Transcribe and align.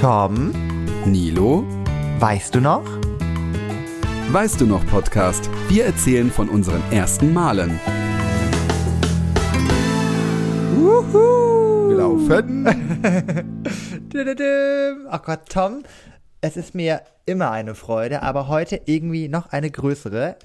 Tom, 0.00 0.52
Nilo, 1.06 1.64
weißt 2.20 2.54
du 2.54 2.60
noch? 2.60 2.84
weißt 4.30 4.60
du 4.60 4.66
noch 4.66 4.86
Podcast? 4.86 5.50
Wir 5.68 5.86
erzählen 5.86 6.30
von 6.30 6.48
unseren 6.48 6.80
ersten 6.92 7.32
Malen. 7.32 7.80
Wir 11.88 11.96
laufen. 11.96 12.64
Oh 15.10 15.18
Gott, 15.18 15.40
Tom, 15.48 15.82
es 16.42 16.56
ist 16.56 16.76
mir 16.76 17.02
immer 17.26 17.50
eine 17.50 17.74
Freude, 17.74 18.22
aber 18.22 18.46
heute 18.46 18.80
irgendwie 18.84 19.26
noch 19.26 19.48
eine 19.48 19.68
größere. 19.68 20.36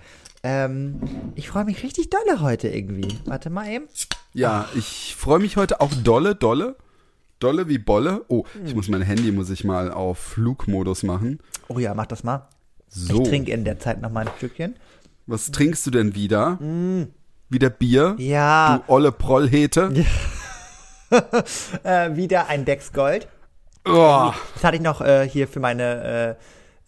Ähm, 0.42 1.00
ich 1.36 1.48
freue 1.48 1.66
mich 1.66 1.84
richtig 1.84 2.10
dolle 2.10 2.42
heute 2.42 2.70
irgendwie. 2.70 3.20
Warte 3.26 3.52
mal 3.52 3.70
eben. 3.70 3.86
Ja, 4.34 4.68
ich 4.74 5.16
freue 5.16 5.38
mich 5.38 5.58
heute 5.58 5.80
auch 5.80 5.92
dolle, 6.04 6.34
dolle. 6.34 6.76
Dolle 7.44 7.68
wie 7.68 7.78
Bolle. 7.78 8.24
Oh, 8.30 8.44
ich 8.66 8.74
muss 8.74 8.88
mein 8.88 9.02
Handy, 9.02 9.32
muss 9.32 9.50
ich 9.50 9.64
mal 9.64 9.92
auf 9.92 10.18
Flugmodus 10.18 11.04
machen. 11.04 11.40
Oh 11.68 11.78
ja, 11.80 11.94
mach 11.94 12.06
das 12.06 12.24
mal. 12.24 12.48
So, 12.88 13.22
Ich 13.22 13.30
trinke 13.30 13.52
in 13.52 13.66
der 13.66 13.80
Zeit 13.80 14.02
noch 14.02 14.12
mal 14.12 14.26
ein 14.28 14.34
Stückchen. 14.38 14.76
was 15.26 15.52
trinkst 15.52 15.86
du 15.86 15.92
denn 15.92 16.16
wieder? 16.16 16.58
Wieder 17.50 17.70
Bier? 17.70 18.16
Ja, 18.18 18.78
Du 18.88 18.94
olle 18.94 19.12
Prollhete? 19.12 19.92
äh, 21.84 22.16
wieder 22.16 22.48
ein 22.48 22.66
Becks 22.66 22.94
Gold. 22.94 23.28
Oh, 23.86 24.32
Das 24.54 24.64
hatte 24.64 24.78
ich 24.78 24.82
noch 24.82 25.02
äh, 25.02 25.28
hier 25.28 25.48
für 25.48 25.60
meine 25.60 26.38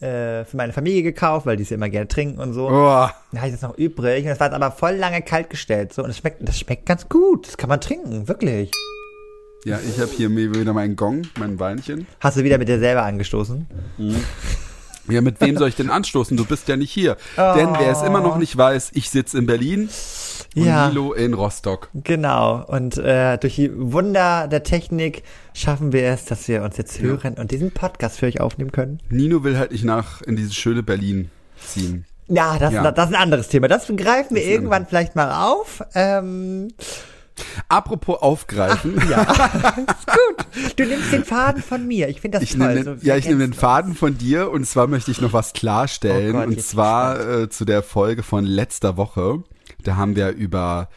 äh, 0.02 0.06
äh, 0.06 0.46
für 0.46 0.58
meine 0.58 0.74
Familie 0.74 1.04
gekauft, 1.04 1.46
weil 1.46 1.58
die 1.58 1.64
es 1.64 1.70
ja 1.70 1.76
immer 1.76 1.90
gerne 1.90 2.08
trinken 2.08 2.40
und 2.40 2.54
so. 2.54 2.68
oh. 2.68 2.72
Da 2.72 3.12
habe 3.36 3.48
ich 3.48 3.54
das 3.54 3.62
noch 3.62 3.78
übrig. 3.78 4.24
Und 4.24 4.30
das 4.30 4.40
war 4.40 4.48
jetzt 4.48 4.56
aber 4.56 4.72
voll 4.72 4.94
lange 4.96 5.22
kalt 5.22 5.50
gestellt. 5.50 5.94
So. 5.94 6.02
Und 6.04 6.10
das 6.10 6.18
schmeckt, 6.18 6.48
das 6.48 6.60
schmeckt 6.60 6.86
ganz 6.86 7.08
gut. 7.10 7.48
Das 7.48 7.58
kann 7.58 7.70
man 7.70 7.82
trinken, 7.82 8.28
wirklich. 8.28 8.72
Ja, 9.66 9.80
ich 9.80 10.00
habe 10.00 10.12
hier 10.16 10.30
mir 10.30 10.54
wieder 10.54 10.74
meinen 10.74 10.96
Gong, 10.96 11.24
mein 11.40 11.60
Weinchen. 11.60 12.06
Hast 12.20 12.38
du 12.38 12.44
wieder 12.44 12.60
mit 12.60 12.68
dir 12.70 12.78
selber 12.78 13.02
angestoßen? 13.02 13.66
Ja, 15.10 15.22
mit 15.22 15.42
wem 15.42 15.58
soll 15.58 15.70
ich 15.70 15.76
denn 15.76 15.90
anstoßen? 15.90 16.38
Du 16.38 16.46
bist 16.46 16.68
ja 16.68 16.78
nicht 16.78 16.92
hier. 16.92 17.18
Denn 17.36 17.70
wer 17.80 17.92
es 17.92 18.04
immer 18.04 18.22
noch 18.22 18.38
nicht 18.38 18.56
weiß, 18.56 18.92
ich 18.94 19.10
sitze 19.10 19.40
in 19.40 19.48
Berlin 19.48 19.90
und 20.56 20.66
Ja. 20.66 20.88
Nilo 20.88 21.14
in 21.14 21.34
Rostock. 21.34 21.90
Genau. 21.96 22.64
Und 22.68 22.98
äh, 23.00 23.40
durch 23.40 23.56
die 23.56 23.72
Wunder 23.76 24.48
der 24.48 24.62
Technik 24.62 25.24
schaffen 25.56 25.92
wir 25.94 26.04
es, 26.10 26.26
dass 26.26 26.48
wir 26.48 26.62
uns 26.62 26.78
jetzt 26.78 27.00
hören 27.02 27.34
und 27.34 27.50
diesen 27.50 27.72
Podcast 27.72 28.20
für 28.20 28.28
euch 28.28 28.42
aufnehmen 28.42 28.72
können. 28.72 29.00
Nino 29.10 29.44
will 29.44 29.58
halt 29.58 29.72
nicht 29.72 29.84
nach 29.84 30.22
in 30.22 30.36
dieses 30.36 30.54
schöne 30.54 30.84
Berlin 30.84 31.32
ziehen. 31.60 32.06
Ja, 32.28 32.60
das, 32.60 32.72
Ja. 32.72 32.92
das 32.92 33.10
ist 33.10 33.16
ein 33.16 33.22
anderes 33.22 33.48
Thema. 33.48 33.68
Das 33.68 33.88
greifen 33.88 34.36
wir 34.36 34.44
ein 34.44 34.50
irgendwann 34.50 34.86
vielleicht 34.86 35.16
mal 35.16 35.44
auf. 35.50 35.82
Ähm, 35.96 36.68
Apropos 37.70 38.22
aufgreifen. 38.22 38.96
ja, 39.10 39.22
ist 39.24 40.08
gut. 40.08 40.78
Du 40.78 40.86
nimmst 40.86 41.12
den 41.12 41.24
Faden 41.26 41.62
von 41.62 41.86
mir. 41.88 42.08
Ich 42.10 42.22
finde 42.22 42.40
das 42.40 42.44
Ich 42.50 42.58
toll. 42.58 42.68
nehme 42.74 42.84
So, 42.84 42.92
den, 42.94 43.02
wir 43.02 43.08
ja, 43.10 43.18
ich 43.18 43.26
nehme 43.28 43.40
den 43.40 43.54
Faden 43.54 43.96
von 43.96 44.18
dir 44.18 44.52
und 44.52 44.66
zwar 44.66 44.88
möchte 44.88 45.12
ich 45.12 45.22
noch 45.22 45.34
was 45.34 45.54
klarstellen 45.54 46.36
Oh 46.36 46.40
Gott, 46.40 46.48
und 46.48 46.62
zwar 46.62 47.20
äh, 47.42 47.50
zu 47.50 47.66
der 47.66 47.84
Folge 47.84 48.24
von 48.24 48.46
letzter 48.46 48.98
Woche. 48.98 49.44
Da 49.84 49.96
haben 49.98 50.16
wir 50.16 50.30
über 50.32 50.90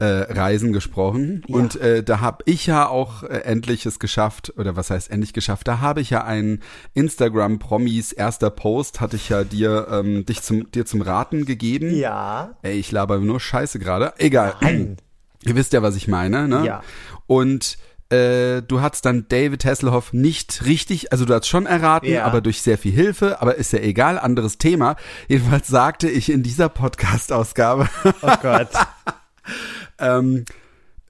äh, 0.00 0.04
Reisen 0.04 0.72
gesprochen 0.72 1.42
Ja. 1.48 1.56
und 1.56 1.74
äh, 1.80 2.04
da 2.04 2.20
habe 2.20 2.44
ich 2.46 2.66
ja 2.66 2.86
auch 2.88 3.24
äh, 3.24 3.38
endlich 3.38 3.84
es 3.84 3.98
geschafft 3.98 4.52
oder 4.56 4.76
was 4.76 4.90
heißt 4.90 5.10
endlich 5.10 5.32
geschafft? 5.32 5.66
Da 5.66 5.80
habe 5.80 6.00
ich 6.00 6.10
ja 6.10 6.22
einen 6.24 6.60
Instagram 6.94 7.58
Promis 7.58 8.12
erster 8.12 8.50
Post 8.50 9.00
hatte 9.00 9.16
ich 9.16 9.28
ja 9.28 9.42
dir 9.42 9.88
ähm, 9.90 10.24
dich 10.24 10.42
zum 10.42 10.70
dir 10.70 10.86
zum 10.86 11.02
Raten 11.02 11.46
gegeben. 11.46 11.92
Ja. 11.94 12.54
Ey, 12.62 12.78
ich 12.78 12.92
laber 12.92 13.18
nur 13.18 13.40
Scheiße 13.40 13.78
gerade. 13.80 14.12
Egal. 14.18 14.54
Nein. 14.60 14.98
Ihr 15.48 15.56
wisst 15.56 15.72
ja, 15.72 15.82
was 15.82 15.96
ich 15.96 16.08
meine, 16.08 16.46
ne? 16.46 16.64
Ja. 16.66 16.82
Und 17.26 17.78
äh, 18.10 18.62
du 18.62 18.80
hast 18.80 19.04
dann 19.04 19.26
David 19.28 19.64
Hasselhoff 19.64 20.12
nicht 20.12 20.64
richtig, 20.64 21.12
also 21.12 21.24
du 21.24 21.34
hast 21.34 21.46
schon 21.46 21.66
erraten, 21.66 22.08
Ja. 22.08 22.24
aber 22.24 22.40
durch 22.40 22.62
sehr 22.62 22.78
viel 22.78 22.92
Hilfe, 22.92 23.40
aber 23.40 23.56
ist 23.56 23.72
ja 23.72 23.80
egal, 23.80 24.18
anderes 24.18 24.58
Thema. 24.58 24.96
Jedenfalls 25.28 25.68
sagte 25.68 26.08
ich 26.08 26.30
in 26.30 26.42
dieser 26.42 26.68
Podcast-Ausgabe, 26.68 27.88
Oh 28.22 28.32
Gott. 28.42 28.68
ähm, 29.98 30.44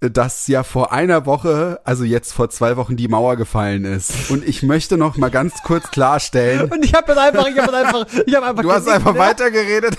dass 0.01 0.47
ja 0.47 0.63
vor 0.63 0.93
einer 0.93 1.27
Woche, 1.27 1.81
also 1.85 2.05
jetzt 2.05 2.33
vor 2.33 2.51
zwei 2.51 2.77
Wochen, 2.77 2.97
die 2.97 3.09
Mauer 3.09 3.37
gefallen 3.37 3.85
ist. 3.85 4.31
Und 4.31 4.47
ich 4.47 4.63
möchte 4.63 4.97
noch 4.97 5.17
mal 5.17 5.31
ganz 5.31 5.63
kurz 5.65 5.91
klarstellen, 5.91 6.69
Und 6.73 6.85
ich 6.85 6.95
habe 6.95 7.07
das 7.09 7.19
einfach, 7.19 7.47
ich 7.49 7.59
habe 7.59 7.77
einfach, 7.77 8.07
ich 8.27 8.35
habe 8.35 8.47
einfach. 8.47 8.63
Du 8.63 8.73
hast 8.73 8.89
einfach 8.89 9.15
ne? 9.15 9.19
weitergeredet. 9.19 9.97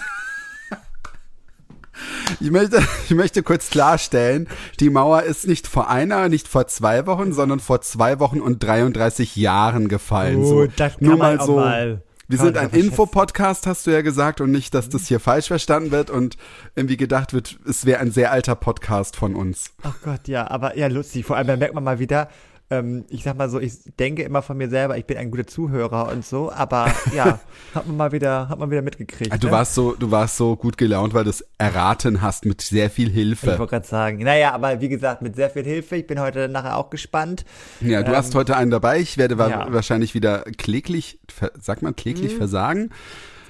Ich 2.40 2.52
möchte, 2.52 2.82
ich 3.06 3.16
möchte 3.16 3.44
kurz 3.44 3.70
klarstellen, 3.70 4.48
die 4.80 4.90
Mauer 4.90 5.24
ist 5.24 5.48
nicht 5.48 5.68
vor 5.68 5.90
einer, 5.90 6.30
nicht 6.30 6.48
vor 6.48 6.68
zwei 6.68 7.06
Wochen, 7.06 7.34
sondern 7.34 7.60
vor 7.60 7.82
zwei 7.82 8.20
Wochen 8.20 8.40
und 8.40 8.64
33 8.64 9.36
Jahren 9.36 9.88
gefallen. 9.88 10.38
Oh, 10.44 10.46
so, 10.46 10.68
das 10.68 10.98
kann 10.98 11.08
nur 11.08 11.18
man 11.18 11.38
mal 11.38 11.46
so. 11.46 11.56
mal- 11.56 12.02
wir 12.30 12.38
sind 12.38 12.58
ein 12.58 12.70
Infopodcast, 12.70 13.66
hast 13.66 13.88
du 13.88 13.92
ja 13.92 14.02
gesagt, 14.02 14.40
und 14.40 14.52
nicht, 14.52 14.76
dass 14.76 14.88
das 14.88 15.08
hier 15.08 15.20
falsch 15.20 15.48
verstanden 15.48 15.90
wird 15.90 16.12
und 16.12 16.38
irgendwie 16.76 16.96
gedacht 16.96 17.34
wird, 17.34 17.58
es 17.68 17.88
wäre 17.88 18.00
ein 18.02 18.12
sehr 18.12 18.32
alter 18.32 18.54
Podcast 18.54 19.16
von 19.16 19.34
uns. 19.34 19.72
Ach 19.82 19.96
Gott, 20.04 20.28
ja, 20.28 20.48
aber 20.48 20.78
ja, 20.78 20.86
lustig. 20.86 21.26
Vor 21.26 21.38
allem, 21.38 21.48
da 21.48 21.58
merkt 21.58 21.74
man 21.74 21.84
mal 21.84 21.98
wieder, 21.98 22.30
ähm, 22.72 23.06
ich 23.10 23.24
sag 23.24 23.38
mal 23.38 23.50
so, 23.50 23.60
ich 23.60 23.74
denke 24.00 24.22
immer 24.24 24.42
von 24.42 24.56
mir 24.58 24.70
selber, 24.70 24.98
ich 24.98 25.06
bin 25.06 25.18
ein 25.18 25.32
guter 25.32 25.48
Zuhörer 25.48 26.10
und 26.12 26.24
so, 26.26 26.52
aber 26.52 26.92
ja, 27.16 27.40
hat 27.76 27.88
man 27.88 27.98
mal 27.98 28.12
wieder, 28.12 28.48
hat 28.50 28.60
man 28.60 28.70
wieder 28.70 28.82
mitgekriegt. 28.82 29.42
Du 29.44 29.48
ne? 29.48 29.52
warst 29.54 29.74
so, 29.76 29.94
du 29.96 30.12
warst 30.12 30.38
so 30.38 30.56
gut 30.56 30.78
gelaunt, 30.78 31.14
weil 31.14 31.24
du 31.24 31.32
es 31.32 31.44
erraten 31.58 32.22
hast 32.22 32.46
mit 32.46 32.62
sehr 32.62 32.90
viel 32.90 33.08
Ich 33.10 33.14
Hilfe. 33.16 33.48
wollte 33.58 33.68
gerade 33.68 33.88
sagen. 33.88 34.24
Naja, 34.24 34.54
aber 34.54 34.82
wie 34.82 34.90
gesagt, 34.90 35.22
mit 35.22 35.36
sehr 35.36 35.50
viel 35.50 35.64
Hilfe. 35.64 35.96
Ich 35.96 36.08
bin 36.08 36.20
heute 36.20 36.48
nachher 36.48 36.78
auch 36.78 36.90
gespannt. 36.90 37.44
Ja, 37.82 38.04
du 38.04 38.16
hast 38.16 38.36
heute 38.36 38.56
einen 38.56 38.72
dabei. 38.72 39.00
Ich 39.00 39.18
werde 39.18 39.38
wa 39.38 39.46
Ähm, 39.46 39.52
ja. 39.52 39.66
Mhm. 39.70 39.74
wahrscheinlich 39.74 40.14
wieder 40.14 40.44
kläglich, 40.58 41.20
sagt 41.60 41.82
man 41.82 41.96
kläglich 41.96 42.36
versagen. 42.36 42.92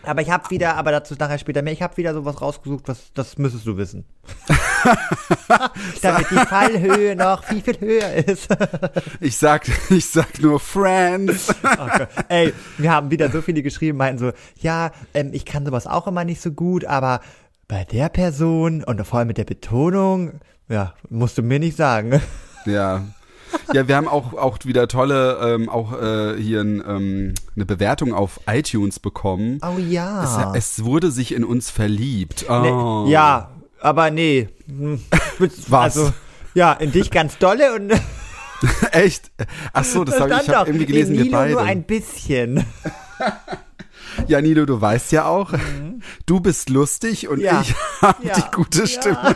Aber 0.04 0.22
ich 0.22 0.30
habe 0.30 0.50
wieder, 0.50 0.76
aber 0.76 0.92
dazu 0.92 1.16
nachher 1.18 1.38
später 1.38 1.62
mehr, 1.62 1.74
ich 1.74 1.82
habe 1.82 1.98
wieder 1.98 2.14
sowas 2.14 2.42
rausgesucht, 2.42 2.88
was 2.88 3.12
das 3.14 3.38
müsstest 3.38 3.66
du 3.66 3.78
wissen. 3.78 4.06
Damit 6.02 6.32
die 6.32 6.36
Fallhöhe 6.36 7.16
noch 7.16 7.44
viel, 7.44 7.62
viel 7.62 7.80
höher 7.80 8.14
ist. 8.14 8.48
Ich 9.20 9.38
sag, 9.38 9.68
ich 9.90 10.06
sag 10.06 10.40
nur 10.42 10.60
Friends. 10.60 11.54
Gott. 11.62 12.08
Ey, 12.30 12.54
wir 12.78 12.92
haben 12.92 13.12
wieder 13.12 13.30
so 13.30 13.42
viele 13.42 13.62
geschrieben, 13.62 13.98
meinten 13.98 14.20
so, 14.20 14.32
ja, 14.62 14.92
ähm, 15.14 15.32
ich 15.34 15.46
kann 15.46 15.66
sowas 15.66 15.88
auch 15.88 16.08
immer 16.08 16.24
nicht 16.24 16.42
so 16.42 16.52
gut, 16.52 16.86
aber 16.86 17.22
bei 17.68 17.84
der 17.84 18.10
Person 18.10 18.84
und 18.84 19.06
vor 19.06 19.20
allem 19.20 19.28
mit 19.28 19.38
der 19.38 19.46
Betonung, 19.46 20.40
ja, 20.70 20.94
musst 21.10 21.38
du 21.38 21.44
mir 21.44 21.60
nicht 21.60 21.78
sagen. 21.78 22.22
Ja. 22.66 23.04
Ja, 23.74 23.88
wir 23.88 23.96
haben 23.96 24.08
auch, 24.08 24.34
auch 24.34 24.58
wieder 24.64 24.88
tolle, 24.88 25.40
ähm, 25.42 25.70
auch 25.70 25.94
äh, 25.94 26.36
hier 26.42 26.62
ein, 26.62 26.84
ähm, 26.88 27.34
eine 27.56 27.66
Bewertung 27.66 28.14
auf 28.14 28.40
iTunes 28.48 29.00
bekommen. 29.00 29.60
Oh 29.64 29.78
ja. 29.78 30.54
Es, 30.56 30.78
es 30.80 30.86
wurde 30.86 31.12
sich 31.12 31.34
in 31.34 31.44
uns 31.44 31.70
verliebt. 31.70 32.46
Oh. 32.50 33.04
Nee, 33.06 33.12
ja, 33.12 33.52
aber 33.82 34.12
nee. 34.12 34.50
Hm, 34.68 35.02
Was? 35.68 35.98
Also, 35.98 36.14
ja, 36.54 36.74
in 36.74 36.92
dich 36.92 37.12
ganz 37.12 37.38
dolle 37.38 37.74
und 37.76 37.92
Echt? 38.92 39.32
Ach 39.72 39.86
so, 39.86 40.04
das, 40.04 40.20
habe 40.20 40.32
ich, 40.44 40.50
habe 40.50 40.70
irgendwie 40.70 40.86
gelesen, 40.86 41.18
wir 41.18 41.32
beide. 41.32 41.54
nur 41.54 41.62
ein 41.62 41.84
bisschen. 41.84 42.66
ja, 44.28 44.42
Nilo, 44.42 44.66
du 44.66 44.82
weißt 44.82 45.12
ja 45.14 45.26
auch, 45.26 45.54
du 46.26 46.40
bist 46.42 46.70
lustig 46.70 47.28
und 47.30 47.38
Mhm. 47.40 47.46
Ja. 47.46 47.62
ich 47.62 47.74
habe 48.02 48.28
Ja. 48.28 48.34
die 48.36 48.56
gute 48.56 48.86
Stimme. 48.88 49.36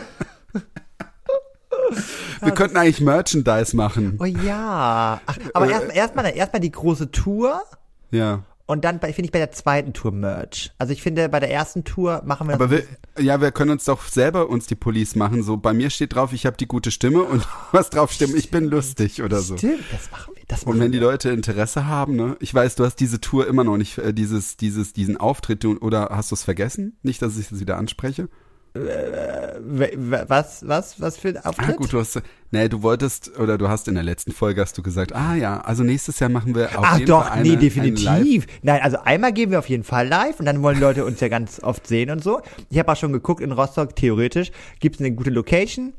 Wir 2.42 2.52
könnten 2.52 2.76
eigentlich 2.76 3.00
Merchandise 3.00 3.76
machen. 3.76 4.16
Oh 4.20 4.24
ja. 4.24 5.20
Ach, 5.26 5.38
aber 5.52 5.66
Äh, 5.66 5.70
erstmal 5.70 5.96
erstmal 5.96 6.36
erstmal 6.36 6.60
die 6.60 6.70
große 6.72 7.10
Tour 7.10 7.62
Ja. 8.10 8.42
und 8.66 8.84
dann 8.84 9.00
finde 9.00 9.22
ich 9.22 9.32
bei 9.32 9.38
der 9.38 9.52
zweiten 9.52 9.92
Tour 9.92 10.12
Merch. 10.12 10.72
Also 10.78 10.92
ich 10.92 11.02
finde 11.02 11.28
bei 11.28 11.40
der 11.40 11.50
ersten 11.50 11.84
Tour 11.84 12.22
machen 12.24 12.48
wir 12.48 12.54
Aber 12.54 12.70
wir, 12.70 12.84
ja, 13.18 13.40
wir 13.40 13.50
können 13.52 13.70
uns 13.70 13.84
doch 13.84 14.02
selber 14.06 14.48
uns 14.48 14.66
die 14.66 14.74
Police 14.74 15.14
machen. 15.16 15.42
So, 15.42 15.56
bei 15.56 15.72
mir 15.72 15.90
steht 15.90 16.14
drauf, 16.14 16.32
ich 16.32 16.46
habe 16.46 16.56
die 16.56 16.66
gute 16.68 16.90
Stimme 16.90 17.22
und 17.22 17.46
was 17.72 17.90
drauf 17.90 18.12
stimmt, 18.12 18.34
ich 18.34 18.50
bin 18.50 18.64
lustig 18.64 19.22
oder 19.22 19.40
so. 19.40 19.56
Stimmt, 19.56 19.84
das 19.92 20.10
machen 20.10 20.34
wir. 20.34 20.42
Das 20.48 20.66
machen 20.66 20.74
Und 20.74 20.80
wenn 20.80 20.92
die 20.92 21.00
wir. 21.00 21.06
Leute 21.06 21.30
Interesse 21.30 21.86
haben, 21.86 22.16
ne? 22.16 22.36
Ich 22.40 22.52
weiß, 22.52 22.74
du 22.74 22.84
hast 22.84 22.96
diese 22.96 23.18
Tour 23.20 23.46
immer 23.46 23.64
noch 23.64 23.78
nicht, 23.78 23.96
äh, 23.96 24.12
dieses, 24.12 24.58
dieses, 24.58 24.92
diesen 24.92 25.16
Auftritt, 25.16 25.64
oder 25.64 26.08
hast 26.10 26.30
du 26.32 26.34
es 26.34 26.44
vergessen? 26.44 26.98
Nicht, 27.02 27.22
dass 27.22 27.38
ich 27.38 27.48
das 27.48 27.60
wieder 27.60 27.78
anspreche? 27.78 28.28
W- 28.76 29.92
w- 29.94 30.24
Was, 30.26 30.66
was, 30.66 31.00
was 31.00 31.16
für 31.16 31.28
ein 31.28 31.44
Auftritt? 31.44 31.68
Ah, 31.68 31.72
gut, 31.72 31.92
du 31.92 32.00
hast, 32.00 32.20
nee, 32.50 32.68
du 32.68 32.82
wolltest, 32.82 33.38
oder 33.38 33.56
du 33.56 33.68
hast 33.68 33.86
in 33.86 33.94
der 33.94 34.02
letzten 34.02 34.32
Folge 34.32 34.60
hast 34.60 34.76
du 34.76 34.82
gesagt, 34.82 35.14
ah 35.14 35.36
ja, 35.36 35.60
also 35.60 35.84
nächstes 35.84 36.18
Jahr 36.18 36.28
machen 36.28 36.56
wir 36.56 36.76
auf 36.76 36.84
Ach 36.84 36.98
jeden 36.98 37.08
doch, 37.08 37.22
Fall 37.24 37.38
eine, 37.38 37.50
nee, 37.50 37.56
definitiv. 37.56 38.48
Nein, 38.62 38.80
also 38.82 38.98
einmal 39.04 39.32
gehen 39.32 39.52
wir 39.52 39.60
auf 39.60 39.68
jeden 39.68 39.84
Fall 39.84 40.08
live 40.08 40.40
und 40.40 40.46
dann 40.46 40.60
wollen 40.60 40.80
Leute 40.80 41.04
uns 41.04 41.20
ja 41.20 41.28
ganz 41.28 41.62
oft 41.62 41.86
sehen 41.86 42.10
und 42.10 42.24
so. 42.24 42.40
Ich 42.68 42.78
habe 42.80 42.90
auch 42.90 42.96
schon 42.96 43.12
geguckt 43.12 43.42
in 43.42 43.52
Rostock, 43.52 43.94
theoretisch 43.94 44.50
gibt's 44.80 44.98
eine 44.98 45.12
gute 45.12 45.30
Location. 45.30 45.92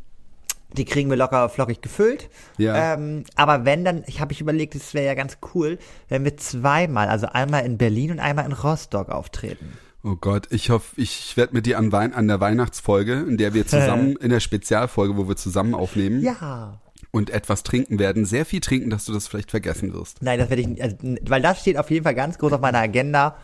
Die 0.74 0.84
kriegen 0.84 1.10
wir 1.10 1.16
locker 1.16 1.48
flockig 1.48 1.82
gefüllt. 1.82 2.30
Ja. 2.58 2.96
Ähm, 2.96 3.24
aber 3.38 3.64
wenn 3.64 3.86
dann, 3.86 4.04
ich 4.08 4.20
habe 4.20 4.34
ich 4.34 4.42
überlegt, 4.42 4.76
es 4.76 4.94
wäre 4.94 5.06
ja 5.06 5.14
ganz 5.14 5.38
cool, 5.54 5.78
wenn 6.10 6.26
wir 6.26 6.36
zweimal, 6.36 7.08
also 7.08 7.28
einmal 7.28 7.66
in 7.66 7.78
Berlin 7.78 8.12
und 8.12 8.20
einmal 8.20 8.44
in 8.46 8.52
Rostock 8.52 9.08
auftreten. 9.08 9.78
Oh 10.08 10.16
Gott, 10.22 10.48
ich 10.52 10.70
hoffe, 10.70 11.02
ich 11.02 11.36
werde 11.36 11.54
mit 11.56 11.66
dir 11.66 11.80
an, 11.80 11.92
Wein, 11.92 12.14
an 12.14 12.28
der 12.28 12.40
Weihnachtsfolge, 12.40 13.14
in 13.28 13.38
der 13.38 13.56
wir 13.56 13.66
zusammen, 13.66 14.16
in 14.18 14.30
der 14.30 14.40
Spezialfolge, 14.40 15.18
wo 15.18 15.28
wir 15.28 15.36
zusammen 15.36 15.74
aufnehmen, 15.74 16.22
Ja. 16.22 16.80
und 17.10 17.32
etwas 17.32 17.64
trinken 17.64 17.98
werden. 17.98 18.24
Sehr 18.26 18.46
viel 18.46 18.60
trinken, 18.60 18.92
dass 18.92 19.06
du 19.06 19.14
das 19.14 19.28
vielleicht 19.28 19.50
vergessen 19.50 19.94
wirst. 19.94 20.22
Nein, 20.22 20.38
das 20.38 20.50
werde 20.50 20.62
ich 20.62 20.68
nicht, 20.68 20.82
also, 20.84 20.96
weil 21.28 21.42
das 21.42 21.60
steht 21.62 21.78
auf 21.80 21.90
jeden 21.90 22.04
Fall 22.04 22.14
ganz 22.14 22.38
groß 22.38 22.54
auf 22.54 22.62
meiner 22.62 22.78
Agenda. 22.80 23.36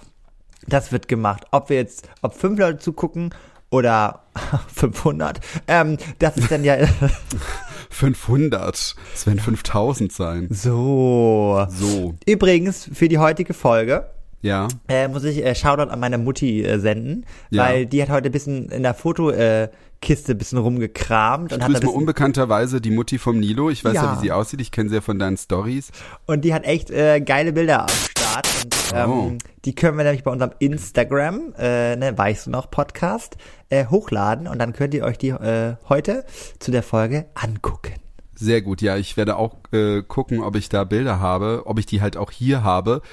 Das 0.68 0.92
wird 0.92 1.08
gemacht. 1.08 1.46
Ob 1.50 1.70
wir 1.70 1.78
jetzt, 1.78 2.08
ob 2.22 2.36
fünf 2.36 2.60
Leute 2.60 2.78
zugucken 2.78 3.34
oder 3.72 4.22
500, 4.76 5.40
ähm, 5.68 5.98
das 6.20 6.38
ist 6.38 6.52
dann 6.52 6.64
ja 6.64 6.78
500. 7.90 8.96
Es 9.16 9.26
werden 9.26 9.40
5000 9.40 10.12
sein. 10.14 10.48
so. 10.52 11.66
So, 11.70 12.14
Übrigens, 12.28 12.88
für 12.94 13.08
die 13.10 13.18
heutige 13.18 13.56
Folge 13.56 14.12
ja. 14.42 14.68
äh, 14.88 15.08
muss 15.08 15.24
ich 15.24 15.44
äh, 15.46 15.56
Shoutout 15.56 15.92
an 15.92 16.00
meine 16.00 16.18
Mutti 16.18 16.64
äh, 16.64 16.80
senden, 16.80 17.26
Ja. 17.50 17.64
weil 17.64 17.86
die 17.86 18.02
hat 18.02 18.10
heute 18.10 18.30
ein 18.30 18.32
bisschen 18.32 18.70
in 18.70 18.84
der 18.84 18.94
Fotokiste 18.94 19.72
Kiste 20.04 20.32
ein 20.32 20.40
bisschen 20.40 20.58
rumgekramt 20.58 21.54
und 21.54 21.62
hat, 21.62 21.70
ein 21.70 21.74
mal 21.74 21.80
bisschen, 21.80 21.96
unbekannterweise 21.96 22.82
die 22.82 22.90
Mutti 22.90 23.20
vom 23.20 23.40
Nilo. 23.40 23.70
Ich 23.70 23.86
weiß 23.86 23.94
ja, 23.94 24.04
Ja. 24.06 24.16
wie 24.18 24.22
sie 24.22 24.32
aussieht. 24.32 24.60
Ich 24.60 24.72
kenne 24.72 24.90
sie 24.90 24.96
ja 24.96 25.02
von 25.02 25.20
deinen 25.20 25.38
Stories. 25.38 25.92
und 26.26 26.44
die 26.44 26.56
hat 26.56 26.64
echt 26.64 26.90
äh, 26.90 27.22
geile 27.22 27.54
Bilder 27.54 27.84
am 27.84 27.90
Start 27.90 28.48
und 28.64 28.76
ähm, 28.96 29.10
Oh. 29.12 29.32
die 29.64 29.76
können 29.76 29.98
wir 29.98 30.04
nämlich 30.04 30.24
bei 30.24 30.32
unserem 30.32 30.54
Instagram, 30.58 31.54
äh, 31.56 31.96
ne, 31.98 32.18
weißt 32.18 32.48
du 32.48 32.50
noch, 32.50 32.72
Podcast, 32.72 33.38
äh, 33.70 33.86
hochladen 33.86 34.48
und 34.48 34.58
dann 34.58 34.74
könnt 34.74 34.96
ihr 34.96 35.04
euch 35.04 35.20
die 35.20 35.34
heute 35.34 36.26
zu 36.58 36.72
der 36.72 36.82
Folge 36.82 37.28
angucken. 37.36 37.94
Sehr 38.34 38.64
gut. 38.64 38.82
Ja, 38.82 38.98
ich 38.98 39.18
werde 39.18 39.36
auch 39.36 39.58
äh, 39.72 40.02
gucken, 40.02 40.42
ob 40.42 40.56
ich 40.56 40.68
da 40.68 40.84
Bilder 40.84 41.20
habe, 41.20 41.62
ob 41.66 41.78
ich 41.78 41.86
die 41.86 42.02
halt 42.02 42.18
auch 42.18 42.32
hier 42.32 42.64
habe. 42.64 43.04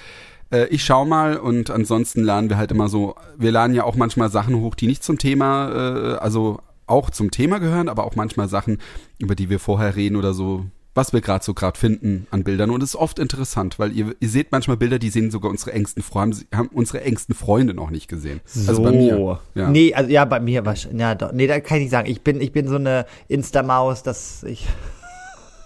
Äh, 0.50 0.66
ich 0.66 0.84
schau 0.84 1.04
mal 1.04 1.36
und 1.36 1.70
ansonsten 1.70 2.22
laden 2.22 2.50
wir 2.50 2.56
halt 2.56 2.70
immer 2.70 2.88
so, 2.88 3.14
wir 3.36 3.52
laden 3.52 3.74
ja 3.74 3.84
auch 3.84 3.96
manchmal 3.96 4.30
Sachen 4.30 4.56
hoch, 4.60 4.74
die 4.74 4.86
nicht 4.86 5.04
zum 5.04 5.18
Thema, 5.18 5.70
äh, 5.70 6.16
also 6.18 6.60
auch 6.86 7.10
zum 7.10 7.30
Thema 7.30 7.58
gehören, 7.58 7.88
aber 7.88 8.04
auch 8.04 8.16
manchmal 8.16 8.48
Sachen, 8.48 8.78
über 9.18 9.34
die 9.34 9.50
wir 9.50 9.58
vorher 9.58 9.94
reden 9.94 10.16
oder 10.16 10.32
so, 10.32 10.64
was 10.94 11.12
wir 11.12 11.20
gerade 11.20 11.44
so 11.44 11.54
gerade 11.54 11.78
finden 11.78 12.26
an 12.30 12.44
Bildern. 12.44 12.70
Und 12.70 12.82
es 12.82 12.90
ist 12.90 12.96
oft 12.96 13.18
interessant, 13.18 13.78
weil 13.78 13.92
ihr, 13.92 14.16
ihr 14.20 14.28
seht 14.28 14.50
manchmal 14.50 14.76
Bilder, 14.76 14.98
die 14.98 15.10
sehen 15.10 15.30
sogar 15.30 15.50
unsere 15.50 15.72
engsten 15.72 16.02
Freunde, 16.02 16.38
haben 16.52 16.68
unsere 16.72 17.02
engsten 17.02 17.34
Freunde 17.34 17.74
noch 17.74 17.90
nicht 17.90 18.08
gesehen. 18.08 18.40
Also 18.66 18.82
bei 18.82 18.90
mir. 18.90 19.38
Ja. 19.54 19.70
Nee, 19.70 19.94
also 19.94 20.10
ja, 20.10 20.24
bei 20.24 20.40
mir 20.40 20.66
wahrscheinlich. 20.66 21.00
Ja, 21.00 21.14
doch. 21.14 21.32
Nee, 21.32 21.46
da 21.46 21.60
kann 21.60 21.76
ich 21.76 21.84
nicht 21.84 21.92
sagen. 21.92 22.10
Ich 22.10 22.22
bin, 22.22 22.40
ich 22.40 22.52
bin 22.52 22.68
so 22.68 22.76
eine 22.76 23.06
Insta-Maus, 23.28 24.02
dass 24.02 24.42
ich. 24.42 24.66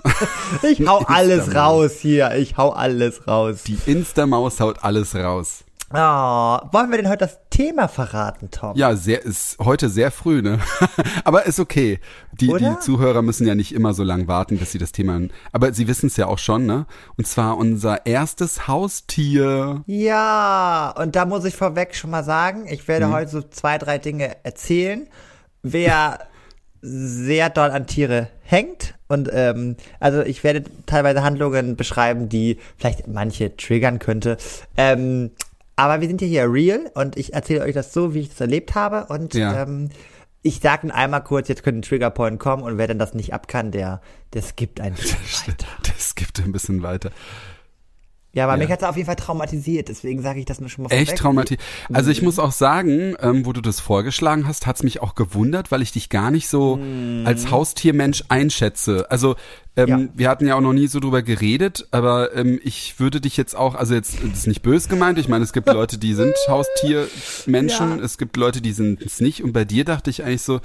ich 0.63 0.87
hau 0.87 0.99
alles 0.99 1.55
raus 1.55 1.93
hier. 2.01 2.35
Ich 2.37 2.57
hau 2.57 2.71
alles 2.71 3.27
raus. 3.27 3.63
Die 3.67 3.79
Insta-Maus 3.87 4.61
haut 4.61 4.83
alles 4.83 5.15
raus. 5.15 5.65
Oh, 5.95 5.97
wollen 6.73 6.91
wir 6.91 6.97
denn 6.97 7.09
heute 7.11 7.27
das 7.27 7.39
Thema 7.51 7.87
verraten, 7.87 8.51
Tom? 8.51 8.75
Ja, 8.77 8.97
sehr, 8.97 9.23
ist 9.23 9.59
heute 9.59 9.91
sehr 9.91 10.11
früh, 10.11 10.41
ne? 10.41 10.59
aber 11.25 11.45
ist 11.45 11.61
okay. 11.61 12.01
Die, 12.33 12.47
die? 12.47 12.79
Zuhörer 12.81 13.21
müssen 13.21 13.47
ja 13.47 13.55
nicht 13.55 13.75
immer 13.75 13.93
so 13.93 14.03
lang 14.03 14.27
warten, 14.27 14.57
bis 14.57 14.73
sie 14.73 14.79
das 14.79 14.93
Thema, 14.93 15.21
aber 15.53 15.75
sie 15.75 15.89
wissen 15.89 16.07
es 16.07 16.17
ja 16.17 16.29
auch 16.29 16.39
schon, 16.39 16.65
ne? 16.65 16.87
Und 17.19 17.27
zwar 17.27 17.59
unser 17.59 18.07
erstes 18.07 18.67
Haustier. 18.69 19.83
Ja, 19.87 20.95
und 20.97 21.15
da 21.15 21.27
muss 21.27 21.45
ich 21.45 21.57
vorweg 21.57 21.95
schon 21.95 22.09
mal 22.09 22.25
sagen, 22.25 22.67
ich 22.69 22.89
werde 22.89 23.09
Mhm. 23.09 23.13
heute 23.13 23.31
so 23.31 23.43
zwei, 23.43 23.77
drei 23.77 23.99
Dinge 23.99 24.37
erzählen. 24.45 25.07
Wer 25.63 26.21
sehr 26.81 27.51
doll 27.51 27.71
an 27.71 27.87
Tiere 27.87 28.29
hängt 28.41 28.95
und 29.13 29.29
ähm, 29.33 29.77
also 30.01 30.23
ich 30.23 30.43
werde 30.43 30.65
teilweise 30.87 31.23
Handlungen 31.23 31.77
beschreiben, 31.77 32.29
die 32.29 32.59
vielleicht 32.79 33.07
manche 33.07 33.57
triggern 33.57 33.99
könnte. 33.99 34.37
Ähm, 34.77 35.31
aber 35.77 36.01
wir 36.01 36.09
sind 36.09 36.21
ja 36.21 36.27
hier 36.27 36.53
real 36.53 36.91
und 36.95 37.17
ich 37.17 37.33
erzähle 37.35 37.63
euch 37.63 37.75
das 37.75 37.93
so, 37.93 38.15
wie 38.15 38.21
ich 38.21 38.29
das 38.31 38.41
erlebt 38.41 38.75
habe 38.75 39.07
und 39.13 39.35
Ja. 39.35 39.63
ähm, 39.63 39.91
ich 40.45 40.59
sage 40.61 40.89
dann 40.89 40.91
einmal 40.91 41.23
kurz, 41.23 41.47
jetzt 41.49 41.63
könnte 41.63 41.79
ein 41.79 41.83
Triggerpoint 41.83 42.41
kommen 42.41 42.65
und 42.65 42.77
wer 42.77 42.89
dann 42.89 42.99
das 42.99 43.15
nicht 43.15 43.33
ab 43.33 43.47
kann, 43.47 43.71
der, 43.71 44.01
der 44.35 44.43
skippt 44.43 44.81
ein 44.81 44.95
bisschen 44.95 45.19
weiter. 45.47 45.67
Das 45.85 46.15
gibt 46.17 46.41
ein 46.41 46.51
bisschen 46.53 46.83
weiter. 46.83 47.11
Ja, 48.35 48.45
aber 48.45 48.55
Ja. 48.55 48.59
mich 48.61 48.71
hat's 48.71 48.83
auf 48.83 48.97
jeden 48.97 49.07
Fall 49.07 49.17
traumatisiert, 49.17 49.89
deswegen 49.89 50.23
sage 50.23 50.41
ich 50.41 50.47
das 50.47 50.59
nur 50.61 50.71
schon 50.71 50.85
mal 50.85 50.91
Echt 50.91 51.09
vorweg. 51.09 51.17
traumatisiert. 51.21 51.61
Also 51.93 52.11
ich 52.11 52.23
muss 52.23 52.39
auch 52.39 52.53
sagen, 52.53 53.15
ähm, 53.21 53.45
wo 53.45 53.53
du 53.53 53.61
das 53.61 53.79
vorgeschlagen 53.81 54.47
hast, 54.47 54.67
hat's 54.67 54.83
mich 54.83 55.03
auch 55.03 55.15
gewundert, 55.15 55.71
weil 55.71 55.83
ich 55.83 55.93
dich 55.93 56.09
gar 56.09 56.31
nicht 56.31 56.49
so 56.49 56.81
als 57.25 57.51
Haustiermensch 57.51 58.25
einschätze. 58.29 59.11
Also 59.11 59.37
ähm, 59.77 59.89
Ja. 59.89 60.01
wir 60.15 60.29
hatten 60.29 60.47
ja 60.47 60.55
auch 60.57 60.61
noch 60.61 60.73
nie 60.75 60.87
so 60.87 61.01
drüber 61.01 61.23
geredet, 61.23 61.87
aber 61.93 62.35
ähm, 62.37 62.61
ich 62.63 63.01
würde 63.01 63.21
dich 63.21 63.37
jetzt 63.37 63.57
auch, 63.57 63.75
also 63.75 63.95
jetzt 63.95 64.17
das 64.23 64.41
ist 64.41 64.47
nicht 64.47 64.63
böse 64.63 64.89
gemeint, 64.89 65.19
ich 65.19 65.29
meine, 65.29 65.45
es 65.45 65.53
gibt 65.53 65.67
Leute, 65.73 65.97
die 65.99 66.15
sind 66.15 66.35
Haustiermenschen, 66.49 67.99
Ja. 67.99 68.05
es 68.05 68.19
gibt 68.19 68.37
Leute, 68.37 68.61
die 68.61 68.73
sind 68.73 69.01
es 69.03 69.21
nicht 69.21 69.43
und 69.43 69.53
bei 69.53 69.65
dir 69.65 69.85
dachte 69.85 70.11
ich 70.11 70.25
eigentlich 70.25 70.43
so, 70.43 70.61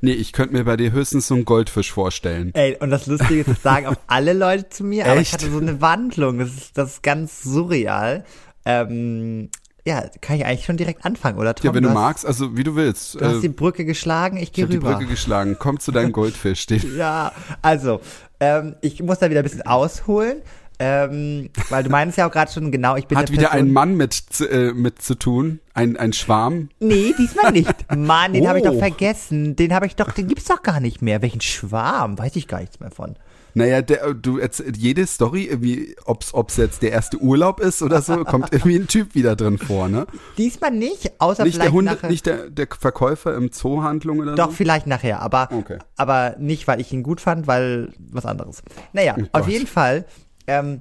nee, 0.00 0.12
ich 0.12 0.32
könnte 0.32 0.54
mir 0.54 0.64
bei 0.64 0.76
dir 0.76 0.92
höchstens 0.92 1.26
so 1.28 1.34
einen 1.34 1.44
Goldfisch 1.44 1.92
vorstellen. 1.92 2.50
Ey, 2.54 2.76
und 2.80 2.90
das 2.90 3.06
Lustige 3.06 3.40
ist, 3.40 3.48
das 3.50 3.62
sagen 3.62 3.86
auch 3.86 3.96
alle 4.06 4.32
Leute 4.32 4.68
zu 4.68 4.84
mir, 4.84 5.06
aber 5.06 5.14
ich 5.16 5.32
Echt? 5.32 5.34
hatte 5.34 5.50
so 5.50 5.58
eine 5.58 5.80
Wandlung. 5.80 6.38
Das 6.38 6.48
ist, 6.50 6.78
das 6.78 6.92
ist 6.94 7.02
ganz 7.02 7.42
surreal. 7.42 8.24
Ähm, 8.64 9.48
ja, 9.84 10.04
kann 10.20 10.36
ich 10.36 10.44
eigentlich 10.44 10.64
schon 10.64 10.76
direkt 10.76 11.04
anfangen, 11.04 11.38
oder 11.38 11.56
Tom? 11.56 11.66
Ja, 11.66 11.74
wenn 11.74 11.82
du 11.82 11.88
hast, 11.88 11.94
magst, 11.94 12.26
also 12.26 12.56
wie 12.56 12.62
du 12.62 12.76
willst. 12.76 13.16
Du 13.20 13.24
hast 13.24 13.40
die 13.40 13.46
Äh, 13.46 13.50
Brücke 13.50 13.84
geschlagen, 13.84 14.36
ich 14.36 14.44
ich 14.44 14.52
gehe 14.52 14.62
habe 14.64 14.70
die 14.70 14.76
rüber. 14.78 14.92
Brücke 14.94 15.06
geschlagen. 15.10 15.56
Komm 15.58 15.80
zu 15.80 15.90
deinem 15.90 16.12
Goldfisch. 16.12 16.60
Steht. 16.60 16.84
ja, 16.96 17.32
also, 17.62 18.00
ähm, 18.42 18.74
ich 18.80 19.00
muss 19.02 19.18
da 19.20 19.30
wieder 19.30 19.40
ein 19.40 19.44
bisschen 19.44 19.62
ausholen, 19.62 20.42
ähm, 20.78 21.50
weil 21.70 21.84
du 21.84 21.90
meinst 21.90 22.18
ja 22.18 22.26
auch 22.26 22.32
gerade 22.32 22.50
schon, 22.50 22.72
genau, 22.72 22.96
ich 22.96 23.06
bin 23.06 23.16
Hat 23.16 23.30
wieder 23.30 23.48
Person, 23.50 23.68
ein 23.68 23.72
Mann 23.72 23.96
mit, 23.96 24.12
zu- 24.14 24.48
äh, 24.48 24.72
mit 24.72 25.00
zu 25.00 25.14
tun, 25.14 25.60
ein, 25.74 25.96
ein 25.96 26.12
Schwarm. 26.12 26.70
Nee, 26.80 27.14
diesmal 27.16 27.52
nicht. 27.52 27.72
Mann, 27.94 28.32
den 28.32 28.48
habe 28.48 28.58
ich 28.58 28.64
doch 28.64 28.74
Oh. 28.74 28.78
vergessen. 28.78 29.54
Den 29.54 29.72
habe 29.72 29.86
ich 29.86 29.94
doch, 29.94 30.10
den 30.10 30.26
gibt's 30.26 30.46
doch 30.46 30.62
gar 30.62 30.80
nicht 30.80 31.00
mehr. 31.02 31.22
Welchen 31.22 31.40
Schwarm? 31.40 32.18
Weiß 32.18 32.34
ich 32.36 32.48
gar 32.48 32.60
nichts 32.60 32.80
mehr 32.80 32.90
von. 32.90 33.14
Naja, 33.54 33.82
der, 33.82 34.14
du 34.14 34.40
jede 34.76 35.06
Story, 35.06 35.44
irgendwie, 35.44 35.94
ob's, 36.04 36.32
ob's 36.32 36.56
jetzt 36.56 36.82
der 36.82 36.92
erste 36.92 37.18
Urlaub 37.18 37.60
ist 37.60 37.82
oder 37.82 38.00
so, 38.00 38.24
kommt 38.24 38.52
irgendwie 38.52 38.76
ein 38.76 38.86
Typ 38.88 39.14
wieder 39.14 39.36
drin 39.36 39.58
vor, 39.58 39.88
ne? 39.88 40.06
Diesmal 40.38 40.70
nicht, 40.70 41.12
außer 41.20 41.44
Nicht 41.44 41.54
vielleicht 41.54 41.68
der 41.68 41.72
Hunde, 41.72 41.92
nachher. 41.92 42.10
nicht 42.10 42.24
der, 42.26 42.48
der 42.50 42.66
Verkäufer 42.78 43.34
im 43.34 43.52
Zoohandlung 43.52 44.20
oder 44.20 44.34
Doch, 44.34 44.46
so? 44.46 44.52
vielleicht 44.52 44.86
nachher, 44.86 45.20
aber, 45.20 45.48
Okay. 45.52 45.78
aber 45.96 46.36
nicht, 46.38 46.66
weil 46.66 46.80
ich 46.80 46.92
ihn 46.92 47.02
gut 47.02 47.20
fand, 47.20 47.46
weil 47.46 47.92
was 47.98 48.24
anderes. 48.26 48.62
Naja, 48.92 49.16
Oh 49.18 49.38
auf 49.40 49.48
jeden 49.48 49.66
Fall, 49.66 50.06
ähm, 50.46 50.80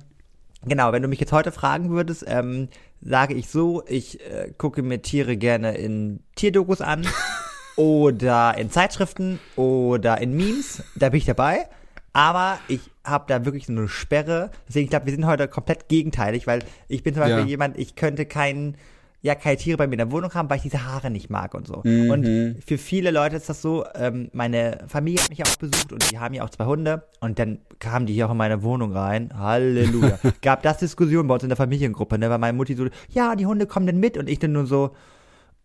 genau, 0.66 0.92
wenn 0.94 1.02
du 1.02 1.08
mich 1.08 1.20
jetzt 1.20 1.34
heute 1.34 1.52
fragen 1.52 1.90
würdest, 1.90 2.24
ähm, 2.28 2.70
sage 3.02 3.34
ich 3.34 3.50
so, 3.50 3.84
ich 3.88 4.22
äh, 4.22 4.54
gucke 4.58 4.82
mir 4.84 5.02
Tiere 5.02 5.36
gerne 5.36 5.76
in 5.76 6.22
Tierdokus 6.36 6.82
an 6.82 7.06
oder 7.76 8.58
in 8.58 8.70
Zeitschriften 8.70 9.40
oder 9.56 10.20
in 10.22 10.36
Memes, 10.36 10.84
da 10.96 11.10
bin 11.10 11.18
ich 11.18 11.26
dabei. 11.26 11.68
Aber 12.14 12.60
ich 12.68 12.82
habe 13.06 13.26
da 13.28 13.46
wirklich 13.46 13.66
so 13.68 13.72
eine 13.74 13.88
Sperre. 13.88 14.52
Deswegen, 14.68 14.86
ich 14.86 14.90
glaube, 14.90 15.06
wir 15.06 15.14
sind 15.14 15.26
heute 15.26 15.48
komplett 15.48 15.88
gegenteilig, 15.88 16.46
weil 16.48 16.60
ich 16.88 17.04
bin 17.04 17.14
zum 17.14 17.22
Beispiel 17.22 17.40
Ja. 17.40 17.46
jemand, 17.46 17.78
ich 17.78 17.96
könnte 17.96 18.26
keinen, 18.26 18.76
ja, 19.22 19.34
keine 19.36 19.56
Tiere 19.56 19.78
bei 19.78 19.88
mir 19.88 19.94
in 19.94 20.00
der 20.00 20.12
Wohnung 20.12 20.34
haben, 20.34 20.50
weil 20.50 20.58
ich 20.58 20.64
diese 20.64 20.86
Haare 20.86 21.10
nicht 21.10 21.30
mag 21.30 21.54
und 21.54 21.68
so. 21.68 21.82
Mhm. 21.86 22.10
Und 22.10 22.64
für 22.66 22.78
viele 22.78 23.12
Leute 23.12 23.38
ist 23.38 23.48
das 23.48 23.62
so, 23.62 23.86
ähm, 23.96 24.30
meine 24.34 24.80
Familie 24.88 25.22
hat 25.22 25.30
mich 25.30 25.42
auch 25.46 25.56
besucht 25.56 25.94
und 25.94 26.12
die 26.12 26.20
haben 26.20 26.34
ja 26.34 26.44
auch 26.44 26.50
zwei 26.50 26.66
Hunde 26.66 27.04
und 27.22 27.40
dann 27.40 27.60
kamen 27.80 28.08
die 28.08 28.14
hier 28.14 28.28
auch 28.28 28.32
in 28.32 28.38
meine 28.38 28.62
Wohnung 28.62 28.92
rein. 28.92 29.32
Halleluja. 29.38 30.20
Gab 30.42 30.64
das 30.64 30.80
Diskussionen 30.80 31.30
bei 31.30 31.36
uns 31.36 31.44
in 31.44 31.50
der 31.50 31.56
Familiengruppe, 31.58 32.20
ne, 32.20 32.30
weil 32.30 32.40
meine 32.40 32.58
Mutti 32.58 32.76
so, 32.76 32.88
ja, 33.10 33.36
die 33.36 33.46
Hunde 33.46 33.68
kommen 33.68 33.86
denn 33.86 34.00
mit 34.02 34.18
und 34.18 34.28
ich 34.28 34.40
dann 34.40 34.52
nur 34.52 34.66
so, 34.66 34.92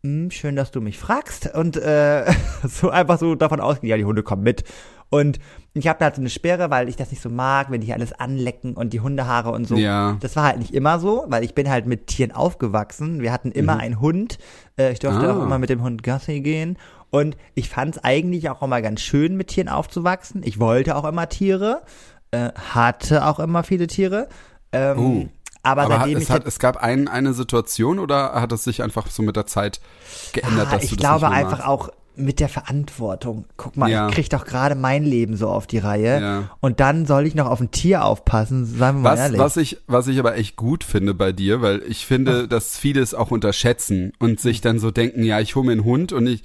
hm, 0.06 0.30
schön, 0.30 0.56
dass 0.56 0.70
du 0.70 0.80
mich 0.80 0.98
fragst 0.98 1.52
und 1.54 1.76
äh, 1.76 2.24
so 2.68 2.90
einfach 2.90 3.18
so 3.18 3.34
davon 3.34 3.60
ausgehen, 3.60 3.90
ja, 3.90 3.96
die 3.96 4.04
Hunde 4.04 4.22
kommen 4.22 4.42
mit. 4.42 4.64
Und 5.08 5.38
ich 5.74 5.86
habe 5.86 5.98
da 6.00 6.06
halt 6.06 6.16
so 6.16 6.20
eine 6.20 6.30
Sperre, 6.30 6.68
weil 6.70 6.88
ich 6.88 6.96
das 6.96 7.10
nicht 7.12 7.22
so 7.22 7.28
mag, 7.30 7.70
wenn 7.70 7.80
die 7.80 7.92
alles 7.92 8.12
anlecken 8.12 8.74
und 8.74 8.92
die 8.92 9.00
Hundehaare 9.00 9.52
und 9.52 9.66
so. 9.68 9.76
Ja. 9.76 10.16
Das 10.20 10.34
war 10.34 10.44
halt 10.44 10.58
nicht 10.58 10.74
immer 10.74 10.98
so, 10.98 11.24
weil 11.28 11.44
ich 11.44 11.54
bin 11.54 11.68
halt 11.70 11.86
mit 11.86 12.08
Tieren 12.08 12.32
aufgewachsen. 12.32 13.20
Wir 13.22 13.32
hatten 13.32 13.52
immer 13.52 13.76
einen 13.78 14.00
Hund. 14.00 14.38
Äh, 14.76 14.92
ich 14.92 14.98
durfte 14.98 15.28
Ah. 15.28 15.32
auch 15.38 15.42
immer 15.42 15.58
mit 15.58 15.70
dem 15.70 15.82
Hund 15.82 16.02
Gassi 16.02 16.40
gehen. 16.40 16.76
Und 17.10 17.36
ich 17.54 17.68
fand 17.68 17.96
es 17.96 18.04
eigentlich 18.04 18.50
auch 18.50 18.62
immer 18.62 18.82
ganz 18.82 19.00
schön, 19.00 19.36
mit 19.36 19.46
Tieren 19.48 19.68
aufzuwachsen. 19.68 20.42
Ich 20.44 20.58
wollte 20.58 20.96
auch 20.96 21.04
immer 21.04 21.28
Tiere, 21.28 21.82
äh, 22.32 22.50
hatte 22.74 23.24
auch 23.26 23.38
immer 23.38 23.62
viele 23.62 23.86
Tiere. 23.86 24.28
Ähm, 24.72 24.98
Oh. 24.98 25.28
Aber, 25.66 25.82
Aber 25.82 26.00
hat, 26.00 26.08
es, 26.10 26.22
ich 26.22 26.30
hat, 26.30 26.46
es 26.46 26.58
gab 26.58 26.76
ein, 26.78 27.08
eine 27.08 27.32
Situation 27.34 27.98
oder 27.98 28.32
hat 28.40 28.52
es 28.52 28.64
sich 28.64 28.82
einfach 28.82 29.08
so 29.08 29.22
mit 29.22 29.36
der 29.36 29.46
Zeit 29.46 29.80
geändert, 30.32 30.68
Ah, 30.70 30.74
dass 30.76 30.84
ich 30.84 30.90
du 30.90 30.96
das 30.96 31.02
glaube 31.02 31.28
einfach 31.28 31.66
auch 31.66 31.90
mit 32.18 32.40
der 32.40 32.48
Verantwortung. 32.48 33.44
Guck 33.58 33.76
mal, 33.76 33.90
Ja. 33.90 34.08
ich 34.08 34.14
krieg 34.14 34.30
doch 34.30 34.46
gerade 34.46 34.74
mein 34.74 35.04
Leben 35.04 35.36
so 35.36 35.48
auf 35.50 35.66
die 35.66 35.76
Reihe. 35.78 36.20
Ja. 36.20 36.42
Und 36.60 36.80
dann 36.80 37.04
soll 37.04 37.26
ich 37.26 37.34
noch 37.34 37.46
auf 37.46 37.60
ein 37.60 37.70
Tier 37.70 38.04
aufpassen, 38.06 38.64
seien 38.64 38.96
wir 38.96 39.00
mal 39.02 39.12
Was, 39.12 39.20
ehrlich. 39.20 39.38
was, 39.38 39.56
ich, 39.58 39.76
was 39.86 40.06
ich 40.08 40.18
aber 40.18 40.34
echt 40.36 40.56
gut 40.56 40.82
finde 40.82 41.12
bei 41.12 41.32
dir, 41.32 41.60
weil 41.60 41.82
ich 41.86 42.06
finde, 42.06 42.48
dass 42.48 42.78
viele 42.78 43.02
es 43.02 43.12
auch 43.12 43.30
unterschätzen 43.32 44.12
und 44.18 44.40
sich 44.40 44.62
dann 44.62 44.78
so 44.78 44.90
denken, 44.90 45.24
ja, 45.24 45.40
ich 45.40 45.56
hole 45.56 45.66
mir 45.66 45.72
einen 45.72 45.84
Hund 45.84 46.12
und 46.14 46.26
ich, 46.26 46.42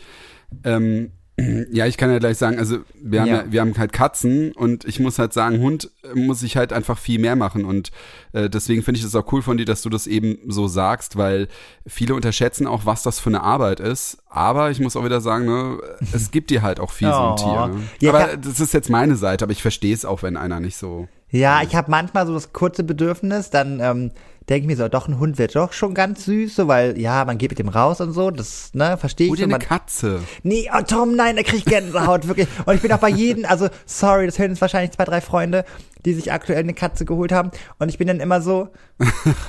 ähm, 0.65 1.11
Ja, 1.71 1.85
ich 1.87 1.97
kann 1.97 2.09
ja 2.11 2.19
gleich 2.19 2.37
sagen, 2.37 2.57
also 2.59 2.79
wir 3.01 3.21
haben 3.21 3.27
ja, 3.27 3.35
Ja. 3.43 3.51
wir 3.51 3.61
haben 3.61 3.77
halt 3.77 3.93
Katzen 3.93 4.51
und 4.51 4.85
ich 4.85 4.99
muss 4.99 5.19
halt 5.19 5.33
sagen, 5.33 5.59
Hund 5.59 5.89
äh, 6.03 6.17
muss 6.19 6.43
ich 6.43 6.57
halt 6.57 6.73
einfach 6.73 6.97
viel 6.97 7.19
mehr 7.19 7.35
machen 7.35 7.65
und 7.65 7.91
äh, 8.33 8.49
deswegen 8.49 8.83
finde 8.83 8.99
ich 8.99 9.05
es 9.05 9.15
auch 9.15 9.31
cool 9.31 9.41
von 9.41 9.57
dir, 9.57 9.65
dass 9.65 9.81
du 9.81 9.89
das 9.89 10.07
eben 10.07 10.37
so 10.47 10.67
sagst, 10.67 11.17
weil 11.17 11.47
viele 11.87 12.15
unterschätzen 12.15 12.67
auch, 12.67 12.85
was 12.85 13.03
das 13.03 13.19
für 13.19 13.29
eine 13.29 13.41
Arbeit 13.41 13.79
ist. 13.79 14.17
Aber 14.29 14.71
ich 14.71 14.79
muss 14.79 14.95
auch 14.95 15.03
wieder 15.05 15.21
sagen, 15.21 15.45
ne, 15.45 15.77
es 16.13 16.31
gibt 16.31 16.49
dir 16.49 16.61
halt 16.61 16.79
auch 16.79 16.91
viel 16.91 17.07
so 17.09 17.13
ein 17.13 17.31
Oh. 17.31 17.35
Tier. 17.35 17.67
Ne? 17.75 17.81
Ja, 17.99 18.13
aber 18.13 18.37
das 18.37 18.59
ist 18.59 18.73
jetzt 18.73 18.89
meine 18.89 19.15
Seite, 19.15 19.43
aber 19.45 19.51
ich 19.51 19.61
verstehe 19.61 19.93
es 19.93 20.05
auch, 20.05 20.23
wenn 20.23 20.37
einer 20.37 20.59
nicht 20.59 20.77
so. 20.77 21.07
Ja, 21.29 21.61
ich 21.61 21.75
habe 21.75 21.89
manchmal 21.91 22.27
so 22.27 22.33
das 22.33 22.51
kurze 22.53 22.83
Bedürfnis, 22.83 23.49
dann 23.49 23.79
ähm, 23.81 24.11
denke 24.51 24.63
ich 24.65 24.67
mir 24.67 24.75
so, 24.75 24.89
doch, 24.89 25.07
ein 25.07 25.17
Hund 25.17 25.37
wird 25.37 25.55
doch 25.55 25.71
schon 25.71 25.93
ganz 25.93 26.25
süß, 26.25 26.55
so, 26.55 26.67
weil, 26.67 26.99
ja, 26.99 27.23
man 27.23 27.37
geht 27.37 27.51
mit 27.51 27.59
dem 27.59 27.69
raus 27.69 28.01
und 28.01 28.11
so, 28.11 28.31
das, 28.31 28.71
ne, 28.73 28.97
verstehe 28.97 29.27
ich 29.27 29.33
schon. 29.33 29.45
eine 29.45 29.53
Man, 29.53 29.61
Katze. 29.61 30.19
nee, 30.43 30.69
oh 30.77 30.81
Tom, 30.85 31.15
nein, 31.15 31.37
da 31.37 31.43
krieg 31.43 31.59
ich 31.59 31.65
Gänsehaut, 31.65 32.27
wirklich. 32.27 32.47
Und 32.65 32.75
ich 32.75 32.81
bin 32.81 32.91
auch 32.91 32.99
bei 32.99 33.09
jedem, 33.09 33.45
also, 33.45 33.69
sorry, 33.85 34.25
das 34.25 34.37
hören 34.39 34.51
jetzt 34.51 34.59
wahrscheinlich 34.59 34.91
zwei, 34.91 35.05
drei 35.05 35.21
Freunde, 35.21 35.63
die 36.05 36.13
sich 36.13 36.33
aktuell 36.33 36.59
eine 36.59 36.73
Katze 36.73 37.05
geholt 37.05 37.31
haben. 37.31 37.51
Und 37.79 37.87
ich 37.89 37.97
bin 37.97 38.07
dann 38.07 38.19
immer 38.19 38.41
so, 38.41 38.67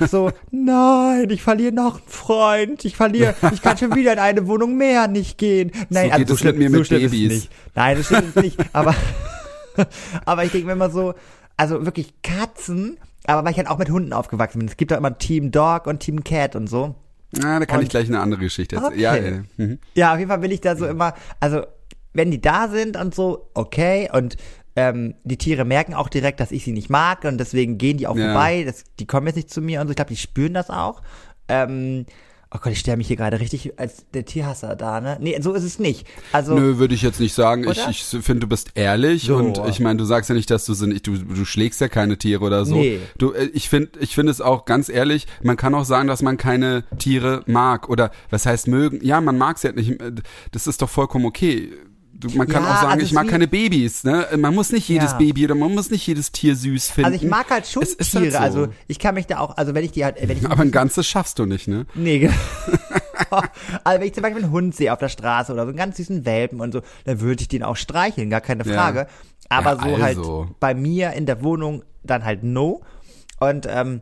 so, 0.09 0.31
nein, 0.51 1.29
ich 1.29 1.43
verliere 1.43 1.73
noch 1.73 1.95
einen 1.95 2.07
Freund, 2.07 2.85
ich 2.85 2.95
verliere, 2.95 3.35
ich 3.51 3.61
kann 3.61 3.77
schon 3.77 3.93
wieder 3.95 4.13
in 4.13 4.19
eine 4.19 4.47
Wohnung 4.47 4.77
mehr 4.77 5.09
nicht 5.09 5.37
gehen. 5.37 5.71
Nein, 5.89 6.11
So 6.11 6.17
geht 6.17 6.29
es 6.29 6.43
mit 6.45 6.57
mir 6.57 6.69
mit 6.69 6.87
schlimm 6.87 7.03
ist 7.03 7.11
Babys. 7.11 7.29
nicht. 7.31 7.51
Nein, 7.75 7.97
das 7.97 8.05
stimmt 8.05 8.35
nicht, 8.37 8.57
aber, 8.71 8.95
aber 10.25 10.45
ich 10.45 10.51
denke 10.51 10.67
mir 10.67 10.73
immer 10.73 10.89
so, 10.89 11.13
also 11.57 11.85
wirklich 11.85 12.13
Katzen, 12.23 12.97
aber 13.25 13.43
weil 13.43 13.51
ich 13.51 13.57
halt 13.57 13.67
auch 13.69 13.77
mit 13.77 13.89
Hunden 13.89 14.13
aufgewachsen 14.13 14.59
bin. 14.59 14.67
Es 14.67 14.77
gibt 14.77 14.91
doch 14.91 14.97
immer 14.97 15.17
Team 15.17 15.51
Dog 15.51 15.87
und 15.87 15.99
Team 15.99 16.23
Cat 16.23 16.55
und 16.55 16.67
so. 16.67 16.95
Na, 17.31 17.59
da 17.59 17.65
kann 17.65 17.77
Und- 17.79 17.83
ich 17.83 17.89
gleich 17.89 18.07
eine 18.07 18.19
andere 18.19 18.41
Geschichte 18.41 18.75
erzählen. 18.75 18.93
Okay. 18.93 19.01
Ja, 19.01 19.15
äh, 19.15 19.41
mhm. 19.57 19.79
Ja, 19.95 20.13
auf 20.13 20.19
jeden 20.19 20.29
Fall 20.29 20.41
will 20.41 20.51
ich 20.51 20.61
da 20.61 20.75
so 20.75 20.85
immer, 20.85 21.13
also 21.39 21.61
wenn 22.13 22.29
die 22.31 22.41
da 22.41 22.67
sind 22.67 22.95
und 22.95 23.15
so, 23.15 23.49
okay, 23.55 24.09
und 24.13 24.37
ähm, 24.75 25.15
die 25.23 25.37
Tiere 25.37 25.65
merken 25.65 25.93
auch 25.93 26.09
direkt, 26.09 26.39
dass 26.39 26.51
ich 26.51 26.63
sie 26.63 26.71
nicht 26.73 26.89
mag 26.89 27.23
und 27.25 27.37
deswegen 27.39 27.77
gehen 27.77 27.97
die 27.97 28.07
auch 28.07 28.15
Ja. 28.15 28.33
vorbei, 28.33 28.63
das, 28.65 28.83
die 28.99 29.05
kommen 29.07 29.27
jetzt 29.27 29.35
nicht 29.35 29.49
zu 29.51 29.61
mir 29.61 29.81
und 29.81 29.87
so, 29.87 29.91
ich 29.91 29.95
glaube, 29.95 30.09
die 30.09 30.17
spüren 30.17 30.53
das 30.53 30.69
auch. 30.69 31.01
Ähm, 31.47 32.05
oh 32.53 32.59
Gott, 32.61 32.71
ich 32.73 32.79
stelle 32.79 32.97
mich 32.97 33.07
hier 33.07 33.15
gerade 33.15 33.39
richtig 33.39 33.79
als 33.79 34.05
der 34.13 34.25
Tierhasser 34.25 34.75
da, 34.75 35.01
ne? 35.01 35.17
Nee, 35.19 35.39
so 35.41 35.53
ist 35.53 35.63
es 35.63 35.79
nicht. 35.79 36.07
Also, 36.31 36.53
Nö, 36.55 36.77
würde 36.77 36.93
ich 36.93 37.01
jetzt 37.01 37.19
nicht 37.19 37.33
sagen. 37.33 37.63
Ich, 37.63 37.69
Oder? 37.69 37.89
ich 37.89 38.03
finde, 38.03 38.41
du 38.41 38.47
bist 38.47 38.71
ehrlich 38.75 39.23
So. 39.23 39.37
und 39.37 39.59
ich 39.67 39.79
meine, 39.79 39.97
du 39.97 40.05
sagst 40.05 40.29
ja 40.29 40.35
nicht, 40.35 40.49
dass 40.51 40.65
du 40.65 40.73
sind, 40.73 41.05
du, 41.07 41.17
du 41.17 41.45
schlägst 41.45 41.81
ja 41.81 41.87
keine 41.87 42.17
Tiere 42.17 42.43
oder 42.43 42.65
so. 42.65 42.75
Nee. 42.75 42.99
Du, 43.17 43.31
äh, 43.31 43.45
ich 43.53 43.69
finde, 43.69 43.99
ich 43.99 44.15
finde 44.15 44.31
es 44.31 44.41
auch 44.41 44.65
ganz 44.65 44.89
ehrlich, 44.89 45.27
man 45.41 45.57
kann 45.57 45.73
auch 45.73 45.85
sagen, 45.85 46.07
dass 46.07 46.21
man 46.21 46.37
keine 46.37 46.83
Tiere 46.99 47.43
mag 47.47 47.89
oder 47.89 48.11
was 48.29 48.45
heißt 48.45 48.67
mögen. 48.67 48.99
Ja, 49.03 49.19
man 49.21 49.37
mag 49.37 49.57
sie 49.57 49.67
halt 49.67 49.77
nicht. 49.77 49.97
Das 50.51 50.67
ist 50.67 50.81
doch 50.81 50.89
vollkommen 50.89 51.25
okay. 51.25 51.71
Man 52.33 52.47
kann 52.47 52.63
Ja, 52.63 52.71
auch 52.71 52.75
sagen, 52.81 52.91
also 52.93 53.05
ich 53.05 53.11
mag 53.13 53.27
keine 53.27 53.47
Babys. 53.47 54.03
Ne? 54.03 54.27
Man 54.37 54.53
muss 54.55 54.71
nicht 54.71 54.87
jedes 54.87 55.11
Ja. 55.11 55.17
Baby 55.17 55.45
oder 55.45 55.55
man 55.55 55.73
muss 55.73 55.89
nicht 55.91 56.05
jedes 56.07 56.31
Tier 56.31 56.55
süß 56.55 56.91
finden. 56.91 57.11
also 57.11 57.23
ich 57.23 57.29
mag 57.29 57.49
halt 57.49 57.67
schon 57.67 57.83
Es 57.83 57.93
ist 57.93 58.11
Tiere, 58.11 58.39
halt 58.39 58.53
so. 58.53 58.59
also 58.61 58.73
ich 58.87 58.99
kann 58.99 59.15
mich 59.15 59.27
da 59.27 59.39
auch, 59.39 59.57
also 59.57 59.73
wenn 59.75 59.83
ich 59.83 59.91
die 59.91 60.03
halt, 60.05 60.17
wenn 60.21 60.37
ich 60.37 60.45
Aber 60.49 60.61
ein 60.61 60.71
ganzes 60.71 61.05
schaffst 61.07 61.39
du 61.39 61.45
nicht, 61.45 61.67
ne? 61.67 61.85
Nee, 61.95 62.19
genau. 62.19 62.33
also 63.83 63.99
wenn 63.99 64.07
ich 64.07 64.13
zum 64.13 64.23
Beispiel 64.23 64.43
einen 64.43 64.51
Hund 64.51 64.75
sehe 64.75 64.91
auf 64.93 64.99
der 64.99 65.09
Straße 65.09 65.51
oder 65.53 65.63
so 65.63 65.69
einen 65.69 65.77
ganz 65.77 65.97
süßen 65.97 66.25
Welpen 66.25 66.59
und 66.59 66.71
so, 66.71 66.81
dann 67.05 67.19
würde 67.21 67.41
ich 67.41 67.47
den 67.47 67.63
auch 67.63 67.75
streicheln, 67.75 68.29
gar 68.29 68.41
keine 68.41 68.65
Ja. 68.65 68.73
Frage. 68.73 69.07
Aber 69.49 69.73
Ja, 69.87 69.97
so 69.97 70.03
also. 70.03 70.45
halt 70.47 70.59
bei 70.59 70.73
mir 70.73 71.13
in 71.13 71.25
der 71.25 71.43
Wohnung 71.43 71.83
dann 72.03 72.23
halt 72.25 72.43
no. 72.43 72.81
Und 73.39 73.67
ähm, 73.69 74.01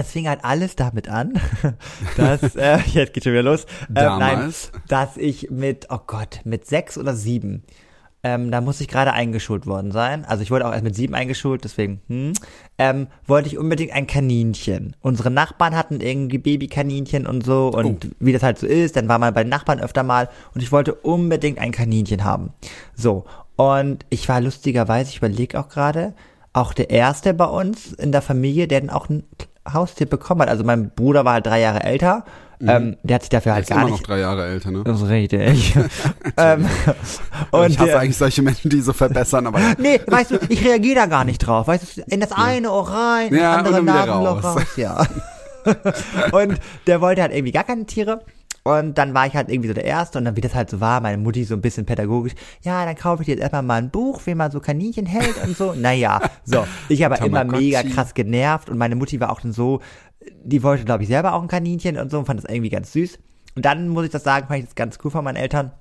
es 0.00 0.10
fing 0.10 0.28
halt 0.28 0.44
alles 0.44 0.76
damit 0.76 1.08
an, 1.08 1.34
dass, 2.16 2.56
äh, 2.56 2.78
jetzt 2.86 3.12
geht 3.12 3.24
schon 3.24 3.32
wieder 3.32 3.42
los, 3.42 3.64
äh, 3.94 4.04
nein, 4.04 4.52
dass 4.88 5.16
ich 5.16 5.50
mit, 5.50 5.86
oh 5.90 6.00
Gott, 6.06 6.40
mit 6.44 6.66
sechs 6.66 6.98
oder 6.98 7.14
sieben, 7.14 7.62
ähm, 8.22 8.50
da 8.50 8.60
muss 8.60 8.80
ich 8.82 8.88
gerade 8.88 9.14
eingeschult 9.14 9.66
worden 9.66 9.92
sein. 9.92 10.26
Also 10.26 10.42
ich 10.42 10.50
wurde 10.50 10.66
auch 10.66 10.72
erst 10.72 10.84
mit 10.84 10.94
sieben 10.94 11.14
eingeschult, 11.14 11.64
deswegen, 11.64 12.02
hm, 12.08 12.32
ähm, 12.76 13.06
wollte 13.26 13.48
ich 13.48 13.56
unbedingt 13.56 13.92
ein 13.92 14.06
Kaninchen. 14.06 14.94
Unsere 15.00 15.30
Nachbarn 15.30 15.74
hatten 15.74 16.00
irgendwie 16.00 16.36
Babykaninchen 16.36 17.26
und 17.26 17.44
so 17.44 17.68
und 17.68 18.04
Oh. 18.04 18.08
wie 18.18 18.32
das 18.32 18.42
halt 18.42 18.58
so 18.58 18.66
ist, 18.66 18.96
dann 18.96 19.08
war 19.08 19.18
man 19.18 19.32
bei 19.32 19.42
den 19.42 19.48
Nachbarn 19.48 19.80
öfter 19.80 20.02
mal 20.02 20.28
und 20.54 20.62
ich 20.62 20.70
wollte 20.70 20.94
unbedingt 20.94 21.58
ein 21.58 21.72
Kaninchen 21.72 22.24
haben. 22.24 22.52
So, 22.94 23.24
und 23.56 24.04
ich 24.10 24.28
war 24.28 24.40
lustigerweise, 24.42 25.10
ich 25.10 25.18
überlege 25.18 25.58
auch 25.58 25.68
gerade, 25.70 26.12
auch 26.52 26.74
der 26.74 26.90
erste 26.90 27.32
bei 27.32 27.44
uns 27.46 27.92
in 27.92 28.12
der 28.12 28.22
Familie, 28.22 28.68
der 28.68 28.80
dann 28.80 28.90
auch 28.90 29.08
ein 29.08 29.22
Haustier 29.74 30.08
bekommen 30.08 30.42
hat. 30.42 30.48
Also 30.48 30.64
mein 30.64 30.90
Bruder 30.90 31.24
war 31.24 31.34
halt 31.34 31.46
drei 31.46 31.60
Jahre 31.60 31.82
älter, 31.82 32.24
ähm, 32.66 32.98
der 33.02 33.14
hat 33.14 33.22
sich 33.22 33.30
dafür 33.30 33.54
halt 33.54 33.62
Mhm. 33.62 33.62
Ist 33.62 33.68
gar 33.70 33.78
immer 33.78 33.90
nicht 33.90 34.00
noch 34.00 34.06
drei 34.06 34.18
Jahre 34.20 34.46
älter, 34.46 34.70
ne? 34.70 34.84
das 34.84 35.00
ist 35.00 35.08
richtig. 35.08 35.74
ähm, 36.36 36.66
Und 37.50 37.70
ich 37.70 37.78
hasse 37.78 37.98
eigentlich 37.98 38.18
solche 38.18 38.42
Menschen, 38.42 38.70
die 38.70 38.82
so 38.82 38.92
verbessern, 38.92 39.46
aber 39.46 39.60
nee, 39.78 39.98
weißt 40.06 40.32
du, 40.32 40.38
ich 40.48 40.62
reagiere 40.64 40.96
da 40.96 41.06
gar 41.06 41.24
nicht 41.24 41.38
drauf. 41.38 41.68
Weißt 41.68 41.96
du, 41.96 42.02
in 42.08 42.20
das 42.20 42.32
eine 42.32 42.70
Ohr 42.70 42.88
rein, 42.90 43.28
in 43.28 43.34
das 43.34 43.42
Ja, 43.42 43.54
andere 43.56 43.74
dann 43.76 43.82
wieder 43.84 44.06
Nasenloch 44.06 44.44
raus. 44.44 44.56
raus. 44.56 44.76
Ja. 44.76 45.06
und 46.32 46.58
der 46.86 47.00
wollte 47.00 47.22
halt 47.22 47.32
irgendwie 47.32 47.52
gar 47.52 47.64
keine 47.64 47.86
Tiere. 47.86 48.20
Und 48.62 48.98
dann 48.98 49.14
war 49.14 49.26
ich 49.26 49.34
halt 49.34 49.48
irgendwie 49.48 49.68
so 49.68 49.74
der 49.74 49.84
Erste 49.84 50.18
und 50.18 50.26
dann, 50.26 50.36
wie 50.36 50.42
das 50.42 50.54
halt 50.54 50.68
so 50.68 50.80
war, 50.80 51.00
meine 51.00 51.16
Mutti 51.16 51.44
so 51.44 51.54
ein 51.54 51.62
bisschen 51.62 51.86
pädagogisch, 51.86 52.34
ja, 52.62 52.84
dann 52.84 52.94
kaufe 52.94 53.22
ich 53.22 53.26
dir 53.26 53.32
jetzt 53.32 53.40
erstmal 53.40 53.62
mal 53.62 53.76
ein 53.76 53.90
Buch, 53.90 54.20
wie 54.26 54.34
man 54.34 54.50
so 54.50 54.60
Kaninchen 54.60 55.06
hält 55.06 55.42
und 55.42 55.56
so. 55.56 55.72
Naja, 55.72 56.20
so. 56.44 56.66
Ich 56.88 57.04
aber 57.04 57.18
immer 57.20 57.38
Tamagotchi. 57.38 57.64
mega 57.64 57.82
krass 57.82 58.12
genervt 58.12 58.68
und 58.68 58.76
meine 58.76 58.96
Mutti 58.96 59.18
war 59.18 59.30
auch 59.30 59.40
dann 59.40 59.52
so, 59.52 59.80
die 60.44 60.62
wollte, 60.62 60.84
glaube 60.84 61.02
ich, 61.02 61.08
selber 61.08 61.34
auch 61.34 61.42
ein 61.42 61.48
Kaninchen 61.48 61.96
und 61.96 62.10
so 62.10 62.18
und 62.18 62.26
fand 62.26 62.42
das 62.42 62.50
irgendwie 62.50 62.68
ganz 62.68 62.92
süß. 62.92 63.18
Und 63.56 63.64
dann 63.64 63.88
muss 63.88 64.04
ich 64.04 64.10
das 64.10 64.24
sagen, 64.24 64.46
fand 64.46 64.60
ich 64.60 64.66
das 64.66 64.74
ganz 64.74 64.98
cool 65.02 65.10
von 65.10 65.24
meinen 65.24 65.36
Eltern. 65.36 65.72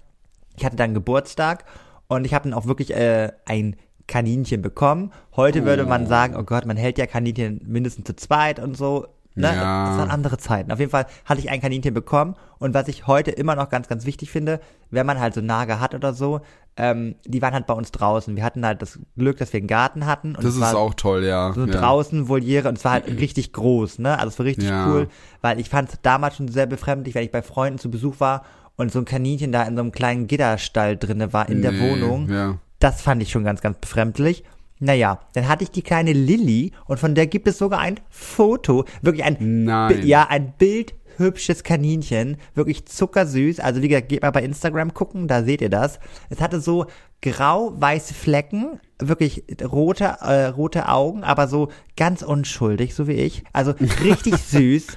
Ich 0.56 0.66
hatte 0.66 0.78
dann 0.78 0.94
Geburtstag 0.94 1.66
und 2.08 2.26
ich 2.26 2.34
habe 2.34 2.50
dann 2.50 2.58
auch 2.58 2.66
wirklich 2.66 2.96
äh, 2.96 3.32
ein 3.46 3.76
Kaninchen 4.08 4.62
bekommen. 4.62 5.12
Heute 5.36 5.66
würde 5.66 5.86
man 5.86 6.08
sagen, 6.08 6.36
oh 6.36 6.44
Gott, 6.44 6.66
man 6.66 6.78
hält 6.78 6.98
ja 6.98 7.06
Kaninchen 7.06 7.62
mindestens 7.66 8.06
zu 8.06 8.16
zweit 8.16 8.60
und 8.60 8.76
so. 8.76 9.08
Ne? 9.40 9.56
Ja. 9.56 9.88
Das 9.90 9.98
waren 9.98 10.10
andere 10.12 10.38
Zeiten. 10.38 10.72
Auf 10.72 10.80
jeden 10.80 10.92
Fall 10.92 11.06
hatte 11.26 11.40
ich 11.40 11.50
ein 11.50 11.62
Kaninchen 11.62 11.94
bekommen 11.94 12.36
und 12.60 12.74
was 12.74 12.88
ich 12.88 13.08
heute 13.08 13.32
immer 13.32 13.56
noch 13.56 13.70
ganz, 13.70 13.88
ganz 13.88 14.06
wichtig 14.06 14.30
finde, 14.32 14.60
wenn 14.92 15.06
man 15.06 15.20
halt 15.20 15.34
so 15.34 15.42
Nager 15.42 15.80
hat 15.80 15.96
oder 15.96 16.14
so, 16.14 16.42
ähm, 16.78 17.16
die 17.26 17.42
waren 17.42 17.54
halt 17.54 17.66
bei 17.68 17.74
uns 17.74 17.92
draußen. 17.92 18.36
Wir 18.36 18.44
hatten 18.44 18.66
halt 18.66 18.82
das 18.82 19.00
Glück, 19.18 19.38
dass 19.38 19.52
wir 19.54 19.60
einen 19.60 19.68
Garten 19.68 20.06
hatten. 20.06 20.36
Und 20.36 20.44
das 20.44 20.56
ist 20.56 20.76
auch 20.76 20.94
toll, 20.94 21.24
ja. 21.26 21.52
so 21.54 21.66
ja. 21.66 21.72
draußen 21.80 22.28
Voliere 22.30 22.70
und 22.70 22.78
es 22.78 22.86
war 22.86 22.94
halt 22.94 23.08
richtig 23.20 23.54
groß, 23.54 24.00
ne? 24.00 24.18
Also 24.18 24.30
es 24.30 24.40
war 24.40 24.46
richtig 24.46 24.70
Ja. 24.70 24.88
cool, 24.88 25.08
weil 25.42 25.60
ich 25.60 25.70
fand 25.70 25.90
es 25.90 26.00
damals 26.02 26.36
schon 26.38 26.48
sehr 26.48 26.66
befremdlich, 26.66 27.16
wenn 27.16 27.24
ich 27.24 27.32
bei 27.32 27.42
Freunden 27.42 27.80
zu 27.80 27.90
Besuch 27.92 28.20
war 28.20 28.44
und 28.76 28.92
so 28.92 29.00
ein 29.00 29.06
Kaninchen 29.06 29.52
da 29.52 29.64
in 29.64 29.76
so 29.76 29.82
einem 29.82 29.92
kleinen 29.92 30.28
Gitterstall 30.28 30.96
drinne 30.98 31.34
war 31.34 31.50
in 31.50 31.62
der 31.62 31.72
Nee, 31.74 31.82
Wohnung. 31.92 32.30
Ja. 32.30 32.56
Das 32.80 33.02
fand 33.02 33.22
ich 33.22 33.30
schon 33.32 33.44
ganz, 33.44 33.60
ganz 33.62 33.78
befremdlich. 33.80 34.44
Naja, 34.80 35.20
dann 35.34 35.48
hatte 35.48 35.64
ich 35.64 35.72
die 35.72 35.82
kleine 35.82 36.14
Lilly 36.14 36.72
und 36.86 37.00
von 37.00 37.14
der 37.14 37.28
gibt 37.28 37.48
es 37.48 37.58
sogar 37.58 37.80
ein 37.80 38.00
Foto, 38.10 38.86
wirklich 39.02 39.26
ein, 39.26 39.66
Nein. 39.66 40.06
Ja, 40.08 40.28
ein 40.30 40.54
bildhübsches 40.58 41.64
Kaninchen, 41.64 42.38
wirklich 42.56 42.86
zuckersüß. 42.86 43.60
Also 43.60 43.82
wie 43.82 43.90
gesagt, 43.90 44.08
geht 44.10 44.22
mal 44.22 44.32
bei 44.32 44.44
Instagram 44.44 44.94
gucken, 44.94 45.28
da 45.28 45.44
seht 45.44 45.62
ihr 45.62 45.70
das. 45.70 46.00
Es 46.30 46.40
hatte 46.40 46.62
so 46.62 46.86
grau-weiße 47.22 48.14
Flecken, 48.14 48.80
wirklich 49.00 49.44
rote, 49.62 50.06
äh, 50.22 50.46
rote 50.46 50.88
Augen, 50.88 51.26
aber 51.26 51.50
so 51.50 51.68
ganz 51.98 52.22
unschuldig, 52.22 52.96
so 52.96 53.08
wie 53.08 53.14
ich. 53.14 53.44
Also 53.52 53.74
richtig 54.04 54.38
süß. 54.38 54.88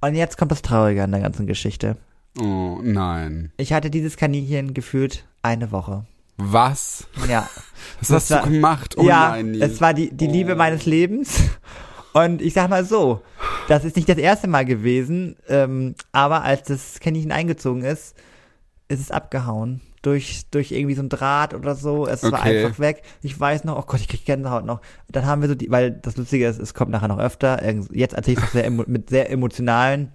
Und 0.00 0.16
jetzt 0.16 0.36
kommt 0.36 0.50
das 0.50 0.62
Traurige 0.62 1.04
an 1.04 1.12
der 1.12 1.20
ganzen 1.20 1.46
Geschichte. 1.46 1.96
Oh, 2.40 2.80
nein. 2.82 3.52
Ich 3.56 3.72
hatte 3.72 3.88
dieses 3.88 4.16
Kaninchen 4.16 4.74
gefühlt 4.74 5.24
eine 5.42 5.70
Woche. 5.70 6.06
Was? 6.36 7.06
Ja. 7.28 7.48
Was 8.00 8.08
Das 8.08 8.10
hast 8.10 8.30
du 8.30 8.34
war- 8.34 8.42
gemacht? 8.44 8.94
Oh 8.98 9.04
ja, 9.06 9.30
nein, 9.30 9.50
Nils. 9.52 9.72
es 9.74 9.80
war 9.80 9.94
die, 9.94 10.10
die 10.14 10.26
Liebe 10.26 10.54
meines 10.56 10.86
Lebens. 10.86 11.40
Und 12.14 12.42
ich 12.42 12.52
sag 12.54 12.68
mal 12.68 12.84
so, 12.84 13.22
das 13.68 13.84
ist 13.84 13.96
nicht 13.96 14.08
das 14.08 14.18
erste 14.18 14.46
Mal 14.48 14.64
gewesen, 14.64 15.36
ähm, 15.48 15.94
aber 16.12 16.42
als 16.42 16.64
das 16.68 17.00
Kaninchen 17.00 17.32
eingezogen 17.32 17.82
ist, 17.84 18.14
ist 18.88 19.00
es 19.00 19.10
abgehauen. 19.10 19.80
Durch, 20.02 20.42
durch 20.50 20.72
irgendwie 20.72 20.96
so 20.96 21.02
ein 21.02 21.08
Draht 21.08 21.54
oder 21.54 21.76
so. 21.76 22.06
Es 22.08 22.24
war 22.24 22.40
Okay. 22.40 22.64
einfach 22.64 22.80
weg. 22.80 23.02
Ich 23.22 23.38
weiß 23.38 23.62
noch, 23.64 23.78
oh 23.78 23.82
Gott, 23.86 24.00
ich 24.00 24.08
krieg 24.08 24.24
Gänsehaut 24.26 24.66
noch. 24.66 24.80
Dann 25.08 25.26
haben 25.26 25.42
wir 25.42 25.48
so 25.48 25.54
die, 25.54 25.70
weil 25.70 25.92
das 25.92 26.16
Lustige 26.16 26.48
ist, 26.48 26.58
es 26.58 26.74
kommt 26.74 26.90
nachher 26.90 27.06
noch 27.08 27.20
öfter. 27.20 27.62
Jetzt 27.92 28.14
erzähle 28.14 28.38
ich 28.40 28.44
es 28.44 28.52
sehr 28.52 28.68
mit 28.70 29.08
sehr 29.10 29.30
emotionalen 29.30 30.10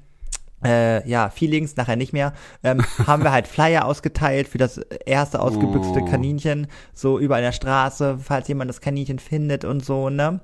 äh, 0.64 1.08
ja, 1.08 1.30
Feelings, 1.30 1.76
nachher 1.76 1.96
nicht 1.96 2.14
mehr, 2.14 2.34
ähm, 2.64 2.82
haben 3.08 3.24
wir 3.24 3.32
halt 3.32 3.48
Flyer 3.48 3.86
ausgeteilt 3.86 4.48
für 4.48 4.58
das 4.58 4.78
erste 5.06 5.40
ausgebüxte 5.40 6.00
Oh. 6.02 6.06
Kaninchen, 6.06 6.68
so 6.94 7.18
in 7.18 7.30
der 7.30 7.52
Straße, 7.52 8.18
falls 8.22 8.48
jemand 8.48 8.70
das 8.70 8.82
Kaninchen 8.82 9.20
findet 9.20 9.66
und 9.66 9.86
so, 9.86 10.10
ne? 10.10 10.40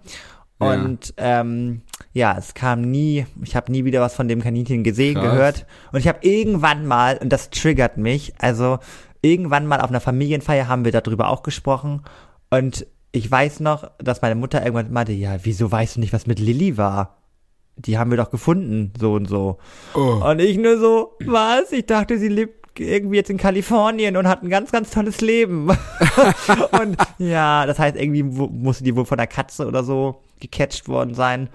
Ja. 0.61 0.67
Und 0.73 1.13
ähm, 1.17 1.81
ja, 2.13 2.37
es 2.37 2.53
kam 2.53 2.81
nie, 2.81 3.25
ich 3.43 3.55
habe 3.55 3.71
nie 3.71 3.85
wieder 3.85 4.01
was 4.01 4.13
von 4.15 4.27
dem 4.27 4.41
Kaninchen 4.41 4.83
gesehen, 4.83 5.15
Krass. 5.15 5.23
gehört. 5.23 5.65
Und 5.91 5.99
ich 5.99 6.07
habe 6.07 6.19
irgendwann 6.21 6.85
mal, 6.85 7.17
und 7.17 7.29
das 7.33 7.49
triggert 7.49 7.97
mich, 7.97 8.33
also 8.39 8.79
irgendwann 9.21 9.65
mal 9.67 9.81
auf 9.81 9.89
einer 9.89 9.99
Familienfeier 9.99 10.67
haben 10.67 10.85
wir 10.85 10.91
darüber 10.91 11.29
auch 11.29 11.43
gesprochen. 11.43 12.03
Und 12.49 12.85
ich 13.11 13.29
weiß 13.29 13.59
noch, 13.61 13.89
dass 13.97 14.21
meine 14.21 14.35
Mutter 14.35 14.63
irgendwann 14.63 14.91
meinte, 14.91 15.11
ja, 15.11 15.37
wieso 15.43 15.71
weißt 15.71 15.95
du 15.95 15.99
nicht, 15.99 16.13
was 16.13 16.27
mit 16.27 16.39
Lilly 16.39 16.77
war? 16.77 17.17
Die 17.75 17.97
haben 17.97 18.11
wir 18.11 18.17
doch 18.17 18.29
gefunden, 18.29 18.93
so 18.99 19.13
und 19.13 19.27
so. 19.27 19.57
Oh. 19.95 20.21
Und 20.29 20.39
ich 20.39 20.57
nur 20.57 20.77
so, 20.77 21.13
was? 21.25 21.71
Ich 21.71 21.85
dachte, 21.87 22.17
sie 22.19 22.27
lebt 22.29 22.79
irgendwie 22.79 23.17
jetzt 23.17 23.29
in 23.29 23.37
Kalifornien 23.37 24.17
und 24.17 24.27
hat 24.27 24.43
ein 24.43 24.49
ganz, 24.49 24.71
ganz 24.71 24.91
tolles 24.91 25.21
Leben. 25.21 25.69
und 26.81 26.97
ja, 27.19 27.65
das 27.65 27.79
heißt, 27.79 27.95
irgendwie 27.95 28.23
mu- 28.23 28.47
musste 28.47 28.83
die 28.83 28.95
wohl 28.95 29.05
von 29.05 29.17
der 29.17 29.27
Katze 29.27 29.67
oder 29.67 29.83
so 29.83 30.21
gecatcht 30.39 30.87
worden 30.87 31.13
sein. 31.13 31.49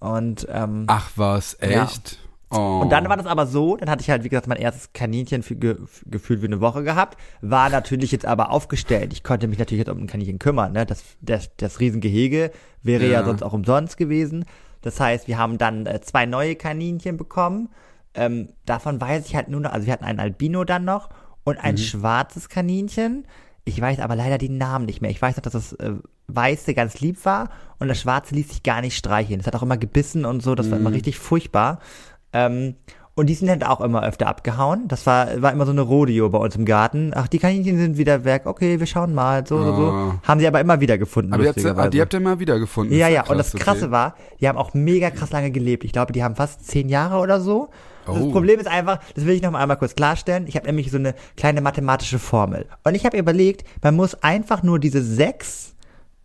Und 0.00 0.46
ähm, 0.50 0.84
Ach 0.86 1.10
was, 1.16 1.56
Ja. 1.60 1.84
echt? 1.84 2.18
Oh. 2.50 2.78
und 2.80 2.88
dann 2.90 3.06
war 3.10 3.16
das 3.18 3.26
aber 3.26 3.46
so, 3.46 3.76
dann 3.76 3.90
hatte 3.90 4.00
ich 4.00 4.08
halt, 4.08 4.24
wie 4.24 4.30
gesagt, 4.30 4.46
mein 4.46 4.56
erstes 4.56 4.94
Kaninchen 4.94 5.42
für, 5.42 5.54
ge, 5.54 5.76
gefühlt 6.06 6.40
wie 6.40 6.46
eine 6.46 6.62
Woche 6.62 6.82
gehabt, 6.82 7.18
war 7.42 7.68
natürlich 7.68 8.10
jetzt 8.10 8.24
aber 8.24 8.50
aufgestellt. 8.52 9.12
Ich 9.12 9.22
konnte 9.22 9.48
mich 9.48 9.58
natürlich 9.58 9.80
jetzt 9.84 9.90
um 9.94 9.98
ein 9.98 10.06
Kaninchen 10.06 10.38
kümmern, 10.38 10.72
ne? 10.72 10.86
Das, 10.86 11.02
das, 11.20 11.50
das 11.58 11.78
Riesengehege 11.78 12.50
wäre 12.82 13.04
ja. 13.04 13.20
Ja. 13.20 13.24
sonst 13.26 13.42
auch 13.42 13.52
umsonst 13.52 13.98
gewesen. 13.98 14.46
Das 14.88 15.00
heißt, 15.00 15.28
wir 15.28 15.36
haben 15.36 15.58
dann 15.58 15.84
äh, 15.84 16.00
zwei 16.00 16.24
neue 16.24 16.56
Kaninchen 16.56 17.18
bekommen. 17.18 17.68
Ähm, 18.14 18.48
davon 18.64 18.98
weiß 18.98 19.26
ich 19.26 19.36
halt 19.36 19.48
nur 19.50 19.60
noch, 19.60 19.70
also 19.70 19.86
wir 19.86 19.92
hatten 19.92 20.06
ein 20.06 20.18
Albino 20.18 20.64
dann 20.64 20.86
noch 20.86 21.10
und 21.44 21.58
ein 21.58 21.76
schwarzes 21.76 22.48
Kaninchen. 22.48 23.26
Ich 23.64 23.78
weiß 23.78 24.00
aber 24.00 24.16
leider 24.16 24.38
die 24.38 24.48
Namen 24.48 24.86
nicht 24.86 25.02
mehr. 25.02 25.10
Ich 25.10 25.20
weiß 25.20 25.36
noch, 25.36 25.42
dass 25.42 25.52
das 25.52 25.74
äh, 25.74 25.92
Weiße 26.28 26.72
ganz 26.72 27.00
lieb 27.00 27.22
war 27.26 27.50
und 27.78 27.88
das 27.88 28.00
Schwarze 28.00 28.34
ließ 28.34 28.48
sich 28.48 28.62
gar 28.62 28.80
nicht 28.80 28.96
streicheln. 28.96 29.40
Es 29.40 29.46
hat 29.46 29.56
auch 29.56 29.62
immer 29.62 29.76
gebissen 29.76 30.24
und 30.24 30.42
so, 30.42 30.54
das 30.54 30.70
war 30.70 30.78
immer 30.78 30.92
richtig 30.92 31.18
furchtbar. 31.18 31.80
Ähm, 32.32 32.76
und 33.18 33.26
die 33.26 33.34
sind 33.34 33.50
halt 33.50 33.66
auch 33.66 33.80
immer 33.80 34.02
öfter 34.04 34.26
abgehauen. 34.28 34.86
Das 34.88 35.04
war, 35.04 35.42
war 35.42 35.52
immer 35.52 35.66
so 35.66 35.72
eine 35.72 35.80
Rodeo 35.82 36.28
bei 36.30 36.38
uns 36.38 36.54
im 36.56 36.64
Garten. 36.64 37.10
Ach, 37.14 37.26
die 37.28 37.38
Kaninchen 37.38 37.76
sind 37.76 37.98
wieder 37.98 38.24
weg. 38.24 38.42
Okay, 38.46 38.78
wir 38.78 38.86
schauen 38.86 39.12
mal. 39.14 39.46
So, 39.46 39.58
so, 39.62 39.76
so. 39.76 39.86
Ah. 39.90 40.20
Haben 40.22 40.40
sie 40.40 40.46
aber 40.46 40.60
immer 40.60 40.80
wieder 40.80 40.96
gefunden, 40.98 41.32
aber 41.32 41.44
habt, 41.44 41.56
lustigerweise. 41.56 41.88
ah, 41.88 41.90
die 41.90 42.00
habt 42.00 42.14
ihr 42.14 42.20
mal 42.20 42.38
wiedergefunden. 42.38 42.96
Ja, 42.96 43.08
Ist 43.08 43.14
ja, 43.14 43.26
und 43.26 43.36
das 43.36 43.50
krass, 43.52 43.60
Krasse 43.60 43.84
okay. 43.86 43.92
war, 43.92 44.14
die 44.40 44.48
haben 44.48 44.56
auch 44.56 44.72
mega 44.72 45.10
krass 45.10 45.30
lange 45.32 45.50
gelebt. 45.50 45.84
Ich 45.84 45.92
glaube, 45.92 46.12
die 46.12 46.22
haben 46.22 46.36
fast 46.36 46.64
zehn 46.66 46.88
Jahre 46.88 47.18
oder 47.18 47.40
so. 47.40 47.68
Das 48.06 48.16
Oh. 48.16 48.30
Problem 48.30 48.58
ist 48.58 48.66
einfach, 48.68 49.00
das 49.14 49.26
will 49.26 49.34
ich 49.34 49.42
noch 49.42 49.50
mal 49.50 49.58
einmal 49.60 49.76
kurz 49.76 49.94
klarstellen, 49.94 50.46
ich 50.46 50.56
habe 50.56 50.64
nämlich 50.66 50.90
so 50.90 50.96
eine 50.96 51.14
kleine 51.36 51.60
mathematische 51.60 52.18
Formel. 52.18 52.64
Und 52.84 52.94
ich 52.94 53.04
habe 53.04 53.18
überlegt, 53.18 53.64
man 53.82 53.96
muss 53.96 54.14
einfach 54.22 54.62
nur 54.62 54.78
diese 54.78 55.02
sechs 55.02 55.74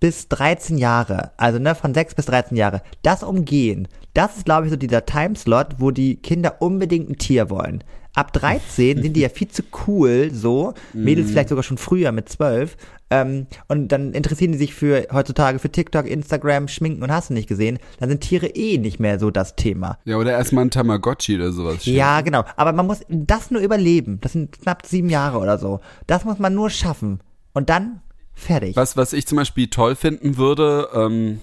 bis 0.03 0.27
13 0.27 0.77
Jahre, 0.77 1.31
also 1.37 1.59
ne, 1.59 1.75
von 1.75 1.93
6 1.93 2.15
bis 2.15 2.25
13 2.25 2.57
Jahre, 2.57 2.81
das 3.03 3.23
umgehen. 3.23 3.87
Das 4.13 4.35
ist, 4.35 4.43
glaube 4.43 4.65
ich, 4.65 4.69
so 4.69 4.75
dieser 4.75 5.05
Timeslot, 5.05 5.75
wo 5.77 5.91
die 5.91 6.17
Kinder 6.17 6.57
unbedingt 6.61 7.09
ein 7.09 7.17
Tier 7.17 7.49
wollen. 7.49 7.85
Ab 8.13 8.33
13 8.33 9.01
sind 9.01 9.13
die 9.13 9.21
ja 9.21 9.29
viel 9.29 9.47
zu 9.47 9.63
cool, 9.87 10.29
so. 10.33 10.73
Mädels 10.91 11.31
vielleicht 11.31 11.47
sogar 11.47 11.63
schon 11.63 11.77
früher 11.77 12.11
mit 12.11 12.27
12. 12.27 12.75
Ähm, 13.11 13.47
und 13.69 13.93
dann 13.93 14.11
interessieren 14.11 14.51
die 14.51 14.57
sich 14.57 14.73
für 14.73 15.07
heutzutage 15.13 15.57
für 15.57 15.71
TikTok, 15.71 16.05
Instagram, 16.05 16.67
Schminken 16.67 17.01
und 17.01 17.09
hast 17.09 17.29
du 17.29 17.33
nicht 17.33 17.47
gesehen. 17.47 17.79
Dann 18.01 18.09
sind 18.09 18.19
Tiere 18.19 18.47
eh 18.47 18.77
nicht 18.79 18.99
mehr 18.99 19.19
so 19.19 19.31
das 19.31 19.55
Thema. 19.55 19.99
Ja, 20.03 20.17
oder 20.17 20.33
erstmal 20.33 20.65
ein 20.65 20.71
Tamagotchi 20.71 21.37
oder 21.37 21.53
sowas. 21.53 21.85
Ja, 21.85 22.19
genau. 22.19 22.43
Aber 22.57 22.73
man 22.73 22.87
muss 22.87 23.05
das 23.07 23.51
nur 23.51 23.61
überleben. 23.61 24.19
Das 24.19 24.33
sind 24.33 24.51
knapp 24.51 24.85
sieben 24.85 25.09
Jahre 25.09 25.37
oder 25.37 25.57
so. 25.57 25.79
Das 26.07 26.25
muss 26.25 26.39
man 26.39 26.53
nur 26.53 26.69
schaffen. 26.69 27.21
Und 27.53 27.69
dann 27.69 28.01
fertig. 28.33 28.75
Was, 28.75 28.97
was 28.97 29.13
ich 29.13 29.27
zum 29.27 29.37
Beispiel 29.37 29.67
toll 29.67 29.95
finden 29.95 30.37
würde, 30.37 30.89
ähm, 30.93 31.41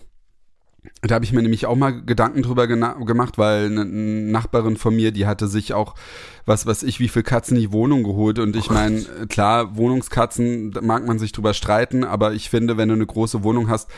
da 1.03 1.15
habe 1.15 1.25
ich 1.25 1.33
mir 1.33 1.43
nämlich 1.43 1.67
auch 1.67 1.77
mal 1.77 2.03
Gedanken 2.03 2.43
drüber 2.43 2.67
gemacht, 2.67 3.39
weil 3.39 3.67
eine 3.67 3.85
Nachbarin 3.85 4.77
von 4.77 4.95
mir, 4.97 5.13
die 5.13 5.27
hatte 5.27 5.47
sich 5.47 5.75
auch, 5.75 5.95
was 6.47 6.67
weiß 6.67 6.83
ich, 6.85 7.01
wie 7.01 7.09
viel 7.09 7.23
Katzen 7.23 7.59
die 7.59 7.73
Wohnung 7.73 8.03
geholt. 8.03 8.39
Und 8.39 8.57
ich 8.57 8.71
meine, 8.71 9.03
klar, 9.29 9.77
Wohnungskatzen, 9.77 10.73
da 10.73 10.81
mag 10.81 11.07
man 11.07 11.19
sich 11.19 11.33
drüber 11.33 11.55
streiten, 11.55 12.05
aber 12.05 12.33
ich 12.33 12.49
finde, 12.49 12.77
wenn 12.77 12.89
du 12.89 12.95
eine 12.95 13.07
große 13.07 13.43
Wohnung 13.43 13.69
hast, 13.69 13.91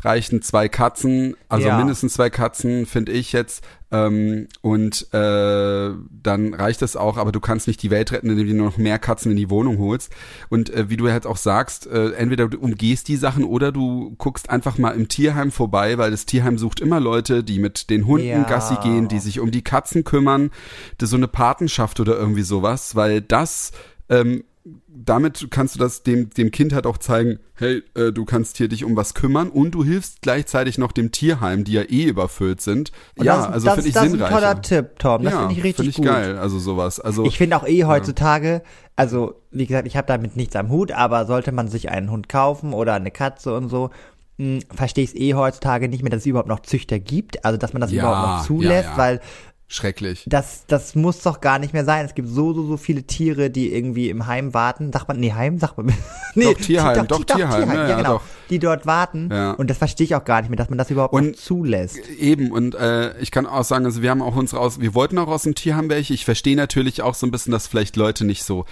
reichen 0.00 0.42
zwei 0.42 0.68
Katzen, 0.68 1.36
also 1.48 1.68
Ja. 1.68 1.76
mindestens 1.78 2.14
zwei 2.14 2.30
Katzen, 2.30 2.86
finde 2.86 3.12
ich 3.12 3.32
jetzt. 3.32 3.64
Ähm, 3.92 4.48
und 4.62 5.06
äh, 5.14 5.90
dann 6.10 6.54
reicht 6.54 6.82
das 6.82 6.96
auch, 6.96 7.16
aber 7.16 7.30
du 7.30 7.38
kannst 7.38 7.68
nicht 7.68 7.82
die 7.82 7.90
Welt 7.90 8.10
retten, 8.12 8.28
indem 8.30 8.46
du 8.48 8.54
nur 8.54 8.66
noch 8.66 8.78
mehr 8.78 8.98
Katzen 8.98 9.30
in 9.30 9.36
die 9.36 9.48
Wohnung 9.48 9.78
holst. 9.78 10.12
Und 10.48 10.70
äh, 10.70 10.90
wie 10.90 10.96
du 10.96 11.08
halt 11.08 11.24
auch 11.24 11.36
sagst, 11.36 11.86
äh, 11.86 12.10
entweder 12.14 12.48
du 12.48 12.58
umgehst 12.58 13.06
die 13.08 13.16
Sachen 13.16 13.44
oder 13.44 13.70
du 13.70 14.14
guckst 14.18 14.50
einfach 14.50 14.76
mal 14.78 14.90
im 14.90 15.06
Tierheim 15.08 15.52
vorbei, 15.52 15.98
weil 15.98 16.10
das 16.10 16.26
Tierheim 16.26 16.58
sucht 16.58 16.80
immer 16.80 16.98
Leute, 16.98 17.44
die 17.44 17.58
mit 17.60 17.88
den 17.90 18.06
Hunden 18.06 18.26
Ja. 18.26 18.42
Gassi 18.42 18.76
gehen, 18.82 19.06
die 19.08 19.20
sich 19.20 19.38
um 19.38 19.50
die 19.52 19.62
Katzen 19.62 20.02
kümmern, 20.02 20.50
das 20.98 21.10
so 21.10 21.16
eine 21.16 21.28
Patenschaft 21.28 22.00
oder 22.00 22.16
irgendwie 22.18 22.42
sowas, 22.42 22.96
weil 22.96 23.20
das 23.20 23.70
ähm, 24.08 24.42
damit 24.88 25.48
kannst 25.50 25.76
du 25.76 25.78
das 25.78 26.02
dem, 26.02 26.30
dem 26.30 26.50
Kind 26.50 26.72
halt 26.72 26.86
auch 26.86 26.98
zeigen, 26.98 27.38
hey, 27.54 27.82
äh, 27.94 28.12
du 28.12 28.24
kannst 28.24 28.56
hier 28.56 28.68
dich 28.68 28.84
um 28.84 28.96
was 28.96 29.14
kümmern 29.14 29.48
und 29.48 29.72
du 29.72 29.84
hilfst 29.84 30.22
gleichzeitig 30.22 30.76
noch 30.76 30.92
dem 30.92 31.12
Tierheim, 31.12 31.62
die 31.64 31.72
ja 31.72 31.82
eh 31.82 32.04
überfüllt 32.04 32.60
sind. 32.60 32.90
Und 33.16 33.26
ja, 33.26 33.36
das, 33.36 33.46
also 33.46 33.66
das, 33.66 33.74
finde 33.76 33.88
ich 33.88 33.94
das 33.94 34.06
ist 34.06 34.20
ein 34.20 34.28
toller 34.28 34.60
Tipp, 34.62 34.98
Tom. 34.98 35.22
Das 35.22 35.32
ja, 35.32 35.38
finde 35.40 35.54
ich 35.54 35.64
richtig 35.64 35.76
find 35.76 35.88
ich 35.90 35.96
gut. 35.96 36.06
geil, 36.06 36.38
also 36.38 36.58
sowas. 36.58 36.98
Also 36.98 37.24
Ich 37.24 37.38
finde 37.38 37.56
auch 37.56 37.66
eh 37.66 37.84
heutzutage, 37.84 38.62
also 38.96 39.40
wie 39.52 39.66
gesagt, 39.66 39.86
ich 39.86 39.96
habe 39.96 40.08
damit 40.08 40.36
nichts 40.36 40.56
am 40.56 40.68
Hut, 40.70 40.90
aber 40.90 41.26
sollte 41.26 41.52
man 41.52 41.68
sich 41.68 41.90
einen 41.90 42.10
Hund 42.10 42.28
kaufen 42.28 42.72
oder 42.72 42.94
eine 42.94 43.12
Katze 43.12 43.54
und 43.56 43.68
so, 43.68 43.90
mh, 44.38 44.60
verstehe 44.74 45.04
ich 45.04 45.10
es 45.10 45.16
eh 45.16 45.34
heutzutage 45.34 45.88
nicht 45.88 46.02
mehr, 46.02 46.10
dass 46.10 46.20
es 46.20 46.26
überhaupt 46.26 46.48
noch 46.48 46.60
Züchter 46.60 46.98
gibt, 46.98 47.44
also 47.44 47.56
dass 47.56 47.72
man 47.72 47.80
das 47.82 47.92
Ja, 47.92 48.02
überhaupt 48.02 48.40
noch 48.40 48.46
zulässt, 48.46 48.84
ja, 48.84 48.90
ja. 48.92 48.98
weil 48.98 49.20
schrecklich. 49.68 50.24
das, 50.28 50.64
das 50.66 50.94
muss 50.94 51.22
doch 51.22 51.40
gar 51.40 51.58
nicht 51.58 51.72
mehr 51.72 51.84
sein. 51.84 52.04
Es 52.06 52.14
gibt 52.14 52.28
so, 52.28 52.52
so, 52.54 52.66
so 52.66 52.76
viele 52.76 53.02
Tiere, 53.02 53.50
die 53.50 53.72
irgendwie 53.74 54.08
im 54.10 54.26
Heim 54.26 54.54
warten. 54.54 54.92
Sagt 54.92 55.08
man, 55.08 55.18
nee, 55.18 55.32
Heim, 55.32 55.58
sagt 55.58 55.76
man. 55.76 55.86
nee, 56.34 56.44
Doch, 56.44 56.54
Tierheim, 56.54 57.06
doch, 57.08 57.24
Tierheim, 57.24 57.68
ja, 57.70 57.88
ja, 57.88 57.96
genau. 57.96 58.12
doch. 58.14 58.22
Die 58.48 58.58
dort 58.60 58.86
warten. 58.86 59.28
Ja. 59.32 59.52
Und 59.52 59.68
das 59.70 59.78
verstehe 59.78 60.04
ich 60.04 60.14
auch 60.14 60.24
gar 60.24 60.40
nicht 60.40 60.50
mehr, 60.50 60.56
dass 60.56 60.68
man 60.68 60.78
das 60.78 60.90
überhaupt 60.90 61.12
Und- 61.14 61.36
zulässt. 61.36 61.98
Eben, 62.18 62.52
und 62.52 62.74
äh, 62.76 63.18
ich 63.18 63.30
kann 63.32 63.44
auch 63.46 63.64
sagen, 63.64 63.84
also 63.86 64.02
wir 64.02 64.10
haben 64.10 64.22
auch 64.22 64.36
unsere 64.36 64.60
aus, 64.60 64.80
wir 64.80 64.94
wollten 64.94 65.18
auch 65.18 65.26
aus 65.28 65.42
dem 65.42 65.54
Tierheim 65.56 65.88
welche. 65.88 66.14
Ich 66.14 66.24
verstehe 66.24 66.56
natürlich 66.56 67.02
auch 67.02 67.14
so 67.14 67.26
ein 67.26 67.32
bisschen, 67.32 67.50
dass 67.50 67.66
vielleicht 67.66 67.96
Leute 67.96 68.24
nicht 68.24 68.44
so 68.44 68.64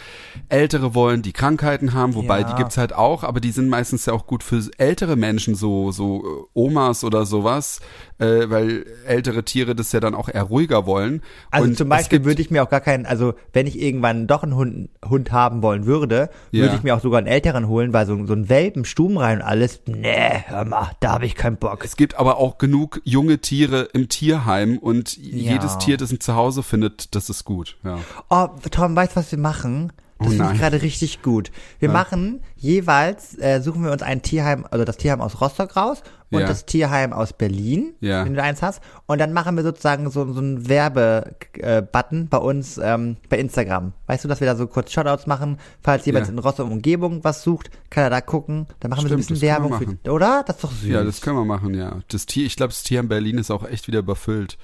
ältere 0.48 0.94
wollen, 0.94 1.22
die 1.22 1.32
Krankheiten 1.32 1.92
haben, 1.92 2.14
wobei 2.14 2.40
Ja. 2.42 2.52
die 2.52 2.54
gibt's 2.56 2.76
halt 2.76 2.92
auch, 2.92 3.24
aber 3.24 3.40
die 3.40 3.50
sind 3.50 3.68
meistens 3.68 4.06
ja 4.06 4.12
auch 4.12 4.26
gut 4.26 4.42
für 4.44 4.62
ältere 4.78 5.16
Menschen, 5.16 5.54
so, 5.56 5.90
so 5.90 6.48
Omas 6.54 7.02
oder 7.02 7.26
sowas, 7.26 7.80
äh, 8.18 8.48
weil 8.48 8.84
ältere 9.06 9.42
Tiere 9.44 9.74
das 9.74 9.90
ja 9.92 10.00
dann 10.00 10.14
auch 10.14 10.28
eher 10.28 10.42
ruhiger 10.44 10.86
wollen. 10.86 11.22
Also 11.50 11.68
und 11.68 11.76
zum 11.76 11.88
Beispiel 11.88 12.24
würde 12.24 12.40
ich 12.42 12.50
mir 12.50 12.62
auch 12.62 12.68
gar 12.70 12.80
keinen, 12.80 13.06
also 13.06 13.34
wenn 13.52 13.66
ich 13.66 13.80
irgendwann 13.80 14.26
doch 14.26 14.42
einen 14.42 14.54
Hund, 14.54 14.88
Hund 15.08 15.32
haben 15.32 15.62
wollen 15.62 15.86
würde, 15.86 16.30
würde 16.52 16.66
Ja. 16.68 16.74
ich 16.74 16.82
mir 16.82 16.94
auch 16.96 17.00
sogar 17.00 17.18
einen 17.18 17.26
älteren 17.26 17.66
holen, 17.68 17.92
weil 17.92 18.06
so, 18.06 18.24
so 18.26 18.32
ein 18.34 18.48
Welpen, 18.48 18.84
Stubenrein 18.84 19.38
und 19.38 19.42
alles, 19.44 19.80
nee, 19.86 20.44
hör 20.46 20.64
mal, 20.64 20.92
da 21.00 21.12
habe 21.12 21.26
ich 21.26 21.34
keinen 21.34 21.56
Bock. 21.56 21.84
Es 21.84 21.96
gibt 21.96 22.14
aber 22.16 22.38
auch 22.38 22.58
genug 22.58 23.00
junge 23.04 23.38
Tiere 23.40 23.88
im 23.92 24.08
Tierheim 24.08 24.78
und 24.78 25.16
Ja. 25.16 25.52
jedes 25.52 25.78
Tier, 25.78 25.96
das 25.96 26.12
ein 26.12 26.20
Zuhause 26.20 26.62
findet, 26.62 27.14
das 27.14 27.28
ist 27.30 27.44
gut. 27.44 27.76
Ja. 27.84 27.98
Oh, 28.30 28.48
Tom, 28.70 28.94
weißt 28.94 29.12
du, 29.12 29.16
was 29.16 29.30
wir 29.32 29.38
machen? 29.38 29.92
Das 30.20 30.28
Oh 30.28 30.30
finde 30.30 30.52
ich 30.52 30.60
gerade 30.60 30.80
richtig 30.80 31.22
gut. 31.22 31.50
Wir 31.80 31.90
machen 31.90 32.40
jeweils, 32.56 33.36
äh, 33.38 33.60
suchen 33.60 33.84
wir 33.84 33.90
uns 33.92 34.02
ein 34.02 34.22
Tierheim, 34.22 34.64
also 34.70 34.84
das 34.84 34.96
Tierheim 34.96 35.20
aus 35.20 35.40
Rostock 35.40 35.76
raus 35.76 36.02
und 36.34 36.40
Ja. 36.42 36.46
das 36.48 36.66
Tierheim 36.66 37.12
aus 37.12 37.32
Berlin, 37.32 37.94
Ja. 38.00 38.24
wenn 38.24 38.34
du 38.34 38.42
eins 38.42 38.62
hast. 38.62 38.82
Und 39.06 39.20
dann 39.20 39.32
machen 39.32 39.56
wir 39.56 39.62
sozusagen 39.62 40.10
so, 40.10 40.30
so 40.32 40.40
einen 40.40 40.68
Werbe-Button 40.68 42.28
bei 42.28 42.38
uns 42.38 42.78
ähm, 42.82 43.16
bei 43.28 43.38
Instagram. 43.38 43.92
Weißt 44.06 44.24
du, 44.24 44.28
dass 44.28 44.40
wir 44.40 44.46
da 44.46 44.56
so 44.56 44.66
kurz 44.66 44.92
Shoutouts 44.92 45.26
machen, 45.26 45.58
falls 45.82 46.04
jemand 46.06 46.26
Ja. 46.26 46.32
in 46.32 46.38
Rostock 46.38 46.70
Umgebung 46.70 47.22
was 47.24 47.42
sucht, 47.42 47.70
kann 47.90 48.04
er 48.04 48.10
da 48.10 48.20
gucken. 48.20 48.66
Dann 48.80 48.90
machen 48.90 49.04
wir 49.04 49.08
so 49.10 49.14
ein 49.14 49.22
Stimmt, 49.22 49.40
bisschen 49.40 49.48
Werbung 49.48 49.98
für, 50.04 50.10
oder? 50.10 50.42
Das 50.46 50.56
ist 50.56 50.64
doch 50.64 50.72
süß. 50.72 50.88
Ja, 50.88 51.02
das 51.04 51.20
können 51.20 51.36
wir 51.36 51.44
machen, 51.44 51.74
ja. 51.74 51.98
Das 52.08 52.26
Tier, 52.26 52.46
ich 52.46 52.56
glaube, 52.56 52.70
das 52.72 52.82
Tier 52.82 53.00
in 53.00 53.08
Berlin 53.08 53.38
ist 53.38 53.50
auch 53.50 53.64
echt 53.68 53.86
wieder 53.86 54.00
überfüllt. 54.00 54.58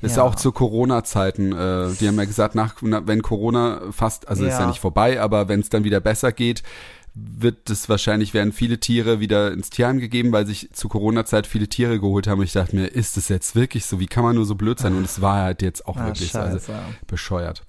Ist 0.00 0.16
Ja. 0.16 0.22
auch 0.22 0.34
zu 0.34 0.52
Corona-Zeiten. 0.52 1.52
Äh, 1.52 1.88
die 2.00 2.08
haben 2.08 2.18
ja 2.18 2.24
gesagt, 2.24 2.54
nach, 2.54 2.74
na, 2.82 3.06
wenn 3.06 3.22
Corona 3.22 3.80
fast, 3.90 4.28
also 4.28 4.44
ist 4.44 4.58
ja 4.58 4.66
nicht 4.66 4.80
vorbei, 4.80 5.20
aber 5.20 5.48
wenn 5.48 5.60
es 5.60 5.68
dann 5.68 5.84
wieder 5.84 6.00
besser 6.00 6.32
geht, 6.32 6.62
wird 7.18 7.70
es 7.70 7.88
wahrscheinlich, 7.88 8.34
werden 8.34 8.52
viele 8.52 8.78
Tiere 8.78 9.20
wieder 9.20 9.50
ins 9.50 9.70
Tierheim 9.70 9.98
gegeben, 10.00 10.32
weil 10.32 10.46
sich 10.46 10.68
zu 10.72 10.88
Corona-Zeit 10.88 11.46
viele 11.46 11.66
Tiere 11.66 11.98
geholt 11.98 12.26
haben. 12.26 12.40
Und 12.40 12.44
ich 12.44 12.52
dachte 12.52 12.76
mir, 12.76 12.88
ist 12.88 13.16
das 13.16 13.30
jetzt 13.30 13.56
wirklich 13.56 13.86
so? 13.86 13.98
Wie 14.00 14.06
kann 14.06 14.22
man 14.22 14.34
nur 14.36 14.44
so 14.44 14.54
blöd 14.54 14.78
sein? 14.78 14.94
Und 14.94 15.04
es 15.04 15.22
war 15.22 15.42
halt 15.42 15.62
jetzt 15.62 15.86
auch 15.86 15.96
Ah, 15.96 16.06
wirklich 16.06 16.32
so. 16.32 16.40
Also, 16.40 16.72
bescheuert. 17.06 17.62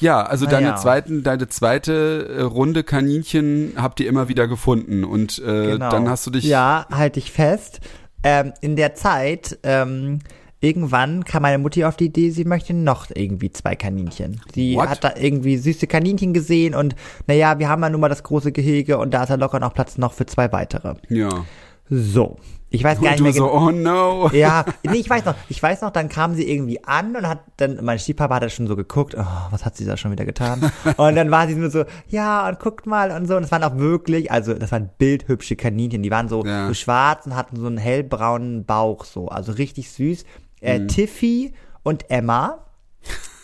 Ja, 0.00 0.22
also 0.22 0.44
Na 0.44 0.52
deine 0.52 0.66
ja. 0.68 0.76
zweiten, 0.76 1.24
deine 1.24 1.48
zweite 1.48 2.28
äh, 2.38 2.42
Runde 2.42 2.84
Kaninchen 2.84 3.72
habt 3.76 3.98
ihr 3.98 4.08
immer 4.08 4.28
wieder 4.28 4.46
gefunden 4.46 5.02
und 5.02 5.38
äh, 5.40 5.72
Genau. 5.72 5.90
dann 5.90 6.08
hast 6.08 6.24
du 6.26 6.30
dich 6.30 6.44
Ja, 6.44 6.86
halte 6.90 7.18
ich 7.18 7.32
fest. 7.32 7.80
Ähm, 8.22 8.52
in 8.60 8.76
der 8.76 8.94
Zeit, 8.94 9.58
ähm, 9.64 10.20
irgendwann 10.62 11.24
kam 11.24 11.42
meine 11.42 11.58
Mutti 11.58 11.84
auf 11.84 11.96
die 11.96 12.06
Idee, 12.06 12.30
sie 12.30 12.44
möchte 12.44 12.72
noch 12.72 13.08
irgendwie 13.14 13.50
zwei 13.52 13.76
Kaninchen. 13.76 14.40
Sie 14.54 14.76
What? 14.76 14.88
hat 14.88 15.04
da 15.04 15.12
irgendwie 15.18 15.58
süße 15.58 15.86
Kaninchen 15.86 16.32
gesehen 16.32 16.74
und 16.74 16.96
naja, 17.26 17.58
wir 17.58 17.68
haben 17.68 17.82
ja 17.82 17.90
nun 17.90 18.00
mal 18.00 18.08
das 18.08 18.22
große 18.22 18.52
Gehege 18.52 18.96
und 18.98 19.12
da 19.12 19.24
ist 19.24 19.28
ja 19.28 19.34
locker 19.34 19.60
noch 19.60 19.74
Platz 19.74 19.98
noch 19.98 20.14
für 20.14 20.24
zwei 20.24 20.50
weitere. 20.52 20.94
ja. 21.10 21.44
So. 21.90 22.38
Ich 22.74 22.82
weiß 22.82 23.02
gar 23.02 23.10
nicht 23.10 23.20
mehr 23.20 23.34
so, 23.34 23.52
oh 23.52 23.70
no. 23.70 24.30
Ja, 24.32 24.64
nee, 24.82 24.96
ich 24.96 25.10
weiß 25.10 25.26
noch, 25.26 25.34
ich 25.50 25.62
weiß 25.62 25.82
noch, 25.82 25.90
dann 25.90 26.08
kam 26.08 26.34
sie 26.34 26.50
irgendwie 26.50 26.82
an 26.84 27.14
und 27.16 27.28
hat 27.28 27.40
dann, 27.58 27.84
mein 27.84 27.98
Stiefpapa 27.98 28.36
hat 28.36 28.50
schon 28.50 28.66
so 28.66 28.76
geguckt, 28.76 29.14
oh, 29.14 29.24
was 29.50 29.66
hat 29.66 29.76
sie 29.76 29.84
da 29.84 29.98
schon 29.98 30.10
wieder 30.10 30.24
getan? 30.24 30.72
Und 30.96 31.14
dann 31.16 31.30
war 31.30 31.46
sie 31.48 31.54
nur 31.54 31.68
so, 31.70 31.84
ja, 32.08 32.48
und 32.48 32.58
guckt 32.60 32.86
mal 32.86 33.10
und 33.10 33.26
so. 33.28 33.36
Und 33.36 33.42
es 33.42 33.52
waren 33.52 33.62
auch 33.62 33.76
wirklich, 33.76 34.30
also 34.32 34.54
das 34.54 34.72
waren 34.72 34.88
bildhübsche 34.96 35.54
Kaninchen, 35.54 36.02
die 36.02 36.10
waren 36.10 36.28
so, 36.30 36.46
Ja. 36.46 36.66
so 36.68 36.72
schwarz 36.72 37.26
und 37.26 37.36
hatten 37.36 37.56
so 37.56 37.66
einen 37.66 37.76
hellbraunen 37.76 38.64
Bauch 38.64 39.04
so, 39.04 39.28
also 39.28 39.52
richtig 39.52 39.90
süß. 39.90 40.24
Äh, 40.62 40.78
Mhm. 40.78 40.88
Tiffy 40.88 41.52
und 41.82 42.10
Emma. 42.10 42.66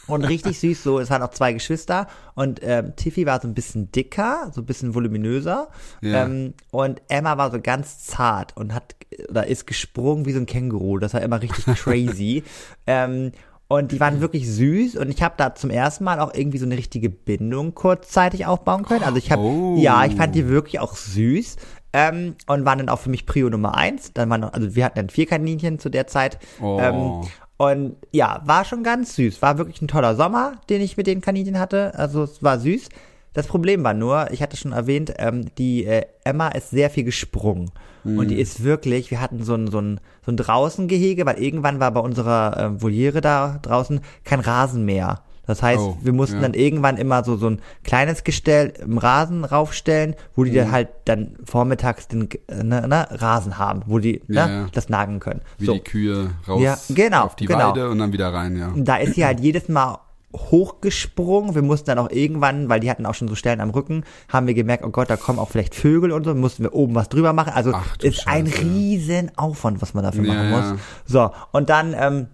Und 0.06 0.24
richtig 0.24 0.58
süß, 0.60 0.82
so, 0.82 0.98
es 1.00 1.10
waren 1.10 1.20
auch 1.22 1.32
zwei 1.32 1.52
Geschwister 1.52 2.06
und 2.34 2.60
ähm, 2.62 2.94
Tiffy 2.96 3.26
war 3.26 3.42
so 3.42 3.46
ein 3.48 3.52
bisschen 3.52 3.92
dicker, 3.92 4.50
so 4.54 4.62
ein 4.62 4.64
bisschen 4.64 4.94
voluminöser 4.94 5.68
Ja. 6.00 6.24
ähm, 6.24 6.54
und 6.70 7.02
Emma 7.08 7.36
war 7.36 7.50
so 7.50 7.60
ganz 7.60 8.06
zart 8.06 8.56
und 8.56 8.72
hat 8.74 8.96
oder 9.28 9.46
ist 9.46 9.66
gesprungen 9.66 10.24
wie 10.24 10.32
so 10.32 10.38
ein 10.40 10.46
Känguru, 10.46 10.98
das 10.98 11.12
war 11.12 11.20
immer 11.20 11.42
richtig 11.42 11.66
crazy. 11.66 12.42
ähm, 12.86 13.32
und 13.70 13.92
die 13.92 14.00
waren 14.00 14.22
wirklich 14.22 14.48
süß 14.50 14.96
und 14.96 15.10
ich 15.10 15.22
habe 15.22 15.34
da 15.36 15.54
zum 15.54 15.68
ersten 15.68 16.04
Mal 16.04 16.20
auch 16.20 16.32
irgendwie 16.32 16.56
so 16.56 16.64
eine 16.64 16.78
richtige 16.78 17.10
Bindung 17.10 17.74
kurzzeitig 17.74 18.46
aufbauen 18.46 18.86
können. 18.86 19.02
Also 19.04 19.18
ich 19.18 19.30
habe, 19.30 19.42
Oh. 19.42 19.76
ja, 19.76 20.06
ich 20.06 20.14
fand 20.16 20.34
die 20.34 20.48
wirklich 20.48 20.80
auch 20.80 20.96
süß. 20.96 21.56
Ähm, 21.92 22.36
und 22.46 22.64
waren 22.64 22.78
dann 22.78 22.88
auch 22.88 22.98
für 22.98 23.10
mich 23.10 23.26
Prio 23.26 23.48
Nummer 23.48 23.76
eins. 23.76 24.12
Dann 24.12 24.28
waren 24.30 24.44
also 24.44 24.74
wir 24.74 24.84
hatten 24.84 24.96
dann 24.96 25.10
vier 25.10 25.26
Kaninchen 25.26 25.78
zu 25.78 25.88
der 25.88 26.06
Zeit. 26.06 26.38
Oh. 26.60 26.78
Ähm, 26.80 27.22
und 27.56 27.96
ja, 28.12 28.42
war 28.44 28.64
schon 28.64 28.82
ganz 28.82 29.16
süß. 29.16 29.42
War 29.42 29.58
wirklich 29.58 29.82
ein 29.82 29.88
toller 29.88 30.14
Sommer, 30.14 30.60
den 30.68 30.80
ich 30.80 30.96
mit 30.96 31.06
den 31.06 31.20
Kaninchen 31.20 31.58
hatte. 31.58 31.94
Also 31.96 32.22
es 32.24 32.42
war 32.42 32.58
süß. 32.58 32.88
Das 33.32 33.46
Problem 33.46 33.84
war 33.84 33.94
nur, 33.94 34.30
ich 34.32 34.42
hatte 34.42 34.56
schon 34.56 34.72
erwähnt, 34.72 35.14
ähm, 35.18 35.46
die 35.58 35.84
äh, 35.84 36.06
Emma 36.24 36.48
ist 36.48 36.70
sehr 36.70 36.90
viel 36.90 37.04
gesprungen. 37.04 37.70
Und 38.16 38.28
die 38.28 38.40
ist 38.40 38.64
wirklich, 38.64 39.10
wir 39.10 39.20
hatten 39.20 39.42
so 39.42 39.54
ein, 39.54 39.68
so 39.68 39.80
ein, 39.80 40.00
so 40.24 40.32
ein 40.32 40.36
Draußengehege, 40.36 41.26
weil 41.26 41.38
irgendwann 41.38 41.78
war 41.78 41.90
bei 41.90 42.00
unserer 42.00 42.56
äh, 42.56 42.82
Voliere 42.82 43.20
da 43.20 43.58
draußen 43.60 44.00
kein 44.24 44.40
Rasen 44.40 44.84
mehr. 44.84 45.22
Das 45.48 45.62
heißt, 45.62 45.80
Oh, 45.80 45.96
wir 46.00 46.12
mussten 46.12 46.36
ja. 46.36 46.42
dann 46.42 46.54
irgendwann 46.54 46.96
immer 46.98 47.24
so, 47.24 47.36
so 47.36 47.48
ein 47.50 47.60
kleines 47.82 48.22
Gestell 48.22 48.72
im 48.80 48.98
Rasen 48.98 49.44
raufstellen, 49.44 50.14
wo 50.36 50.44
die 50.44 50.52
Mhm. 50.52 50.56
dann 50.56 50.70
halt 50.72 50.88
dann 51.06 51.36
vormittags 51.44 52.06
den 52.06 52.28
äh, 52.46 52.62
ne, 52.62 52.86
ne, 52.86 53.08
Rasen 53.10 53.58
haben, 53.58 53.82
wo 53.86 53.98
die 53.98 54.22
Ja, 54.28 54.46
ne, 54.46 54.52
ja. 54.52 54.66
das 54.72 54.88
nagen 54.88 55.18
können. 55.18 55.40
Wie 55.58 55.64
so. 55.66 55.72
die 55.72 55.80
Kühe 55.80 56.30
raus 56.46 56.62
Ja, 56.62 56.78
genau, 56.90 57.24
auf 57.24 57.34
die 57.34 57.46
genau. 57.46 57.70
Weide 57.70 57.88
und 57.90 57.98
dann 57.98 58.12
wieder 58.12 58.32
rein, 58.32 58.56
ja. 58.56 58.68
Und 58.68 58.84
da 58.84 58.96
ist 58.96 59.14
sie 59.14 59.24
halt 59.24 59.40
jedes 59.40 59.68
Mal 59.68 59.98
hochgesprungen. 60.36 61.54
Wir 61.54 61.62
mussten 61.62 61.86
dann 61.86 61.98
auch 61.98 62.10
irgendwann, 62.10 62.68
weil 62.68 62.80
die 62.80 62.90
hatten 62.90 63.06
auch 63.06 63.14
schon 63.14 63.28
so 63.28 63.34
Stellen 63.34 63.60
am 63.60 63.70
Rücken, 63.70 64.04
haben 64.28 64.46
wir 64.46 64.54
gemerkt, 64.54 64.84
oh 64.84 64.90
Gott, 64.90 65.08
da 65.10 65.16
kommen 65.16 65.38
auch 65.38 65.48
vielleicht 65.48 65.74
Vögel 65.74 66.12
und 66.12 66.24
so, 66.24 66.34
mussten 66.34 66.62
wir 66.62 66.74
oben 66.74 66.94
was 66.94 67.08
drüber 67.08 67.32
machen. 67.32 67.52
Also 67.54 67.72
Ach 67.74 67.96
ist 68.02 68.26
ein 68.28 68.46
Scheiße. 68.46 68.62
riesen 68.62 69.30
Aufwand, 69.36 69.80
was 69.80 69.94
man 69.94 70.04
dafür 70.04 70.24
Ja, 70.24 70.34
machen 70.34 70.50
muss. 70.50 70.80
So, 71.06 71.30
und 71.52 71.70
dann, 71.70 71.94
ähm, 71.98 72.26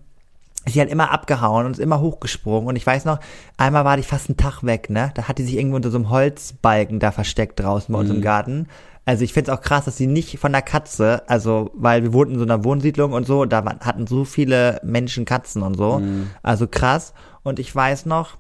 ist 0.65 0.73
sie 0.75 0.81
halt 0.81 0.91
immer 0.91 1.11
abgehauen 1.13 1.67
und 1.67 1.73
ist 1.73 1.79
immer 1.79 2.01
hochgesprungen. 2.01 2.69
Und 2.69 2.77
ich 2.77 2.87
weiß 2.87 3.05
noch, 3.05 3.19
einmal 3.57 3.85
war 3.85 3.97
die 3.97 4.03
fast 4.03 4.29
einen 4.29 4.37
Tag 4.37 4.63
weg, 4.65 4.89
ne? 4.91 5.13
Da 5.15 5.29
hat 5.29 5.39
die 5.39 5.43
sich 5.45 5.57
irgendwo 5.57 5.77
unter 5.77 5.91
so 5.91 5.99
einem 5.99 6.11
Holzbalken 6.11 7.01
da 7.01 7.11
versteckt 7.13 7.61
draußen 7.61 7.93
bei 7.93 7.99
uns 8.01 8.09
Mhm. 8.11 8.17
im 8.17 8.23
Garten. 8.23 8.69
Also 9.07 9.23
ich 9.25 9.35
find's 9.35 9.51
auch 9.51 9.61
krass, 9.61 9.85
dass 9.85 9.99
sie 9.99 10.07
nicht 10.07 10.39
von 10.39 10.53
der 10.53 10.63
Katze, 10.63 11.23
also 11.29 11.71
weil 11.75 12.03
wir 12.03 12.15
wohnten 12.15 12.35
in 12.35 12.39
so 12.39 12.47
einer 12.47 12.65
Wohnsiedlung 12.65 13.13
und 13.13 13.27
so, 13.27 13.45
da 13.45 13.63
waren- 13.65 13.81
hatten 13.81 14.07
so 14.07 14.25
viele 14.25 14.81
Menschen 14.83 15.27
Katzen 15.27 15.63
und 15.63 15.77
so. 15.77 15.99
Mhm. 15.99 16.31
Also 16.43 16.67
krass. 16.67 17.13
Und 17.43 17.59
ich 17.59 17.75
weiß 17.75 18.07
noch, 18.07 18.39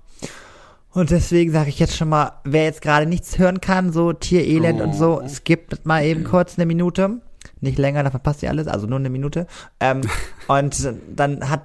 und 0.92 1.10
deswegen 1.10 1.52
sage 1.52 1.68
ich 1.68 1.78
jetzt 1.78 1.96
schon 1.96 2.08
mal, 2.08 2.32
wer 2.44 2.64
jetzt 2.64 2.80
gerade 2.80 3.04
nichts 3.04 3.38
hören 3.38 3.60
kann, 3.60 3.92
so 3.92 4.12
Tierelend 4.14 4.80
und 4.80 4.94
so, 4.94 5.20
Oh. 5.22 5.28
skippt 5.28 5.84
mal 5.84 6.04
eben 6.04 6.24
kurz 6.24 6.56
eine 6.56 6.64
Minute. 6.66 7.20
Nicht 7.60 7.78
länger, 7.78 8.02
dann 8.02 8.12
verpasst 8.12 8.42
ihr 8.42 8.48
alles, 8.48 8.66
also 8.68 8.87
nur 8.87 8.98
eine 8.98 9.10
Minute. 9.10 9.46
Ähm, 9.80 10.00
und 10.48 10.94
dann 11.14 11.50
hat 11.50 11.62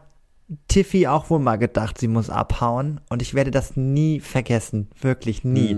Tiffy 0.68 1.08
auch 1.08 1.30
wohl 1.30 1.40
mal 1.40 1.58
gedacht, 1.58 1.98
sie 2.00 2.08
muss 2.08 2.30
abhauen. 2.30 3.00
Und 3.10 3.22
ich 3.22 3.34
werde 3.34 3.52
das 3.52 3.76
nie 3.76 4.20
vergessen. 4.20 4.90
Wirklich 5.02 5.44
nie. 5.44 5.78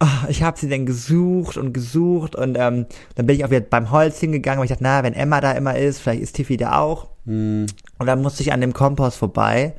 Ah, 0.00 0.26
Ich 0.28 0.42
habe 0.42 0.58
sie 0.58 0.68
dann 0.68 0.86
gesucht 0.86 1.56
und 1.56 1.72
gesucht 1.72 2.36
und 2.36 2.56
ähm, 2.58 2.86
dann 3.16 3.26
bin 3.26 3.36
ich 3.36 3.44
auch 3.44 3.50
wieder 3.50 3.60
beim 3.60 3.90
Holz 3.90 4.18
hingegangen, 4.20 4.58
weil 4.58 4.64
ich 4.66 4.70
dachte, 4.70 4.84
na, 4.84 5.02
wenn 5.02 5.14
Emma 5.14 5.40
da 5.40 5.52
immer 5.52 5.76
ist, 5.76 6.00
vielleicht 6.00 6.22
ist 6.22 6.36
Tiffy 6.36 6.56
da 6.56 6.78
auch. 6.78 7.08
Hm. 7.26 7.66
Und 7.98 8.06
dann 8.06 8.22
musste 8.22 8.42
ich 8.42 8.52
an 8.52 8.60
dem 8.60 8.72
Kompost 8.72 9.16
vorbei. 9.18 9.74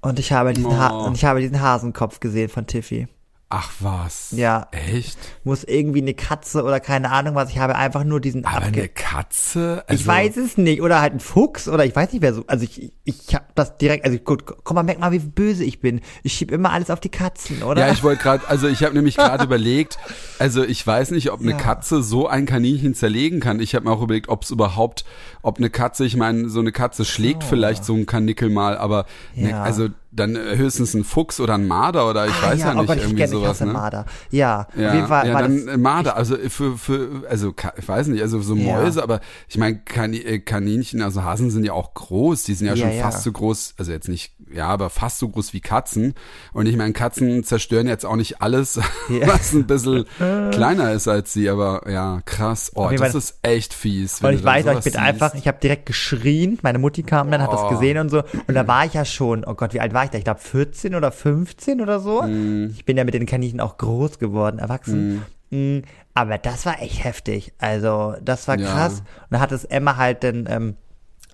Und 0.00 0.18
ich 0.18 0.32
habe 0.32 0.52
diesen, 0.52 0.78
ha 0.78 0.90
Oh. 0.92 1.06
und 1.06 1.16
ich 1.16 1.24
habe 1.24 1.40
diesen 1.40 1.60
Hasenkopf 1.60 2.20
gesehen 2.20 2.48
von 2.48 2.66
Tiffy. 2.66 3.08
Ach 3.54 3.70
was. 3.80 4.30
Ja. 4.34 4.68
Echt? 4.70 5.18
Muss 5.44 5.62
irgendwie 5.62 6.00
eine 6.00 6.14
Katze 6.14 6.62
oder 6.64 6.80
keine 6.80 7.10
Ahnung 7.10 7.34
was. 7.34 7.50
Ich 7.50 7.58
habe 7.58 7.76
einfach 7.76 8.02
nur 8.02 8.18
diesen 8.18 8.46
Aber 8.46 8.64
abge 8.64 8.80
eine 8.80 8.88
Katze? 8.88 9.84
Also, 9.86 10.00
Ich 10.00 10.06
weiß 10.06 10.38
es 10.38 10.56
nicht. 10.56 10.80
Oder 10.80 11.02
halt 11.02 11.12
ein 11.12 11.20
Fuchs 11.20 11.68
oder 11.68 11.84
ich 11.84 11.94
weiß 11.94 12.12
nicht 12.12 12.22
wer 12.22 12.32
so. 12.32 12.44
Also 12.46 12.64
ich, 12.64 12.92
ich 13.04 13.34
habe 13.34 13.44
das 13.54 13.76
direkt, 13.76 14.06
also 14.06 14.16
gut, 14.18 14.44
komm 14.64 14.76
mal, 14.76 14.82
merk 14.82 15.00
mal, 15.00 15.12
wie 15.12 15.18
böse 15.18 15.64
ich 15.64 15.80
bin. 15.80 16.00
Ich 16.22 16.32
schieb 16.32 16.50
immer 16.50 16.72
alles 16.72 16.88
auf 16.88 16.98
die 17.00 17.10
Katzen, 17.10 17.62
oder? 17.62 17.86
Ja, 17.86 17.92
ich 17.92 18.02
wollte 18.02 18.22
gerade, 18.22 18.48
also 18.48 18.68
ich 18.68 18.82
habe 18.82 18.94
nämlich 18.94 19.16
gerade 19.18 19.44
überlegt, 19.52 19.98
also 20.38 20.64
ich 20.64 20.86
weiß 20.86 21.10
nicht, 21.10 21.30
ob 21.30 21.40
eine 21.40 21.50
Ja. 21.50 21.56
Katze 21.58 22.02
so 22.02 22.26
ein 22.28 22.46
Kaninchen 22.46 22.94
zerlegen 22.94 23.40
kann. 23.40 23.60
Ich 23.60 23.74
habe 23.74 23.84
mir 23.84 23.92
auch 23.92 24.00
überlegt, 24.02 24.30
ob 24.30 24.44
es 24.44 24.50
überhaupt, 24.50 25.04
ob 25.42 25.58
eine 25.58 25.68
Katze, 25.68 26.06
ich 26.06 26.16
meine, 26.16 26.48
so 26.48 26.60
eine 26.60 26.72
Katze 26.72 27.04
schlägt 27.04 27.44
vielleicht 27.44 27.84
so 27.84 27.92
ein 27.94 28.06
Kanickel 28.06 28.48
mal, 28.48 28.78
aber 28.78 29.04
ne, 29.34 29.50
Ja. 29.50 29.62
also 29.62 29.88
dann 30.14 30.36
höchstens 30.36 30.92
ein 30.94 31.04
Fuchs 31.04 31.40
oder 31.40 31.54
ein 31.54 31.66
Marder 31.66 32.08
oder 32.08 32.26
ich 32.26 32.32
Ah, 32.34 32.50
weiß 32.50 32.60
ja, 32.60 32.72
oh 32.72 32.78
nicht, 32.78 32.86
Gott, 32.86 32.96
ich 32.98 33.02
irgendwie 33.04 33.22
ich 33.24 33.30
sowas, 33.30 33.48
hasse 33.48 33.66
ne? 33.66 33.72
Marder. 33.72 34.04
Ja, 34.30 34.68
Ja, 34.76 35.06
Fall 35.06 35.26
ja 35.28 35.34
war 35.34 35.42
dann 35.42 35.66
das, 35.66 35.74
äh, 35.74 35.78
Marder, 35.78 36.16
also 36.16 36.36
für, 36.48 36.76
für, 36.76 37.22
also 37.28 37.54
ich 37.78 37.88
weiß 37.88 38.08
nicht, 38.08 38.20
also 38.20 38.40
so 38.40 38.54
Ja. 38.54 38.76
Mäuse, 38.76 39.02
aber 39.02 39.20
ich 39.48 39.56
meine 39.56 39.78
Kani 39.78 40.18
äh, 40.18 40.38
Kaninchen, 40.38 41.00
also 41.02 41.22
Hasen 41.22 41.50
sind 41.50 41.64
ja 41.64 41.72
auch 41.72 41.94
groß, 41.94 42.42
die 42.44 42.54
sind 42.54 42.66
ja, 42.66 42.74
Ja, 42.74 42.86
schon 42.88 42.96
ja. 42.96 43.02
fast 43.04 43.22
so 43.24 43.32
groß, 43.32 43.74
also 43.78 43.90
jetzt 43.90 44.08
nicht, 44.08 44.34
ja, 44.54 44.66
aber 44.68 44.90
fast 44.90 45.18
so 45.18 45.28
groß 45.28 45.52
wie 45.52 45.60
Katzen. 45.60 46.14
Und 46.52 46.66
ich 46.66 46.76
meine, 46.76 46.92
Katzen 46.92 47.44
zerstören 47.44 47.86
jetzt 47.88 48.04
auch 48.06 48.16
nicht 48.16 48.40
alles, 48.42 48.76
Ja. 49.08 49.26
was 49.28 49.52
ein 49.52 49.66
bisschen 49.66 50.04
kleiner 50.50 50.92
ist 50.92 51.08
als 51.08 51.32
sie, 51.32 51.48
aber 51.48 51.90
ja, 51.90 52.20
krass. 52.24 52.70
Oh, 52.74 52.88
das 52.96 53.14
ist 53.14 53.38
echt 53.42 53.74
fies. 53.74 54.20
und 54.22 54.32
ich 54.34 54.44
weiß 54.44 54.64
noch, 54.66 54.72
ich 54.78 54.84
bin 54.84 54.92
siehst. 54.92 54.96
einfach, 55.04 55.34
ich 55.34 55.46
habe 55.48 55.58
direkt 55.62 55.86
geschrien. 55.86 56.58
Meine 56.62 56.78
Mutti 56.78 57.02
kam 57.02 57.30
dann, 57.30 57.42
hat 57.42 57.52
das 57.52 57.62
Oh. 57.62 57.68
gesehen 57.70 57.98
und 57.98 58.08
so. 58.10 58.22
Und 58.46 58.54
da 58.54 58.66
war 58.66 58.84
ich 58.86 58.94
ja 58.94 59.04
schon, 59.04 59.44
oh 59.44 59.54
Gott, 59.54 59.74
wie 59.74 59.80
alt 59.80 59.94
war 59.94 60.04
ich 60.04 60.10
da? 60.10 60.18
Ich 60.18 60.24
glaube 60.24 60.40
14 60.40 60.94
oder 60.94 61.12
15 61.12 61.80
oder 61.80 62.00
so. 62.00 62.22
Mhm. 62.22 62.70
Ich 62.74 62.84
bin 62.84 62.96
ja 62.96 63.04
mit 63.04 63.14
den 63.14 63.26
Kaninchen 63.26 63.60
auch 63.60 63.78
groß 63.78 64.18
geworden, 64.18 64.58
erwachsen. 64.58 65.22
Mm, 65.50 65.80
Aber 66.14 66.36
das 66.38 66.66
war 66.66 66.80
echt 66.82 67.04
heftig. 67.04 67.52
Also, 67.58 68.14
das 68.22 68.46
war 68.48 68.58
Ja. 68.58 68.66
krass. 68.70 69.00
Und 69.00 69.30
da 69.30 69.40
hat 69.40 69.52
es 69.52 69.64
Emma 69.64 69.96
halt 69.96 70.24
dann 70.24 70.46
ähm, 70.48 70.76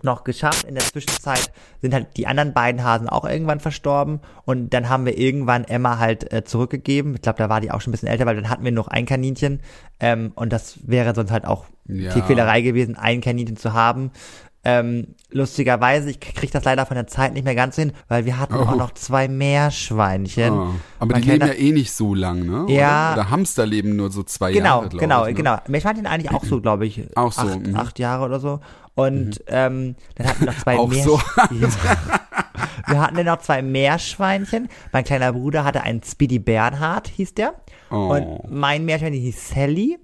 noch 0.03 0.25
geschafft. 0.25 0.65
In 0.65 0.75
der 0.75 0.85
Zwischenzeit 0.85 1.51
sind 1.81 1.95
halt 1.95 2.09
die 2.17 2.27
anderen 2.27 2.53
beiden 2.53 2.83
Hasen 2.85 3.09
auch 3.09 3.25
irgendwann 3.25 3.61
verstorben. 3.61 4.21
Und 4.45 4.71
dann 4.75 4.89
haben 4.89 5.05
wir 5.07 5.19
irgendwann 5.19 5.65
Emma 5.65 5.99
halt 5.99 6.33
äh, 6.33 6.45
zurückgegeben. 6.45 7.15
Ich 7.15 7.23
glaube, 7.23 7.39
da 7.39 7.49
war 7.49 7.61
die 7.61 7.71
auch 7.71 7.81
schon 7.81 7.91
ein 7.91 7.93
bisschen 7.93 8.09
älter, 8.09 8.27
weil 8.27 8.37
dann 8.37 8.49
hatten 8.51 8.65
wir 8.65 8.73
noch 8.73 8.89
ein 8.89 9.07
Kaninchen. 9.07 9.61
Ähm, 10.01 10.33
und 10.35 10.53
das 10.53 10.79
wäre 10.87 11.15
sonst 11.15 11.31
halt 11.31 11.45
auch 11.45 11.65
Ja. 11.87 12.13
Tierquälerei 12.13 12.61
gewesen, 12.63 12.97
ein 12.97 13.21
Kaninchen 13.21 13.57
zu 13.57 13.73
haben. 13.73 14.11
Ähm, 14.65 15.15
lustigerweise, 15.31 16.11
ich 16.11 16.19
krieg 16.21 16.51
das 16.51 16.65
leider 16.65 16.85
von 16.85 16.97
der 16.97 17.07
Zeit 17.07 17.33
nicht 17.33 17.45
mehr 17.45 17.55
ganz 17.55 17.77
hin, 17.77 17.93
weil 18.09 18.27
wir 18.27 18.39
hatten 18.39 18.55
Oh. 18.55 18.63
auch 18.63 18.77
noch 18.77 18.93
zwei 18.93 19.29
Meerschweinchen. 19.29 20.53
Oh. 20.53 20.69
Aber 20.99 21.13
Man 21.13 21.23
die 21.23 21.31
leben 21.31 21.47
ja 21.47 21.53
eh 21.55 21.73
nicht 21.73 21.93
so 21.93 22.15
lang, 22.15 22.45
ne? 22.45 22.67
Ja. 22.69 23.13
Oder, 23.13 23.23
oder 23.23 23.31
Hamster 23.31 23.67
leben 23.67 23.97
nur 23.97 24.11
so 24.11 24.23
zwei 24.25 24.53
Genau, 24.53 24.83
Jahre, 24.83 24.97
genau, 24.97 25.25
ne? 25.27 25.35
genau. 25.35 25.57
Meerschweinchen 25.69 26.07
eigentlich 26.07 26.33
auch 26.33 26.45
so, 26.45 26.61
glaube 26.61 26.87
ich. 26.87 27.05
Auch 27.17 27.33
so, 27.33 27.43
Acht, 27.43 27.67
mhm. 27.67 27.77
acht 27.77 27.99
Jahre 27.99 28.25
oder 28.25 28.41
so. 28.41 28.61
Und 28.99 29.43
ähm, 29.47 29.95
dann 30.17 30.27
hatten 30.27 30.41
wir 30.41 30.47
noch 30.53 30.59
zwei 30.59 30.77
Auch 30.79 30.93
so. 30.93 31.21
Wir 32.87 33.01
hatten 33.01 33.17
dann 33.17 33.27
noch 33.27 33.41
zwei 33.41 33.61
Meerschweinchen. 33.63 34.69
Mein 34.93 35.05
kleiner 35.05 35.33
Bruder 35.33 35.65
hatte 35.65 35.83
einen 35.83 36.03
Speedy 36.03 36.39
Bernhard, 36.39 37.09
hieß 37.09 37.35
der. 37.35 37.55
Oh. 37.91 38.15
Und 38.15 38.51
mein 38.51 38.85
Meerschweinchen 38.85 39.21
hieß 39.21 39.51
Sally. 39.51 39.99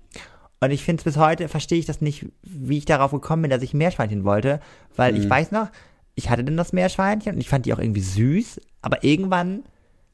Und 0.61 0.71
ich 0.71 0.85
finde 0.85 1.01
es 1.01 1.05
bis 1.05 1.17
heute, 1.17 1.49
verstehe 1.49 1.79
ich 1.79 1.87
das 1.87 2.01
nicht, 2.01 2.27
wie 2.43 2.79
ich 2.79 2.85
darauf 2.85 3.11
gekommen 3.11 3.43
bin, 3.43 3.51
dass 3.51 3.63
ich 3.63 3.75
ein 3.75 3.79
Meerschweinchen 3.79 4.25
wollte. 4.25 4.61
Weil 4.97 5.13
Mhm. 5.13 5.23
ich 5.23 5.31
weiß 5.31 5.51
noch, 5.51 5.69
ich 6.15 6.31
hatte 6.31 6.45
dann 6.45 6.57
das 6.57 6.73
Meerschweinchen 6.73 7.35
und 7.35 7.41
ich 7.41 7.49
fand 7.49 7.67
die 7.67 7.75
auch 7.75 7.79
irgendwie 7.79 8.01
süß. 8.01 8.61
Aber 8.83 9.03
irgendwann 9.03 9.65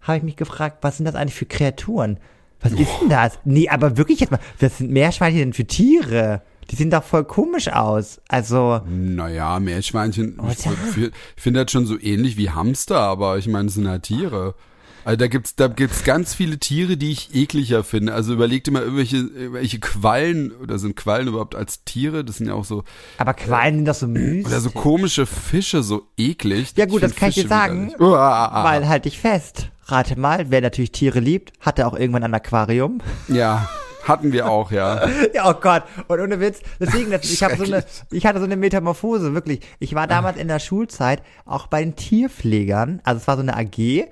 habe 0.01 0.19
ich 0.19 0.23
mich 0.25 0.37
gefragt, 0.37 0.79
was 0.83 0.97
sind 0.97 1.07
das 1.07 1.15
eigentlich 1.15 1.35
für 1.35 1.47
Kreaturen? 1.47 2.19
Was 2.61 2.73
ist 2.73 2.91
denn 3.01 3.09
das? 3.09 3.39
Nee, 3.45 3.69
aber 3.69 3.97
wirklich 3.97 4.21
jetzt 4.21 4.31
mal, 4.31 4.41
was 4.61 4.79
sind 4.79 4.91
Meerschweinchen 4.91 5.41
denn 5.41 5.53
für 5.53 5.67
Tiere? 5.67 6.43
Die 6.71 6.77
sehen 6.77 6.91
doch 6.91 7.03
voll 7.03 7.25
komisch 7.25 7.69
aus. 7.69 8.21
Also, 8.29 8.81
Naja, 8.89 9.59
Meerschweinchen, 9.59 10.39
ich, 10.53 10.65
ja. 10.65 10.71
fi- 10.71 11.11
ich 11.37 11.43
finde 11.43 11.65
das 11.65 11.73
schon 11.73 11.87
so 11.87 11.99
ähnlich 12.01 12.37
wie 12.37 12.51
Hamster, 12.51 12.99
aber 13.01 13.39
ich 13.39 13.49
meine, 13.49 13.69
es 13.69 13.75
sind 13.75 13.89
halt 13.89 14.05
Tiere. 14.05 14.55
Also 15.03 15.17
da 15.17 15.29
gibt's, 15.29 15.57
da 15.57 15.67
gibt's 15.69 16.05
ganz 16.05 16.35
viele 16.35 16.59
Tiere, 16.59 16.99
die 16.99 17.11
ich 17.11 17.35
ekliger 17.35 17.83
finde. 17.85 18.13
Also 18.13 18.35
überleg 18.35 18.65
dir 18.65 18.71
mal 18.71 18.83
irgendwelche, 18.83 19.17
irgendwelche 19.17 19.81
Quallen, 19.81 20.53
oder 20.53 20.79
sind 20.79 20.95
Quallen 20.95 21.27
überhaupt 21.27 21.55
als 21.55 21.85
Tiere? 21.85 22.23
Das 22.23 22.37
sind 22.37 22.49
ja 22.49 22.55
auch 22.55 22.67
so, 22.67 22.85
aber 23.17 23.33
Quallen 23.33 23.77
sind 23.77 23.89
doch 23.89 23.95
so 23.95 24.07
müßig. 24.07 24.47
oder 24.47 24.61
so 24.61 24.71
komische 24.71 25.25
Fische, 25.25 25.83
so 25.83 26.03
eklig. 26.19 26.75
Ja 26.77 26.85
gut, 26.85 27.03
das 27.03 27.15
kann 27.17 27.31
ich 27.31 27.37
dir 27.37 27.41
Fische 27.43 27.49
sagen, 27.49 27.87
widerlich. 27.89 28.01
Uah. 28.01 28.63
weil 28.65 28.89
halt 28.89 29.07
dich 29.07 29.19
fest. 29.19 29.71
Rate 29.87 30.21
mal, 30.21 30.51
wer 30.51 30.61
natürlich 30.61 30.93
Tiere 30.93 31.19
liebt, 31.19 31.53
hatte 31.61 31.87
auch 31.87 31.95
irgendwann 31.95 32.23
ein 32.23 32.35
Aquarium. 32.35 33.01
Ja, 33.27 33.69
hatten 34.11 34.33
wir 34.33 34.51
auch, 34.51 34.71
ja. 34.71 35.09
Ja, 35.35 35.49
oh 35.49 35.55
Gott. 35.55 35.85
Und 36.09 36.21
ohne 36.21 36.41
Witz, 36.41 36.61
deswegen, 36.79 37.13
ich 37.13 37.43
habe 37.43 37.57
so 37.57 37.65
eine, 37.65 37.85
ich 38.11 38.27
hatte 38.27 38.39
so 38.39 38.45
eine 38.45 38.57
Metamorphose, 38.57 39.33
wirklich. 39.33 39.61
Ich 39.79 39.95
war 39.95 40.07
damals 40.07 40.37
in 40.39 40.49
der 40.49 40.59
Schulzeit 40.59 41.23
auch 41.47 41.67
bei 41.69 41.83
den 41.83 41.97
Tierpflegern, 41.97 43.01
also 43.05 43.21
es 43.21 43.29
war 43.29 43.37
so 43.37 43.43
eine 43.43 43.57
AG 43.57 44.09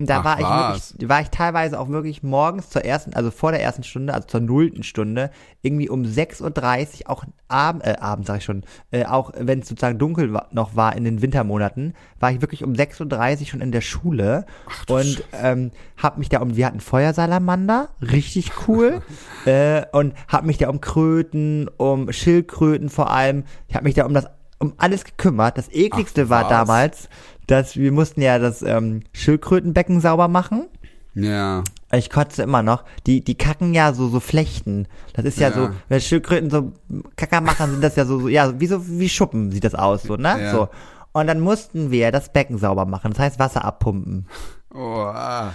Da 0.00 0.20
Ach, 0.20 0.24
war 0.24 0.38
ich 0.38 0.44
was? 0.44 0.92
wirklich, 0.92 1.08
war 1.08 1.20
ich 1.20 1.30
teilweise 1.30 1.80
auch 1.80 1.88
wirklich 1.88 2.22
morgens 2.22 2.70
zur 2.70 2.84
ersten, 2.84 3.14
also 3.14 3.32
vor 3.32 3.50
der 3.50 3.60
ersten 3.60 3.82
Stunde, 3.82 4.14
also 4.14 4.28
zur 4.28 4.40
nullten 4.40 4.84
Stunde, 4.84 5.30
irgendwie 5.60 5.88
um 5.88 6.02
6.30 6.02 7.00
Uhr, 7.02 7.10
auch 7.10 7.24
abend, 7.48 7.84
äh, 7.84 7.96
abends 7.98 8.28
sag 8.28 8.38
ich 8.38 8.44
schon, 8.44 8.62
äh, 8.92 9.06
auch 9.06 9.32
wenn 9.36 9.58
es 9.58 9.68
sozusagen 9.68 9.98
dunkel 9.98 10.32
war, 10.32 10.46
noch 10.52 10.76
war 10.76 10.94
in 10.94 11.02
den 11.02 11.20
Wintermonaten, 11.20 11.94
war 12.20 12.30
ich 12.30 12.40
wirklich 12.40 12.62
um 12.62 12.74
6.30 12.74 13.40
Uhr 13.40 13.46
schon 13.46 13.60
in 13.60 13.72
der 13.72 13.80
Schule 13.80 14.46
und 14.88 15.24
ähm, 15.32 15.72
hab 15.96 16.16
mich 16.16 16.28
da 16.28 16.40
um, 16.40 16.54
wir 16.54 16.66
hatten 16.66 16.80
Feuersalamander, 16.80 17.88
richtig 18.00 18.52
cool, 18.68 19.02
äh, 19.46 19.82
und 19.90 20.14
hab 20.28 20.44
mich 20.44 20.58
da 20.58 20.68
um 20.68 20.80
Kröten, 20.80 21.68
um 21.76 22.12
Schildkröten 22.12 22.88
vor 22.88 23.10
allem, 23.10 23.42
ich 23.66 23.74
hab 23.74 23.82
mich 23.82 23.94
da 23.94 24.06
um 24.06 24.14
das, 24.14 24.26
um 24.58 24.74
alles 24.76 25.04
gekümmert. 25.04 25.56
Das 25.58 25.68
ekligste 25.72 26.24
Ach, 26.26 26.30
war 26.30 26.48
damals, 26.48 27.08
dass 27.48 27.76
wir 27.76 27.90
mussten 27.92 28.22
ja 28.22 28.38
das 28.38 28.62
ähm, 28.62 29.02
Schildkrötenbecken 29.12 30.00
sauber 30.00 30.28
machen. 30.28 30.68
Ja. 31.14 31.64
Ich 31.90 32.10
kotze 32.10 32.42
immer 32.42 32.62
noch. 32.62 32.84
Die, 33.06 33.24
die 33.24 33.34
kacken 33.34 33.74
ja 33.74 33.92
so, 33.92 34.08
so 34.08 34.20
Flechten. 34.20 34.86
Das 35.14 35.24
ist 35.24 35.38
ja, 35.40 35.48
Ja. 35.48 35.54
so, 35.54 35.70
wenn 35.88 36.00
Schildkröten 36.00 36.50
so 36.50 36.72
Kacker 37.16 37.40
machen, 37.40 37.72
sind 37.72 37.82
das 37.82 37.96
ja 37.96 38.04
so, 38.04 38.20
so, 38.20 38.28
ja, 38.28 38.60
wie 38.60 38.66
so, 38.66 38.86
wie 38.86 39.08
Schuppen 39.08 39.50
sieht 39.50 39.64
das 39.64 39.74
aus, 39.74 40.02
so, 40.04 40.16
ne? 40.16 40.40
Ja. 40.40 40.50
So. 40.52 40.68
Und 41.12 41.26
dann 41.26 41.40
mussten 41.40 41.90
wir 41.90 42.12
das 42.12 42.32
Becken 42.32 42.58
sauber 42.58 42.84
machen. 42.84 43.10
Das 43.12 43.18
heißt 43.18 43.38
Wasser 43.38 43.64
abpumpen. 43.64 44.26
Oh, 44.72 44.78
ah. 44.78 45.52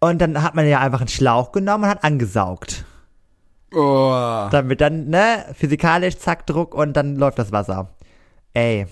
Und 0.00 0.20
dann 0.20 0.42
hat 0.42 0.54
man 0.54 0.66
ja 0.68 0.80
einfach 0.80 1.00
einen 1.00 1.08
Schlauch 1.08 1.52
genommen 1.52 1.84
und 1.84 1.90
hat 1.90 2.04
angesaugt. 2.04 2.84
oh. 3.72 4.48
Damit 4.50 4.80
dann, 4.80 5.08
ne, 5.08 5.44
physikalisch, 5.54 6.18
zack, 6.18 6.46
Druck 6.46 6.74
und 6.74 6.94
dann 6.94 7.16
läuft 7.16 7.38
das 7.38 7.52
Wasser. 7.52 7.90
Ey, 8.54 8.86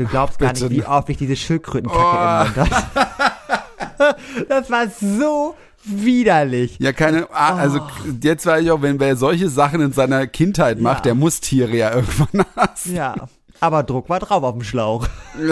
du 0.00 0.06
glaubst 0.06 0.38
gar 0.38 0.52
nicht, 0.52 0.68
wie 0.70 0.84
oft 0.84 1.08
ich 1.08 1.16
diese 1.18 1.36
Schildkrötenkacke 1.36 2.50
Oh. 2.56 2.60
im 2.60 2.60
Mund 2.62 2.70
hatte. 2.70 4.16
Das 4.48 4.70
war 4.70 4.86
so 5.00 5.54
widerlich. 5.84 6.76
Ja, 6.78 6.92
keine, 6.92 7.26
ah, 7.32 7.54
also 7.56 7.80
jetzt 8.22 8.44
weiß 8.46 8.62
ich 8.64 8.70
auch, 8.70 8.82
wenn 8.82 8.98
wer 9.00 9.16
solche 9.16 9.48
Sachen 9.48 9.80
in 9.80 9.92
seiner 9.92 10.26
Kindheit 10.26 10.80
macht, 10.80 10.98
Ja. 10.98 11.02
der 11.02 11.14
muss 11.14 11.40
Tiere 11.40 11.76
ja 11.76 11.94
irgendwann 11.94 12.44
hassen. 12.56 12.94
Ja, 12.96 13.14
aber 13.60 13.82
Druck 13.82 14.08
war 14.08 14.18
drauf 14.20 14.42
auf 14.42 14.54
dem 14.54 14.62
Schlauch. 14.64 15.06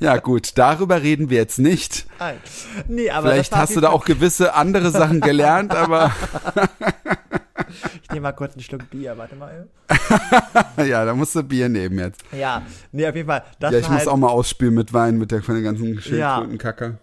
Ja 0.00 0.16
gut, 0.18 0.52
darüber 0.56 1.02
reden 1.02 1.28
wir 1.28 1.38
jetzt 1.38 1.58
nicht. 1.58 2.06
Nee, 2.86 3.10
aber 3.10 3.30
Vielleicht 3.30 3.54
hast 3.56 3.74
du 3.74 3.80
da 3.80 3.90
auch 3.90 4.04
gewisse 4.04 4.54
andere 4.54 4.90
Sachen 4.92 5.20
gelernt, 5.20 5.74
aber 5.74 6.12
Ich 8.02 8.10
nehme 8.10 8.22
mal 8.22 8.32
kurz 8.32 8.54
einen 8.54 8.62
Schluck 8.62 8.88
Bier, 8.90 9.16
warte 9.18 9.36
mal. 9.36 9.68
ja, 10.86 11.04
da 11.04 11.14
musst 11.14 11.34
du 11.34 11.42
Bier 11.42 11.68
nehmen 11.68 11.98
jetzt. 11.98 12.22
Ja, 12.32 12.62
nee, 12.92 13.06
auf 13.06 13.14
jeden 13.14 13.28
Fall. 13.28 13.44
Das, 13.58 13.72
Ja, 13.72 13.78
ich 13.78 13.88
muss 13.88 13.98
halt, 13.98 14.08
auch 14.08 14.16
mal 14.16 14.28
ausspülen 14.28 14.74
mit 14.74 14.92
Wein, 14.92 15.18
mit 15.18 15.30
der 15.30 15.42
von 15.42 15.54
den 15.54 15.64
ganzen 15.64 16.00
Schildkrötenkacke. 16.00 16.98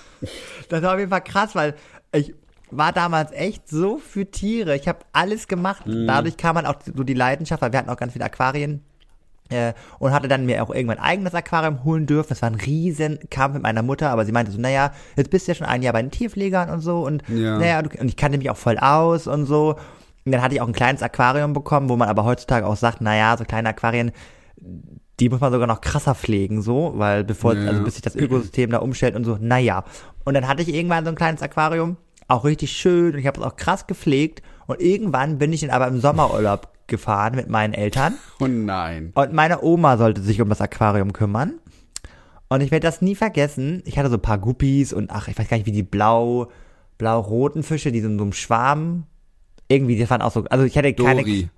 das 0.68 0.82
war 0.82 0.94
auf 0.94 0.98
jeden 0.98 1.10
Fall 1.10 1.22
krass, 1.22 1.54
weil 1.54 1.74
ich 2.12 2.34
war 2.70 2.92
damals 2.92 3.32
echt 3.32 3.68
so 3.68 3.98
für 3.98 4.30
Tiere. 4.30 4.76
Ich 4.76 4.88
habe 4.88 5.00
alles 5.12 5.48
gemacht. 5.48 5.86
Mhm. 5.86 6.06
Dadurch 6.06 6.36
kam 6.36 6.54
man 6.54 6.66
auch 6.66 6.76
so 6.84 7.02
die 7.02 7.14
Leidenschaft, 7.14 7.62
weil 7.62 7.72
wir 7.72 7.78
hatten 7.78 7.90
auch 7.90 7.96
ganz 7.96 8.12
viele 8.12 8.24
Aquarien. 8.24 8.82
Äh, 9.50 9.72
und 9.98 10.12
hatte 10.12 10.28
dann 10.28 10.44
mir 10.44 10.62
auch 10.62 10.68
irgendwann 10.74 10.98
ein 10.98 11.04
eigenes 11.04 11.34
Aquarium 11.34 11.82
holen 11.84 12.04
dürfen. 12.06 12.28
Das 12.28 12.42
war 12.42 12.50
ein 12.50 12.56
riesen 12.56 13.18
Kampf 13.30 13.54
mit 13.54 13.62
meiner 13.62 13.82
Mutter, 13.82 14.10
aber 14.10 14.26
sie 14.26 14.32
meinte 14.32 14.52
so, 14.52 14.60
naja, 14.60 14.92
jetzt 15.16 15.30
bist 15.30 15.46
du 15.48 15.52
ja 15.52 15.54
schon 15.56 15.66
ein 15.66 15.80
Jahr 15.82 15.94
bei 15.94 16.02
den 16.02 16.10
Tierpflegern 16.10 16.68
und 16.68 16.80
so 16.80 17.06
und 17.06 17.22
Ja. 17.28 17.58
naja, 17.58 17.80
du, 17.82 17.98
und 17.98 18.08
ich 18.08 18.16
kannte 18.16 18.36
mich 18.36 18.50
auch 18.50 18.56
voll 18.58 18.76
aus 18.78 19.26
und 19.26 19.46
so. 19.46 19.76
Und 20.26 20.32
dann 20.32 20.42
hatte 20.42 20.54
ich 20.54 20.60
auch 20.60 20.66
ein 20.66 20.74
kleines 20.74 21.02
Aquarium 21.02 21.54
bekommen, 21.54 21.88
wo 21.88 21.96
man 21.96 22.08
aber 22.10 22.24
heutzutage 22.24 22.66
auch 22.66 22.76
sagt, 22.76 23.00
naja, 23.00 23.34
so 23.38 23.44
kleine 23.44 23.70
Aquarien, 23.70 24.12
die 25.20 25.28
muss 25.30 25.40
man 25.40 25.50
sogar 25.52 25.66
noch 25.66 25.80
krasser 25.80 26.14
pflegen, 26.14 26.62
so, 26.62 26.92
weil 26.96 27.24
bevor, 27.24 27.54
Ja. 27.54 27.68
also 27.68 27.82
bis 27.82 27.94
sich 27.94 28.02
das 28.02 28.14
Ökosystem 28.16 28.70
da 28.70 28.78
umstellt 28.78 29.16
und 29.16 29.24
so, 29.24 29.38
naja. 29.40 29.84
Und 30.24 30.34
dann 30.34 30.46
hatte 30.46 30.62
ich 30.62 30.72
irgendwann 30.72 31.04
so 31.04 31.10
ein 31.10 31.16
kleines 31.16 31.42
Aquarium, 31.42 31.96
auch 32.28 32.44
richtig 32.44 32.72
schön 32.72 33.14
und 33.14 33.18
ich 33.18 33.26
habe 33.26 33.40
es 33.40 33.46
auch 33.46 33.56
krass 33.56 33.86
gepflegt 33.86 34.42
und 34.68 34.80
irgendwann 34.80 35.38
bin 35.38 35.52
ich 35.52 35.62
dann 35.62 35.70
aber 35.70 35.88
im 35.88 36.00
Sommerurlaub 36.00 36.68
gefahren 36.86 37.34
mit 37.34 37.48
meinen 37.48 37.74
Eltern 37.74 38.14
Oh 38.40 38.46
nein. 38.46 39.10
und 39.14 39.32
meine 39.32 39.62
Oma 39.62 39.96
sollte 39.96 40.22
sich 40.22 40.40
um 40.40 40.48
das 40.48 40.60
Aquarium 40.60 41.12
kümmern. 41.12 41.54
Und 42.48 42.62
ich 42.62 42.70
werde 42.70 42.86
das 42.86 43.02
nie 43.02 43.14
vergessen. 43.14 43.82
Ich 43.84 43.98
hatte 43.98 44.08
so 44.08 44.14
ein 44.16 44.22
paar 44.22 44.38
Guppies 44.38 44.92
und 44.94 45.10
ach, 45.10 45.28
ich 45.28 45.38
weiß 45.38 45.48
gar 45.48 45.58
nicht, 45.58 45.66
wie 45.66 45.72
die 45.72 45.82
blau, 45.82 46.48
blau-roten 46.96 47.62
Fische, 47.62 47.92
die 47.92 48.00
so 48.00 48.08
in 48.08 48.16
so 48.16 48.24
einem 48.24 48.32
Schwarm. 48.32 49.04
Irgendwie, 49.68 49.96
die 49.96 50.08
waren 50.08 50.22
auch 50.22 50.32
so, 50.32 50.44
also 50.44 50.64
ich 50.64 50.78
hatte 50.78 50.94
keine. 50.94 51.22
Dori. 51.22 51.50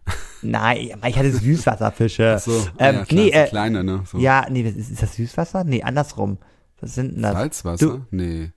Nein, 0.42 0.92
ich 1.06 1.18
hatte 1.18 1.32
Süßwasserfische. 1.32 2.36
Ach 2.36 2.40
so, 2.40 2.52
ähm, 2.78 2.96
ja, 2.96 3.04
klar, 3.04 3.06
nee, 3.10 3.28
äh, 3.30 3.46
kleine, 3.48 3.84
ne? 3.84 4.04
So. 4.06 4.16
ja, 4.18 4.46
nee, 4.48 4.62
ist 4.62 5.02
das 5.02 5.16
Süßwasser? 5.16 5.64
Nee, 5.64 5.82
andersrum. 5.82 6.38
Was 6.80 6.94
sind 6.94 7.16
denn 7.16 7.22
das? 7.22 7.32
Salzwasser? 7.34 7.86
Du, 7.86 8.06
nee. 8.10 8.52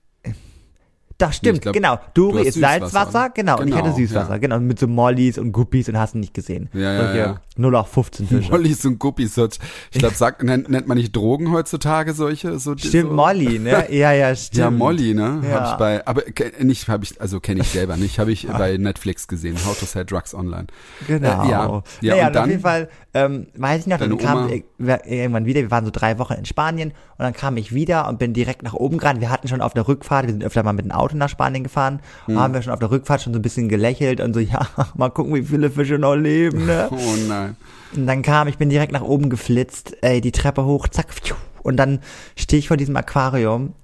Doch, 1.22 1.32
stimmt, 1.32 1.62
glaub, 1.62 1.74
genau. 1.74 1.98
du 2.14 2.30
Dori 2.32 2.40
hast 2.40 2.48
ist. 2.56 2.60
Salzwasser, 2.60 3.30
genau, 3.30 3.58
und 3.60 3.68
ich 3.68 3.74
hatte 3.74 3.84
Genau, 3.84 3.96
Süßwasser, 3.96 4.30
ja. 4.32 4.38
genau, 4.38 4.60
mit 4.60 4.78
so 4.78 4.86
Mollys 4.86 5.38
und 5.38 5.52
Guppies 5.52 5.88
und 5.88 5.98
hast 5.98 6.14
du 6.14 6.18
nicht 6.18 6.34
gesehen. 6.34 6.68
Ja, 6.72 6.92
ja, 6.92 7.14
ja. 7.14 7.40
0 7.56 7.76
auf 7.76 7.88
15 7.88 8.26
Fische. 8.28 8.50
Mollys 8.50 8.84
und 8.86 8.98
Guppies. 8.98 9.36
Ich 9.90 9.98
glaube, 9.98 10.14
sagt, 10.14 10.42
nennt, 10.42 10.68
nennt 10.70 10.88
man 10.88 10.96
nicht 10.96 11.14
Drogen 11.14 11.52
heutzutage 11.52 12.14
solche? 12.14 12.58
So, 12.58 12.76
Stimmt, 12.76 13.10
so, 13.10 13.14
Molly, 13.14 13.58
ne? 13.58 13.86
Ja, 13.90 14.12
ja, 14.12 14.34
stimmt. 14.34 14.58
Ja, 14.58 14.70
Molly, 14.70 15.14
ne? 15.14 15.42
Ja. 15.44 15.60
Hab 15.60 15.72
ich 15.72 15.78
bei, 15.78 16.06
aber 16.06 16.22
nicht, 16.60 16.88
habe 16.88 17.04
ich, 17.04 17.20
also 17.20 17.40
kenne 17.40 17.60
ich 17.60 17.68
selber 17.68 17.96
nicht, 17.96 18.18
habe 18.18 18.32
ich 18.32 18.46
bei 18.48 18.76
Netflix 18.78 19.28
gesehen. 19.28 19.56
How 19.66 19.78
to 19.78 19.86
Sell 19.86 20.04
Drugs 20.04 20.34
Online. 20.34 20.66
Genau. 21.06 21.44
Äh, 21.44 21.48
ja, 21.50 21.82
ja, 22.00 22.14
naja, 22.14 22.22
und 22.22 22.26
und 22.28 22.34
dann- 22.34 22.42
auf 22.44 22.48
jeden 22.48 22.62
Fall, 22.62 22.88
ähm, 23.14 23.46
weiß 23.54 23.80
ich 23.82 23.86
noch, 23.86 23.98
dann 23.98 24.16
kam 24.16 24.48
ich 24.48 24.64
irgendwann 24.78 25.44
wieder, 25.44 25.60
wir 25.60 25.70
waren 25.70 25.84
so 25.84 25.90
drei 25.90 26.18
Wochen 26.18 26.32
in 26.32 26.46
Spanien 26.46 26.90
und 26.90 27.18
dann 27.18 27.34
kam 27.34 27.56
ich 27.58 27.74
wieder 27.74 28.08
und 28.08 28.18
bin 28.18 28.32
direkt 28.32 28.62
nach 28.62 28.72
oben 28.74 28.96
gerannt. 28.98 29.20
Wir 29.20 29.30
hatten 29.30 29.48
schon 29.48 29.60
auf 29.60 29.74
der 29.74 29.86
Rückfahrt, 29.86 30.26
wir 30.26 30.32
sind 30.32 30.42
öfter 30.42 30.62
mal 30.62 30.72
mit 30.72 30.86
dem 30.86 30.92
Auto 30.92 31.11
nach 31.18 31.28
Spanien 31.28 31.62
gefahren, 31.64 32.00
Hm. 32.26 32.38
haben 32.38 32.54
wir 32.54 32.62
schon 32.62 32.72
auf 32.72 32.78
der 32.78 32.90
Rückfahrt 32.90 33.22
schon 33.22 33.32
so 33.32 33.38
ein 33.38 33.42
bisschen 33.42 33.68
gelächelt 33.68 34.20
und 34.20 34.34
so, 34.34 34.40
ja, 34.40 34.66
mal 34.96 35.10
gucken, 35.10 35.34
wie 35.34 35.42
viele 35.42 35.70
Fische 35.70 35.98
noch 35.98 36.14
leben, 36.14 36.66
ne? 36.66 36.88
Oh 36.90 37.16
nein. 37.28 37.56
Und 37.94 38.06
dann 38.06 38.22
kam, 38.22 38.48
ich 38.48 38.56
bin 38.58 38.70
direkt 38.70 38.92
nach 38.92 39.02
oben 39.02 39.28
geflitzt, 39.30 39.96
ey, 40.02 40.20
die 40.20 40.32
Treppe 40.32 40.64
hoch, 40.64 40.88
zack, 40.88 41.12
pfiuh, 41.12 41.36
und 41.62 41.76
dann 41.76 42.00
stehe 42.36 42.58
ich 42.58 42.68
vor 42.68 42.76
diesem 42.76 42.96
Aquarium. 42.96 43.74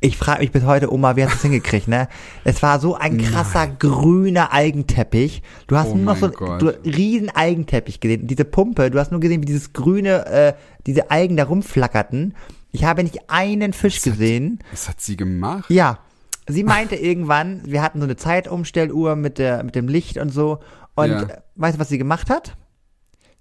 Ich 0.00 0.18
frage 0.18 0.40
mich 0.40 0.52
bis 0.52 0.64
heute, 0.64 0.92
Oma, 0.92 1.16
wie 1.16 1.24
hast 1.24 1.32
du 1.32 1.36
es 1.36 1.42
hingekriegt, 1.42 1.88
ne? 1.88 2.08
Es 2.44 2.62
war 2.62 2.78
so 2.78 2.94
ein 2.94 3.16
krasser 3.16 3.66
grüner 3.66 4.52
Algenteppich. 4.52 5.42
Du 5.66 5.76
hast 5.78 5.88
Oh 5.92 5.94
nur 5.96 6.04
noch 6.14 6.16
so 6.18 6.28
du, 6.28 6.66
riesen 6.84 7.30
Algenteppich 7.30 8.00
gesehen. 8.00 8.26
Diese 8.26 8.44
Pumpe, 8.44 8.90
du 8.90 8.98
hast 8.98 9.12
nur 9.12 9.20
gesehen, 9.20 9.40
wie 9.40 9.46
dieses 9.46 9.72
grüne, 9.72 10.26
äh, 10.26 10.52
diese 10.86 11.10
Algen 11.10 11.38
da 11.38 11.44
rumflackerten. 11.44 12.34
Ich 12.70 12.84
habe 12.84 13.02
nicht 13.02 13.30
einen 13.30 13.72
Fisch 13.72 14.02
gesehen. 14.02 14.58
Was 14.72 14.90
hat 14.90 15.00
sie 15.00 15.16
gemacht? 15.16 15.70
Ja. 15.70 15.98
Sie 16.46 16.64
meinte 16.64 16.96
irgendwann, 16.96 17.62
wir 17.64 17.82
hatten 17.82 17.98
so 18.00 18.04
eine 18.04 18.16
Zeitumstelluhr 18.16 19.16
mit 19.16 19.38
der, 19.38 19.62
mit 19.64 19.74
dem 19.74 19.88
Licht 19.88 20.18
und 20.18 20.30
so. 20.30 20.58
Und 20.94 21.10
Ja. 21.10 21.26
weißt 21.56 21.76
du, 21.76 21.80
was 21.80 21.88
sie 21.88 21.98
gemacht 21.98 22.28
hat? 22.30 22.56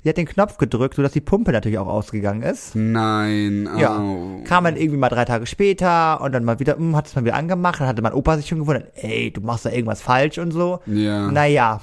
Sie 0.04 0.10
hat 0.10 0.18
den 0.18 0.26
Knopf 0.28 0.58
gedrückt, 0.58 0.96
sodass 0.96 1.14
die 1.14 1.22
Pumpe 1.22 1.54
natürlich 1.54 1.78
auch 1.78 1.88
ausgegangen 1.88 2.42
ist. 2.44 2.76
Nein. 2.76 3.70
Ja. 3.78 3.98
au. 4.00 4.42
Kam 4.44 4.66
dann 4.66 4.76
irgendwie 4.76 4.98
mal 4.98 5.08
drei 5.10 5.24
Tage 5.24 5.46
später 5.46 6.20
und 6.22 6.34
dann 6.34 6.44
mal 6.44 6.60
wieder, 6.60 6.76
hm, 6.76 6.96
hat 6.96 7.08
es 7.08 7.16
mal 7.16 7.24
wieder 7.24 7.36
angemacht. 7.36 7.80
Dann 7.80 7.88
hatte 7.88 8.02
mein 8.02 8.14
Opa 8.14 8.36
sich 8.36 8.48
schon 8.48 8.60
gewundert, 8.60 8.92
ey, 8.96 9.32
du 9.32 9.40
machst 9.42 9.66
da 9.66 9.70
irgendwas 9.70 10.02
falsch 10.02 10.38
und 10.40 10.52
so. 10.52 10.80
Ja. 10.88 11.32
Naja. 11.32 11.80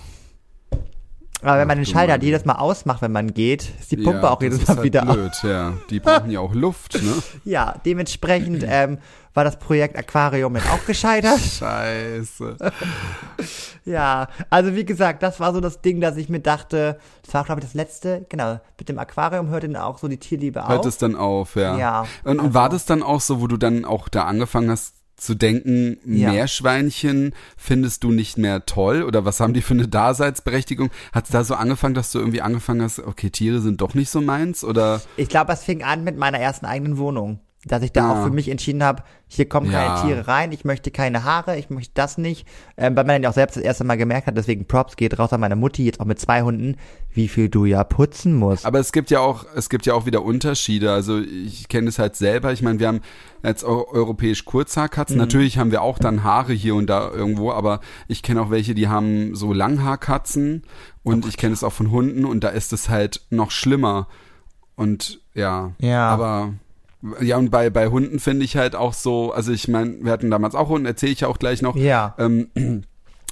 Aber 1.42 1.54
wenn 1.56 1.62
Ach 1.62 1.66
man 1.68 1.78
den 1.78 1.86
Schalter 1.86 2.14
Mann. 2.14 2.20
jedes 2.22 2.44
Mal 2.44 2.56
ausmacht, 2.56 3.00
wenn 3.02 3.12
man 3.12 3.32
geht, 3.32 3.70
ist 3.80 3.90
die 3.90 3.96
Pumpe 3.96 4.22
ja, 4.22 4.30
auch 4.30 4.42
jedes 4.42 4.66
Mal 4.66 4.76
halt 4.76 4.82
wieder 4.84 5.04
blöd, 5.06 5.32
ja. 5.42 5.72
Die 5.88 5.98
brauchen 6.00 6.30
ja 6.30 6.40
auch 6.40 6.54
Luft, 6.54 7.02
ne? 7.02 7.14
Ja, 7.44 7.74
dementsprechend 7.86 8.64
ähm, 8.68 8.98
war 9.32 9.44
das 9.44 9.58
Projekt 9.58 9.96
Aquarium 9.96 10.54
dann 10.54 10.62
auch 10.64 10.84
gescheitert. 10.86 11.38
Scheiße. 11.40 12.56
Ja, 13.86 14.28
also 14.50 14.74
wie 14.76 14.84
gesagt, 14.84 15.22
das 15.22 15.40
war 15.40 15.54
so 15.54 15.60
das 15.60 15.80
Ding, 15.80 16.00
dass 16.02 16.16
ich 16.18 16.28
mir 16.28 16.40
dachte, 16.40 16.98
das 17.24 17.32
war 17.32 17.44
glaube 17.44 17.60
ich 17.60 17.66
das 17.66 17.74
letzte, 17.74 18.26
genau, 18.28 18.60
mit 18.78 18.88
dem 18.90 18.98
Aquarium 18.98 19.48
hörte 19.48 19.68
dann 19.68 19.80
auch 19.82 19.98
so 19.98 20.06
die 20.06 20.18
Tierliebe 20.18 20.68
Hört 20.68 20.80
auf. 20.80 20.86
es 20.86 20.98
dann 20.98 21.16
auf, 21.16 21.56
ja. 21.56 21.78
Ja, 21.78 22.00
Und, 22.24 22.32
und 22.32 22.40
also- 22.40 22.54
war 22.54 22.68
das 22.68 22.84
dann 22.84 23.02
auch 23.02 23.20
so, 23.22 23.40
wo 23.40 23.46
du 23.46 23.56
dann 23.56 23.86
auch 23.86 24.08
da 24.08 24.24
angefangen 24.24 24.70
hast 24.70 24.96
zu 25.20 25.34
denken, 25.34 25.98
Ja. 26.04 26.32
Meerschweinchen 26.32 27.34
findest 27.56 28.04
du 28.04 28.10
nicht 28.10 28.38
mehr 28.38 28.66
toll? 28.66 29.02
Oder 29.02 29.24
was 29.24 29.40
haben 29.40 29.54
die 29.54 29.62
für 29.62 29.74
eine 29.74 29.88
Daseinsberechtigung? 29.88 30.90
Hat 31.12 31.24
es 31.24 31.30
da 31.30 31.44
so 31.44 31.54
angefangen, 31.54 31.94
dass 31.94 32.12
du 32.12 32.18
irgendwie 32.18 32.42
angefangen 32.42 32.82
hast, 32.82 32.98
okay, 33.00 33.30
Tiere 33.30 33.60
sind 33.60 33.80
doch 33.80 33.94
nicht 33.94 34.10
so 34.10 34.20
meins? 34.20 34.64
Oder 34.64 35.00
Ich 35.16 35.28
glaube, 35.28 35.52
es 35.52 35.62
fing 35.62 35.82
an 35.82 36.04
mit 36.04 36.16
meiner 36.16 36.38
ersten 36.38 36.66
eigenen 36.66 36.98
Wohnung. 36.98 37.40
Dass 37.66 37.82
ich 37.82 37.92
da 37.92 38.00
Ja. 38.00 38.12
auch 38.20 38.24
für 38.24 38.30
mich 38.32 38.48
entschieden 38.48 38.82
habe, 38.82 39.02
hier 39.28 39.46
kommen 39.46 39.70
Ja. 39.70 39.96
keine 39.96 40.00
Tiere 40.08 40.28
rein, 40.28 40.50
ich 40.50 40.64
möchte 40.64 40.90
keine 40.90 41.24
Haare, 41.24 41.58
ich 41.58 41.68
möchte 41.68 41.92
das 41.92 42.16
nicht. 42.16 42.46
Ähm, 42.78 42.96
weil 42.96 43.04
man 43.04 43.16
dann 43.16 43.22
ja 43.24 43.28
auch 43.28 43.34
selbst 43.34 43.54
das 43.56 43.62
erste 43.62 43.84
Mal 43.84 43.96
gemerkt 43.98 44.26
hat, 44.26 44.34
deswegen 44.34 44.64
Props 44.64 44.96
geht 44.96 45.18
raus 45.18 45.34
an 45.34 45.40
meine 45.40 45.56
Mutti, 45.56 45.84
jetzt 45.84 46.00
auch 46.00 46.06
mit 46.06 46.18
zwei 46.18 46.40
Hunden, 46.40 46.76
wie 47.12 47.28
viel 47.28 47.50
du 47.50 47.66
ja 47.66 47.84
putzen 47.84 48.34
musst. 48.34 48.64
Aber 48.64 48.78
es 48.78 48.92
gibt 48.92 49.10
ja 49.10 49.20
auch, 49.20 49.44
es 49.54 49.68
gibt 49.68 49.84
ja 49.84 49.92
auch 49.92 50.06
wieder 50.06 50.22
Unterschiede. 50.22 50.90
Also 50.90 51.18
ich 51.20 51.68
kenne 51.68 51.90
es 51.90 51.98
halt 51.98 52.16
selber. 52.16 52.50
Ich 52.50 52.62
meine, 52.62 52.78
wir 52.78 52.88
haben 52.88 53.02
jetzt 53.44 53.62
eu 53.62 53.84
europäisch 53.90 54.46
Kurzhaarkatzen. 54.46 55.16
Mhm. 55.16 55.20
Natürlich 55.20 55.58
haben 55.58 55.70
wir 55.70 55.82
auch 55.82 55.98
dann 55.98 56.24
Haare 56.24 56.54
hier 56.54 56.74
und 56.74 56.86
da 56.88 57.10
irgendwo, 57.10 57.52
aber 57.52 57.80
ich 58.08 58.22
kenne 58.22 58.40
auch 58.40 58.48
welche, 58.50 58.74
die 58.74 58.88
haben 58.88 59.34
so 59.34 59.52
Langhaarkatzen 59.52 60.62
Oh 61.04 61.10
und 61.10 61.26
ich 61.26 61.36
kenne 61.36 61.52
es 61.52 61.62
auch 61.62 61.72
von 61.74 61.90
Hunden 61.90 62.24
und 62.24 62.42
da 62.42 62.48
ist 62.48 62.72
es 62.72 62.88
halt 62.88 63.20
noch 63.28 63.50
schlimmer. 63.50 64.06
Und 64.76 65.20
ja, 65.34 65.72
Ja. 65.78 66.08
aber 66.08 66.54
Ja, 67.20 67.38
und 67.38 67.50
bei, 67.50 67.70
bei 67.70 67.88
Hunden 67.88 68.18
finde 68.18 68.44
ich 68.44 68.56
halt 68.56 68.76
auch 68.76 68.92
so, 68.92 69.32
also 69.32 69.52
ich 69.52 69.68
meine, 69.68 69.96
wir 70.02 70.12
hatten 70.12 70.30
damals 70.30 70.54
auch 70.54 70.68
Hunden, 70.68 70.86
erzähle 70.86 71.12
ich 71.12 71.20
ja 71.20 71.28
auch 71.28 71.38
gleich 71.38 71.62
noch. 71.62 71.76
Ja. 71.76 72.14
Ähm, 72.18 72.48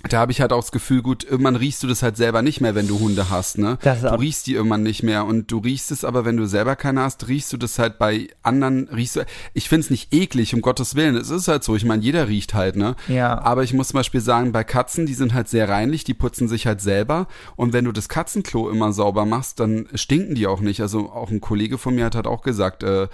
da 0.09 0.21
habe 0.21 0.31
ich 0.31 0.41
halt 0.41 0.53
auch 0.53 0.61
das 0.61 0.71
Gefühl, 0.71 1.03
gut, 1.03 1.25
irgendwann 1.25 1.57
riechst 1.57 1.83
du 1.83 1.89
das 1.89 2.05
halt 2.05 2.17
selber 2.17 2.41
nicht 2.41 2.61
mehr, 2.61 2.77
wenn 2.77 2.87
du 2.87 3.01
Hunde 3.01 3.31
hast, 3.31 3.59
ne? 3.59 3.79
Das 3.83 4.03
du 4.03 4.15
riechst 4.15 4.47
die 4.47 4.55
irgendwann 4.55 4.85
nicht 4.85 5.03
mehr 5.03 5.25
und 5.25 5.51
du 5.51 5.59
riechst 5.59 5.91
es 5.91 6.05
aber, 6.05 6.25
wenn 6.25 6.37
du 6.37 6.47
selber 6.47 6.77
keine 6.77 7.01
hast, 7.01 7.27
riechst 7.27 7.53
du 7.53 7.57
das 7.57 7.81
halt 7.81 7.99
bei 7.99 8.29
anderen, 8.45 8.89
riechst 8.89 9.17
du, 9.17 9.27
ich 9.55 9.69
find's 9.69 9.91
nicht 9.91 10.15
eklig, 10.15 10.55
um 10.55 10.63
Gottes 10.63 10.95
Willen, 10.95 11.17
es 11.17 11.31
ist 11.31 11.49
halt 11.49 11.65
so, 11.65 11.75
ich 11.75 11.85
meine, 11.85 12.03
jeder 12.03 12.29
riecht 12.29 12.55
halt, 12.55 12.77
ne? 12.77 12.95
Ja. 13.09 13.41
Aber 13.43 13.65
ich 13.65 13.75
muss 13.75 13.89
zum 13.89 13.99
Beispiel 13.99 14.21
sagen, 14.21 14.53
bei 14.53 14.63
Katzen, 14.63 15.05
die 15.05 15.15
sind 15.15 15.35
halt 15.35 15.49
sehr 15.49 15.69
reinlich, 15.69 16.05
die 16.05 16.15
putzen 16.15 16.47
sich 16.47 16.69
halt 16.69 16.81
selber 16.81 17.27
und 17.57 17.73
wenn 17.73 17.85
du 17.85 17.91
das 17.91 18.09
Katzenklo 18.09 18.71
immer 18.71 18.93
sauber 18.93 19.25
machst, 19.25 19.59
dann 19.59 19.89
stinken 19.95 20.37
die 20.37 20.47
auch 20.47 20.61
nicht. 20.61 20.81
Also 20.81 21.11
auch 21.11 21.31
ein 21.31 21.41
Kollege 21.41 21.77
von 21.77 21.97
mir 21.97 22.05
hat 22.05 22.15
halt 22.15 22.29
auch 22.29 22.43
gesagt, 22.43 22.85
äh, 22.85 23.09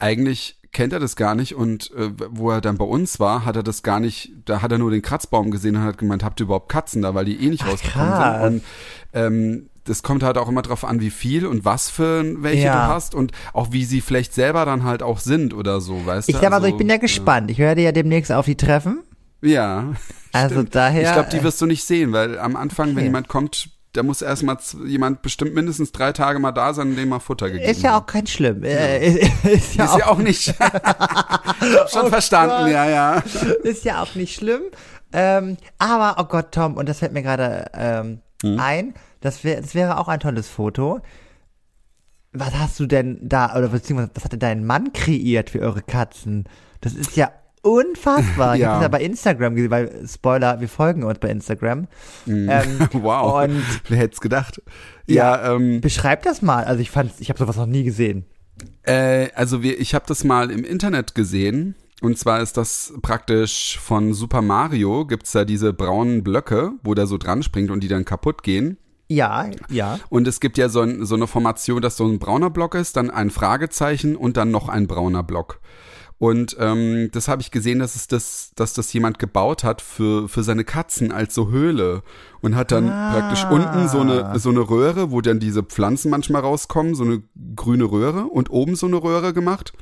eigentlich 0.00 0.56
kennt 0.72 0.92
er 0.92 1.00
das 1.00 1.16
gar 1.16 1.34
nicht 1.34 1.54
und 1.56 1.90
äh, 1.96 2.10
wo 2.30 2.50
er 2.50 2.60
dann 2.60 2.76
bei 2.78 2.84
uns 2.84 3.18
war, 3.18 3.44
hat 3.44 3.56
er 3.56 3.62
das 3.64 3.82
gar 3.82 3.98
nicht, 3.98 4.32
da 4.44 4.62
hat 4.62 4.70
er 4.70 4.78
nur 4.78 4.90
den 4.92 5.02
Kratzbaum 5.02 5.50
gesehen 5.50 5.76
und 5.76 5.82
hat 5.82 5.98
gemeint, 5.98 6.22
habt 6.22 6.40
ihr 6.40 6.44
überhaupt 6.44 6.68
Katzen 6.68 7.02
da, 7.02 7.14
weil 7.14 7.24
die 7.24 7.44
eh 7.44 7.48
nicht 7.48 7.66
rausgekommen 7.66 8.08
krass. 8.08 8.42
sind. 8.42 8.54
Und 8.54 8.62
ähm, 9.12 9.66
das 9.84 10.02
kommt 10.04 10.22
halt 10.22 10.38
auch 10.38 10.48
immer 10.48 10.62
drauf 10.62 10.84
an, 10.84 11.00
wie 11.00 11.10
viel 11.10 11.44
und 11.46 11.64
was 11.64 11.90
für 11.90 12.24
welche 12.44 12.64
Ja. 12.66 12.86
du 12.86 12.92
hast 12.94 13.14
und 13.16 13.32
auch 13.52 13.72
wie 13.72 13.84
sie 13.84 14.00
vielleicht 14.00 14.32
selber 14.32 14.64
dann 14.64 14.84
halt 14.84 15.02
auch 15.02 15.18
sind 15.18 15.54
oder 15.54 15.80
so, 15.80 16.06
weißt 16.06 16.28
Ich 16.28 16.36
du? 16.36 16.40
sag 16.40 16.50
mal 16.50 16.58
so, 16.60 16.64
Also, 16.66 16.74
ich 16.74 16.78
bin 16.78 16.88
ja 16.88 16.98
gespannt. 16.98 17.50
Ich 17.50 17.58
werde 17.58 17.80
ja 17.82 17.90
demnächst 17.90 18.30
auf 18.30 18.44
die 18.46 18.56
treffen. 18.56 19.00
Ja. 19.42 19.94
Also 20.32 20.56
stimmt. 20.56 20.74
daher. 20.76 21.02
Ich 21.02 21.12
glaube, 21.12 21.30
die 21.32 21.42
wirst 21.42 21.60
du 21.60 21.66
nicht 21.66 21.82
sehen, 21.82 22.12
weil 22.12 22.38
am 22.38 22.54
Anfang, 22.54 22.88
wenn 22.90 22.96
Okay. 22.98 23.04
jemand 23.04 23.26
kommt, 23.28 23.70
da 23.92 24.02
muss 24.02 24.22
erstmal 24.22 24.56
jemand 24.86 25.22
bestimmt 25.22 25.54
mindestens 25.54 25.90
drei 25.92 26.12
Tage 26.12 26.38
mal 26.38 26.52
da 26.52 26.72
sein 26.74 26.94
dem 26.94 27.08
mal 27.08 27.18
Futter 27.18 27.50
gegeben. 27.50 27.70
Ist 27.70 27.82
ja 27.82 27.98
auch 27.98 28.06
kein 28.06 28.26
schlimm. 28.26 28.62
Äh, 28.62 29.06
ist, 29.06 29.44
ist, 29.44 29.74
ja 29.74 29.84
Ist 29.84 29.90
auch, 29.90 29.98
ja 29.98 30.06
auch 30.08 30.18
nicht. 30.18 30.48
ich 30.48 30.54
hab 30.60 31.90
schon 31.90 32.06
Oh 32.06 32.08
verstanden, 32.08 32.64
Gott. 32.64 32.70
ja, 32.72 32.88
ja. 32.88 33.14
ist 33.64 33.84
ja 33.84 34.02
auch 34.02 34.14
nicht 34.14 34.34
schlimm. 34.36 34.62
Ähm, 35.12 35.56
aber, 35.78 36.22
oh 36.22 36.26
Gott, 36.26 36.52
Tom, 36.52 36.76
und 36.76 36.88
das 36.88 37.00
fällt 37.00 37.12
mir 37.12 37.22
gerade 37.22 37.66
ähm, 37.74 38.20
Hm? 38.42 38.58
ein, 38.58 38.94
das, 39.20 39.44
wär, 39.44 39.60
das 39.60 39.74
wäre 39.74 39.98
auch 39.98 40.08
ein 40.08 40.20
tolles 40.20 40.48
Foto. 40.48 41.00
Was 42.32 42.54
hast 42.54 42.78
du 42.78 42.86
denn 42.86 43.18
da, 43.22 43.56
oder 43.56 43.68
beziehungsweise, 43.68 44.12
was 44.14 44.24
hat 44.24 44.32
denn 44.32 44.38
dein 44.40 44.64
Mann 44.64 44.92
kreiert 44.92 45.50
für 45.50 45.60
eure 45.60 45.82
Katzen? 45.82 46.44
Das 46.80 46.94
ist 46.94 47.16
ja 47.16 47.32
unfassbar. 47.62 48.54
Ich 48.54 48.62
Ja. 48.62 48.68
habe 48.68 48.76
das 48.76 48.82
ja 48.82 48.88
bei 48.88 49.00
Instagram 49.02 49.54
gesehen, 49.54 49.70
weil, 49.70 50.06
Spoiler, 50.08 50.60
wir 50.60 50.68
folgen 50.68 51.04
uns 51.04 51.18
bei 51.18 51.28
Instagram. 51.30 51.86
Ähm, 52.26 52.88
Wow. 52.92 53.44
Und 53.44 53.62
Wer 53.88 53.98
hätte 53.98 54.14
es 54.14 54.20
gedacht? 54.20 54.62
Ja, 55.06 55.54
ähm, 55.54 55.80
beschreib 55.80 56.22
das 56.22 56.42
mal. 56.42 56.64
Also 56.64 56.80
ich 56.80 56.90
fand, 56.90 57.12
ich 57.18 57.28
habe 57.28 57.38
sowas 57.38 57.56
noch 57.56 57.66
nie 57.66 57.84
gesehen. 57.84 58.24
Äh, 58.82 59.28
also 59.34 59.62
wir, 59.62 59.78
ich 59.80 59.94
habe 59.94 60.04
das 60.06 60.24
mal 60.24 60.50
im 60.50 60.64
Internet 60.64 61.14
gesehen. 61.14 61.74
Und 62.02 62.18
zwar 62.18 62.40
ist 62.40 62.56
das 62.56 62.94
praktisch 63.02 63.78
von 63.78 64.14
Super 64.14 64.40
Mario, 64.40 65.04
gibt's 65.04 65.32
da 65.32 65.44
diese 65.44 65.74
braunen 65.74 66.24
Blöcke, 66.24 66.72
wo 66.82 66.94
der 66.94 67.06
so 67.06 67.18
dran 67.18 67.42
springt 67.42 67.70
und 67.70 67.80
die 67.82 67.88
dann 67.88 68.06
kaputt 68.06 68.42
gehen. 68.42 68.78
Ja, 69.08 69.50
ja. 69.68 69.98
Und 70.08 70.26
es 70.26 70.40
gibt 70.40 70.56
ja 70.56 70.68
so, 70.70 70.80
ein, 70.80 71.04
so 71.04 71.16
eine 71.16 71.26
Formation, 71.26 71.82
dass 71.82 71.96
so 71.98 72.06
ein 72.06 72.18
brauner 72.18 72.48
Block 72.48 72.74
ist, 72.74 72.96
dann 72.96 73.10
ein 73.10 73.28
Fragezeichen 73.30 74.16
und 74.16 74.36
dann 74.38 74.50
noch 74.50 74.68
ein 74.70 74.86
brauner 74.86 75.22
Block. 75.22 75.60
Und 76.20 76.54
ähm, 76.60 77.08
das 77.12 77.28
habe 77.28 77.40
ich 77.40 77.50
gesehen, 77.50 77.78
dass 77.78 77.96
es 77.96 78.06
das, 78.06 78.52
dass 78.54 78.74
das 78.74 78.92
jemand 78.92 79.18
gebaut 79.18 79.64
hat 79.64 79.80
für, 79.80 80.28
für 80.28 80.42
seine 80.42 80.64
Katzen 80.64 81.12
als 81.12 81.34
so 81.34 81.48
Höhle 81.48 82.02
und 82.42 82.56
hat 82.56 82.72
dann 82.72 82.90
Ah. 82.90 83.12
praktisch 83.12 83.46
unten 83.50 83.88
so 83.88 84.00
eine, 84.00 84.38
so 84.38 84.50
eine 84.50 84.60
Röhre, 84.60 85.10
wo 85.12 85.22
dann 85.22 85.40
diese 85.40 85.62
Pflanzen 85.62 86.10
manchmal 86.10 86.42
rauskommen, 86.42 86.94
so 86.94 87.04
eine 87.04 87.22
grüne 87.56 87.84
Röhre 87.84 88.24
und 88.24 88.50
oben 88.50 88.76
so 88.76 88.86
eine 88.86 89.02
Röhre 89.02 89.32
gemacht, 89.32 89.72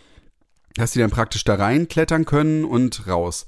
dass 0.76 0.92
die 0.92 1.00
dann 1.00 1.10
praktisch 1.10 1.42
da 1.42 1.56
reinklettern 1.56 2.24
können 2.24 2.64
und 2.64 3.08
raus. 3.08 3.46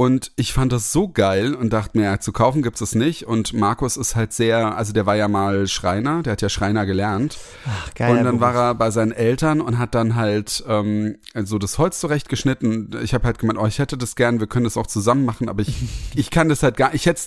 Und 0.00 0.32
ich 0.36 0.54
fand 0.54 0.72
das 0.72 0.92
so 0.94 1.08
geil 1.08 1.54
und 1.54 1.74
dachte 1.74 1.98
mir, 1.98 2.04
ja, 2.04 2.18
zu 2.20 2.32
kaufen 2.32 2.62
gibt's 2.62 2.80
es 2.80 2.94
nicht. 2.94 3.26
Und 3.26 3.52
Markus 3.52 3.98
ist 3.98 4.16
halt 4.16 4.32
sehr, 4.32 4.74
also 4.74 4.94
der 4.94 5.04
war 5.04 5.14
ja 5.14 5.28
mal 5.28 5.68
Schreiner, 5.68 6.22
der 6.22 6.32
hat 6.32 6.40
ja 6.40 6.48
Schreiner 6.48 6.86
gelernt. 6.86 7.36
Ach, 7.68 7.92
geil. 7.94 8.16
und 8.16 8.24
dann 8.24 8.40
war 8.40 8.54
er 8.54 8.74
bei 8.74 8.90
seinen 8.90 9.12
Eltern 9.12 9.60
und 9.60 9.78
hat 9.78 9.94
dann 9.94 10.14
halt 10.14 10.64
ähm, 10.66 11.16
so 11.34 11.58
das 11.58 11.76
Holz 11.76 12.00
zurechtgeschnitten. 12.00 12.96
Ich 13.02 13.12
habe 13.12 13.24
halt 13.26 13.38
gemeint, 13.38 13.58
oh, 13.58 13.66
ich 13.66 13.78
hätte 13.78 13.98
das 13.98 14.16
gern, 14.16 14.40
wir 14.40 14.46
können 14.46 14.64
das 14.64 14.78
auch 14.78 14.86
zusammen 14.86 15.26
machen, 15.26 15.50
aber 15.50 15.60
ich, 15.60 15.74
ich 16.14 16.30
kann 16.30 16.48
das 16.48 16.62
halt 16.62 16.78
gar, 16.78 16.94
ich 16.94 17.04
hätte 17.04 17.20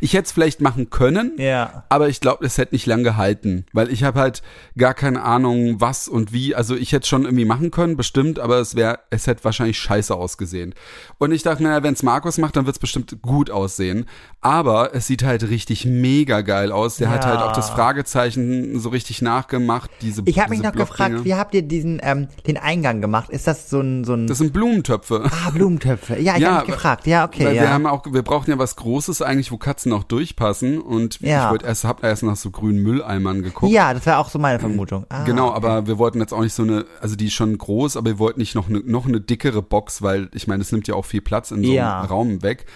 ich 0.00 0.12
hätte 0.14 0.24
es 0.24 0.32
vielleicht 0.32 0.60
machen 0.60 0.90
können, 0.90 1.34
Ja. 1.38 1.84
aber 1.90 2.08
ich 2.08 2.20
glaube, 2.20 2.44
es 2.44 2.58
hätte 2.58 2.74
nicht 2.74 2.86
lang 2.86 3.04
gehalten, 3.04 3.66
weil 3.72 3.88
ich 3.88 4.02
habe 4.02 4.18
halt 4.18 4.42
gar 4.76 4.94
keine 4.94 5.22
Ahnung, 5.22 5.80
was 5.80 6.08
und 6.08 6.32
wie. 6.32 6.56
Also 6.56 6.74
ich 6.74 6.90
hätte 6.90 7.06
schon 7.06 7.22
irgendwie 7.22 7.44
machen 7.44 7.70
können, 7.70 7.96
bestimmt, 7.96 8.40
aber 8.40 8.58
es 8.58 8.74
wäre, 8.74 8.98
es 9.10 9.28
hätte 9.28 9.44
wahrscheinlich 9.44 9.78
scheiße 9.78 10.12
ausgesehen. 10.12 10.74
Und 11.18 11.30
ich 11.30 11.44
dachte 11.44 11.62
mir, 11.62 11.80
wenn 11.84 11.99
es 12.00 12.04
Markus 12.04 12.38
macht, 12.38 12.56
dann 12.56 12.66
wird 12.66 12.76
es 12.76 12.80
bestimmt 12.80 13.20
gut 13.22 13.50
aussehen. 13.50 14.06
Aber 14.40 14.94
es 14.94 15.06
sieht 15.06 15.22
halt 15.22 15.48
richtig 15.50 15.84
mega 15.84 16.40
geil 16.40 16.72
aus. 16.72 16.96
Der 16.96 17.10
hat 17.10 17.24
Ja. 17.24 17.30
halt 17.30 17.40
auch 17.40 17.52
das 17.52 17.68
Fragezeichen 17.70 18.78
so 18.80 18.88
richtig 18.88 19.20
nachgemacht. 19.22 19.90
Diese, 20.00 20.22
Ich 20.24 20.38
habe 20.38 20.50
mich 20.50 20.62
noch 20.62 20.72
gefragt, 20.72 21.24
wie 21.24 21.34
habt 21.34 21.54
ihr 21.54 21.62
diesen 21.62 22.00
ähm, 22.02 22.28
den 22.46 22.56
Eingang 22.56 23.00
gemacht? 23.00 23.30
Ist 23.30 23.46
das 23.46 23.68
so 23.68 23.80
ein 23.80 24.04
so 24.04 24.14
ein 24.14 24.26
Das 24.26 24.38
sind 24.38 24.52
Blumentöpfe. 24.52 25.24
Ah, 25.30 25.50
Blumentöpfe. 25.50 26.18
Ja, 26.18 26.34
ich 26.36 26.40
Ja, 26.40 26.52
habe 26.56 26.66
mich 26.66 26.74
gefragt. 26.74 27.06
Ja, 27.06 27.24
okay, 27.26 27.44
Weil 27.44 27.56
ja. 27.56 27.62
wir 27.62 27.70
haben 27.72 27.86
auch, 27.86 28.04
wir 28.10 28.22
brauchen 28.22 28.50
ja 28.50 28.58
was 28.58 28.76
Großes 28.76 29.20
eigentlich, 29.22 29.52
wo 29.52 29.58
Katzen 29.58 29.92
auch 29.92 30.04
durchpassen. 30.04 30.80
Und 30.80 31.20
Ja. 31.20 31.44
ich 31.46 31.50
wollte 31.50 31.66
erst, 31.66 31.84
hab 31.84 32.02
erst 32.02 32.22
nach 32.22 32.36
so 32.36 32.50
grünen 32.50 32.82
Mülleimern 32.82 33.42
geguckt. 33.42 33.72
ja, 33.72 33.92
das 33.92 34.06
war 34.06 34.18
auch 34.18 34.30
so 34.30 34.38
meine 34.38 34.58
Vermutung. 34.58 35.04
Ah, 35.10 35.24
Genau, 35.24 35.52
aber 35.52 35.86
wir 35.86 35.98
wollten 35.98 36.18
jetzt 36.20 36.32
auch 36.32 36.40
nicht 36.42 36.54
so 36.54 36.62
eine, 36.62 36.86
also 37.00 37.14
die 37.16 37.26
ist 37.26 37.34
schon 37.34 37.56
groß, 37.58 37.96
aber 37.96 38.06
wir 38.10 38.18
wollten 38.18 38.40
nicht 38.40 38.54
noch 38.54 38.68
eine, 38.68 38.80
noch 38.80 39.06
eine 39.06 39.20
dickere 39.20 39.60
Box, 39.62 40.00
weil 40.02 40.28
ich 40.32 40.46
meine, 40.46 40.62
es 40.62 40.72
nimmt 40.72 40.88
ja 40.88 40.94
auch 40.94 41.04
viel 41.04 41.20
Platz 41.20 41.50
in 41.50 41.62
so 41.62 41.72
Ja. 41.80 42.02
Raum 42.02 42.42
weg. 42.42 42.66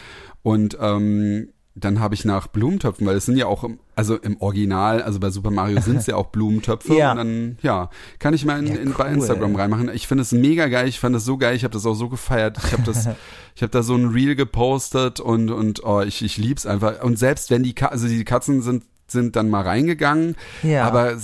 Und 0.43 0.77
ähm, 0.81 1.49
dann 1.77 1.99
habe 1.99 2.15
ich 2.15 2.25
nach 2.25 2.47
Blumentöpfen, 2.47 3.05
weil 3.07 3.17
es 3.17 3.27
sind 3.27 3.37
ja 3.37 3.47
auch, 3.47 3.65
im, 3.65 3.81
also 3.97 4.17
im 4.17 4.41
Original, 4.41 5.03
also 5.03 5.19
bei 5.19 5.31
Super 5.31 5.51
Mario 5.51 5.81
sind 5.83 5.97
es 5.97 6.07
ja 6.07 6.15
auch 6.15 6.27
Blumentöpfe. 6.27 6.95
Ja. 6.95 7.13
Und 7.13 7.19
dann, 7.19 7.59
ja, 7.63 7.91
kann 8.21 8.33
ich 8.33 8.45
mal 8.45 8.61
in, 8.61 8.67
Ja, 8.69 8.75
in, 8.77 8.93
bei 8.93 9.09
cool. 9.09 9.15
Instagram 9.15 9.57
reinmachen. 9.57 9.91
Ich 9.93 10.07
finde 10.07 10.23
es 10.23 10.31
mega 10.31 10.69
geil, 10.69 10.87
ich 10.87 11.01
fand 11.01 11.17
es 11.17 11.25
so 11.25 11.37
geil, 11.37 11.57
ich 11.57 11.65
habe 11.65 11.73
das 11.73 11.85
auch 11.85 11.95
so 11.95 12.09
gefeiert. 12.09 12.59
Ich 12.65 12.73
habe 12.73 12.83
das, 12.85 13.09
ich 13.57 13.63
habe 13.63 13.71
da 13.71 13.83
so 13.83 13.97
ein 13.97 14.09
Reel 14.09 14.37
gepostet 14.37 15.19
und, 15.19 15.51
und 15.51 15.85
oh, 15.85 16.03
ich, 16.03 16.23
ich 16.23 16.37
lieb's 16.37 16.65
einfach. 16.65 17.03
Und 17.03 17.19
selbst 17.19 17.51
wenn 17.51 17.65
die, 17.65 17.75
Ka 17.75 17.87
also 17.87 18.07
die 18.07 18.25
Katzen 18.25 18.63
sind 18.63 18.85
sind 19.15 19.35
dann 19.37 19.49
mal 19.49 19.63
reingegangen, 19.63 20.37
Ja. 20.63 20.85
aber 20.87 21.15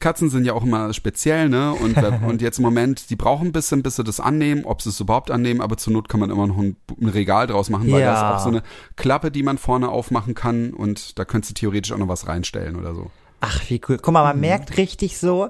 Katzen 0.00 0.28
sind 0.28 0.44
ja 0.44 0.52
auch 0.52 0.62
immer 0.64 0.92
speziell, 0.92 1.48
ne? 1.48 1.72
Und, 1.72 1.96
und 2.28 2.42
jetzt 2.42 2.58
im 2.58 2.64
Moment, 2.64 3.08
die 3.08 3.16
brauchen 3.16 3.46
ein 3.48 3.52
bisschen, 3.52 3.82
bis 3.82 3.96
sie 3.96 4.04
das 4.04 4.20
annehmen, 4.20 4.66
ob 4.66 4.82
sie 4.82 4.90
es 4.90 5.00
überhaupt 5.00 5.30
annehmen, 5.30 5.62
aber 5.62 5.78
zur 5.78 5.94
Not 5.94 6.10
kann 6.10 6.20
man 6.20 6.28
immer 6.30 6.46
noch 6.46 6.58
ein, 6.58 6.76
ein 7.00 7.08
Regal 7.08 7.46
draus 7.46 7.70
machen, 7.70 7.90
weil 7.90 8.02
Ja. 8.02 8.12
da 8.12 8.14
ist 8.14 8.34
auch 8.36 8.42
so 8.44 8.50
eine 8.50 8.62
Klappe, 8.96 9.30
die 9.30 9.42
man 9.42 9.56
vorne 9.56 9.88
aufmachen 9.88 10.34
kann 10.34 10.74
und 10.74 11.18
da 11.18 11.24
könntest 11.24 11.52
du 11.52 11.54
theoretisch 11.60 11.92
auch 11.92 11.98
noch 11.98 12.08
was 12.08 12.28
reinstellen 12.28 12.76
oder 12.76 12.94
so. 12.94 13.10
Ach, 13.40 13.62
wie 13.70 13.80
cool. 13.88 13.96
Guck 14.02 14.12
mal, 14.12 14.24
man 14.24 14.40
merkt 14.40 14.76
richtig 14.76 15.16
so, 15.16 15.48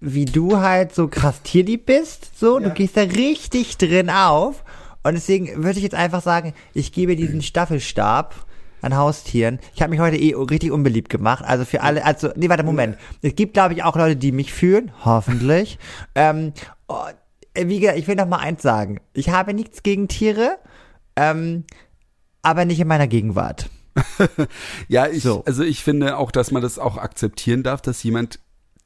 wie 0.00 0.26
du 0.26 0.58
halt 0.58 0.94
so 0.94 1.08
krass 1.08 1.40
tierlieb 1.42 1.86
bist. 1.86 2.38
So, 2.38 2.58
du 2.58 2.70
gehst 2.70 2.96
da 2.96 3.02
richtig 3.02 3.78
drin 3.78 4.10
auf. 4.10 4.62
Und 5.02 5.14
deswegen 5.14 5.62
würde 5.62 5.78
ich 5.78 5.84
jetzt 5.84 5.94
einfach 5.94 6.20
sagen, 6.20 6.52
ich 6.74 6.92
gebe 6.92 7.14
diesen 7.16 7.40
Staffelstab 7.40 8.34
an 8.82 8.96
Haustieren. 8.96 9.58
Ich 9.74 9.82
habe 9.82 9.90
mich 9.90 10.00
heute 10.00 10.16
eh 10.16 10.34
richtig 10.34 10.70
unbeliebt 10.70 11.08
gemacht. 11.08 11.44
Also 11.44 11.64
für 11.64 11.82
alle, 11.82 12.04
also, 12.04 12.30
nee, 12.36 12.48
warte, 12.48 12.62
Moment. 12.62 12.96
Es 13.22 13.34
gibt, 13.34 13.54
glaube 13.54 13.74
ich, 13.74 13.82
auch 13.82 13.96
Leute, 13.96 14.16
die 14.16 14.32
mich 14.32 14.52
fühlen. 14.52 14.92
Hoffentlich. 15.04 15.78
ähm, 16.14 16.52
oh, 16.88 17.04
wie 17.58 17.80
gesagt, 17.80 17.98
ich 17.98 18.06
will 18.06 18.16
noch 18.16 18.26
mal 18.28 18.38
eins 18.38 18.62
sagen. 18.62 19.00
Ich 19.14 19.30
habe 19.30 19.54
nichts 19.54 19.82
gegen 19.82 20.08
Tiere, 20.08 20.58
ähm, 21.16 21.64
aber 22.42 22.64
nicht 22.64 22.80
in 22.80 22.88
meiner 22.88 23.06
Gegenwart. 23.08 23.70
Ja, 24.88 25.06
ich, 25.06 25.22
So. 25.22 25.42
also 25.46 25.62
ich 25.62 25.82
finde 25.82 26.18
auch, 26.18 26.30
dass 26.30 26.50
man 26.50 26.60
das 26.62 26.78
auch 26.78 26.98
akzeptieren 26.98 27.62
darf, 27.62 27.80
dass 27.80 28.02
jemand 28.02 28.40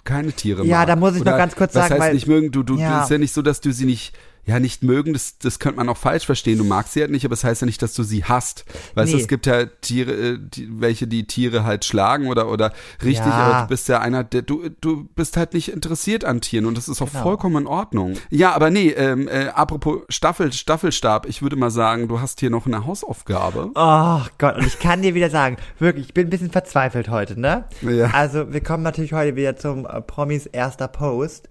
keine 0.05 0.33
Tiere 0.33 0.65
Ja, 0.65 0.79
mag. 0.79 0.87
da 0.87 0.97
muss 0.97 1.17
ich 1.17 1.25
noch 1.25 1.37
ganz 1.37 1.57
kurz 1.57 1.75
was 1.75 1.89
sagen, 1.89 1.95
heißt 1.95 2.01
weil- 2.09 2.15
nicht 2.15 2.27
mögen, 2.27 2.53
du, 2.53 2.63
du, 2.63 2.79
Ja. 2.79 3.03
ist 3.03 3.11
ja 3.11 3.19
nicht 3.19 3.35
so, 3.35 3.43
dass 3.43 3.61
du 3.61 3.73
sie 3.73 3.85
nicht, 3.87 4.15
ja, 4.47 4.59
nicht 4.59 4.83
mögen, 4.83 5.13
das, 5.13 5.39
das 5.39 5.59
könnte 5.59 5.77
man 5.77 5.89
auch 5.89 5.97
falsch 5.97 6.27
verstehen. 6.27 6.59
Du 6.59 6.65
magst 6.65 6.95
sie 6.95 7.01
halt 7.03 7.11
nicht, 7.11 7.25
aber 7.25 7.35
es 7.35 7.41
das 7.41 7.51
heißt 7.51 7.61
ja 7.63 7.67
nicht, 7.67 7.83
dass 7.83 7.95
du 7.95 8.03
sie 8.03 8.25
hast. 8.25 8.65
Weißt 8.95 9.13
du, 9.13 9.17
Nee. 9.17 9.23
es 9.23 9.29
gibt 9.29 9.47
ja 9.47 9.67
Tiere, 9.67 10.13
äh, 10.13 10.39
die, 10.41 10.69
welche 10.81 11.07
die 11.07 11.27
Tiere 11.27 11.65
halt 11.65 11.85
schlagen 11.85 12.29
oder, 12.29 12.49
oder 12.51 12.73
richtig, 13.03 13.27
Ja. 13.27 13.33
aber 13.33 13.63
du 13.63 13.69
bist 13.69 13.89
ja 13.89 14.01
einer, 14.01 14.25
der, 14.25 14.43
du, 14.43 14.69
du 14.81 15.05
bist 15.15 15.37
halt 15.37 15.55
nicht 15.55 15.69
interessiert 15.71 16.25
an 16.25 16.41
Tieren 16.41 16.67
und 16.67 16.77
das 16.77 16.89
ist 16.89 17.01
auch 17.03 17.11
Genau. 17.11 17.23
vollkommen 17.23 17.63
in 17.63 17.67
Ordnung. 17.67 18.15
Ja, 18.31 18.53
aber 18.53 18.71
nee, 18.71 18.89
ähm, 18.91 19.29
äh, 19.29 19.49
apropos 19.49 20.01
Staffel, 20.09 20.53
Staffelstab, 20.53 21.27
ich 21.27 21.43
würde 21.43 21.57
mal 21.57 21.71
sagen, 21.71 22.09
du 22.09 22.21
hast 22.21 22.41
hier 22.41 22.51
noch 22.51 22.67
eine 22.67 22.87
Hausaufgabe. 22.87 23.71
Oh 23.75 24.21
Gott, 24.39 24.57
und 24.57 24.67
ich 24.67 24.79
kann 24.79 25.03
dir 25.03 25.15
wieder 25.15 25.31
sagen, 25.31 25.57
wirklich, 25.79 26.07
ich 26.07 26.15
bin 26.15 26.27
ein 26.27 26.31
bisschen 26.31 26.51
verzweifelt 26.51 27.09
heute, 27.09 27.39
ne? 27.39 27.65
Ja. 27.83 28.07
Also, 28.13 28.53
wir 28.53 28.63
kommen 28.63 28.83
natürlich 28.83 29.13
heute 29.13 29.37
wieder 29.37 29.57
zum 29.57 29.87
äh, 29.87 30.01
Promis 30.01 30.47
erster 30.47 30.89
Post. 30.89 31.49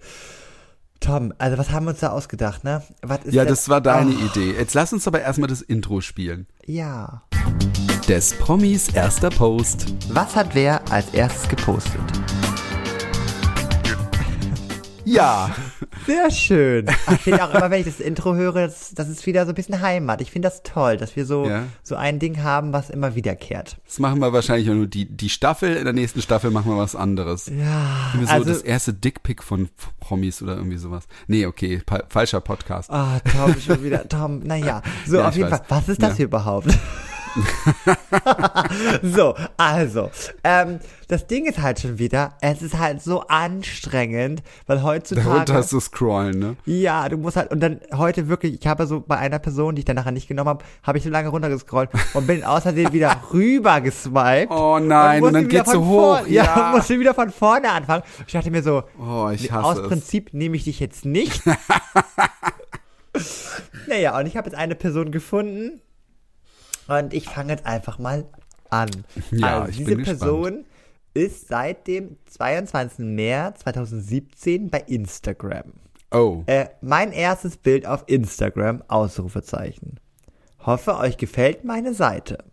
Tom, 1.00 1.32
also 1.38 1.56
was 1.56 1.70
haben 1.70 1.86
wir 1.86 1.90
uns 1.92 2.00
da 2.00 2.10
ausgedacht, 2.10 2.62
ne? 2.62 2.82
Was 3.02 3.24
ist 3.24 3.32
Ja, 3.34 3.44
das 3.46 3.68
war 3.70 3.80
deine 3.80 4.10
Oh, 4.10 4.26
Idee. 4.26 4.52
Jetzt 4.52 4.74
lass 4.74 4.92
uns 4.92 5.06
aber 5.08 5.22
erstmal 5.22 5.48
das 5.48 5.62
Intro 5.62 6.02
spielen. 6.02 6.46
Ja. 6.66 7.22
Des 8.06 8.34
Promis 8.34 8.88
erster 8.90 9.30
Post. 9.30 9.86
Was 10.10 10.36
hat 10.36 10.54
wer 10.54 10.80
als 10.92 11.08
erstes 11.14 11.48
gepostet? 11.48 12.00
Ja, 15.10 15.54
Sehr 16.06 16.30
schön. 16.30 16.86
Ich 17.12 17.20
finde 17.20 17.44
auch 17.44 17.52
immer, 17.54 17.70
wenn 17.70 17.80
ich 17.80 17.86
das 17.86 18.00
Intro 18.00 18.34
höre, 18.34 18.52
das, 18.66 18.92
das 18.94 19.08
ist 19.08 19.26
wieder 19.26 19.44
so 19.44 19.52
ein 19.52 19.54
bisschen 19.54 19.80
Heimat. 19.80 20.20
Ich 20.20 20.30
finde 20.30 20.48
das 20.48 20.62
toll, 20.62 20.96
dass 20.96 21.14
wir 21.16 21.26
so, 21.26 21.46
Ja. 21.46 21.64
so 21.82 21.96
ein 21.96 22.18
Ding 22.18 22.42
haben, 22.42 22.72
was 22.72 22.90
immer 22.90 23.14
wiederkehrt. 23.14 23.76
Das 23.86 23.98
machen 23.98 24.20
wir 24.20 24.32
wahrscheinlich 24.32 24.70
auch 24.70 24.74
nur 24.74 24.86
die, 24.86 25.04
die 25.06 25.28
Staffel. 25.28 25.76
In 25.76 25.84
der 25.84 25.92
nächsten 25.92 26.22
Staffel 26.22 26.50
machen 26.50 26.70
wir 26.72 26.78
was 26.78 26.96
anderes. 26.96 27.46
Ja, 27.46 28.12
so 28.24 28.26
also, 28.32 28.48
das 28.50 28.62
erste 28.62 28.94
Dickpick 28.94 29.42
von 29.42 29.68
Promis 30.00 30.42
oder 30.42 30.56
irgendwie 30.56 30.78
sowas. 30.78 31.04
Nee, 31.26 31.46
okay, 31.46 31.82
falscher 32.08 32.40
Podcast. 32.40 32.90
ah, 32.90 33.20
Tom 33.20 33.54
schon 33.60 33.82
wieder, 33.84 34.08
Tom, 34.08 34.40
naja. 34.40 34.82
So, 35.06 35.16
Ja, 35.18 35.28
auf 35.28 35.36
jeden 35.36 35.50
weiß. 35.50 35.58
Fall, 35.58 35.66
was 35.80 35.88
ist 35.88 36.02
das 36.02 36.10
Ja. 36.10 36.16
hier 36.16 36.24
überhaupt? 36.26 36.68
so, 39.02 39.34
also, 39.56 40.10
ähm, 40.44 40.80
das 41.08 41.26
Ding 41.26 41.46
ist 41.46 41.60
halt 41.60 41.80
schon 41.80 41.98
wieder, 41.98 42.34
es 42.40 42.62
ist 42.62 42.78
halt 42.78 43.02
so 43.02 43.22
anstrengend, 43.26 44.42
weil 44.66 44.82
heutzutage... 44.82 45.28
Darunter 45.28 45.54
hast 45.54 45.72
du 45.72 45.80
scrollen, 45.80 46.38
ne? 46.38 46.56
Ja, 46.66 47.08
du 47.08 47.16
musst 47.16 47.36
halt, 47.36 47.50
und 47.50 47.60
dann 47.60 47.80
heute 47.94 48.28
wirklich, 48.28 48.60
ich 48.60 48.66
habe 48.66 48.86
so 48.86 49.00
bei 49.00 49.16
einer 49.18 49.38
Person, 49.38 49.74
die 49.74 49.80
ich 49.80 49.84
dann 49.84 49.96
nachher 49.96 50.12
nicht 50.12 50.28
genommen 50.28 50.48
habe, 50.48 50.64
habe 50.82 50.98
ich 50.98 51.04
so 51.04 51.10
lange 51.10 51.28
runtergescrollt 51.28 51.90
und 52.14 52.26
bin 52.26 52.40
Versehen 52.42 52.92
wieder 52.92 53.16
rüber 53.32 53.80
geswiped. 53.80 54.50
Oh 54.50 54.78
nein, 54.78 55.22
und 55.22 55.32
musste 55.32 55.40
dann 55.40 55.48
geht's 55.48 55.72
so 55.72 55.84
hoch. 55.84 56.18
vorne- 56.18 56.28
Ja, 56.30 56.44
Ja. 56.44 56.72
musste 56.76 56.98
wieder 56.98 57.14
von 57.14 57.30
vorne 57.30 57.70
anfangen. 57.70 58.02
Ich 58.26 58.32
dachte 58.32 58.50
mir 58.50 58.62
so, 58.62 58.82
Oh, 58.98 59.30
ich 59.32 59.50
hasse 59.50 59.64
aus 59.64 59.78
es. 59.78 59.88
Prinzip 59.88 60.32
nehme 60.34 60.56
ich 60.56 60.64
dich 60.64 60.80
jetzt 60.80 61.04
nicht. 61.04 61.42
naja, 63.88 64.18
und 64.18 64.26
ich 64.26 64.36
habe 64.36 64.48
jetzt 64.48 64.56
eine 64.58 64.74
Person 64.74 65.10
gefunden 65.10 65.80
und 66.98 67.14
ich 67.14 67.28
fange 67.28 67.52
jetzt 67.52 67.66
einfach 67.66 67.98
mal 67.98 68.26
an. 68.70 68.90
Ja, 69.30 69.60
also, 69.60 69.70
ich 69.70 69.76
diese 69.78 69.90
bin 69.90 69.98
gespannt. 69.98 70.20
Person 70.20 70.64
ist 71.14 71.48
seit 71.48 71.86
dem 71.86 72.16
22. 72.26 72.98
März 73.00 73.60
2017 73.60 74.70
bei 74.70 74.80
Instagram. 74.86 75.72
Oh. 76.12 76.42
Äh, 76.46 76.66
mein 76.80 77.12
erstes 77.12 77.56
Bild 77.56 77.86
auf 77.86 78.04
Instagram, 78.06 78.82
Ausrufezeichen. 78.88 80.00
Hoffe, 80.60 80.96
euch 80.96 81.16
gefällt 81.16 81.64
meine 81.64 81.94
Seite. 81.94 82.44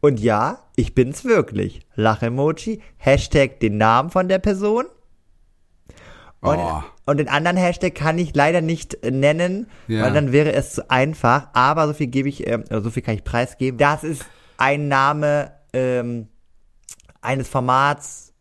Und 0.00 0.20
ja, 0.20 0.64
ich 0.76 0.94
bin's 0.94 1.24
wirklich. 1.24 1.80
Lach-Emoji, 1.94 2.80
Hashtag 2.98 3.60
den 3.60 3.78
Namen 3.78 4.10
von 4.10 4.28
der 4.28 4.38
Person. 4.38 4.84
Und, 6.40 6.56
Oh. 6.58 6.82
und 7.06 7.16
den 7.18 7.28
anderen 7.28 7.56
Hashtag 7.56 7.94
kann 7.96 8.16
ich 8.18 8.34
leider 8.34 8.60
nicht 8.60 9.02
äh, 9.02 9.10
nennen, 9.10 9.66
Ja. 9.88 10.02
weil 10.04 10.12
dann 10.12 10.30
wäre 10.32 10.52
es 10.52 10.72
zu 10.74 10.88
einfach. 10.90 11.48
Aber 11.52 11.86
so 11.88 11.94
viel 11.94 12.06
gebe 12.06 12.28
ich, 12.28 12.46
ähm, 12.46 12.62
oder 12.70 12.80
so 12.82 12.90
viel 12.90 13.02
kann 13.02 13.14
ich 13.14 13.24
preisgeben. 13.24 13.76
Das 13.78 14.04
ist 14.04 14.24
ein 14.56 14.86
Name 14.88 15.52
ähm, 15.72 16.28
eines 17.20 17.48
Formats, 17.48 18.32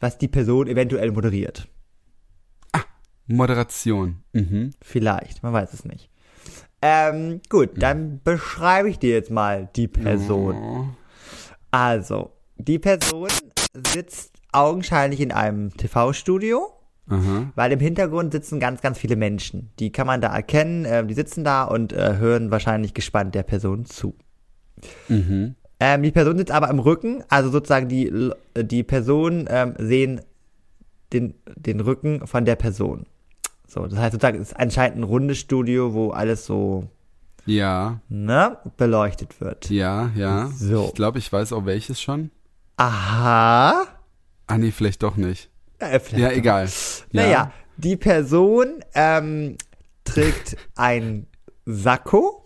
was 0.00 0.18
die 0.18 0.28
Person 0.28 0.66
eventuell 0.66 1.10
moderiert. 1.12 1.66
Moderation. 3.28 4.22
Mhm. 4.32 4.72
Vielleicht, 4.80 5.42
man 5.42 5.52
weiß 5.52 5.72
es 5.72 5.84
nicht. 5.84 6.10
Ähm, 6.82 7.40
gut, 7.48 7.70
dann 7.76 8.20
beschreibe 8.22 8.88
ich 8.88 8.98
dir 8.98 9.10
jetzt 9.14 9.30
mal 9.30 9.68
die 9.74 9.88
Person. 9.88 10.54
Oh. 10.56 10.84
Also, 11.72 12.32
die 12.56 12.78
Person 12.78 13.28
sitzt 13.92 14.32
augenscheinlich 14.52 15.20
in 15.20 15.32
einem 15.32 15.76
TV-Studio, 15.76 16.72
Aha. 17.08 17.52
weil 17.54 17.70
im 17.72 17.78
Hintergrund 17.80 18.32
sitzen 18.32 18.58
ganz, 18.58 18.80
ganz 18.80 18.98
viele 18.98 19.14
Menschen. 19.16 19.70
Die 19.78 19.92
kann 19.92 20.06
man 20.08 20.20
da 20.20 20.34
erkennen, 20.34 20.84
äh, 20.84 21.06
die 21.06 21.14
sitzen 21.14 21.44
da 21.44 21.62
und 21.64 21.92
äh, 21.92 22.16
hören 22.16 22.50
wahrscheinlich 22.50 22.94
gespannt 22.94 23.34
der 23.34 23.44
Person 23.44 23.84
zu. 23.86 24.14
Mhm. 25.08 25.54
Ähm, 25.78 26.02
die 26.02 26.10
Person 26.10 26.36
sitzt 26.38 26.50
aber 26.52 26.68
im 26.70 26.78
Rücken, 26.78 27.22
also 27.28 27.50
sozusagen 27.50 27.88
die, 27.88 28.32
die 28.56 28.82
Personen 28.82 29.46
ähm, 29.48 29.74
sehen 29.78 30.20
den, 31.12 31.34
den 31.54 31.80
Rücken 31.80 32.26
von 32.26 32.44
der 32.44 32.56
Person. 32.56 33.06
So, 33.68 33.86
das 33.86 33.98
heißt 33.98 34.12
sozusagen, 34.12 34.40
es 34.40 34.48
ist 34.52 34.56
anscheinend 34.58 34.98
ein 34.98 35.02
rundes 35.04 35.38
Studio, 35.38 35.92
wo 35.94 36.10
alles 36.10 36.44
so 36.46 36.88
Ja, 37.44 38.00
ne, 38.08 38.56
beleuchtet 38.76 39.40
wird. 39.40 39.70
ja, 39.70 40.10
ja. 40.16 40.48
So. 40.56 40.86
Ich 40.86 40.94
glaube, 40.94 41.18
ich 41.18 41.32
weiß 41.32 41.52
auch 41.52 41.66
welches 41.66 42.00
schon. 42.00 42.30
Aha. 42.76 43.84
Ah, 44.48 44.58
nee, 44.58 44.70
vielleicht 44.70 45.02
doch 45.02 45.16
nicht. 45.16 45.50
Äh, 45.78 46.00
Ja, 46.14 46.30
egal. 46.30 46.64
Ja. 46.66 47.22
Naja, 47.22 47.52
die 47.76 47.96
Person 47.96 48.82
ähm, 48.94 49.56
trägt 50.04 50.56
ein 50.74 51.26
Sakko. 51.66 52.42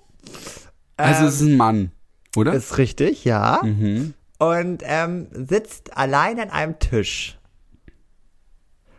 Also 0.97 1.27
es 1.27 1.35
ist 1.37 1.43
ein 1.49 1.57
Mann, 1.57 1.93
oder? 2.37 2.53
Ist 2.53 2.77
richtig, 2.79 3.25
ja. 3.25 3.61
mhm. 3.63 4.15
und 4.39 4.83
ähm, 4.85 5.29
sitzt 5.33 5.97
allein 5.97 6.39
an 6.41 6.51
einem 6.51 6.79
Tisch. 6.79 7.39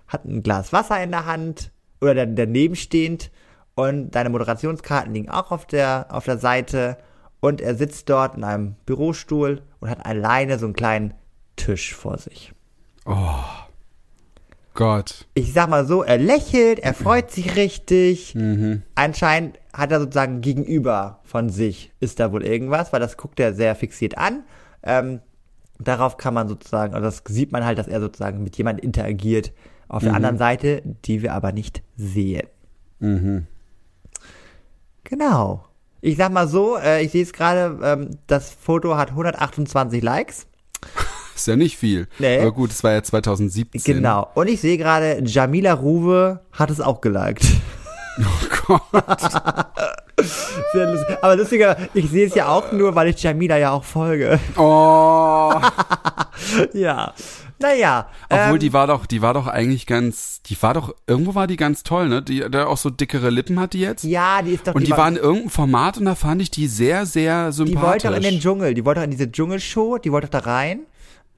Hat 0.08 0.26
ein 0.26 0.44
Glas 0.44 0.74
Wasser 0.74 1.02
in 1.04 1.12
der 1.12 1.26
Hand 1.26 1.72
oder 2.02 2.14
da- 2.16 2.26
daneben 2.26 2.76
stehend 2.76 3.32
und 3.76 4.12
deine 4.12 4.30
Moderationskarten 4.30 5.14
liegen 5.14 5.30
auch 5.30 5.52
auf 5.52 5.66
der, 5.66 6.08
auf 6.10 6.26
der 6.26 6.38
Seite 6.38 6.98
und 7.40 7.62
er 7.62 7.76
sitzt 7.76 8.10
dort 8.10 8.36
in 8.36 8.44
einem 8.44 8.76
Bürostuhl 8.86 9.62
und 9.80 9.90
hat 9.90 10.06
alleine 10.06 10.60
so 10.60 10.66
einen 10.66 10.74
kleinen 10.76 11.14
Tisch 11.56 11.94
vor 11.96 12.18
sich. 12.18 12.54
Gott. 14.74 15.26
Ich 15.34 15.54
sag 15.54 15.70
mal 15.70 15.86
so, 15.86 16.04
er 16.04 16.18
lächelt, 16.18 16.80
er 16.80 16.94
freut 16.94 17.32
sich 17.32 17.56
richtig. 17.56 18.36
Mhm. 18.36 18.84
Anscheinend 18.96 19.60
hat 19.74 19.92
er 19.92 20.00
sozusagen 20.00 20.42
gegenüber 20.42 21.20
von 21.24 21.50
sich, 21.50 21.92
ist 22.00 22.20
da 22.20 22.32
wohl 22.32 22.44
irgendwas, 22.44 22.94
weil 22.94 23.00
das 23.00 23.18
guckt 23.18 23.40
er 23.40 23.54
sehr 23.54 23.76
fixiert 23.76 24.18
an. 24.18 24.44
Ähm, 24.84 25.20
darauf 25.80 26.18
kann 26.18 26.34
man 26.34 26.48
sozusagen, 26.48 26.94
also 26.94 27.06
das 27.06 27.24
sieht 27.28 27.52
man 27.52 27.66
halt, 27.66 27.78
dass 27.78 27.88
er 27.88 28.00
sozusagen 28.00 28.44
mit 28.44 28.58
jemandem 28.58 28.86
interagiert 28.86 29.52
auf 29.88 30.04
der 30.04 30.14
anderen 30.14 30.38
Seite, 30.38 30.82
die 31.06 31.22
wir 31.22 31.34
aber 31.34 31.52
nicht 31.52 31.84
sehen. 31.98 32.48
Mhm. 33.00 33.48
Genau. 35.04 35.66
Ich 36.00 36.16
sag 36.16 36.32
mal 36.32 36.48
so, 36.48 36.78
äh, 36.78 37.04
ich 37.04 37.12
sehe 37.12 37.24
es 37.24 37.34
gerade, 37.34 37.78
ähm, 37.84 38.18
das 38.28 38.52
Foto 38.52 38.96
hat 38.96 39.10
128 39.10 40.02
Likes. 40.02 40.48
Ist 41.42 41.48
ja 41.48 41.56
nicht 41.56 41.78
viel. 41.78 42.08
Nee. 42.20 42.40
Aber 42.40 42.52
gut, 42.52 42.70
es 42.72 42.84
war 42.84 42.92
ja 42.94 43.02
2017. 43.04 43.82
Genau. 43.96 44.28
Und 44.36 44.48
ich 44.48 44.62
sehe 44.62 44.78
gerade, 44.78 45.22
Jamila 45.26 45.74
Ruwe 45.74 46.40
hat 46.52 46.70
es 46.70 46.80
auch 46.82 47.02
geliked. 47.02 47.44
Oh 48.68 48.78
Gott. 48.92 49.22
Sehr 50.74 50.92
lustig. 50.92 51.18
Aber 51.22 51.36
lustiger, 51.38 51.78
ich 51.94 52.10
sehe 52.10 52.28
es 52.28 52.36
ja 52.36 52.50
auch 52.50 52.72
nur, 52.74 52.94
weil 52.94 53.08
ich 53.08 53.24
Jamila 53.24 53.58
ja 53.58 53.72
auch 53.72 53.86
folge. 53.86 54.38
Oh. 54.58 55.54
ja. 56.74 57.14
Naja. 57.60 58.08
Obwohl 58.30 58.54
ähm, 58.56 58.60
die 58.60 58.74
war 58.74 58.88
doch, 58.88 59.06
die 59.06 59.22
war 59.22 59.34
doch 59.34 59.48
eigentlich 59.48 59.88
ganz, 59.88 60.42
die 60.44 60.62
war 60.62 60.74
doch, 60.74 60.94
irgendwo 61.08 61.36
war 61.36 61.48
die 61.48 61.56
ganz 61.58 61.84
toll, 61.84 62.10
ne? 62.10 62.22
Die, 62.22 62.40
der 62.50 62.68
auch 62.68 62.78
so 62.78 62.90
dickere 62.90 63.30
Lippen 63.30 63.60
hat 63.60 63.74
die 63.74 63.80
jetzt. 63.82 64.04
Ja, 64.04 64.42
die 64.42 64.52
ist 64.52 64.68
doch 64.68 64.76
Und 64.76 64.86
die 64.88 64.92
war- 64.92 64.98
war 65.00 65.08
in 65.08 65.16
irgendeinem 65.16 65.50
Format 65.50 65.98
und 65.98 66.06
da 66.06 66.16
fand 66.16 66.42
ich 66.42 66.52
die 66.52 66.68
sehr, 66.68 67.06
sehr 67.06 67.48
Die 67.48 67.54
sympathisch. 67.54 67.82
wollte 67.88 68.10
auch 68.12 68.16
in 68.16 68.24
den 68.24 68.40
Dschungel, 68.40 68.74
die 68.74 68.84
wollte 68.84 69.00
auch 69.02 69.06
in 69.06 69.12
diese 69.12 69.32
Dschungelshow, 69.32 70.00
die 70.00 70.12
wollte 70.12 70.28
auch 70.28 70.32
da 70.32 70.40
rein. 70.40 70.82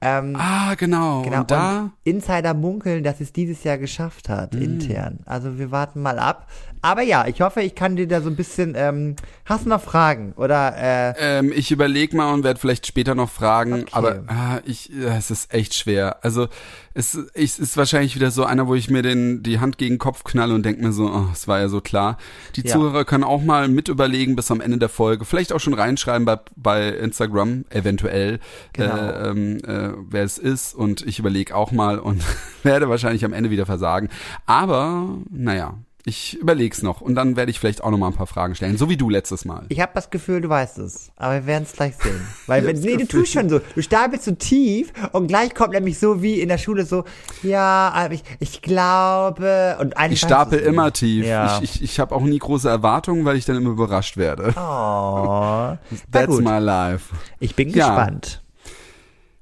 Ähm, 0.04 0.36
ah, 0.38 0.74
genau. 0.74 1.22
genau. 1.22 1.40
Und 1.40 1.50
da, 1.50 1.80
und 1.80 1.92
Insider 2.04 2.52
munkeln, 2.54 3.02
dass 3.02 3.20
es 3.20 3.32
dieses 3.32 3.64
Jahr 3.64 3.78
geschafft 3.78 4.28
hat, 4.28 4.54
Mm. 4.54 4.62
intern. 4.62 5.18
Also 5.24 5.58
wir 5.58 5.70
warten 5.70 6.02
mal 6.02 6.18
ab. 6.18 6.46
Aber 6.84 7.00
ja, 7.00 7.26
ich 7.26 7.40
hoffe, 7.40 7.62
ich 7.62 7.74
kann 7.74 7.96
dir 7.96 8.06
da 8.06 8.20
so 8.20 8.28
ein 8.28 8.36
bisschen. 8.36 8.74
Ähm, 8.76 9.16
hast 9.46 9.64
du 9.64 9.70
noch 9.70 9.80
Fragen? 9.80 10.34
Oder 10.36 10.74
äh, 10.76 11.38
ähm, 11.38 11.50
ich 11.56 11.70
überlege 11.70 12.14
mal 12.14 12.34
und 12.34 12.44
werde 12.44 12.60
vielleicht 12.60 12.86
später 12.86 13.14
noch 13.14 13.30
fragen, 13.30 13.72
Okay. 13.84 13.88
aber 13.92 14.24
ah, 14.26 14.60
ich, 14.66 14.88
ja, 14.90 15.16
es 15.16 15.30
ist 15.30 15.54
echt 15.54 15.72
schwer. 15.74 16.22
Also 16.22 16.48
es, 16.92 17.14
es 17.32 17.58
ist 17.58 17.78
wahrscheinlich 17.78 18.14
wieder 18.16 18.30
so 18.30 18.44
einer, 18.44 18.66
wo 18.68 18.74
ich 18.74 18.90
mir 18.90 19.00
den, 19.00 19.42
die 19.42 19.60
Hand 19.60 19.78
gegen 19.78 19.94
den 19.94 19.98
Kopf 19.98 20.24
knalle 20.24 20.52
und 20.54 20.62
denke 20.62 20.82
mir 20.82 20.92
so, 20.92 21.06
oh, 21.06 21.24
es 21.32 21.48
war 21.48 21.58
ja 21.58 21.70
so 21.70 21.80
klar. 21.80 22.18
Die 22.56 22.66
Ja. 22.66 22.74
Zuhörer 22.74 23.06
können 23.06 23.24
auch 23.24 23.42
mal 23.42 23.68
mit 23.68 23.88
überlegen 23.88 24.36
bis 24.36 24.50
am 24.50 24.60
Ende 24.60 24.76
der 24.76 24.90
Folge, 24.90 25.24
vielleicht 25.24 25.54
auch 25.54 25.60
schon 25.60 25.72
reinschreiben 25.72 26.26
bei, 26.26 26.38
bei 26.54 26.88
Instagram, 26.88 27.64
eventuell, 27.70 28.40
Genau. 28.74 28.94
äh, 28.94 29.28
ähm, 29.30 29.56
äh, 29.66 29.88
wer 30.10 30.24
es 30.24 30.36
ist 30.36 30.74
und 30.74 31.00
ich 31.00 31.18
überlege 31.18 31.54
auch 31.56 31.72
mal 31.72 31.98
und 31.98 32.22
werde 32.62 32.90
wahrscheinlich 32.90 33.24
am 33.24 33.32
Ende 33.32 33.48
wieder 33.48 33.64
versagen. 33.64 34.10
Aber, 34.44 35.08
naja. 35.30 35.78
Ich 36.06 36.38
überleg's 36.38 36.82
noch 36.82 37.00
und 37.00 37.14
dann 37.14 37.34
werde 37.34 37.50
ich 37.50 37.58
vielleicht 37.58 37.82
auch 37.82 37.90
noch 37.90 37.96
mal 37.96 38.08
ein 38.08 38.12
paar 38.12 38.26
Fragen 38.26 38.54
stellen, 38.54 38.76
so 38.76 38.90
wie 38.90 38.98
du 38.98 39.08
letztes 39.08 39.46
Mal. 39.46 39.64
ich 39.70 39.80
habe 39.80 39.92
das 39.94 40.10
Gefühl, 40.10 40.42
du 40.42 40.50
weißt 40.50 40.76
es. 40.78 41.10
Aber 41.16 41.32
wir 41.34 41.46
werden 41.46 41.62
es 41.64 41.72
gleich 41.72 41.96
sehen. 41.96 42.20
Weil 42.46 42.66
wenn, 42.66 42.78
nee, 42.78 42.98
du 42.98 43.06
tust 43.06 43.32
schon 43.32 43.48
so. 43.48 43.60
Du 43.74 43.80
stapelst 43.80 44.26
so 44.26 44.32
tief 44.32 44.92
und 45.12 45.28
gleich 45.28 45.54
kommt 45.54 45.72
nämlich 45.72 45.98
so 45.98 46.20
wie 46.20 46.40
in 46.40 46.48
der 46.50 46.58
Schule 46.58 46.84
so, 46.84 47.04
ja, 47.42 47.90
aber 47.94 48.12
ich, 48.12 48.22
ich 48.38 48.60
glaube 48.60 49.78
und 49.80 49.96
eigentlich 49.96 50.20
Ich 50.22 50.28
stapel 50.28 50.58
du's 50.58 50.66
nicht. 50.66 50.74
immer 50.74 50.92
tief. 50.92 51.24
Ja. 51.24 51.58
Ich, 51.62 51.76
ich, 51.76 51.82
ich 51.82 52.00
habe 52.00 52.14
auch 52.14 52.20
nie 52.22 52.38
große 52.38 52.68
Erwartungen, 52.68 53.24
weil 53.24 53.36
ich 53.38 53.46
dann 53.46 53.56
immer 53.56 53.70
überrascht 53.70 54.18
werde. 54.18 54.52
Oh. 54.58 55.76
That's 56.12 56.38
my 56.38 56.58
life. 56.58 57.14
ich 57.40 57.54
bin 57.56 57.70
Ja. 57.70 57.88
gespannt. 57.88 58.42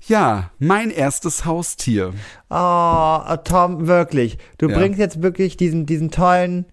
Ja, 0.06 0.50
mein 0.58 0.90
erstes 0.90 1.44
Haustier. 1.44 2.12
Oh, 2.50 3.20
Tom, 3.44 3.86
wirklich. 3.86 4.38
Du 4.58 4.68
Ja. 4.68 4.76
bringst 4.78 4.98
jetzt 4.98 5.22
wirklich 5.22 5.56
diesen, 5.56 5.86
diesen 5.86 6.10
tollen 6.10 6.66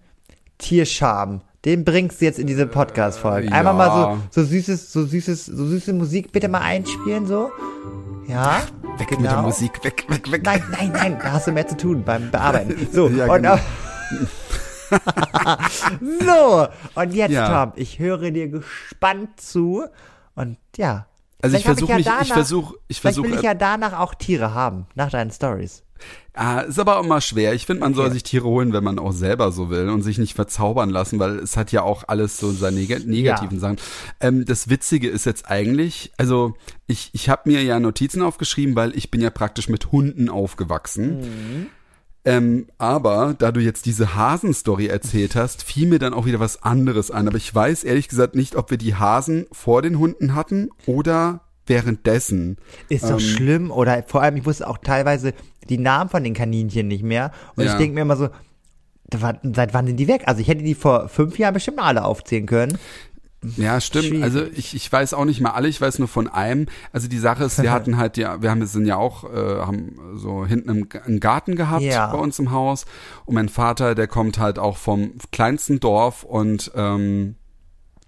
Tierscham. 0.58 1.42
Den 1.64 1.84
bringst 1.84 2.20
du 2.20 2.24
jetzt 2.24 2.38
in 2.38 2.46
diese 2.46 2.66
Podcast-Folge. 2.66 3.48
Äh, 3.48 3.52
Einfach 3.52 3.72
ja. 3.72 3.88
mal 3.88 4.18
so, 4.30 4.42
so 4.42 4.48
süßes, 4.48 4.92
so 4.92 5.04
süßes, 5.04 5.46
so 5.46 5.66
süße 5.66 5.92
Musik 5.92 6.32
bitte 6.32 6.48
mal 6.48 6.62
einspielen, 6.62 7.26
so. 7.26 7.50
Ja. 8.26 8.62
Weg 8.98 9.08
genau. 9.08 9.20
mit 9.20 9.30
der 9.30 9.42
Musik, 9.42 9.84
weg, 9.84 10.04
weg, 10.08 10.30
weg. 10.32 10.42
Nein, 10.44 10.62
nein, 10.72 10.90
nein, 10.92 11.18
da 11.22 11.32
hast 11.32 11.46
du 11.46 11.52
mehr 11.52 11.68
zu 11.68 11.76
tun 11.76 12.02
beim 12.04 12.30
Bearbeiten. 12.30 12.88
So, 12.92 13.08
Ja, 13.08 13.26
und 13.26 13.42
genau. 13.42 13.54
auf, 13.54 13.60
so, 16.00 16.66
und 17.00 17.14
jetzt. 17.14 17.36
Tom, 17.36 17.72
ich 17.76 17.98
höre 17.98 18.30
dir 18.30 18.48
gespannt 18.48 19.40
zu. 19.40 19.84
Und 20.34 20.56
ja. 20.76 21.06
Also 21.42 21.56
ich 21.56 21.62
Vielleicht 21.62 21.78
versuche 21.78 21.90
ja 21.92 21.96
mich, 22.18 22.26
ich 22.28 22.32
versuche, 22.32 22.74
ich 22.88 23.00
Vielleicht 23.00 23.14
versuche, 23.16 23.32
will 23.32 23.38
ich 23.38 23.42
ja 23.44 23.54
danach 23.54 23.98
auch 23.98 24.14
Tiere 24.14 24.54
haben, 24.54 24.86
nach 24.94 25.10
deinen 25.10 25.30
Stories. 25.30 25.82
ah, 26.34 26.60
ist 26.60 26.78
aber 26.78 26.98
auch 26.98 27.04
immer 27.04 27.20
schwer. 27.20 27.52
Ich 27.54 27.66
finde, 27.66 27.80
man 27.80 27.94
soll 27.94 28.06
Okay. 28.06 28.14
sich 28.14 28.22
Tiere 28.22 28.44
holen, 28.44 28.72
wenn 28.72 28.84
man 28.84 28.98
auch 28.98 29.12
selber 29.12 29.52
so 29.52 29.68
will 29.70 29.88
und 29.90 30.02
sich 30.02 30.18
nicht 30.18 30.34
verzaubern 30.34 30.88
lassen, 30.90 31.18
weil 31.18 31.38
es 31.38 31.56
hat 31.56 31.72
ja 31.72 31.82
auch 31.82 32.04
alles 32.08 32.38
so 32.38 32.50
seine 32.52 32.76
neg 32.80 33.06
negativen 33.06 33.58
Sachen. 33.58 33.76
Ähm, 34.20 34.44
das 34.44 34.68
Witzige 34.70 35.08
ist 35.08 35.26
jetzt 35.26 35.50
eigentlich, 35.50 36.12
also 36.16 36.54
ich, 36.86 37.10
ich 37.12 37.28
habe 37.28 37.50
mir 37.50 37.62
ja 37.62 37.78
Notizen 37.80 38.22
aufgeschrieben, 38.22 38.76
weil 38.76 38.96
ich 38.96 39.10
bin 39.10 39.20
ja 39.20 39.30
praktisch 39.30 39.68
mit 39.68 39.92
Hunden 39.92 40.28
aufgewachsen. 40.30 41.20
Mhm. 41.20 41.66
Ähm, 42.24 42.66
aber 42.76 43.34
da 43.38 43.50
du 43.50 43.60
jetzt 43.60 43.86
diese 43.86 44.14
Hasen-Story 44.14 44.86
erzählt 44.88 45.36
hast, 45.36 45.62
fiel 45.62 45.88
mir 45.88 45.98
dann 45.98 46.12
auch 46.12 46.26
wieder 46.26 46.40
was 46.40 46.62
anderes 46.62 47.10
ein. 47.10 47.26
Aber 47.26 47.38
ich 47.38 47.54
weiß 47.54 47.82
ehrlich 47.84 48.08
gesagt 48.08 48.34
nicht, 48.34 48.56
ob 48.56 48.70
wir 48.70 48.78
die 48.78 48.94
Hasen 48.94 49.46
vor 49.52 49.80
den 49.80 49.98
Hunden 49.98 50.34
hatten 50.34 50.68
oder 50.86 51.40
währenddessen. 51.66 52.58
Ist 52.88 53.04
Ähm. 53.04 53.10
doch 53.10 53.20
schlimm. 53.20 53.70
Oder 53.70 54.02
vor 54.06 54.22
allem, 54.22 54.36
ich 54.36 54.44
wusste 54.44 54.68
auch 54.68 54.78
teilweise 54.78 55.32
die 55.68 55.78
Namen 55.78 56.10
von 56.10 56.22
den 56.24 56.34
Kaninchen 56.34 56.88
nicht 56.88 57.02
mehr. 57.04 57.32
Und 57.56 57.64
Ja. 57.64 57.72
ich 57.72 57.78
denke 57.78 57.94
mir 57.94 58.02
immer 58.02 58.16
so, 58.16 58.28
seit 59.12 59.74
wann 59.74 59.86
sind 59.86 59.96
die 59.96 60.06
weg? 60.08 60.22
Also 60.26 60.40
ich 60.40 60.48
hätte 60.48 60.62
die 60.62 60.74
vor 60.74 61.08
fünf 61.08 61.38
Jahren 61.38 61.54
bestimmt 61.54 61.78
alle 61.80 62.04
aufzählen 62.04 62.46
können. 62.46 62.78
Ja, 63.56 63.80
stimmt. 63.80 64.06
Schwierig. 64.06 64.22
Also 64.22 64.42
ich, 64.54 64.74
ich 64.74 64.92
weiß 64.92 65.14
auch 65.14 65.24
nicht 65.24 65.40
mal 65.40 65.50
alle, 65.52 65.68
ich 65.68 65.80
weiß 65.80 65.98
nur 65.98 66.08
von 66.08 66.28
einem. 66.28 66.66
Also 66.92 67.08
die 67.08 67.18
Sache 67.18 67.44
ist, 67.44 67.62
wir 67.62 67.72
hatten 67.72 67.96
halt 67.96 68.16
ja, 68.18 68.42
wir 68.42 68.50
haben 68.50 68.64
sind 68.66 68.84
ja 68.86 68.96
auch, 68.96 69.24
äh, 69.24 69.60
haben 69.60 69.98
so 70.16 70.44
hinten 70.44 70.68
im, 70.68 70.88
einen 71.06 71.20
Garten 71.20 71.56
gehabt 71.56 71.82
Ja. 71.82 72.08
bei 72.12 72.18
uns 72.18 72.38
im 72.38 72.50
Haus. 72.50 72.84
Und 73.24 73.34
mein 73.34 73.48
Vater, 73.48 73.94
der 73.94 74.08
kommt 74.08 74.38
halt 74.38 74.58
auch 74.58 74.76
vom 74.76 75.12
kleinsten 75.32 75.80
Dorf 75.80 76.22
und 76.22 76.70
ähm, 76.74 77.36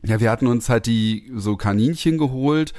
ja, 0.05 0.21
wir 0.21 0.31
hatten 0.31 0.49
uns 0.49 0.69
halt 0.69 0.87
die 0.87 1.31
so 1.35 1.57
Kaninchen 1.57 2.19
geholt. 2.19 2.75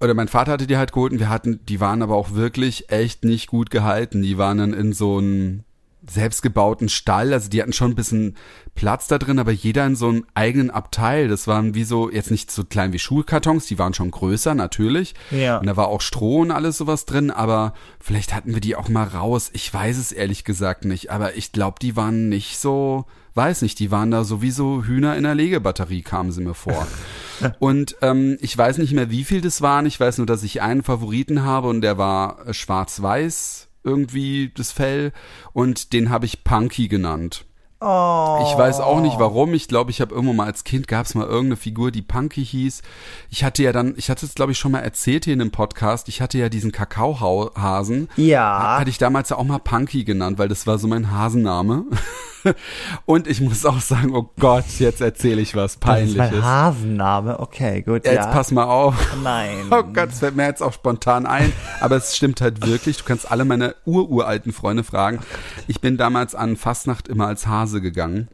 Oder 0.00 0.14
mein 0.14 0.28
Vater 0.28 0.52
hatte 0.52 0.66
die 0.66 0.76
halt 0.76 0.92
geholt 0.92 1.12
und 1.12 1.18
wir 1.18 1.28
hatten, 1.28 1.60
die 1.66 1.80
waren 1.80 2.02
aber 2.02 2.14
auch 2.14 2.32
wirklich 2.34 2.90
echt 2.90 3.24
nicht 3.24 3.48
gut 3.48 3.70
gehalten. 3.70 4.22
Die 4.22 4.38
waren 4.38 4.58
dann 4.58 4.72
in 4.72 4.92
so 4.92 5.18
einem 5.18 5.64
selbstgebauten 6.08 6.88
Stall, 6.88 7.32
also 7.32 7.48
die 7.48 7.60
hatten 7.60 7.72
schon 7.72 7.92
ein 7.92 7.96
bisschen 7.96 8.36
Platz 8.74 9.08
da 9.08 9.18
drin, 9.18 9.38
aber 9.38 9.52
jeder 9.52 9.86
in 9.86 9.96
so 9.96 10.08
einem 10.08 10.24
eigenen 10.34 10.70
Abteil. 10.70 11.28
Das 11.28 11.46
waren 11.46 11.74
wie 11.74 11.84
so, 11.84 12.10
jetzt 12.10 12.30
nicht 12.30 12.50
so 12.50 12.64
klein 12.64 12.92
wie 12.92 12.98
Schulkartons, 12.98 13.66
die 13.66 13.78
waren 13.78 13.94
schon 13.94 14.10
größer, 14.10 14.54
natürlich. 14.54 15.14
Ja. 15.30 15.58
Und 15.58 15.66
da 15.66 15.76
war 15.76 15.88
auch 15.88 16.00
Stroh 16.00 16.40
und 16.40 16.50
alles 16.50 16.78
sowas 16.78 17.04
drin, 17.04 17.30
aber 17.30 17.74
vielleicht 18.00 18.34
hatten 18.34 18.54
wir 18.54 18.60
die 18.60 18.76
auch 18.76 18.88
mal 18.88 19.06
raus. 19.06 19.50
Ich 19.52 19.72
weiß 19.72 19.98
es 19.98 20.12
ehrlich 20.12 20.44
gesagt 20.44 20.84
nicht, 20.84 21.10
aber 21.10 21.36
ich 21.36 21.52
glaube, 21.52 21.76
die 21.82 21.96
waren 21.96 22.28
nicht 22.28 22.58
so, 22.58 23.06
weiß 23.34 23.62
nicht, 23.62 23.78
die 23.78 23.90
waren 23.90 24.10
da 24.10 24.24
sowieso 24.24 24.84
Hühner 24.84 25.16
in 25.16 25.24
der 25.24 25.34
Legebatterie, 25.34 26.02
kamen 26.02 26.32
sie 26.32 26.42
mir 26.42 26.54
vor. 26.54 26.86
und 27.58 27.96
ähm, 28.02 28.38
ich 28.40 28.56
weiß 28.56 28.78
nicht 28.78 28.92
mehr, 28.92 29.10
wie 29.10 29.24
viel 29.24 29.40
das 29.40 29.60
waren. 29.60 29.86
Ich 29.86 29.98
weiß 29.98 30.18
nur, 30.18 30.26
dass 30.26 30.42
ich 30.42 30.62
einen 30.62 30.82
Favoriten 30.82 31.42
habe 31.42 31.68
und 31.68 31.80
der 31.80 31.98
war 31.98 32.46
äh, 32.46 32.54
schwarz-weiß 32.54 33.67
irgendwie 33.88 34.52
das 34.54 34.72
Fell 34.72 35.12
und 35.52 35.92
den 35.92 36.10
habe 36.10 36.26
ich 36.26 36.44
Punky 36.44 36.88
genannt. 36.88 37.44
Oh. 37.80 38.44
Ich 38.44 38.58
weiß 38.58 38.80
auch 38.80 39.00
nicht 39.00 39.20
warum. 39.20 39.54
Ich 39.54 39.68
glaube, 39.68 39.92
ich 39.92 40.00
habe 40.00 40.12
irgendwann 40.12 40.36
mal 40.36 40.46
als 40.46 40.64
Kind 40.64 40.88
gab 40.88 41.06
es 41.06 41.14
mal 41.14 41.26
irgendeine 41.26 41.56
Figur, 41.56 41.92
die 41.92 42.02
Punky 42.02 42.44
hieß. 42.44 42.82
Ich 43.30 43.44
hatte 43.44 43.62
ja 43.62 43.70
dann, 43.70 43.94
ich 43.96 44.10
hatte 44.10 44.26
es 44.26 44.34
glaube 44.34 44.50
ich 44.50 44.58
schon 44.58 44.72
mal 44.72 44.80
erzählt 44.80 45.26
hier 45.26 45.34
in 45.34 45.38
dem 45.38 45.52
Podcast. 45.52 46.08
Ich 46.08 46.20
hatte 46.20 46.38
ja 46.38 46.48
diesen 46.48 46.72
Kakaohasen. 46.72 48.08
Ja. 48.16 48.78
Hatte 48.78 48.90
ich 48.90 48.98
damals 48.98 49.28
ja 49.28 49.36
auch 49.36 49.44
mal 49.44 49.60
Punky 49.60 50.02
genannt, 50.02 50.38
weil 50.38 50.48
das 50.48 50.66
war 50.66 50.78
so 50.78 50.88
mein 50.88 51.12
Hasenname. 51.12 51.84
Und 53.06 53.26
ich 53.26 53.40
muss 53.40 53.64
auch 53.64 53.80
sagen, 53.80 54.14
oh 54.14 54.30
Gott, 54.38 54.64
jetzt 54.78 55.00
erzähle 55.00 55.40
ich 55.40 55.54
was 55.54 55.78
Das 55.78 56.00
ist 56.00 56.16
Peinliches. 56.16 56.16
mein 56.16 56.42
Hasenname. 56.44 57.40
Okay, 57.40 57.82
gut. 57.82 58.04
Ja, 58.06 58.12
Ja, 58.12 58.22
jetzt 58.22 58.32
pass 58.32 58.50
mal 58.50 58.64
auf. 58.64 58.94
Nein. 59.22 59.56
Oh 59.70 59.82
Gott, 59.82 60.10
es 60.10 60.20
fällt 60.20 60.34
mir 60.36 60.46
jetzt 60.46 60.62
auch 60.62 60.72
spontan 60.72 61.26
ein. 61.26 61.52
Aber 61.80 61.96
es 61.96 62.16
stimmt 62.16 62.40
halt 62.40 62.66
wirklich. 62.66 62.96
Du 62.98 63.04
kannst 63.04 63.30
alle 63.30 63.44
meine 63.44 63.74
ururalten 63.84 64.52
Freunde 64.52 64.82
fragen. 64.84 65.20
Ich 65.66 65.80
bin 65.80 65.96
damals 65.96 66.34
an 66.34 66.56
Fastnacht 66.56 67.08
immer 67.08 67.26
als 67.26 67.46
Hase 67.46 67.80
gegangen. 67.80 68.28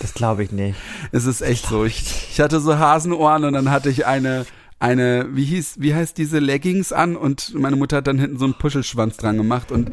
Das 0.00 0.14
glaube 0.14 0.44
ich 0.44 0.52
nicht. 0.52 0.78
Es 1.12 1.24
ist 1.26 1.40
echt 1.40 1.66
so. 1.66 1.84
Ich, 1.84 2.28
ich 2.30 2.40
hatte 2.40 2.60
so 2.60 2.78
Hasenohren 2.78 3.44
und 3.44 3.52
dann 3.54 3.70
hatte 3.70 3.88
ich 3.90 4.06
eine, 4.06 4.46
eine, 4.78 5.26
wie 5.34 5.44
hieß, 5.44 5.76
wie 5.80 5.94
heißt 5.94 6.16
diese 6.18 6.38
Leggings 6.38 6.92
an 6.92 7.16
und 7.16 7.54
meine 7.54 7.76
Mutter 7.76 7.98
hat 7.98 8.06
dann 8.06 8.18
hinten 8.18 8.38
so 8.38 8.44
einen 8.44 8.54
Puschelschwanz 8.54 9.16
dran 9.16 9.36
gemacht 9.36 9.72
und 9.72 9.90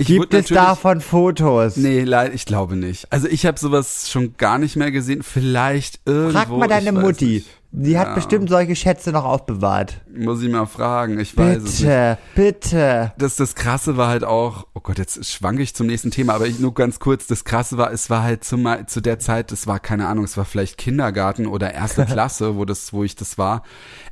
ich 0.00 0.06
Gibt 0.06 0.32
es 0.34 0.46
davon 0.48 1.00
Fotos? 1.00 1.76
Nee, 1.76 2.02
leid, 2.04 2.32
ich 2.34 2.46
glaube 2.46 2.74
nicht. 2.76 3.12
Also 3.12 3.28
ich 3.28 3.44
habe 3.46 3.58
sowas 3.58 4.10
schon 4.10 4.34
gar 4.38 4.58
nicht 4.58 4.74
mehr 4.76 4.90
gesehen. 4.90 5.22
Vielleicht 5.22 6.00
irgendwo. 6.06 6.32
Frag 6.38 6.48
mal 6.50 6.68
deine 6.68 6.92
Mutti. 6.92 7.24
nicht. 7.34 7.46
Die 7.72 7.96
hat 7.98 8.08
Ja. 8.08 8.14
bestimmt 8.14 8.48
solche 8.48 8.74
Schätze 8.74 9.12
noch 9.12 9.24
aufbewahrt. 9.24 10.00
Muss 10.12 10.42
ich 10.42 10.50
mal 10.50 10.66
fragen. 10.66 11.20
Ich 11.20 11.36
weiß 11.36 11.58
es 11.58 11.62
nicht. 11.80 11.82
Bitte, 11.82 12.18
bitte. 12.34 13.12
das, 13.18 13.36
das 13.36 13.54
Krasse 13.54 13.96
war 13.96 14.08
halt 14.08 14.24
auch, 14.24 14.66
oh 14.74 14.80
Gott, 14.80 14.98
jetzt 14.98 15.24
schwanke 15.30 15.62
ich 15.62 15.74
zum 15.74 15.86
nächsten 15.86 16.10
Thema, 16.10 16.34
aber 16.34 16.46
ich 16.48 16.58
nur 16.58 16.74
ganz 16.74 16.98
kurz, 16.98 17.28
das 17.28 17.44
Krasse 17.44 17.76
war, 17.78 17.92
es 17.92 18.10
war 18.10 18.22
halt 18.24 18.42
zum, 18.42 18.66
zu 18.86 19.00
der 19.00 19.20
Zeit, 19.20 19.52
es 19.52 19.68
war 19.68 19.78
keine 19.78 20.08
Ahnung, 20.08 20.24
es 20.24 20.36
war 20.36 20.44
vielleicht 20.46 20.78
Kindergarten 20.78 21.46
oder 21.46 21.72
erste 21.72 22.04
Klasse, 22.06 22.56
wo 22.56 22.64
das, 22.64 22.92
wo 22.92 23.04
ich 23.04 23.14
das 23.14 23.38
war. 23.38 23.62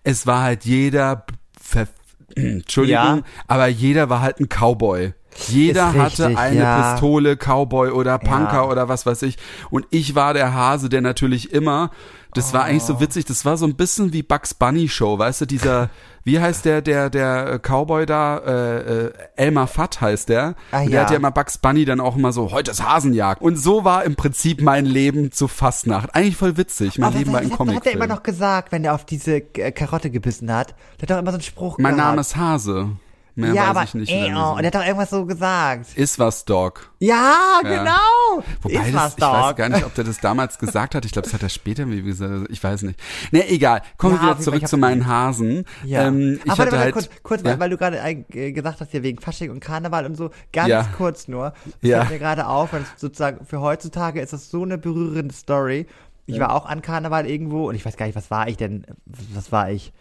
Es 0.05 0.25
war 0.27 0.43
halt 0.43 0.65
jeder, 0.65 1.25
ver, 1.61 1.89
Entschuldigung, 2.37 3.01
Ja. 3.01 3.23
aber 3.49 3.67
jeder 3.67 4.09
war 4.09 4.21
halt 4.21 4.39
ein 4.39 4.49
Cowboy. 4.49 5.15
Jeder 5.47 5.91
Ist 5.91 5.97
hatte 5.97 6.27
richtig, 6.27 6.39
eine 6.39 6.61
ja. 6.61 6.93
Pistole, 6.93 7.37
Cowboy 7.37 7.91
oder 7.91 8.19
Punker 8.19 8.53
Ja. 8.55 8.65
oder 8.65 8.89
was 8.89 9.07
weiß 9.07 9.23
ich. 9.23 9.37
Und 9.71 9.87
ich 9.91 10.15
war 10.15 10.35
der 10.35 10.53
Hase, 10.55 10.89
der 10.89 11.01
natürlich 11.01 11.53
immer, 11.53 11.91
das 12.35 12.53
war 12.53 12.65
eigentlich 12.65 12.83
Oh. 12.85 12.95
so 12.95 13.01
witzig, 13.01 13.25
das 13.25 13.45
war 13.45 13.57
so 13.57 13.65
ein 13.67 13.75
bisschen 13.77 14.13
wie 14.13 14.23
Bugs 14.23 14.53
Bunny 14.55 14.89
Show, 14.89 15.19
weißt 15.19 15.41
du, 15.43 15.47
dieser, 15.47 15.91
wie 16.25 16.39
heißt 16.41 16.65
der, 16.65 16.83
der, 16.83 17.09
der 17.09 17.59
Cowboy 17.61 18.05
da, 18.05 18.39
äh, 18.39 18.79
äh, 19.07 19.13
Elmer 19.37 19.67
Fudd 19.67 20.01
heißt 20.01 20.29
der. 20.29 20.55
Ah, 20.73 20.81
der 20.85 20.89
ja. 20.91 21.01
hat 21.03 21.11
ja 21.11 21.17
immer 21.17 21.31
Bugs 21.31 21.57
Bunny 21.59 21.85
dann 21.85 22.01
auch 22.01 22.17
immer 22.17 22.33
so, 22.33 22.51
heute 22.51 22.71
ist 22.71 22.83
Hasenjagd. 22.87 23.41
Und 23.41 23.57
so 23.57 23.85
war 23.85 24.05
im 24.05 24.17
Prinzip 24.17 24.61
mein 24.61 24.85
Leben 24.85 25.33
zu 25.33 25.49
Fastnacht. 25.49 26.15
Eigentlich 26.15 26.37
voll 26.37 26.57
witzig, 26.57 26.99
mein 26.99 27.09
Aber 27.11 27.19
Leben 27.19 27.33
war 27.33 27.41
ein 27.41 27.51
was 27.51 27.57
Comic. 27.57 27.77
hat 27.77 27.87
er 27.87 27.93
immer 27.93 28.07
noch 28.07 28.23
gesagt, 28.23 28.73
wenn 28.73 28.85
er 28.85 28.95
auf 28.95 29.05
diese 29.07 29.41
Karotte 29.41 30.11
gebissen 30.11 30.53
hat? 30.53 30.75
Der 31.01 31.03
hat 31.03 31.11
doch 31.11 31.19
immer 31.19 31.31
so 31.31 31.37
einen 31.37 31.43
Spruch 31.43 31.79
mein 31.79 31.95
gehabt. 31.95 32.09
Name 32.11 32.21
ist 32.21 32.37
Hase. 32.37 32.91
Mehr 33.39 33.55
ja, 33.55 33.63
weiß 33.63 33.69
aber 33.69 33.83
ich 33.85 33.95
nicht. 33.95 34.11
mehr 34.13 34.37
oh, 34.37 34.51
und 34.57 34.59
der 34.63 34.67
hat 34.67 34.75
doch 34.75 34.85
irgendwas 34.85 35.11
so 35.11 35.25
gesagt. 35.25 35.97
ist 35.97 36.19
was, 36.19 36.45
Dog. 36.45 36.91
Ja, 36.99 37.61
Ja. 37.63 37.69
genau. 37.69 38.45
Wobei 38.63 38.75
ist 38.87 38.95
das, 38.95 38.95
was, 38.95 39.15
ich 39.17 39.21
weiß 39.21 39.57
gar 39.57 39.69
nicht, 39.69 39.85
ob 39.87 39.95
der 39.95 40.05
das 40.05 40.19
damals 40.19 40.59
gesagt 40.59 40.97
hat. 40.97 41.05
Ich 41.05 41.13
glaube, 41.13 41.27
das 41.27 41.35
hat 41.35 41.43
er 41.45 41.49
später 41.49 41.89
wie 41.89 42.03
gesagt. 42.03 42.47
Ich 42.51 42.63
weiß 42.63 42.83
nicht. 42.83 42.99
Ne, 43.31 43.49
egal. 43.49 43.83
Kommen 43.97 44.17
Ja, 44.17 44.23
wir 44.23 44.31
wieder 44.31 44.41
zurück 44.41 44.67
zu 44.67 44.77
meinen 44.77 45.07
Hasen. 45.07 45.65
Ja. 45.85 46.09
Ähm, 46.09 46.41
ich 46.45 46.51
Aber 46.51 46.63
hatte 46.65 46.73
warte, 46.73 46.79
halt, 46.81 46.93
kurz, 46.95 47.09
kurz 47.23 47.43
ja, 47.45 47.59
weil, 47.61 47.71
du 47.71 47.77
gerade 47.77 47.99
äh, 48.01 48.53
gesagt 48.53 48.81
hast, 48.81 48.91
hier 48.91 49.05
wegen 49.05 49.21
Fasching 49.21 49.51
und 49.53 49.61
Karneval 49.61 50.05
und 50.07 50.17
so, 50.17 50.31
ganz 50.53 50.69
Ja. 50.69 50.89
kurz 50.97 51.29
nur. 51.29 51.53
Das 51.81 51.91
Ja. 51.91 51.99
fällt 52.01 52.11
mir 52.11 52.19
gerade 52.19 52.47
auf, 52.49 52.73
weil 52.73 52.85
sozusagen 52.97 53.47
für 53.47 53.61
heutzutage 53.61 54.21
ist 54.21 54.33
das 54.33 54.51
so 54.51 54.65
eine 54.65 54.79
berührende 54.79 55.33
Story. 55.35 55.87
Ich 56.27 56.39
war 56.41 56.53
auch 56.55 56.67
an 56.67 56.83
Karneval 56.83 57.25
irgendwo 57.27 57.69
und 57.69 57.75
ich 57.77 57.87
weiß 57.87 57.97
gar 57.97 58.05
nicht, 58.07 58.17
was 58.17 58.31
war 58.31 58.49
ich 58.49 58.57
denn? 58.59 58.85
Was 59.33 59.51
war 59.53 59.71
ich? 59.71 59.93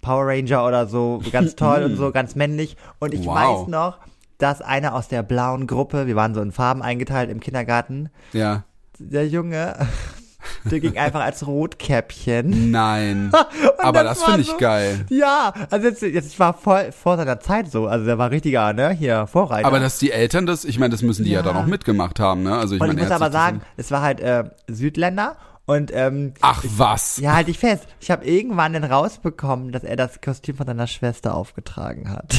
Power 0.00 0.26
Ranger 0.26 0.66
oder 0.66 0.86
so, 0.86 1.20
ganz 1.32 1.56
toll 1.56 1.82
und 1.84 1.96
so, 1.96 2.10
ganz 2.12 2.34
männlich. 2.34 2.76
Und 2.98 3.14
ich 3.14 3.26
Wow. 3.26 3.34
weiß 3.62 3.68
noch, 3.68 3.98
dass 4.38 4.60
einer 4.62 4.94
aus 4.94 5.08
der 5.08 5.22
blauen 5.22 5.66
Gruppe, 5.66 6.06
wir 6.06 6.16
waren 6.16 6.34
so 6.34 6.40
in 6.42 6.52
Farben 6.52 6.82
eingeteilt 6.82 7.30
im 7.30 7.40
Kindergarten, 7.40 8.10
ja. 8.32 8.64
der 8.98 9.26
Junge, 9.26 9.74
der 10.70 10.78
ging 10.80 10.96
einfach 10.98 11.20
als 11.22 11.46
Rotkäppchen. 11.46 12.70
Nein. 12.70 13.32
Aber 13.78 14.04
das 14.04 14.18
das, 14.18 14.24
finde 14.26 14.40
ich 14.42 14.48
so- 14.50 14.56
geil. 14.58 15.06
Ja, 15.08 15.52
also 15.70 15.88
jetzt, 15.88 16.02
jetzt 16.02 16.38
war 16.38 16.52
voll 16.54 16.92
vor 16.92 17.16
seiner 17.16 17.40
Zeit 17.40 17.70
so. 17.70 17.86
Also 17.86 18.04
der 18.04 18.18
war 18.18 18.30
richtiger, 18.30 18.72
ne, 18.72 18.90
hier, 18.90 19.26
Vorreiter. 19.26 19.66
Aber 19.66 19.80
dass 19.80 19.98
die 19.98 20.10
Eltern 20.12 20.46
das, 20.46 20.64
ich 20.64 20.78
meine, 20.78 20.90
das 20.92 21.02
müssen 21.02 21.24
die 21.24 21.30
ja, 21.30 21.38
Ja. 21.40 21.42
dann 21.42 21.56
auch 21.56 21.66
mitgemacht 21.66 22.20
haben, 22.20 22.42
ne? 22.42 22.56
Also 22.56 22.74
ich 22.76 22.80
und 22.80 22.86
meine, 22.88 23.00
ich 23.00 23.04
muss 23.04 23.10
er 23.10 23.16
aber 23.16 23.32
sagen, 23.32 23.60
es 23.76 23.90
war 23.90 24.02
halt 24.02 24.20
äh, 24.20 24.44
Südländer 24.68 25.36
und 25.66 25.90
ähm, 25.94 26.32
Ach 26.40 26.64
was. 26.76 27.18
ja, 27.18 27.34
halt 27.34 27.48
ich 27.48 27.58
fest. 27.58 27.86
Ich 28.00 28.10
habe 28.10 28.24
irgendwann 28.24 28.72
dann 28.72 28.84
rausbekommen, 28.84 29.72
dass 29.72 29.84
er 29.84 29.96
das 29.96 30.20
Kostüm 30.20 30.56
von 30.56 30.66
seiner 30.66 30.86
Schwester 30.86 31.34
aufgetragen 31.34 32.10
hat. 32.10 32.36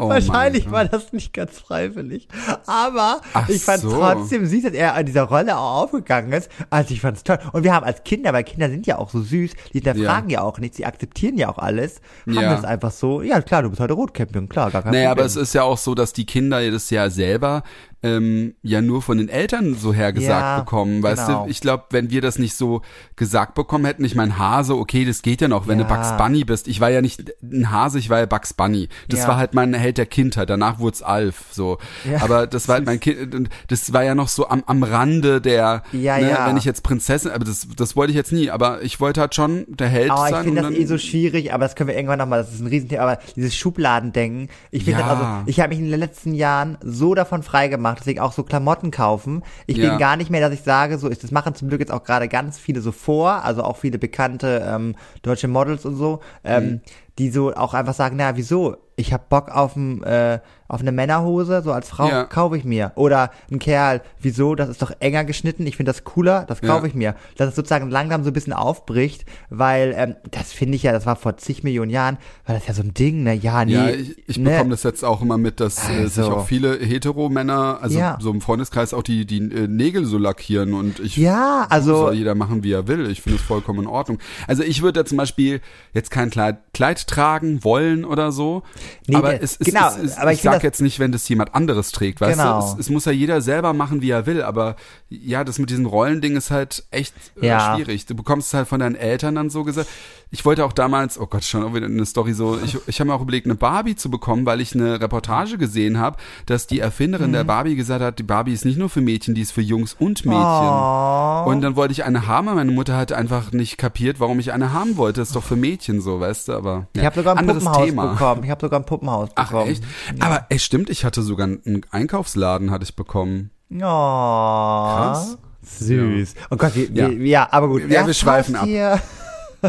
Oh 0.00 0.08
Wahrscheinlich 0.08 0.70
war 0.70 0.86
das 0.86 1.12
nicht 1.12 1.34
ganz 1.34 1.58
freiwillig. 1.58 2.28
Aber 2.66 3.20
Ach 3.34 3.46
ich 3.50 3.62
fand 3.62 3.82
so. 3.82 3.90
trotzdem 3.90 4.46
süß, 4.46 4.62
dass 4.62 4.72
er 4.72 4.94
an 4.94 5.04
dieser 5.04 5.24
Rolle 5.24 5.54
auch 5.58 5.82
aufgegangen 5.82 6.32
ist. 6.32 6.50
Also 6.70 6.94
ich 6.94 7.02
fand's 7.02 7.24
toll. 7.24 7.38
Und 7.52 7.62
wir 7.62 7.74
haben 7.74 7.84
als 7.84 8.02
Kinder, 8.02 8.32
weil 8.32 8.42
Kinder 8.44 8.70
sind 8.70 8.86
ja 8.86 8.96
auch 8.96 9.10
so 9.10 9.20
süß, 9.20 9.50
die 9.74 9.80
hinterfragen 9.82 10.30
ja, 10.30 10.40
auch 10.40 10.58
nichts, 10.60 10.78
die 10.78 10.86
akzeptieren 10.86 11.36
ja 11.36 11.50
auch 11.50 11.58
alles, 11.58 12.00
haben 12.24 12.36
Ja. 12.36 12.54
das 12.56 12.64
einfach 12.64 12.90
so, 12.90 13.20
ja 13.20 13.42
klar, 13.42 13.64
du 13.64 13.68
bist 13.68 13.80
heute 13.80 13.92
Rotkäppchen, 13.92 14.48
klar, 14.48 14.70
gar 14.70 14.82
kein 14.82 14.92
Naja, 14.92 15.10
aber 15.10 15.24
Problem. 15.24 15.42
es 15.42 15.48
ist 15.48 15.52
ja 15.54 15.64
auch 15.64 15.76
so, 15.78 15.94
dass 15.94 16.14
die 16.14 16.24
Kinder 16.24 16.70
das 16.70 16.88
ja 16.88 17.10
selber 17.10 17.62
ähm, 18.02 18.54
ja 18.62 18.80
nur 18.82 19.02
von 19.02 19.18
den 19.18 19.28
Eltern 19.28 19.74
so 19.74 19.92
hergesagt 19.92 20.30
Ja, 20.42 20.58
bekommen. 20.60 21.02
Weißt 21.02 21.26
genau. 21.26 21.44
du, 21.44 21.50
ich 21.50 21.60
glaube, 21.60 21.84
wenn 21.90 22.10
wir 22.10 22.20
das 22.20 22.38
nicht 22.38 22.54
so 22.54 22.82
gesagt 23.16 23.54
bekommen 23.54 23.84
hätten, 23.86 24.04
ich 24.04 24.14
mein 24.14 24.38
Hase, 24.38 24.76
okay, 24.76 25.04
das 25.04 25.22
geht 25.22 25.40
ja 25.40 25.48
noch, 25.48 25.66
wenn 25.66 25.78
Ja. 25.80 25.86
du 25.86 25.94
Bugs 25.94 26.16
Bunny 26.16 26.44
bist. 26.44 26.68
Ich 26.68 26.80
war 26.80 26.90
ja 26.90 27.00
nicht 27.00 27.32
ein 27.42 27.70
Hase, 27.70 27.98
ich 27.98 28.10
war 28.10 28.18
ja 28.20 28.26
Bugs 28.26 28.52
Bunny. 28.54 28.88
Das 29.08 29.20
Ja. 29.20 29.28
war 29.28 29.36
halt 29.38 29.54
mein 29.54 29.72
Held 29.74 29.98
der 29.98 30.06
Kindheit. 30.06 30.50
Danach 30.50 30.78
wurd's 30.78 31.02
Alf, 31.02 31.44
so. 31.50 31.78
Aber 32.20 32.46
das 32.46 32.68
war 32.68 32.74
halt 32.76 32.86
mein 32.86 33.00
Kind, 33.00 33.48
das 33.68 33.92
war 33.92 34.04
ja 34.04 34.14
noch 34.14 34.28
so 34.28 34.48
am, 34.48 34.62
am 34.66 34.82
Rande 34.82 35.40
der, 35.40 35.82
Ja, 35.92 36.18
ne, 36.18 36.38
wenn 36.46 36.56
ich 36.58 36.64
jetzt 36.64 36.82
Prinzessin, 36.82 37.30
aber 37.30 37.44
das, 37.44 37.66
das 37.76 37.96
wollte 37.96 38.10
ich 38.12 38.16
jetzt 38.16 38.30
nie, 38.32 38.50
aber 38.50 38.82
ich 38.82 39.00
wollte 39.00 39.20
halt 39.22 39.34
schon 39.34 39.64
der 39.68 39.88
Held 39.88 40.12
ich 40.12 40.18
sein. 40.30 40.44
finde 40.44 40.64
und 40.66 40.72
das 40.72 40.80
eh 40.80 40.84
so 40.86 40.98
schwierig, 40.98 41.52
aber 41.52 41.64
das 41.64 41.74
können 41.74 41.88
wir 41.88 41.96
irgendwann 41.96 42.18
nochmal, 42.18 42.42
das 42.42 42.52
ist 42.52 42.60
ein 42.60 42.66
Riesenthema, 42.66 43.02
aber 43.02 43.18
dieses 43.34 43.56
Schubladendenken, 43.56 44.48
ich 44.70 44.84
finde 44.84 45.04
also, 45.04 45.24
ich 45.46 45.60
habe 45.60 45.70
mich 45.70 45.78
in 45.78 45.90
den 45.90 45.98
letzten 45.98 46.34
Jahren 46.34 46.76
so 46.82 47.14
davon 47.14 47.42
freigemacht, 47.42 47.85
deswegen 47.94 48.20
auch 48.20 48.32
so 48.32 48.42
Klamotten 48.42 48.90
kaufen. 48.90 49.42
Ich 49.66 49.76
Ja. 49.76 49.90
bin 49.90 49.98
gar 49.98 50.16
nicht 50.16 50.30
mehr, 50.30 50.40
dass 50.40 50.52
ich 50.52 50.62
sage, 50.62 50.98
so 50.98 51.08
ist, 51.08 51.22
das 51.22 51.30
machen 51.30 51.54
zum 51.54 51.68
Glück 51.68 51.80
jetzt 51.80 51.92
auch 51.92 52.02
gerade 52.04 52.28
ganz 52.28 52.58
viele 52.58 52.80
so 52.80 52.92
vor, 52.92 53.44
also 53.44 53.62
auch 53.62 53.76
viele 53.76 53.98
bekannte 53.98 54.66
ähm, 54.68 54.94
deutsche 55.22 55.48
Models 55.48 55.84
und 55.84 55.96
so, 55.96 56.20
ähm, 56.44 56.64
Mhm. 56.64 56.80
die 57.18 57.30
so 57.30 57.54
auch 57.54 57.74
einfach 57.74 57.94
sagen, 57.94 58.16
na 58.16 58.36
wieso, 58.36 58.76
ich 58.98 59.12
hab 59.12 59.28
Bock 59.28 59.50
auf, 59.50 59.76
ein, 59.76 60.02
äh, 60.04 60.40
auf 60.68 60.80
eine 60.80 60.90
Männerhose, 60.90 61.60
so 61.62 61.70
als 61.72 61.90
Frau 61.90 62.08
Ja. 62.08 62.24
kaufe 62.24 62.56
ich 62.56 62.64
mir. 62.64 62.92
Oder 62.94 63.30
ein 63.52 63.58
Kerl, 63.58 64.00
wieso, 64.20 64.54
das 64.54 64.70
ist 64.70 64.80
doch 64.80 64.90
enger 65.00 65.24
geschnitten, 65.24 65.66
ich 65.66 65.76
finde 65.76 65.90
das 65.92 66.02
cooler, 66.04 66.44
das 66.48 66.60
Ja. 66.62 66.68
kaufe 66.68 66.86
ich 66.88 66.94
mir. 66.94 67.14
Dass 67.36 67.50
es 67.50 67.56
sozusagen 67.56 67.90
langsam 67.90 68.24
so 68.24 68.30
ein 68.30 68.32
bisschen 68.32 68.54
aufbricht, 68.54 69.26
weil 69.50 69.94
ähm, 69.96 70.16
das 70.30 70.52
finde 70.52 70.76
ich 70.76 70.82
ja, 70.82 70.92
das 70.92 71.04
war 71.04 71.14
vor 71.16 71.36
zig 71.36 71.62
Millionen 71.62 71.90
Jahren, 71.90 72.16
war 72.46 72.54
das 72.54 72.66
ja 72.66 72.72
so 72.74 72.82
ein 72.82 72.94
Ding, 72.94 73.22
ne? 73.22 73.34
Ja, 73.34 73.64
nee. 73.66 73.72
Ja, 73.74 73.90
ich, 73.90 74.16
ich 74.28 74.38
ne? 74.38 74.50
bekomme 74.50 74.70
das 74.70 74.82
jetzt 74.82 75.04
auch 75.04 75.20
immer 75.20 75.36
mit, 75.36 75.60
dass 75.60 75.88
äh, 75.90 76.06
sich 76.08 76.18
Also. 76.24 76.32
auch 76.36 76.46
viele 76.46 76.76
Hetero-Männer, 76.78 77.78
also 77.82 77.98
Ja. 77.98 78.16
so 78.20 78.30
im 78.30 78.40
Freundeskreis 78.40 78.94
auch 78.94 79.02
die, 79.02 79.26
die 79.26 79.38
äh, 79.38 79.68
Nägel 79.68 80.06
so 80.06 80.16
lackieren 80.18 80.72
und 80.74 81.00
ich 81.00 81.16
Ja, 81.18 81.66
also 81.68 81.96
soll 82.06 82.14
jeder 82.14 82.34
machen, 82.34 82.64
wie 82.64 82.72
er 82.72 82.88
will. 82.88 83.08
Ich 83.10 83.20
finde 83.22 83.36
es 83.38 83.44
vollkommen 83.44 83.80
in 83.80 83.86
Ordnung. 83.86 84.18
Also 84.48 84.62
ich 84.62 84.80
würde 84.82 85.00
da 85.00 85.04
zum 85.06 85.18
Beispiel 85.18 85.60
jetzt 85.92 86.10
kein 86.10 86.30
Kleid, 86.30 86.56
Kleid 86.72 87.06
tragen 87.06 87.62
wollen 87.62 88.04
oder 88.04 88.32
so. 88.32 88.62
Nee, 89.06 89.16
aber 89.16 89.32
das- 89.32 89.52
es, 89.52 89.56
es, 89.60 89.66
genau, 89.66 89.88
es, 90.02 90.16
aber 90.16 90.32
ich, 90.32 90.38
ich 90.38 90.42
sag 90.42 90.62
jetzt 90.62 90.80
nicht, 90.80 90.98
wenn 90.98 91.12
das 91.12 91.28
jemand 91.28 91.54
anderes 91.54 91.92
trägt, 91.92 92.20
weißt 92.20 92.38
Genau. 92.38 92.60
du? 92.60 92.74
Es, 92.74 92.78
es 92.86 92.90
muss 92.90 93.04
ja 93.04 93.12
jeder 93.12 93.40
selber 93.40 93.72
machen, 93.72 94.02
wie 94.02 94.10
er 94.10 94.26
will. 94.26 94.42
Aber 94.42 94.76
ja, 95.08 95.44
das 95.44 95.58
mit 95.58 95.70
diesem 95.70 95.86
Rollending 95.86 96.36
ist 96.36 96.50
halt 96.50 96.84
echt 96.90 97.14
äh, 97.40 97.46
Ja. 97.48 97.74
schwierig. 97.76 98.06
Du 98.06 98.14
bekommst 98.14 98.48
es 98.48 98.54
halt 98.54 98.68
von 98.68 98.80
deinen 98.80 98.96
Eltern 98.96 99.34
dann 99.34 99.50
so 99.50 99.64
gesagt. 99.64 99.88
Ich 100.32 100.44
wollte 100.44 100.64
auch 100.64 100.72
damals, 100.72 101.20
oh 101.20 101.26
Gott, 101.26 101.44
schon 101.44 101.62
auch 101.62 101.72
wieder 101.72 101.86
eine 101.86 102.04
Story 102.04 102.32
so, 102.32 102.58
ich, 102.62 102.76
ich 102.88 102.98
habe 102.98 103.08
mir 103.08 103.14
auch 103.14 103.20
überlegt, 103.22 103.46
eine 103.46 103.54
Barbie 103.54 103.94
zu 103.94 104.10
bekommen, 104.10 104.44
weil 104.44 104.60
ich 104.60 104.74
eine 104.74 105.00
Reportage 105.00 105.56
gesehen 105.56 105.98
habe, 105.98 106.16
dass 106.46 106.66
die 106.66 106.80
Erfinderin 106.80 107.28
Mhm. 107.30 107.34
der 107.34 107.44
Barbie 107.44 107.76
gesagt 107.76 108.02
hat, 108.02 108.18
die 108.18 108.24
Barbie 108.24 108.52
ist 108.52 108.64
nicht 108.64 108.76
nur 108.76 108.88
für 108.90 109.00
Mädchen, 109.00 109.34
die 109.36 109.42
ist 109.42 109.52
für 109.52 109.60
Jungs 109.62 109.94
und 109.94 110.26
Mädchen. 110.26 110.42
Oh. 110.42 111.44
Und 111.46 111.60
dann 111.62 111.76
wollte 111.76 111.92
ich 111.92 112.04
eine 112.04 112.26
haben, 112.26 112.46
meine 112.46 112.72
Mutter 112.72 112.96
hat 112.96 113.12
einfach 113.12 113.52
nicht 113.52 113.78
kapiert, 113.78 114.18
warum 114.18 114.40
ich 114.40 114.52
eine 114.52 114.72
haben 114.72 114.96
wollte. 114.96 115.20
Das 115.20 115.28
ist 115.28 115.36
doch 115.36 115.44
für 115.44 115.54
Mädchen 115.56 116.00
so, 116.00 116.18
weißt 116.18 116.48
du, 116.48 116.52
aber 116.54 116.88
ich 116.94 117.00
ja, 117.00 117.06
habe 117.06 117.16
sogar 117.16 117.34
ein 117.34 117.38
anderes 117.38 117.62
Puppenhaus 117.64 117.86
Thema. 117.86 118.06
bekommen. 118.12 118.42
Ich 118.44 118.50
habe 118.50 118.60
sogar 118.60 118.80
ein 118.80 118.86
Puppenhaus 118.86 119.28
Ach 119.36 119.50
bekommen. 119.50 119.70
echt? 119.70 119.84
Aber 120.18 120.46
ey, 120.48 120.58
stimmt, 120.58 120.90
ich 120.90 121.04
hatte 121.04 121.22
sogar 121.22 121.44
einen 121.46 121.82
Einkaufsladen, 121.92 122.72
hatte 122.72 122.82
ich 122.84 122.96
bekommen. 122.96 123.50
Oh. 123.72 123.78
Krass. 123.78 125.38
Süß. 125.62 126.34
Oh 126.50 126.56
Gott, 126.56 126.74
wie, 126.74 126.90
Ja. 126.92 127.10
Wie, 127.10 127.28
ja, 127.30 127.48
aber 127.50 127.68
gut. 127.68 127.88
Ja, 127.88 128.06
wir 128.06 128.14
schweifen 128.14 128.56
ab. 128.56 128.64
Hier. 128.64 129.00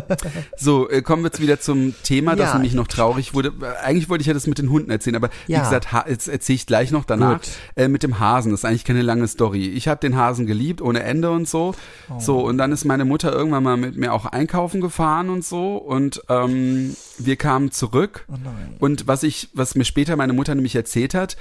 So, 0.57 0.89
äh, 0.89 1.01
kommen 1.01 1.23
wir 1.23 1.27
jetzt 1.27 1.41
wieder 1.41 1.59
zum 1.59 1.93
Thema, 2.03 2.35
das 2.35 2.49
Ja. 2.49 2.53
nämlich 2.55 2.73
noch 2.73 2.87
traurig 2.87 3.33
wurde. 3.33 3.53
Eigentlich 3.83 4.09
wollte 4.09 4.21
ich 4.21 4.27
ja 4.27 4.33
das 4.33 4.47
mit 4.47 4.57
den 4.57 4.69
Hunden 4.69 4.89
erzählen, 4.91 5.15
aber 5.15 5.29
wie 5.45 5.53
Ja. 5.53 5.63
gesagt, 5.63 5.91
ha 5.91 6.05
jetzt 6.07 6.27
erzähle 6.27 6.55
ich 6.55 6.65
gleich 6.65 6.91
noch 6.91 7.05
danach. 7.05 7.39
Äh, 7.75 7.87
mit 7.87 8.03
dem 8.03 8.19
Hasen, 8.19 8.51
das 8.51 8.61
ist 8.61 8.65
eigentlich 8.65 8.85
keine 8.85 9.01
lange 9.01 9.27
Story. 9.27 9.67
Ich 9.69 9.87
habe 9.87 9.99
den 9.99 10.15
Hasen 10.15 10.45
geliebt, 10.45 10.81
ohne 10.81 11.03
Ende 11.03 11.31
und 11.31 11.47
so. 11.47 11.75
Oh. 12.09 12.19
So, 12.19 12.39
und 12.45 12.57
dann 12.57 12.71
ist 12.71 12.85
meine 12.85 13.05
Mutter 13.05 13.31
irgendwann 13.31 13.63
mal 13.63 13.77
mit 13.77 13.95
mir 13.97 14.13
auch 14.13 14.25
einkaufen 14.25 14.81
gefahren 14.81 15.29
und 15.29 15.45
so. 15.45 15.77
Und 15.77 16.21
ähm, 16.29 16.95
wir 17.17 17.35
kamen 17.35 17.71
zurück. 17.71 18.25
Oh 18.29 18.33
nein. 18.43 18.75
Und 18.79 19.07
was 19.07 19.23
ich, 19.23 19.49
was 19.53 19.75
mir 19.75 19.85
später 19.85 20.15
meine 20.15 20.33
Mutter 20.33 20.55
nämlich 20.55 20.75
erzählt 20.75 21.13
hat, 21.13 21.37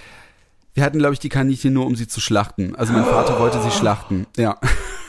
wir 0.75 0.85
hatten, 0.85 0.99
glaube 0.99 1.15
ich, 1.15 1.21
die 1.21 1.31
Kaninchen 1.31 1.73
nur, 1.73 1.87
um 1.87 1.97
sie 1.97 2.07
zu 2.07 2.21
schlachten. 2.21 2.77
Also 2.77 2.93
mein 2.93 3.05
Vater 3.05 3.39
wollte 3.41 3.63
sie 3.63 3.71
schlachten. 3.71 4.27
Ja. 4.37 4.59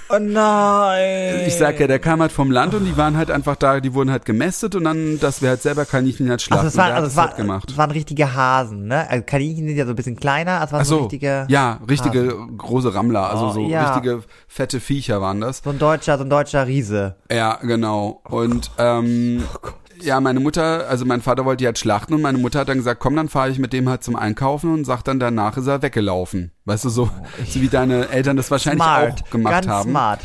Oh 0.09 0.19
nein. 0.19 1.43
Ich 1.47 1.55
sag 1.55 1.79
ja, 1.79 1.87
der 1.87 1.99
kam 1.99 2.21
halt 2.21 2.31
vom 2.31 2.49
Land 2.51 2.73
und 2.73 2.85
die 2.85 2.95
waren 2.95 3.17
halt 3.17 3.29
einfach 3.29 3.55
da, 3.55 3.79
die 3.79 3.93
wurden 3.93 4.09
halt 4.11 4.25
gemästet 4.25 4.75
und 4.75 4.85
dann, 4.85 5.19
dass 5.19 5.41
wir 5.41 5.49
halt 5.49 5.61
selber 5.61 5.85
Kaninchen 5.85 6.29
halt 6.29 6.41
schlachten. 6.41 6.65
Also 6.65 6.69
es, 6.69 6.77
war, 6.77 6.93
also 6.93 7.07
es, 7.07 7.13
das 7.13 7.17
war, 7.17 7.27
halt 7.27 7.37
gemacht. 7.37 7.69
es 7.71 7.77
waren 7.77 7.91
richtige 7.91 8.33
Hasen, 8.33 8.87
ne? 8.87 9.09
Also 9.09 9.23
Kaninchen 9.25 9.67
sind 9.67 9.75
ja 9.77 9.85
so 9.85 9.91
ein 9.91 9.95
bisschen 9.95 10.15
kleiner, 10.15 10.61
als 10.61 10.71
waren 10.71 10.85
so 10.85 10.95
so, 10.95 11.01
richtige. 11.03 11.45
ja, 11.49 11.79
richtige 11.89 12.33
große 12.57 12.93
Rammler, 12.93 13.29
also 13.29 13.47
Oh, 13.47 13.51
so 13.51 13.67
ja. 13.67 13.93
richtige 13.95 14.23
fette 14.47 14.79
Viecher 14.79 15.21
waren 15.21 15.41
das. 15.41 15.61
So 15.63 15.69
ein 15.71 15.79
deutscher, 15.79 16.17
so 16.17 16.23
ein 16.23 16.29
deutscher 16.29 16.65
Riese. 16.67 17.15
Ja, 17.31 17.55
genau. 17.61 18.21
Und 18.29 18.71
ähm, 18.77 19.43
Oh 19.63 19.67
ja, 20.01 20.19
meine 20.21 20.39
Mutter, 20.39 20.87
also 20.89 21.05
mein 21.05 21.21
Vater 21.21 21.45
wollte 21.45 21.61
die 21.61 21.65
halt 21.65 21.79
schlachten 21.79 22.13
und 22.13 22.21
meine 22.21 22.37
Mutter 22.37 22.59
hat 22.59 22.69
dann 22.69 22.77
gesagt, 22.77 22.99
komm, 22.99 23.15
dann 23.15 23.29
fahre 23.29 23.49
ich 23.49 23.59
mit 23.59 23.73
dem 23.73 23.87
halt 23.89 24.03
zum 24.03 24.15
Einkaufen 24.15 24.73
und 24.73 24.85
sagt 24.85 25.07
dann 25.07 25.19
danach 25.19 25.57
ist 25.57 25.67
er 25.67 25.81
weggelaufen. 25.81 26.51
Weißt 26.65 26.85
du, 26.85 26.89
so, 26.89 27.09
so 27.47 27.61
wie 27.61 27.67
deine 27.69 28.09
Eltern 28.09 28.37
das 28.37 28.51
wahrscheinlich 28.51 28.81
Oh, 28.81 28.85
smart. 28.85 29.23
auch 29.23 29.29
gemacht 29.29 29.53
Ganz 29.53 29.67
haben. 29.67 29.89
smart. 29.89 30.19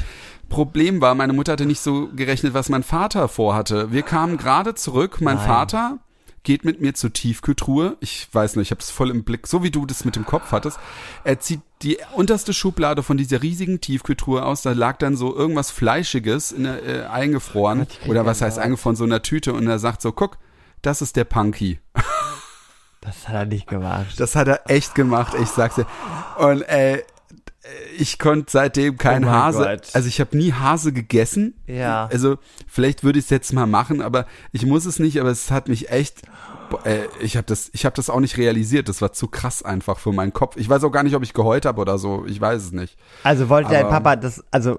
Problem 0.48 1.00
war, 1.00 1.14
meine 1.14 1.32
Mutter 1.32 1.52
hatte 1.52 1.64
nicht 1.66 1.80
so 1.80 2.08
gerechnet, 2.14 2.52
was 2.54 2.68
mein 2.68 2.82
Vater 2.82 3.28
vorhatte. 3.28 3.90
Wir 3.92 4.02
kamen 4.02 4.36
gerade 4.36 4.74
zurück, 4.74 5.20
mein 5.20 5.36
Nein. 5.36 5.46
Vater 5.46 5.98
geht 6.43 6.64
mit 6.64 6.80
mir 6.80 6.95
zur 6.95 7.12
Tiefkühltruhe. 7.12 7.97
Ich 8.01 8.28
weiß 8.32 8.57
nicht, 8.57 8.68
ich 8.68 8.70
habe 8.70 8.80
es 8.80 8.90
voll 8.90 9.11
im 9.11 9.24
Blick, 9.24 9.47
so 9.47 9.62
wie 9.62 9.70
du 9.70 9.86
das 9.86 10.05
mit 10.05 10.16
dem 10.16 10.26
Kopf 10.26 10.53
hattest. 10.53 10.78
Er 11.24 11.40
zieht 11.40 11.61
die 11.82 11.99
unterste 12.14 12.53
Schublade 12.53 13.03
von 13.03 13.16
dieser 13.16 13.43
riesigen 13.43 13.80
Tiefkühltruhe 13.80 14.45
aus. 14.45 14.62
Da 14.62 14.72
lag 14.72 14.99
dann 14.99 15.16
so 15.16 15.34
irgendwas 15.34 15.70
Fleischiges 15.70 16.53
in 16.53 16.64
äh, 16.64 17.07
eingefroren. 17.11 17.86
Oder 18.07 18.26
was 18.26 18.40
heißt 18.43 18.59
eingefroren, 18.59 18.97
so 18.97 19.05
in 19.05 19.12
einer 19.12 19.22
Tüte. 19.22 19.53
Und 19.53 19.66
er 19.66 19.78
sagt 19.78 20.03
so, 20.03 20.12
guck, 20.12 20.38
das 20.82 21.03
ist 21.03 21.16
der 21.16 21.24
Punky. 21.24 21.80
Das 23.01 23.26
hat 23.26 23.34
er 23.34 23.47
nicht 23.47 23.66
gemacht. 23.66 24.20
Das 24.20 24.36
hat 24.36 24.47
er 24.47 24.70
echt 24.70 24.95
gemacht, 24.95 25.34
ich 25.40 25.49
sag's 25.49 25.74
dir. 25.74 25.86
Und 26.38 26.62
äh, 26.62 27.03
ich 27.98 28.18
konnte 28.18 28.50
seitdem 28.50 28.98
kein 28.98 29.24
Oh 29.24 29.28
Hase, 29.30 29.58
Gott. 29.64 29.88
also 29.92 30.08
ich 30.08 30.20
habe 30.20 30.36
nie 30.36 30.52
Hase 30.52 30.92
gegessen. 30.92 31.54
Ja. 31.66 32.08
Also 32.12 32.36
vielleicht 32.66 33.04
würde 33.04 33.18
ich 33.18 33.26
es 33.26 33.30
jetzt 33.30 33.52
mal 33.52 33.66
machen, 33.66 34.02
aber 34.02 34.26
ich 34.50 34.66
muss 34.66 34.84
es 34.84 34.98
nicht, 34.98 35.20
aber 35.20 35.30
es 35.30 35.50
hat 35.50 35.68
mich 35.68 35.90
echt 35.90 36.22
äh, 36.84 37.00
ich 37.20 37.36
habe 37.36 37.46
das 37.46 37.70
ich 37.74 37.84
habe 37.84 37.94
das 37.94 38.08
auch 38.10 38.20
nicht 38.20 38.38
realisiert, 38.38 38.88
das 38.88 39.02
war 39.02 39.12
zu 39.12 39.28
krass 39.28 39.62
einfach 39.62 39.98
für 39.98 40.12
meinen 40.12 40.32
Kopf. 40.32 40.56
Ich 40.56 40.68
weiß 40.68 40.82
auch 40.84 40.90
gar 40.90 41.02
nicht, 41.02 41.14
ob 41.14 41.22
ich 41.22 41.34
geheult 41.34 41.66
habe 41.66 41.80
oder 41.80 41.98
so, 41.98 42.24
ich 42.26 42.40
weiß 42.40 42.62
es 42.62 42.72
nicht. 42.72 42.96
Also 43.22 43.48
wollte 43.48 43.70
dein 43.70 43.82
Aber- 43.86 43.90
Papa 44.00 44.16
das, 44.16 44.42
also 44.50 44.78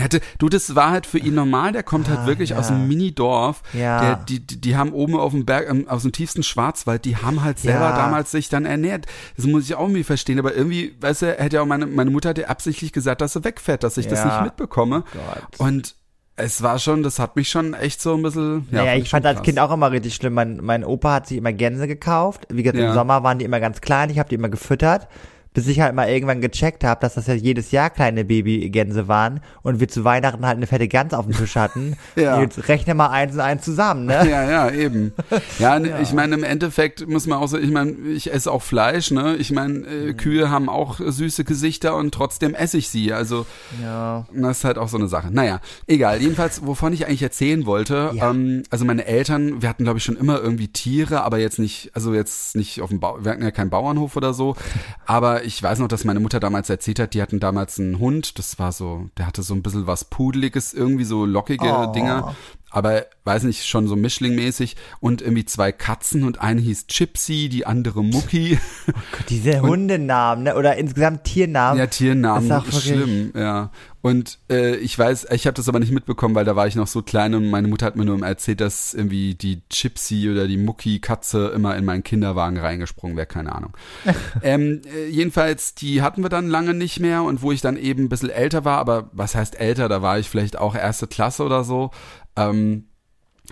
Hatte, 0.00 0.20
du, 0.38 0.48
das 0.48 0.74
war 0.74 0.90
halt 0.90 1.06
für 1.06 1.18
ihn 1.18 1.34
normal, 1.34 1.72
der 1.72 1.82
kommt 1.82 2.08
halt 2.08 2.20
Ah, 2.20 2.26
wirklich 2.26 2.50
ja. 2.50 2.58
aus 2.58 2.68
einem 2.70 2.88
Mini-Dorf. 2.88 3.62
Ja. 3.72 4.00
Der, 4.00 4.16
die, 4.16 4.40
die, 4.46 4.60
die 4.60 4.76
haben 4.76 4.92
oben 4.92 5.16
auf 5.16 5.32
dem 5.32 5.44
Berg, 5.44 5.68
ähm, 5.70 5.88
aus 5.88 6.02
dem 6.02 6.12
tiefsten 6.12 6.42
Schwarzwald, 6.42 7.04
die 7.04 7.16
haben 7.16 7.42
halt 7.42 7.58
selber 7.58 7.90
Ja. 7.90 7.96
damals 7.96 8.30
sich 8.30 8.48
dann 8.48 8.64
ernährt. 8.66 9.06
Das 9.36 9.46
muss 9.46 9.64
ich 9.64 9.74
auch 9.74 9.82
irgendwie 9.82 10.04
verstehen, 10.04 10.38
aber 10.38 10.54
irgendwie, 10.54 10.94
weißt 11.00 11.22
du, 11.22 11.26
hätte 11.38 11.56
ja 11.56 11.62
auch 11.62 11.66
meine, 11.66 11.86
meine 11.86 12.10
Mutter 12.10 12.30
hätte 12.30 12.48
absichtlich 12.48 12.92
gesagt, 12.92 13.20
dass 13.20 13.32
sie 13.34 13.44
wegfährt, 13.44 13.82
dass 13.84 13.96
ich 13.96 14.08
das 14.08 14.18
Ja. 14.20 14.26
nicht 14.26 14.44
mitbekomme. 14.44 15.04
Gott. 15.12 15.60
Und 15.60 15.94
es 16.36 16.62
war 16.62 16.80
schon, 16.80 17.04
das 17.04 17.20
hat 17.20 17.36
mich 17.36 17.48
schon 17.48 17.74
echt 17.74 18.02
so 18.02 18.14
ein 18.16 18.22
bisschen, 18.22 18.66
ja, 18.72 18.78
naja, 18.78 18.94
ich 18.96 19.08
fand 19.10 19.24
als 19.24 19.36
krass. 19.36 19.44
Kind 19.44 19.60
auch 19.60 19.70
immer 19.70 19.92
richtig 19.92 20.16
schlimm. 20.16 20.34
Mein, 20.34 20.56
mein 20.60 20.82
Opa 20.84 21.12
hat 21.14 21.28
sich 21.28 21.38
immer 21.38 21.52
Gänse 21.52 21.86
gekauft. 21.86 22.48
Wie 22.50 22.64
gesagt, 22.64 22.78
Ja. 22.80 22.88
im 22.88 22.94
Sommer 22.94 23.22
waren 23.22 23.38
die 23.38 23.44
immer 23.44 23.60
ganz 23.60 23.80
klein. 23.80 24.10
Ich 24.10 24.18
habe 24.18 24.28
die 24.28 24.34
immer 24.34 24.48
gefüttert. 24.48 25.06
Bis 25.54 25.66
ich 25.68 25.80
halt 25.80 25.94
mal 25.94 26.08
irgendwann 26.10 26.40
gecheckt 26.42 26.84
habe, 26.84 27.00
dass 27.00 27.14
das 27.14 27.26
ja 27.28 27.34
jedes 27.34 27.70
Jahr 27.70 27.88
kleine 27.88 28.24
Babygänse 28.24 29.08
waren 29.08 29.40
und 29.62 29.80
wir 29.80 29.88
zu 29.88 30.04
Weihnachten 30.04 30.44
halt 30.44 30.56
eine 30.58 30.66
fette 30.66 30.88
Gans 30.88 31.14
auf 31.14 31.24
dem 31.26 31.34
Tisch 31.34 31.56
hatten. 31.56 31.96
Ja. 32.16 32.40
Jetzt 32.40 32.68
rechne 32.68 32.94
mal 32.94 33.08
eins 33.08 33.34
und 33.34 33.40
eins 33.40 33.64
zusammen, 33.64 34.06
ne? 34.06 34.28
Ja, 34.28 34.48
ja, 34.48 34.70
eben. 34.70 35.12
Ja, 35.58 35.78
ne, 35.80 35.98
ich 36.02 36.12
meine, 36.12 36.34
im 36.34 36.44
Endeffekt 36.44 37.08
muss 37.08 37.26
man 37.26 37.38
auch 37.38 37.48
so, 37.48 37.58
ich 37.58 37.70
meine, 37.70 37.92
ich 38.14 38.32
esse 38.32 38.50
auch 38.52 38.62
Fleisch, 38.62 39.10
ne? 39.10 39.36
Ich 39.36 39.50
meine, 39.52 39.78
äh, 39.86 40.12
Mhm. 40.12 40.16
Kühe 40.16 40.50
haben 40.50 40.68
auch 40.68 41.00
süße 41.04 41.44
Gesichter 41.44 41.96
und 41.96 42.12
trotzdem 42.12 42.54
esse 42.54 42.76
ich 42.78 42.88
sie. 42.88 43.12
Also 43.12 43.46
Ja. 43.82 44.26
Das 44.32 44.58
ist 44.58 44.64
halt 44.64 44.78
auch 44.78 44.88
so 44.88 44.96
eine 44.96 45.08
Sache. 45.08 45.28
Naja, 45.30 45.60
egal. 45.86 46.20
Jedenfalls, 46.20 46.66
wovon 46.66 46.92
ich 46.92 47.06
eigentlich 47.06 47.22
erzählen 47.22 47.64
wollte, 47.66 48.10
Ja. 48.14 48.30
ähm, 48.30 48.62
also 48.70 48.84
meine 48.84 49.06
Eltern, 49.06 49.62
wir 49.62 49.68
hatten 49.68 49.84
glaube 49.84 49.98
ich 49.98 50.04
schon 50.04 50.16
immer 50.16 50.40
irgendwie 50.40 50.68
Tiere, 50.68 51.22
aber 51.22 51.38
jetzt 51.38 51.58
nicht, 51.58 51.90
also 51.94 52.12
jetzt 52.14 52.56
nicht 52.56 52.80
auf 52.80 52.90
dem 52.90 53.00
Bau, 53.00 53.18
wir 53.22 53.30
hatten 53.32 53.42
ja 53.42 53.50
keinen 53.50 53.70
Bauernhof 53.70 54.16
oder 54.16 54.34
so, 54.34 54.56
aber 55.06 55.43
ich 55.44 55.62
weiß 55.62 55.78
noch, 55.78 55.88
dass 55.88 56.04
meine 56.04 56.20
Mutter 56.20 56.40
damals 56.40 56.68
erzählt 56.70 56.98
hat, 56.98 57.14
die 57.14 57.22
hatten 57.22 57.40
damals 57.40 57.78
einen 57.78 57.98
Hund, 57.98 58.38
das 58.38 58.58
war 58.58 58.72
so, 58.72 59.08
der 59.18 59.26
hatte 59.26 59.42
so 59.42 59.54
ein 59.54 59.62
bisschen 59.62 59.86
was 59.86 60.04
Pudeliges, 60.04 60.72
irgendwie 60.72 61.04
so 61.04 61.24
lockige 61.24 61.64
Oh. 61.66 61.92
Dinger. 61.92 62.34
Aber 62.74 63.06
weiß 63.24 63.44
nicht, 63.44 63.66
schon 63.66 63.86
so 63.86 63.94
Mischling-mäßig 63.94 64.76
und 65.00 65.22
irgendwie 65.22 65.44
zwei 65.44 65.72
Katzen 65.72 66.24
und 66.24 66.40
eine 66.40 66.60
hieß 66.60 66.86
Gypsy, 66.88 67.48
die 67.48 67.66
andere 67.66 68.04
Mucki. 68.04 68.58
Oh 68.86 68.92
Gott, 69.12 69.30
diese 69.30 69.62
Hundenamen, 69.62 70.44
ne? 70.44 70.56
Oder 70.56 70.76
insgesamt 70.76 71.24
Tiernamen. 71.24 71.78
Ja, 71.78 71.86
Tiernamen, 71.86 72.48
Das 72.50 72.66
ist 72.66 72.74
auch 72.74 72.80
schlimm, 72.82 73.32
ja. 73.34 73.70
Und 74.02 74.38
äh, 74.50 74.76
ich 74.76 74.98
weiß, 74.98 75.28
ich 75.30 75.46
habe 75.46 75.54
das 75.54 75.66
aber 75.70 75.80
nicht 75.80 75.90
mitbekommen, 75.90 76.34
weil 76.34 76.44
da 76.44 76.54
war 76.54 76.66
ich 76.66 76.76
noch 76.76 76.86
so 76.86 77.00
klein 77.00 77.34
und 77.34 77.48
meine 77.48 77.68
Mutter 77.68 77.86
hat 77.86 77.96
mir 77.96 78.04
nur 78.04 78.22
erzählt, 78.22 78.60
dass 78.60 78.92
irgendwie 78.92 79.34
die 79.34 79.62
Gypsy 79.70 80.28
oder 80.30 80.46
die 80.46 80.58
Mucki-Katze 80.58 81.52
immer 81.54 81.74
in 81.78 81.86
meinen 81.86 82.02
Kinderwagen 82.02 82.58
reingesprungen 82.58 83.16
wäre, 83.16 83.26
keine 83.26 83.54
Ahnung. 83.54 83.74
ähm, 84.42 84.82
äh, 84.94 85.08
jedenfalls, 85.08 85.74
die 85.74 86.02
hatten 86.02 86.22
wir 86.22 86.28
dann 86.28 86.48
lange 86.48 86.74
nicht 86.74 87.00
mehr 87.00 87.22
und 87.22 87.40
wo 87.40 87.50
ich 87.50 87.62
dann 87.62 87.78
eben 87.78 88.04
ein 88.04 88.08
bisschen 88.10 88.28
älter 88.28 88.66
war, 88.66 88.76
aber 88.76 89.08
was 89.12 89.34
heißt 89.34 89.58
älter, 89.58 89.88
da 89.88 90.02
war 90.02 90.18
ich 90.18 90.28
vielleicht 90.28 90.58
auch 90.58 90.74
erste 90.74 91.06
Klasse 91.06 91.42
oder 91.42 91.64
so, 91.64 91.90
ähm, 92.36 92.88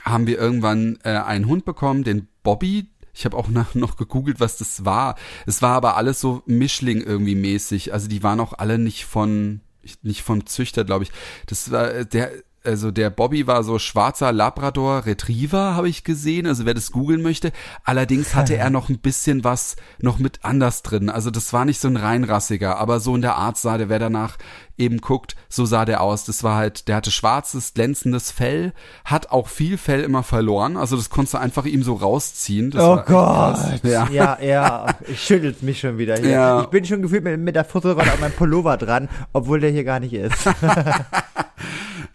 haben 0.02 0.26
wir 0.26 0.38
irgendwann 0.38 0.98
äh, 1.04 1.10
einen 1.10 1.46
Hund 1.46 1.64
bekommen, 1.64 2.04
den 2.04 2.28
Bobby. 2.42 2.88
Ich 3.14 3.24
habe 3.24 3.36
auch 3.36 3.48
nach, 3.48 3.74
noch 3.74 3.96
gegoogelt, 3.96 4.40
was 4.40 4.56
das 4.56 4.84
war. 4.84 5.16
Es 5.46 5.62
war 5.62 5.74
aber 5.74 5.96
alles 5.96 6.20
so 6.20 6.42
Mischling 6.46 7.00
irgendwie 7.00 7.34
mäßig. 7.34 7.92
Also 7.92 8.08
die 8.08 8.22
waren 8.22 8.40
auch 8.40 8.54
alle 8.54 8.78
nicht 8.78 9.04
von 9.04 9.60
nicht 10.02 10.22
vom 10.22 10.46
Züchter, 10.46 10.84
glaube 10.84 11.04
ich. 11.04 11.10
Das 11.46 11.70
war 11.70 11.92
äh, 11.92 12.06
der 12.06 12.32
also 12.64 12.90
der 12.90 13.10
Bobby 13.10 13.46
war 13.46 13.64
so 13.64 13.78
schwarzer 13.78 14.32
Labrador 14.32 15.06
Retriever, 15.06 15.74
habe 15.74 15.88
ich 15.88 16.04
gesehen. 16.04 16.46
Also 16.46 16.64
wer 16.64 16.74
das 16.74 16.92
googeln 16.92 17.22
möchte. 17.22 17.52
Allerdings 17.84 18.34
hatte 18.34 18.56
er 18.56 18.70
noch 18.70 18.88
ein 18.88 18.98
bisschen 18.98 19.44
was 19.44 19.76
noch 20.00 20.18
mit 20.18 20.44
anders 20.44 20.82
drin. 20.82 21.10
Also 21.10 21.30
das 21.30 21.52
war 21.52 21.64
nicht 21.64 21.80
so 21.80 21.88
ein 21.88 21.96
reinrassiger, 21.96 22.78
aber 22.78 23.00
so 23.00 23.14
in 23.14 23.22
der 23.22 23.36
Art 23.36 23.56
sah 23.56 23.78
der, 23.78 23.88
wer 23.88 23.98
danach 23.98 24.36
eben 24.78 24.98
guckt, 24.98 25.36
so 25.48 25.64
sah 25.64 25.84
der 25.84 26.00
aus. 26.00 26.24
Das 26.24 26.42
war 26.42 26.56
halt, 26.56 26.88
der 26.88 26.96
hatte 26.96 27.10
schwarzes, 27.10 27.74
glänzendes 27.74 28.30
Fell, 28.30 28.72
hat 29.04 29.30
auch 29.30 29.48
viel 29.48 29.76
Fell 29.78 30.00
immer 30.02 30.22
verloren. 30.22 30.76
Also 30.76 30.96
das 30.96 31.10
konntest 31.10 31.34
du 31.34 31.38
einfach 31.38 31.66
ihm 31.66 31.82
so 31.82 31.94
rausziehen. 31.94 32.70
Das 32.70 32.82
Oh. 32.82 33.02
Gott. 33.06 33.58
Ja. 33.84 34.08
ja, 34.10 34.38
ja. 34.42 34.86
Ich 35.06 35.22
schüttelt 35.22 35.62
mich 35.62 35.80
schon 35.80 35.98
wieder 35.98 36.16
hier. 36.16 36.30
Ja. 36.30 36.60
Ich 36.62 36.66
bin 36.68 36.84
schon 36.84 37.02
gefühlt 37.02 37.24
mit, 37.24 37.38
mit 37.38 37.54
der 37.54 37.64
Futterrolle 37.64 38.12
an 38.12 38.20
meinem 38.20 38.32
Pullover 38.32 38.76
dran, 38.76 39.08
obwohl 39.32 39.60
der 39.60 39.70
hier 39.70 39.84
gar 39.84 40.00
nicht 40.00 40.14
ist. 40.14 40.36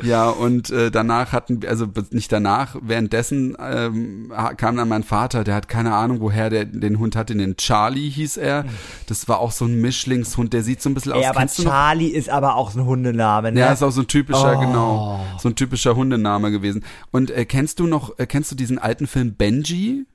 Ja, 0.04 0.30
und 0.30 0.70
äh, 0.70 0.92
danach 0.92 1.32
hatten 1.32 1.62
wir, 1.64 1.70
also 1.70 1.88
nicht 2.12 2.32
danach, 2.32 2.76
währenddessen 2.82 3.58
ähm, 3.60 4.32
kam 4.58 4.78
dann 4.78 4.88
mein 4.88 5.04
Vater, 5.04 5.44
der 5.44 5.56
hat 5.56 5.68
keine 5.68 5.94
Ahnung, 5.96 6.20
woher 6.22 6.50
der 6.52 6.66
den 6.66 7.00
Hund 7.00 7.16
hatte, 7.16 7.36
den 7.36 7.58
Charlie 7.58 8.10
hieß 8.10 8.38
er. 8.38 8.66
Das 9.08 9.28
war 9.28 9.40
auch 9.40 9.52
so 9.52 9.66
ein 9.66 9.82
Mischlingshund, 9.82 10.54
der 10.54 10.62
sieht 10.62 10.82
so 10.84 10.90
ein 10.90 10.94
bisschen 10.94 11.14
aus. 11.14 11.24
Ey, 11.24 11.26
aber? 11.28 11.48
Charlie 11.48 12.10
ist 12.10 12.30
aber 12.30 12.56
auch 12.58 12.70
so 12.72 12.80
ein 12.82 12.86
Hundename, 12.86 13.52
ne? 13.52 13.60
Ja, 13.60 13.74
ist 13.74 13.82
auch 13.82 13.92
so 13.92 14.02
ein 14.02 14.08
typischer, 14.08 14.58
Oh. 14.58 14.60
genau, 14.60 15.26
so 15.40 15.50
ein 15.50 15.56
typischer 15.56 15.96
Hundename 15.96 16.52
gewesen. 16.52 16.84
Und 17.12 17.32
äh, 17.32 17.46
kennst 17.46 17.80
du 17.80 17.88
noch, 17.88 18.20
äh, 18.20 18.28
kennst 18.28 18.52
du 18.52 18.56
diesen 18.56 18.78
alten 18.78 19.08
Film 19.08 19.34
Benji? 19.34 20.06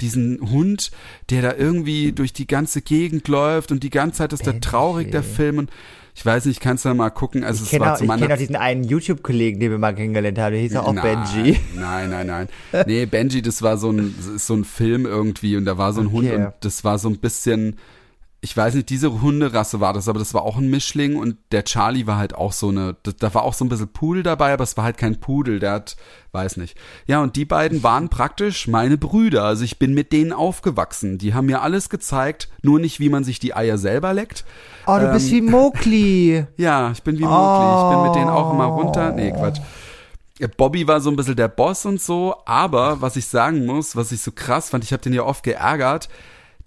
Diesen 0.00 0.40
Hund, 0.50 0.90
der 1.28 1.42
da 1.42 1.52
irgendwie 1.54 2.12
durch 2.12 2.32
die 2.32 2.46
ganze 2.46 2.80
Gegend 2.80 3.28
läuft 3.28 3.70
und 3.70 3.82
die 3.82 3.90
ganze 3.90 4.18
Zeit 4.18 4.32
ist 4.32 4.46
der 4.46 4.52
Benji. 4.52 4.60
traurig, 4.62 5.10
der 5.12 5.22
Film. 5.22 5.58
Und 5.58 5.70
ich 6.14 6.26
weiß 6.26 6.46
nicht, 6.46 6.60
kannst 6.60 6.84
du 6.84 6.94
mal 6.94 7.10
gucken. 7.10 7.44
Also 7.44 7.58
ich 7.58 7.64
es 7.64 7.70
kenne 7.70 7.86
war 7.86 7.94
auch, 7.94 7.98
kenn 7.98 8.32
auch 8.32 8.36
diesen 8.36 8.56
einen 8.56 8.84
YouTube-Kollegen, 8.84 9.60
den 9.60 9.70
wir 9.70 9.78
mal 9.78 9.94
kennengelernt 9.94 10.38
haben, 10.38 10.52
der 10.52 10.60
hieß 10.60 10.76
auch, 10.76 10.86
auch 10.86 10.92
nein, 10.92 11.24
Benji. 11.32 11.60
Nein, 11.74 12.10
nein, 12.10 12.26
nein. 12.26 12.48
Nee, 12.86 13.06
Benji, 13.06 13.42
das 13.42 13.62
war 13.62 13.76
so 13.76 13.90
ein, 13.90 14.14
so 14.36 14.54
ein 14.54 14.64
Film 14.64 15.06
irgendwie 15.06 15.56
und 15.56 15.64
da 15.64 15.78
war 15.78 15.92
so 15.92 16.00
ein 16.00 16.12
Hund 16.12 16.26
Okay. 16.28 16.36
und 16.36 16.52
das 16.60 16.84
war 16.84 16.98
so 16.98 17.08
ein 17.08 17.18
bisschen, 17.18 17.76
ich 18.42 18.56
weiß 18.56 18.74
nicht, 18.74 18.88
diese 18.88 19.20
Hunderasse 19.20 19.80
war 19.80 19.92
das, 19.92 20.08
aber 20.08 20.18
das 20.18 20.32
war 20.32 20.42
auch 20.42 20.56
ein 20.56 20.70
Mischling 20.70 21.16
und 21.16 21.36
der 21.52 21.64
Charlie 21.64 22.06
war 22.06 22.16
halt 22.16 22.34
auch 22.34 22.52
so 22.52 22.68
eine, 22.68 22.96
da, 23.18 23.34
war 23.34 23.42
auch 23.42 23.52
so 23.52 23.66
ein 23.66 23.68
bisschen 23.68 23.92
Pudel 23.92 24.22
dabei, 24.22 24.54
aber 24.54 24.64
es 24.64 24.78
war 24.78 24.84
halt 24.84 24.96
kein 24.96 25.20
Pudel, 25.20 25.58
der 25.58 25.72
hat, 25.72 25.96
weiß 26.32 26.56
nicht. 26.56 26.74
Ja, 27.06 27.20
und 27.22 27.36
die 27.36 27.44
beiden 27.44 27.82
waren 27.82 28.08
praktisch 28.08 28.66
meine 28.66 28.96
Brüder, 28.96 29.44
also 29.44 29.62
ich 29.62 29.78
bin 29.78 29.92
mit 29.92 30.12
denen 30.12 30.32
aufgewachsen. 30.32 31.18
Die 31.18 31.34
haben 31.34 31.46
mir 31.46 31.60
alles 31.60 31.90
gezeigt, 31.90 32.48
nur 32.62 32.80
nicht, 32.80 32.98
wie 32.98 33.10
man 33.10 33.24
sich 33.24 33.40
die 33.40 33.54
Eier 33.54 33.76
selber 33.76 34.14
leckt. 34.14 34.46
Oh, 34.86 34.98
du 34.98 35.12
bist 35.12 35.30
Ähm, 35.30 35.32
wie 35.32 35.40
Mowgli. 35.50 36.46
Ja, 36.56 36.92
ich 36.92 37.02
bin 37.02 37.18
wie 37.18 37.24
Mowgli. 37.24 37.90
Ich 37.90 37.94
bin 37.94 38.06
mit 38.06 38.14
denen 38.14 38.30
auch 38.30 38.54
immer 38.54 38.66
runter. 38.66 39.12
Nee, 39.12 39.32
Quatsch. 39.32 39.60
Bobby 40.56 40.88
war 40.88 41.02
so 41.02 41.10
ein 41.10 41.16
bisschen 41.16 41.36
der 41.36 41.48
Boss 41.48 41.84
und 41.84 42.00
so, 42.00 42.34
aber 42.46 43.02
was 43.02 43.16
ich 43.16 43.26
sagen 43.26 43.66
muss, 43.66 43.96
was 43.96 44.12
ich 44.12 44.22
so 44.22 44.32
krass 44.32 44.70
fand, 44.70 44.84
ich 44.84 44.92
habe 44.94 45.02
den 45.02 45.12
ja 45.12 45.24
oft 45.24 45.42
geärgert, 45.42 46.08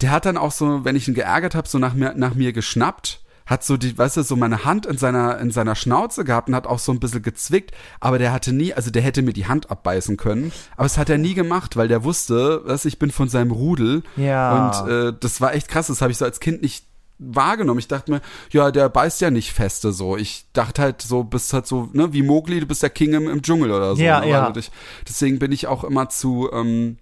der 0.04 0.10
hat 0.10 0.26
dann 0.26 0.36
auch 0.36 0.52
so, 0.52 0.84
wenn 0.84 0.96
ich 0.96 1.08
ihn 1.08 1.14
geärgert 1.14 1.54
habe, 1.54 1.66
so 1.66 1.78
nach 1.78 1.94
mir, 1.94 2.12
nach 2.14 2.34
mir 2.34 2.52
geschnappt, 2.52 3.22
hat 3.46 3.64
so 3.64 3.78
die, 3.78 3.96
weißt 3.96 4.18
du, 4.18 4.22
so 4.22 4.36
meine 4.36 4.66
Hand 4.66 4.84
in 4.84 4.98
seiner, 4.98 5.38
in 5.38 5.50
seiner 5.50 5.74
Schnauze 5.74 6.24
gehabt 6.24 6.48
und 6.48 6.54
hat 6.54 6.66
auch 6.66 6.78
so 6.78 6.92
ein 6.92 7.00
bisschen 7.00 7.22
gezwickt, 7.22 7.70
aber 8.00 8.18
der 8.18 8.30
hatte 8.30 8.52
nie, 8.52 8.74
also 8.74 8.90
der 8.90 9.00
hätte 9.00 9.22
mir 9.22 9.32
die 9.32 9.46
Hand 9.46 9.70
abbeißen 9.70 10.18
können, 10.18 10.52
aber 10.76 10.84
es 10.84 10.98
hat 10.98 11.08
er 11.08 11.16
nie 11.16 11.32
gemacht, 11.32 11.76
weil 11.78 11.88
der 11.88 12.04
wusste, 12.04 12.62
dass 12.66 12.84
ich 12.84 12.98
bin 12.98 13.10
von 13.12 13.30
seinem 13.30 13.50
Rudel 13.50 14.02
Ja. 14.16 14.82
und 14.84 14.90
äh, 14.90 15.12
das 15.18 15.40
war 15.40 15.54
echt 15.54 15.68
krass, 15.68 15.86
das 15.86 16.02
habe 16.02 16.12
ich 16.12 16.18
so 16.18 16.26
als 16.26 16.38
Kind 16.38 16.60
nicht 16.60 16.84
wahrgenommen. 17.18 17.78
Ich 17.78 17.88
dachte 17.88 18.10
mir, 18.10 18.20
ja, 18.50 18.70
der 18.70 18.90
beißt 18.90 19.22
ja 19.22 19.30
nicht 19.30 19.52
feste 19.52 19.92
so. 19.92 20.18
Ich 20.18 20.46
dachte 20.52 20.82
halt 20.82 21.00
so, 21.00 21.24
bist 21.24 21.52
halt 21.54 21.66
so, 21.66 21.88
ne, 21.94 22.12
wie 22.12 22.22
Mowgli, 22.22 22.60
du 22.60 22.66
bist 22.66 22.82
der 22.82 22.90
King 22.90 23.14
im, 23.14 23.28
im 23.30 23.40
Dschungel 23.40 23.70
oder 23.70 23.96
so. 23.96 24.02
Ja, 24.02 24.20
ne? 24.20 24.28
ja. 24.30 24.46
Also 24.48 24.60
ich, 24.60 24.70
deswegen 25.08 25.38
bin 25.38 25.50
ich 25.50 25.66
auch 25.66 25.84
immer 25.84 26.10
zu 26.10 26.50
ähm, 26.52 26.98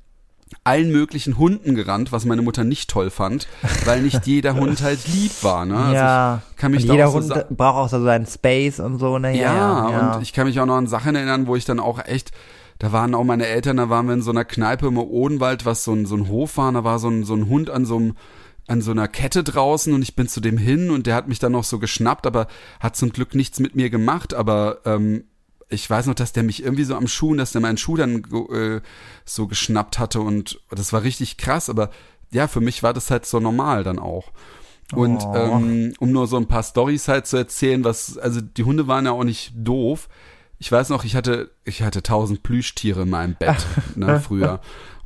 allen 0.65 0.91
möglichen 0.91 1.39
Hunden 1.39 1.75
gerannt, 1.75 2.13
was 2.13 2.25
meine 2.25 2.43
Mutter 2.43 2.65
nicht 2.65 2.91
toll 2.91 3.11
fand, 3.11 3.49
weil 3.85 4.03
nicht 4.03 4.27
jeder 4.27 4.55
Hund 4.55 4.83
halt 4.83 5.01
lieb 5.09 5.33
war, 5.43 5.65
ne? 5.65 5.77
Also 5.77 5.95
ja. 5.95 6.43
kann 6.57 6.73
mich 6.73 6.85
jeder 6.85 7.09
so 7.09 7.15
Hund 7.15 7.57
braucht 7.57 7.77
auch 7.77 7.89
so 7.89 8.03
seinen 8.03 8.27
Space 8.27 8.81
und 8.81 8.99
so, 8.99 9.19
ne? 9.19 9.37
ja, 9.37 9.55
Ja, 9.55 9.91
ja. 9.91 10.15
und 10.15 10.23
ich 10.23 10.33
kann 10.33 10.47
mich 10.47 10.59
auch 10.61 10.67
noch 10.67 10.77
an 10.77 10.87
Sachen 10.87 11.15
erinnern, 11.15 11.47
wo 11.47 11.57
ich 11.57 11.65
dann 11.65 11.81
auch 11.81 12.05
echt, 12.05 12.33
da 12.79 12.93
waren 12.93 13.15
auch 13.15 13.25
meine 13.25 13.47
Eltern, 13.47 13.77
da 13.77 13.89
waren 13.89 14.07
wir 14.07 14.15
in 14.15 14.23
so 14.23 14.31
einer 14.31 14.45
Kneipe 14.45 14.87
im 14.87 14.99
Odenwald, 14.99 15.65
was 15.65 15.85
so 15.85 15.93
ein, 15.93 16.07
so 16.07 16.17
ein 16.17 16.29
Hof 16.29 16.57
war, 16.57 16.69
und 16.69 16.75
da 16.75 16.85
war 16.85 16.99
so 16.99 17.09
ein, 17.09 17.25
so 17.25 17.35
ein 17.35 17.49
Hund 17.49 17.71
an 17.71 17.85
so 17.85 17.97
einem, 17.97 18.15
an 18.69 18.81
so 18.81 18.93
einer 18.93 19.09
Kette 19.09 19.43
draußen 19.43 19.93
und 19.93 20.03
ich 20.03 20.17
bin 20.17 20.29
zu 20.29 20.41
dem 20.41 20.57
hin 20.57 20.91
und 20.91 21.07
der 21.07 21.15
hat 21.15 21.29
mich 21.29 21.39
dann 21.39 21.53
noch 21.53 21.65
so 21.65 21.79
geschnappt, 21.79 22.27
aber 22.27 22.47
hat 22.81 22.97
zum 22.97 23.11
Glück 23.11 23.35
nichts 23.35 23.61
mit 23.61 23.75
mir 23.75 23.91
gemacht, 23.91 24.35
aber 24.35 24.79
ähm, 24.85 25.25
ich 25.73 25.89
weiß 25.89 26.07
noch, 26.07 26.15
dass 26.15 26.33
der 26.33 26.43
mich 26.43 26.63
irgendwie 26.63 26.85
so 26.85 26.95
am 26.97 27.09
Schuh, 27.09 27.35
dass 27.35 27.53
der 27.53 27.61
meinen 27.61 27.79
Schuh 27.79 27.97
dann 27.97 28.23
äh, 28.53 28.81
so 29.25 29.47
geschnappt 29.47 29.99
hatte 29.99 30.21
und 30.21 30.61
das 30.71 30.93
war 30.93 31.03
richtig 31.03 31.37
krass, 31.37 31.69
aber 31.71 31.91
ja, 32.31 32.49
für 32.49 32.61
mich 32.61 32.83
war 32.83 32.93
das 32.93 33.11
halt 33.11 33.27
so 33.27 33.41
normal 33.41 33.85
dann 33.85 33.99
auch. 33.99 34.33
Und 34.95 35.23
Oh. 35.25 35.35
ähm, 35.35 35.95
um 36.01 36.13
nur 36.13 36.27
so 36.27 36.37
ein 36.37 36.49
paar 36.49 36.63
Storys 36.63 37.09
halt 37.09 37.27
zu 37.27 37.37
erzählen, 37.37 37.83
was, 37.85 38.19
also 38.19 38.41
die 38.41 38.65
Hunde 38.65 38.87
waren 38.89 39.07
ja 39.07 39.13
auch 39.13 39.25
nicht 39.25 39.53
doof. 39.55 40.09
Ich 40.59 40.71
weiß 40.71 40.91
noch, 40.91 41.05
ich 41.05 41.17
hatte, 41.17 41.51
ich 41.65 41.83
hatte 41.83 42.03
tausend 42.03 42.43
Plüschtiere 42.43 43.03
in 43.03 43.11
meinem 43.11 43.35
Bett, 43.35 43.67
ne, 43.97 44.21
früher. 44.21 44.61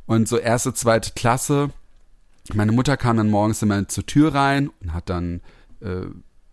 Und 0.05 0.27
so 0.27 0.37
erste, 0.37 0.73
zweite 0.73 1.11
Klasse, 1.15 1.69
meine 2.53 2.71
Mutter 2.71 2.95
kam 2.97 3.17
dann 3.17 3.29
morgens 3.29 3.61
immer 3.61 3.87
zur 3.87 4.05
Tür 4.05 4.33
rein 4.33 4.69
und 4.81 4.93
hat 4.93 5.09
dann 5.09 5.41
äh, 5.81 6.05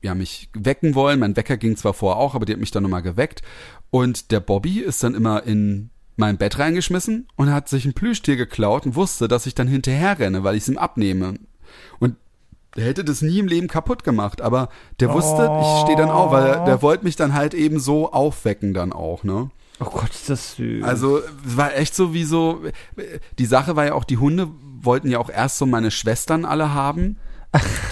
ja 0.04 0.14
mich 0.14 0.50
wecken 0.52 0.94
wollen. 0.94 1.18
Mein 1.18 1.36
Wecker 1.36 1.56
ging 1.56 1.76
zwar 1.76 1.94
vorher 1.94 2.20
auch, 2.20 2.34
aber 2.34 2.44
die 2.44 2.52
hat 2.52 2.60
mich 2.60 2.70
dann 2.70 2.82
nochmal 2.82 3.02
geweckt. 3.02 3.42
Und 3.90 4.30
der 4.30 4.40
Bobby 4.40 4.80
ist 4.80 5.02
dann 5.02 5.14
immer 5.14 5.42
in 5.44 5.90
mein 6.16 6.36
Bett 6.36 6.58
reingeschmissen 6.58 7.26
und 7.36 7.52
hat 7.52 7.68
sich 7.68 7.84
ein 7.84 7.94
Plüschtier 7.94 8.36
geklaut 8.36 8.86
und 8.86 8.94
wusste, 8.94 9.26
dass 9.26 9.46
ich 9.46 9.54
dann 9.54 9.66
hinterher 9.66 10.18
renne, 10.18 10.44
weil 10.44 10.54
ich 10.54 10.62
es 10.62 10.68
ihm 10.68 10.78
abnehme. 10.78 11.34
Und 11.98 12.16
der 12.76 12.84
hätte 12.84 13.04
das 13.04 13.22
nie 13.22 13.38
im 13.38 13.48
Leben 13.48 13.66
kaputt 13.66 14.04
gemacht, 14.04 14.40
aber 14.40 14.68
der 15.00 15.12
wusste, 15.12 15.50
ich 15.60 15.82
stehe 15.82 15.96
dann 15.96 16.10
auf, 16.10 16.30
weil 16.30 16.46
er, 16.46 16.64
der 16.64 16.82
wollte 16.82 17.04
mich 17.04 17.16
dann 17.16 17.32
halt 17.32 17.54
eben 17.54 17.80
so 17.80 18.12
aufwecken 18.12 18.74
dann 18.74 18.92
auch, 18.92 19.24
ne? 19.24 19.50
Oh 19.80 19.86
Gott, 19.86 20.10
ist 20.10 20.28
das 20.28 20.56
süß. 20.56 20.84
Also 20.84 21.18
es 21.18 21.56
war 21.56 21.74
echt 21.74 21.94
so 21.94 22.14
wie 22.14 22.24
so, 22.24 22.62
die 23.38 23.46
Sache 23.46 23.74
war 23.74 23.86
ja 23.86 23.94
auch, 23.94 24.04
die 24.04 24.18
Hunde 24.18 24.48
wollten 24.80 25.08
ja 25.08 25.18
auch 25.18 25.30
erst 25.30 25.58
so 25.58 25.66
meine 25.66 25.90
Schwestern 25.90 26.44
alle 26.44 26.74
haben. 26.74 27.16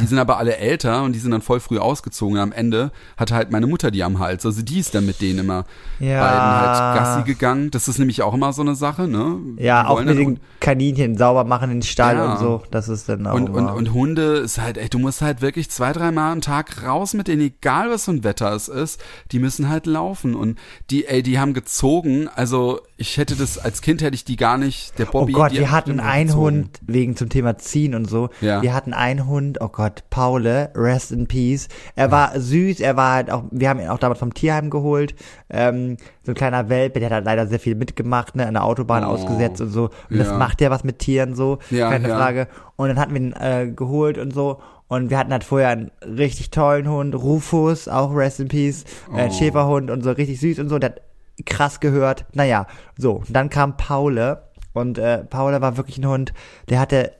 Die 0.00 0.06
sind 0.06 0.18
aber 0.18 0.38
alle 0.38 0.56
älter 0.56 1.02
und 1.04 1.12
die 1.12 1.18
sind 1.18 1.30
dann 1.30 1.42
voll 1.42 1.60
früh 1.60 1.78
ausgezogen. 1.78 2.38
Am 2.38 2.52
Ende 2.52 2.90
hatte 3.16 3.34
halt 3.34 3.50
meine 3.50 3.66
Mutter 3.66 3.90
die 3.90 4.02
am 4.02 4.18
Hals. 4.18 4.44
Also 4.46 4.62
die 4.62 4.78
ist 4.80 4.94
dann 4.94 5.06
mit 5.06 5.20
denen 5.20 5.40
immer 5.40 5.64
Ja. 6.00 6.20
beiden 6.20 6.40
halt 6.42 6.98
Gassi 6.98 7.22
gegangen. 7.24 7.70
Das 7.70 7.88
ist 7.88 7.98
nämlich 7.98 8.22
auch 8.22 8.34
immer 8.34 8.52
so 8.52 8.62
eine 8.62 8.74
Sache, 8.74 9.06
ne? 9.08 9.36
ja, 9.58 9.82
Die 9.84 9.88
auch 9.88 10.02
mit 10.02 10.18
den 10.18 10.40
Kaninchen 10.60 11.16
sauber 11.16 11.44
machen, 11.44 11.70
den 11.70 11.82
Stall 11.82 12.16
Ja. 12.16 12.32
und 12.32 12.38
so. 12.38 12.62
Das 12.70 12.88
ist 12.88 13.08
dann 13.08 13.26
auch 13.26 13.34
und, 13.34 13.48
und, 13.50 13.66
und 13.68 13.92
Hunde 13.92 14.36
ist 14.38 14.60
halt, 14.60 14.78
ey, 14.78 14.88
du 14.88 14.98
musst 14.98 15.22
halt 15.22 15.40
wirklich 15.42 15.70
zwei, 15.70 15.92
dreimal 15.92 16.32
am 16.32 16.40
Tag 16.40 16.82
raus 16.84 17.14
mit 17.14 17.28
denen, 17.28 17.42
egal 17.42 17.90
was 17.90 18.04
für 18.06 18.12
ein 18.12 18.24
Wetter 18.24 18.52
es 18.52 18.68
ist. 18.68 19.00
Die 19.32 19.38
müssen 19.38 19.68
halt 19.68 19.86
laufen. 19.86 20.34
Und 20.34 20.58
die, 20.90 21.06
ey, 21.06 21.22
die 21.22 21.38
haben 21.38 21.54
gezogen. 21.54 22.28
Also 22.34 22.80
ich 22.96 23.16
hätte 23.16 23.36
das, 23.36 23.58
als 23.58 23.82
Kind 23.82 24.02
hätte 24.02 24.14
ich 24.14 24.24
die 24.24 24.36
gar 24.36 24.58
nicht, 24.58 24.98
der 24.98 25.08
Oh 25.08 25.12
Bobby. 25.12 25.32
Gott, 25.32 25.52
die 25.52 25.58
wir 25.58 25.70
hat 25.70 25.86
hatten 25.86 26.00
einen 26.00 26.26
gezogen. 26.28 26.44
Hund, 26.44 26.80
wegen 26.86 27.16
zum 27.16 27.28
Thema 27.28 27.58
Ziehen 27.58 27.94
und 27.94 28.08
so. 28.08 28.30
Ja. 28.40 28.62
Wir 28.62 28.74
hatten 28.74 28.92
einen 28.92 29.26
Hund, 29.26 29.51
oh 29.60 29.68
Gott, 29.68 30.04
Paule, 30.10 30.70
rest 30.74 31.12
in 31.12 31.26
peace. 31.26 31.68
Er 31.96 32.10
war 32.10 32.38
süß, 32.38 32.80
er 32.80 32.96
war 32.96 33.14
halt 33.14 33.30
auch, 33.30 33.44
wir 33.50 33.68
haben 33.68 33.80
ihn 33.80 33.88
auch 33.88 33.98
damals 33.98 34.18
vom 34.20 34.32
Tierheim 34.34 34.70
geholt. 34.70 35.14
Ähm, 35.50 35.96
so 36.22 36.32
ein 36.32 36.34
kleiner 36.34 36.68
Welpe, 36.68 37.00
der 37.00 37.08
hat 37.10 37.14
halt 37.14 37.24
leider 37.24 37.46
sehr 37.46 37.60
viel 37.60 37.74
mitgemacht, 37.74 38.36
ne, 38.36 38.46
an 38.46 38.54
der 38.54 38.64
Autobahn 38.64 39.04
Oh. 39.04 39.08
ausgesetzt 39.08 39.60
und 39.60 39.70
so. 39.70 39.90
Und 40.10 40.18
das 40.18 40.28
Ja. 40.28 40.36
macht 40.38 40.60
ja 40.60 40.70
was 40.70 40.84
mit 40.84 40.98
Tieren 40.98 41.34
so, 41.34 41.58
Ja, 41.70 41.90
keine 41.90 42.08
ja. 42.08 42.16
Frage. 42.16 42.48
Und 42.76 42.88
dann 42.88 42.98
hatten 42.98 43.12
wir 43.14 43.20
ihn 43.20 43.32
äh, 43.32 43.70
geholt 43.74 44.18
und 44.18 44.32
so. 44.32 44.60
Und 44.88 45.08
wir 45.10 45.18
hatten 45.18 45.32
halt 45.32 45.44
vorher 45.44 45.68
einen 45.70 45.90
richtig 46.04 46.50
tollen 46.50 46.88
Hund, 46.88 47.14
Rufus, 47.14 47.88
auch 47.88 48.14
rest 48.14 48.40
in 48.40 48.48
peace, 48.48 48.84
äh, 49.16 49.28
Oh. 49.28 49.30
Schäferhund 49.32 49.90
und 49.90 50.02
so, 50.02 50.10
richtig 50.10 50.38
süß 50.40 50.58
und 50.58 50.68
so. 50.68 50.78
Der 50.78 50.90
hat 50.90 51.00
krass 51.46 51.80
gehört. 51.80 52.26
Naja, 52.34 52.66
so, 52.98 53.22
dann 53.30 53.48
kam 53.48 53.76
Paule 53.78 54.42
und 54.74 54.98
äh, 54.98 55.24
Paule 55.24 55.60
war 55.62 55.76
wirklich 55.78 55.96
ein 55.98 56.06
Hund, 56.06 56.32
der 56.68 56.78
hatte 56.78 57.12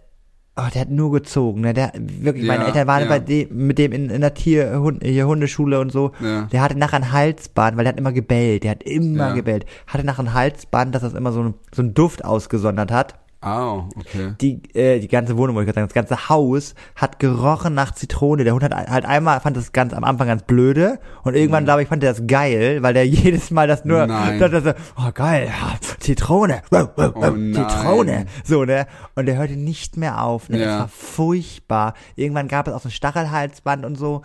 Oh, 0.54 0.64
der 0.74 0.82
hat 0.82 0.90
nur 0.90 1.10
gezogen, 1.12 1.62
ne? 1.62 1.72
Der 1.72 1.92
wirklich, 1.96 2.46
meine 2.46 2.64
Ja, 2.64 2.68
Eltern 2.68 2.86
waren 2.86 3.02
ja. 3.04 3.08
bei 3.08 3.18
dem, 3.20 3.66
mit 3.66 3.78
dem 3.78 3.90
in, 3.92 4.10
in 4.10 4.20
der 4.20 4.34
Tierhund, 4.34 5.02
hier 5.02 5.26
Hundeschule 5.26 5.80
und 5.80 5.90
so. 5.90 6.12
Ja. 6.20 6.42
Der 6.52 6.60
hatte 6.60 6.78
nachher 6.78 6.96
ein 6.98 7.10
Halsband, 7.12 7.76
weil 7.78 7.84
der 7.84 7.92
hat 7.94 7.98
immer 7.98 8.12
gebellt. 8.12 8.62
Der 8.64 8.72
hat 8.72 8.82
immer 8.82 9.32
gebellt. 9.34 9.64
Hatte 9.86 10.04
nachher 10.04 10.24
ein 10.24 10.34
Halsband, 10.34 10.94
dass 10.94 11.00
das 11.02 11.14
immer 11.14 11.32
so, 11.32 11.42
ein, 11.42 11.54
so 11.74 11.80
einen 11.80 11.94
Duft 11.94 12.22
ausgesondert 12.24 12.92
hat. 12.92 13.14
Au, 13.44 13.88
okay. 13.98 14.34
Die, 14.40 14.60
äh, 14.74 15.00
die 15.00 15.08
ganze 15.08 15.36
Wohnung, 15.36 15.56
wollte 15.56 15.68
ich 15.70 15.74
gerade 15.74 15.88
sagen, 15.90 15.92
das 16.04 16.08
ganze 16.10 16.28
Haus 16.28 16.76
hat 16.94 17.18
gerochen 17.18 17.74
nach 17.74 17.92
Zitrone. 17.92 18.44
Der 18.44 18.52
Hund 18.52 18.62
hat 18.62 18.72
halt 18.72 19.04
einmal, 19.04 19.40
fand 19.40 19.56
das 19.56 19.72
ganz 19.72 19.92
am 19.94 20.04
Anfang 20.04 20.28
ganz 20.28 20.44
blöde 20.44 21.00
und 21.24 21.34
irgendwann, 21.34 21.64
glaube 21.64 21.82
ich, 21.82 21.88
fand 21.88 22.04
er 22.04 22.12
das 22.12 22.24
geil, 22.28 22.84
weil 22.84 22.94
der 22.94 23.04
jedes 23.08 23.50
Mal 23.50 23.66
das 23.66 23.84
nur, 23.84 24.02
Mhm. 24.02 24.08
Nein. 24.12 24.38
dachte 24.38 24.60
so, 24.60 24.70
oh 24.96 25.10
geil, 25.12 25.50
Zitrone, 26.02 26.62
Oh 26.72 27.30
Zitrone, 27.52 28.26
so, 28.44 28.64
ne? 28.64 28.86
Und 29.14 29.26
der 29.26 29.36
hörte 29.36 29.56
nicht 29.56 29.96
mehr 29.96 30.22
auf, 30.22 30.48
ne? 30.48 30.58
Ja. 30.58 30.64
Das 30.66 30.78
war 30.80 30.88
furchtbar. 30.88 31.94
Irgendwann 32.16 32.48
gab 32.48 32.66
es 32.66 32.74
auch 32.74 32.80
so 32.80 32.88
ein 32.88 32.92
Stachelhalsband 32.92 33.84
und 33.84 33.96
so. 33.96 34.22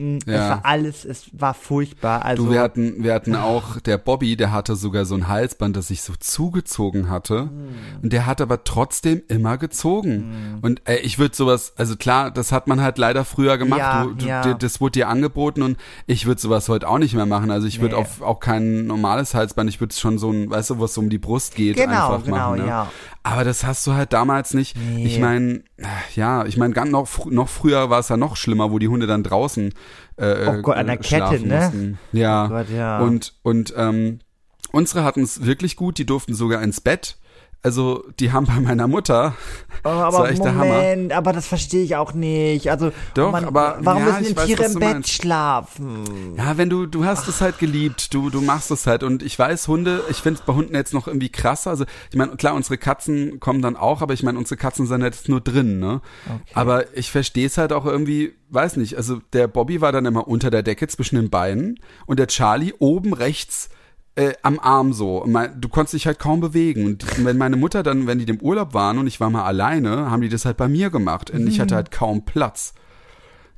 Mm, 0.00 0.18
Es 0.26 0.32
Ja. 0.34 0.48
war 0.50 0.60
alles, 0.64 1.04
es 1.04 1.26
war 1.32 1.54
furchtbar. 1.54 2.24
Also, 2.24 2.44
Du, 2.46 2.50
wir 2.52 2.60
hatten, 2.60 3.02
wir 3.04 3.12
hatten 3.14 3.34
auch, 3.36 3.78
der 3.80 3.98
Bobby, 3.98 4.36
der 4.36 4.52
hatte 4.52 4.76
sogar 4.76 5.04
so 5.04 5.14
ein 5.14 5.28
Halsband, 5.28 5.76
das 5.76 5.88
sich 5.88 6.02
so 6.02 6.14
zugezogen 6.18 7.10
hatte. 7.10 7.42
Hm. 7.42 7.50
Und 8.02 8.12
der 8.12 8.26
hat 8.26 8.40
aber 8.40 8.64
trotzdem 8.64 9.22
immer 9.28 9.58
gezogen. 9.58 10.58
Und 10.62 10.82
ey, 10.84 10.98
ich 11.00 11.18
würde 11.18 11.36
sowas, 11.36 11.74
also 11.76 11.96
klar, 11.96 12.30
das 12.30 12.52
hat 12.52 12.66
man 12.66 12.80
halt 12.80 12.98
leider 12.98 13.24
früher 13.24 13.58
gemacht. 13.58 13.80
Ja, 13.80 14.04
du, 14.04 14.14
du, 14.14 14.26
ja. 14.26 14.42
dir- 14.42 14.54
Das 14.54 14.80
wurde 14.80 14.92
dir 14.92 15.08
angeboten 15.08 15.62
und 15.62 15.76
ich 16.06 16.26
würde 16.26 16.40
sowas 16.40 16.68
heute 16.68 16.88
auch 16.88 16.98
nicht 16.98 17.14
mehr 17.14 17.26
machen. 17.26 17.50
Also 17.50 17.66
ich 17.66 17.80
würde 17.80 17.94
Nee. 17.96 18.00
auf 18.00 18.22
auch 18.22 18.40
kein 18.40 18.86
normales 18.86 19.34
Halsband, 19.34 19.68
ich 19.68 19.80
würde 19.80 19.94
schon 19.94 20.18
so 20.18 20.30
ein, 20.30 20.50
weißt 20.50 20.70
du, 20.70 20.80
was 20.80 20.94
so 20.94 21.00
um 21.00 21.10
die 21.10 21.18
Brust 21.18 21.54
geht, 21.54 21.76
Genau, 21.76 22.14
einfach 22.14 22.24
genau, 22.24 22.36
machen. 22.36 22.60
Ne? 22.62 22.66
ja. 22.66 22.90
Aber 23.22 23.44
das 23.44 23.64
hast 23.64 23.86
du 23.86 23.92
halt 23.92 24.12
damals 24.14 24.54
nicht. 24.54 24.76
Nee. 24.78 25.04
Ich 25.04 25.18
meine, 25.18 25.62
ja, 26.16 26.46
ich 26.46 26.56
meine, 26.56 26.72
ganz 26.72 26.90
noch, 26.90 27.26
noch 27.26 27.48
früher 27.48 27.90
war 27.90 27.98
es 28.00 28.08
ja 28.08 28.16
noch 28.16 28.36
schlimmer, 28.36 28.70
wo 28.70 28.78
die 28.78 28.88
Hunde 28.88 29.06
dann 29.06 29.22
draußen 29.22 29.74
äh, 30.20 30.46
Oh 30.48 30.62
Gott, 30.62 30.76
an 30.76 30.86
der 30.86 30.96
äh, 30.96 31.02
Kette, 31.02 31.46
ne? 31.46 31.60
mussten. 31.60 31.98
Ja. 32.12 32.46
Oh 32.46 32.48
Gott, 32.48 32.70
ja. 32.70 32.98
Und 33.00 33.34
und 33.42 33.74
ähm, 33.76 34.20
unsere 34.72 35.04
hatten 35.04 35.22
es 35.22 35.44
wirklich 35.44 35.76
gut. 35.76 35.98
Die 35.98 36.06
durften 36.06 36.34
sogar 36.34 36.62
ins 36.62 36.80
Bett. 36.80 37.16
Also 37.62 38.04
die 38.18 38.32
haben 38.32 38.46
bei 38.46 38.58
meiner 38.58 38.88
Mutter. 38.88 39.34
Oh, 39.84 39.88
aber. 39.88 40.30
Moment, 40.32 41.12
aber 41.12 41.32
das 41.34 41.46
verstehe 41.46 41.82
ich 41.82 41.94
auch 41.96 42.14
nicht. 42.14 42.70
Also, 42.70 42.90
Doch, 43.14 43.32
man, 43.32 43.44
aber- 43.44 43.76
warum 43.80 44.06
ja, 44.06 44.18
müssen 44.18 44.34
denn 44.34 44.46
Tiere 44.46 44.64
im 44.64 44.74
Bett 44.74 44.92
meinst. 44.94 45.10
schlafen? 45.10 46.34
Ja, 46.36 46.56
wenn 46.56 46.70
du, 46.70 46.86
du 46.86 47.04
hast 47.04 47.28
es 47.28 47.40
halt 47.42 47.58
geliebt, 47.58 48.14
du, 48.14 48.30
du 48.30 48.40
machst 48.40 48.70
es 48.70 48.86
halt. 48.86 49.02
Und 49.02 49.22
ich 49.22 49.38
weiß, 49.38 49.68
Hunde, 49.68 50.02
ich 50.08 50.18
finde 50.18 50.40
es 50.40 50.46
bei 50.46 50.54
Hunden 50.54 50.74
jetzt 50.74 50.94
noch 50.94 51.06
irgendwie 51.06 51.28
krasser. 51.28 51.70
Also, 51.70 51.84
ich 52.10 52.16
meine, 52.16 52.34
klar, 52.36 52.54
unsere 52.54 52.78
Katzen 52.78 53.40
kommen 53.40 53.60
dann 53.60 53.76
auch, 53.76 54.00
aber 54.00 54.14
ich 54.14 54.22
meine, 54.22 54.38
unsere 54.38 54.56
Katzen 54.56 54.86
sind 54.86 55.02
jetzt 55.02 55.28
nur 55.28 55.40
drin, 55.42 55.78
ne? 55.80 56.00
Aber 56.54 56.96
ich 56.96 57.10
verstehe 57.10 57.46
es 57.46 57.58
halt 57.58 57.72
auch 57.74 57.84
irgendwie, 57.84 58.32
weiß 58.48 58.76
nicht, 58.76 58.96
also 58.96 59.20
der 59.34 59.48
Bobby 59.48 59.80
war 59.82 59.92
dann 59.92 60.06
immer 60.06 60.26
unter 60.28 60.50
der 60.50 60.62
Decke 60.62 60.88
zwischen 60.88 61.16
den 61.16 61.28
Beinen 61.30 61.78
und 62.06 62.18
der 62.18 62.26
Charlie 62.26 62.72
oben 62.78 63.12
rechts 63.12 63.68
äh, 64.20 64.34
am 64.42 64.58
Arm 64.60 64.92
so. 64.92 65.26
Du 65.58 65.68
konntest 65.68 65.94
dich 65.94 66.06
halt 66.06 66.18
kaum 66.18 66.40
bewegen. 66.40 66.84
Und 66.84 67.24
wenn 67.24 67.38
meine 67.38 67.56
Mutter 67.56 67.82
dann, 67.82 68.06
wenn 68.06 68.18
die 68.18 68.30
im 68.30 68.40
Urlaub 68.40 68.74
waren 68.74 68.98
und 68.98 69.06
ich 69.06 69.18
war 69.20 69.30
mal 69.30 69.44
alleine, 69.44 70.10
haben 70.10 70.20
die 70.20 70.28
das 70.28 70.44
halt 70.44 70.56
bei 70.56 70.68
mir 70.68 70.90
gemacht. 70.90 71.30
Und 71.30 71.46
ich 71.46 71.58
hatte 71.60 71.74
halt 71.74 71.90
kaum 71.90 72.24
Platz. 72.24 72.74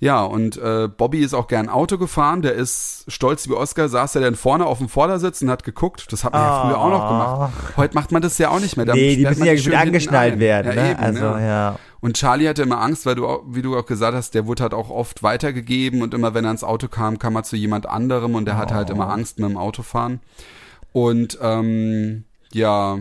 Ja, 0.04 0.24
und 0.24 0.56
äh, 0.56 0.88
Bobby 0.88 1.20
ist 1.20 1.32
auch 1.32 1.46
gern 1.46 1.68
Auto 1.68 1.96
gefahren. 1.96 2.42
Der 2.42 2.54
ist 2.54 3.04
stolz 3.06 3.48
wie 3.48 3.52
Oscar, 3.52 3.88
saß 3.88 4.16
er 4.16 4.22
dann 4.22 4.34
vorne 4.34 4.66
auf 4.66 4.78
dem 4.78 4.88
Vordersitz 4.88 5.40
und 5.42 5.48
hat 5.48 5.62
geguckt. 5.62 6.12
Das 6.12 6.24
hat 6.24 6.32
man 6.32 6.42
ja 6.42 6.62
früher 6.64 6.78
auch 6.80 6.88
noch 6.90 7.08
gemacht. 7.08 7.52
Heute 7.76 7.94
macht 7.94 8.10
man 8.10 8.20
das 8.20 8.36
ja 8.38 8.48
auch 8.50 8.58
nicht 8.58 8.76
mehr. 8.76 8.84
Da 8.84 8.94
Ah. 8.94 8.96
Nee, 8.96 9.14
die 9.14 9.24
müssen 9.24 9.44
ja 9.44 9.56
schön 9.56 9.76
angeschnallt 9.76 10.40
werden, 10.40 10.74
ja, 10.76 10.82
ne? 10.82 10.90
Eben, 10.90 10.98
Also, 11.00 11.24
ja. 11.24 11.78
Und 12.00 12.16
Charlie 12.16 12.48
hatte 12.48 12.62
immer 12.62 12.80
Angst, 12.80 13.06
weil 13.06 13.14
du, 13.14 13.28
auch- 13.28 13.42
wie 13.46 13.62
du 13.62 13.78
auch 13.78 13.86
gesagt 13.86 14.16
hast, 14.16 14.34
der 14.34 14.44
wurde 14.48 14.64
halt 14.64 14.74
auch 14.74 14.90
oft 14.90 15.22
weitergegeben 15.22 16.02
und 16.02 16.14
immer 16.14 16.34
wenn 16.34 16.44
er 16.46 16.50
ins 16.50 16.64
Auto 16.64 16.88
kam, 16.88 17.20
kam 17.20 17.36
er 17.36 17.44
zu 17.44 17.54
jemand 17.54 17.86
anderem 17.88 18.34
und 18.34 18.44
der 18.46 18.56
hatte 18.56 18.74
halt 18.74 18.90
Oh. 18.90 18.94
immer 18.94 19.08
Angst 19.08 19.38
mit 19.38 19.48
dem 19.48 19.56
Autofahren. 19.56 20.18
Und 20.92 21.38
ähm, 21.40 22.24
ja, 22.52 22.98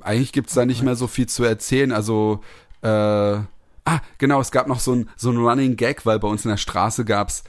eigentlich 0.00 0.32
gibt's 0.32 0.54
da 0.54 0.66
nicht 0.66 0.82
mehr 0.82 0.96
so 0.96 1.06
viel 1.06 1.28
zu 1.28 1.44
erzählen. 1.44 1.92
Also 1.92 2.40
äh, 2.82 3.36
Ah, 3.90 4.00
genau, 4.18 4.40
es 4.40 4.50
gab 4.50 4.68
noch 4.68 4.80
so 4.80 4.92
ein, 4.94 5.08
so 5.16 5.30
ein 5.30 5.36
Running 5.38 5.76
Gag, 5.76 6.06
weil 6.06 6.18
bei 6.18 6.28
uns 6.28 6.44
in 6.44 6.50
der 6.50 6.56
Straße 6.58 7.04
gab's, 7.04 7.42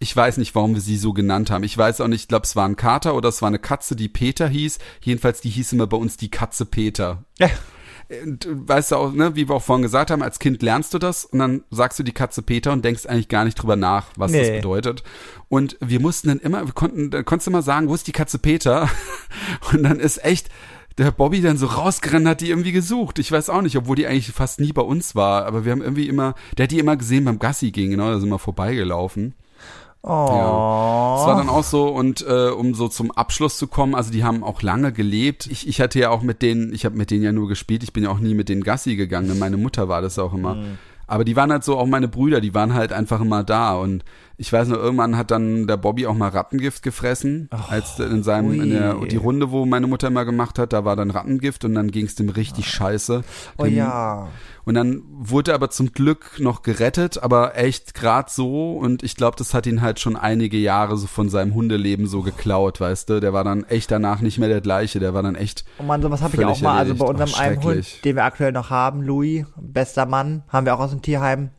ich 0.00 0.14
weiß 0.16 0.38
nicht, 0.38 0.54
warum 0.54 0.74
wir 0.74 0.80
sie 0.80 0.96
so 0.96 1.12
genannt 1.12 1.50
haben. 1.50 1.62
Ich 1.62 1.78
weiß 1.78 2.00
auch 2.00 2.08
nicht, 2.08 2.22
ich 2.22 2.28
glaube, 2.28 2.44
es 2.44 2.56
war 2.56 2.66
ein 2.68 2.74
Kater 2.76 3.14
oder 3.14 3.28
es 3.28 3.42
war 3.42 3.46
eine 3.46 3.60
Katze, 3.60 3.94
die 3.94 4.08
Peter 4.08 4.48
hieß. 4.48 4.78
Jedenfalls, 5.02 5.40
die 5.40 5.50
hieß 5.50 5.72
immer 5.72 5.86
bei 5.86 5.96
uns 5.96 6.16
die 6.16 6.30
Katze 6.30 6.66
Peter. 6.66 7.22
Und, 8.22 8.44
äh, 8.44 8.48
weißt 8.68 8.90
du 8.92 8.96
auch, 8.96 9.12
ne, 9.12 9.34
wie 9.36 9.48
wir 9.48 9.54
auch 9.54 9.62
vorhin 9.62 9.82
gesagt 9.82 10.10
haben, 10.10 10.22
als 10.22 10.38
Kind 10.40 10.62
lernst 10.62 10.92
du 10.94 10.98
das 10.98 11.24
und 11.24 11.38
dann 11.38 11.62
sagst 11.70 11.98
du 11.98 12.02
die 12.02 12.12
Katze 12.12 12.42
Peter 12.42 12.72
und 12.72 12.84
denkst 12.84 13.06
eigentlich 13.06 13.28
gar 13.28 13.44
nicht 13.44 13.54
drüber 13.54 13.76
nach, 13.76 14.08
was 14.16 14.32
das 14.32 14.42
Nee. 14.48 14.56
bedeutet. 14.56 15.04
Und 15.48 15.76
wir 15.80 16.00
mussten 16.00 16.28
dann 16.28 16.40
immer, 16.40 16.66
wir 16.66 16.74
konnten, 16.74 17.10
da 17.10 17.22
konntest 17.22 17.46
du 17.46 17.50
immer 17.52 17.62
sagen, 17.62 17.88
wo 17.88 17.94
ist 17.94 18.06
die 18.06 18.12
Katze 18.12 18.38
Peter? 18.38 18.90
Und 19.72 19.84
dann 19.84 20.00
ist 20.00 20.22
echt 20.24 20.48
der 20.98 21.10
Bobby 21.10 21.40
dann 21.40 21.56
so 21.56 21.66
rausgerannt, 21.66 22.26
hat 22.26 22.40
die 22.40 22.50
irgendwie 22.50 22.72
gesucht. 22.72 23.18
Ich 23.18 23.32
weiß 23.32 23.50
auch 23.50 23.62
nicht, 23.62 23.76
obwohl 23.76 23.96
die 23.96 24.06
eigentlich 24.06 24.30
fast 24.30 24.60
nie 24.60 24.72
bei 24.72 24.82
uns 24.82 25.14
war, 25.14 25.46
aber 25.46 25.64
wir 25.64 25.72
haben 25.72 25.82
irgendwie 25.82 26.08
immer, 26.08 26.34
der 26.56 26.64
hat 26.64 26.70
die 26.70 26.78
immer 26.78 26.96
gesehen 26.96 27.24
beim 27.24 27.38
Gassi 27.38 27.70
gehen, 27.70 27.90
genau, 27.90 28.10
da 28.10 28.20
sind 28.20 28.28
wir 28.28 28.38
vorbeigelaufen. 28.38 29.34
Oh. 30.02 31.16
Es 31.18 31.26
war 31.26 31.36
dann 31.36 31.48
auch 31.48 31.64
so, 31.64 31.88
und 31.88 32.24
äh, 32.28 32.50
um 32.50 32.74
so 32.74 32.88
zum 32.88 33.10
Abschluss 33.10 33.56
zu 33.56 33.66
kommen, 33.66 33.94
also 33.94 34.12
die 34.12 34.22
haben 34.22 34.44
auch 34.44 34.60
lange 34.60 34.92
gelebt. 34.92 35.46
Ich, 35.46 35.66
ich 35.66 35.80
hatte 35.80 35.98
ja 35.98 36.10
auch 36.10 36.22
mit 36.22 36.42
denen, 36.42 36.74
ich 36.74 36.84
habe 36.84 36.96
mit 36.96 37.10
denen 37.10 37.24
ja 37.24 37.32
nur 37.32 37.48
gespielt, 37.48 37.82
ich 37.82 37.94
bin 37.94 38.04
ja 38.04 38.10
auch 38.10 38.18
nie 38.18 38.34
mit 38.34 38.50
denen 38.50 38.62
Gassi 38.62 38.96
gegangen, 38.96 39.28
ne? 39.28 39.34
meine 39.34 39.56
Mutter 39.56 39.88
war 39.88 40.02
das 40.02 40.18
auch 40.18 40.34
immer. 40.34 40.58
Aber 41.06 41.24
die 41.24 41.36
waren 41.36 41.52
halt 41.52 41.64
so, 41.64 41.78
auch 41.78 41.86
meine 41.86 42.08
Brüder, 42.08 42.40
die 42.40 42.54
waren 42.54 42.74
halt 42.74 42.92
einfach 42.92 43.20
immer 43.20 43.44
da. 43.44 43.74
Und 43.74 44.04
ich 44.36 44.52
weiß 44.52 44.68
noch, 44.68 44.78
irgendwann 44.78 45.16
hat 45.16 45.30
dann 45.30 45.66
der 45.66 45.76
Bobby 45.76 46.06
auch 46.06 46.14
mal 46.14 46.28
Rattengift 46.28 46.82
gefressen, 46.82 47.48
als 47.68 47.98
in 48.00 48.22
seinem, 48.22 48.60
in 48.60 48.70
der, 48.70 48.98
ui. 49.00 49.08
die 49.08 49.16
Runde, 49.16 49.50
wo 49.50 49.64
meine 49.64 49.86
Mutter 49.86 50.08
immer 50.08 50.24
gemacht 50.24 50.58
hat, 50.58 50.72
da 50.72 50.84
war 50.84 50.96
dann 50.96 51.10
Rattengift 51.10 51.64
und 51.64 51.74
dann 51.74 51.90
ging 51.90 52.06
es 52.06 52.14
dem 52.16 52.28
richtig 52.28 52.68
scheiße. 52.68 53.22
oh 53.58 53.64
Dem- 53.64 53.76
ja. 53.76 54.28
und 54.64 54.74
dann 54.74 55.02
wurde 55.08 55.52
er 55.52 55.54
aber 55.54 55.70
zum 55.70 55.92
Glück 55.92 56.40
noch 56.40 56.62
gerettet, 56.62 57.22
aber 57.22 57.56
echt 57.56 57.94
grad 57.94 58.28
so. 58.30 58.72
Und 58.72 59.02
ich 59.04 59.14
glaube, 59.14 59.36
das 59.36 59.54
hat 59.54 59.66
ihn 59.66 59.82
halt 59.82 60.00
schon 60.00 60.16
einige 60.16 60.56
Jahre 60.56 60.96
so 60.96 61.06
von 61.06 61.28
seinem 61.28 61.54
Hundeleben 61.54 62.06
so 62.08 62.22
geklaut, 62.22 62.80
weißt 62.80 63.10
du. 63.10 63.20
Der 63.20 63.32
war 63.32 63.44
dann 63.44 63.62
echt 63.64 63.90
danach 63.90 64.20
nicht 64.20 64.38
mehr 64.38 64.48
der 64.48 64.60
gleiche. 64.60 64.98
Der 64.98 65.14
war 65.14 65.22
dann 65.22 65.36
echt. 65.36 65.64
Oh 65.78 65.84
Mann, 65.84 66.02
sowas 66.02 66.22
habe 66.22 66.36
ich 66.36 66.44
auch 66.44 66.60
mal. 66.60 66.78
Also 66.78 66.94
bei 66.96 67.06
unserem 67.06 67.30
Ach, 67.34 67.40
einen. 67.40 67.62
Hund, 67.62 68.04
den 68.04 68.16
wir 68.16 68.24
aktuell 68.24 68.52
noch 68.52 68.70
haben, 68.70 69.02
Louis, 69.02 69.44
bester 69.60 70.06
Mann, 70.06 70.42
haben 70.48 70.66
wir 70.66 70.74
auch 70.74 70.80
aus 70.80 70.90
dem 70.90 71.02
Tierheim. 71.02 71.50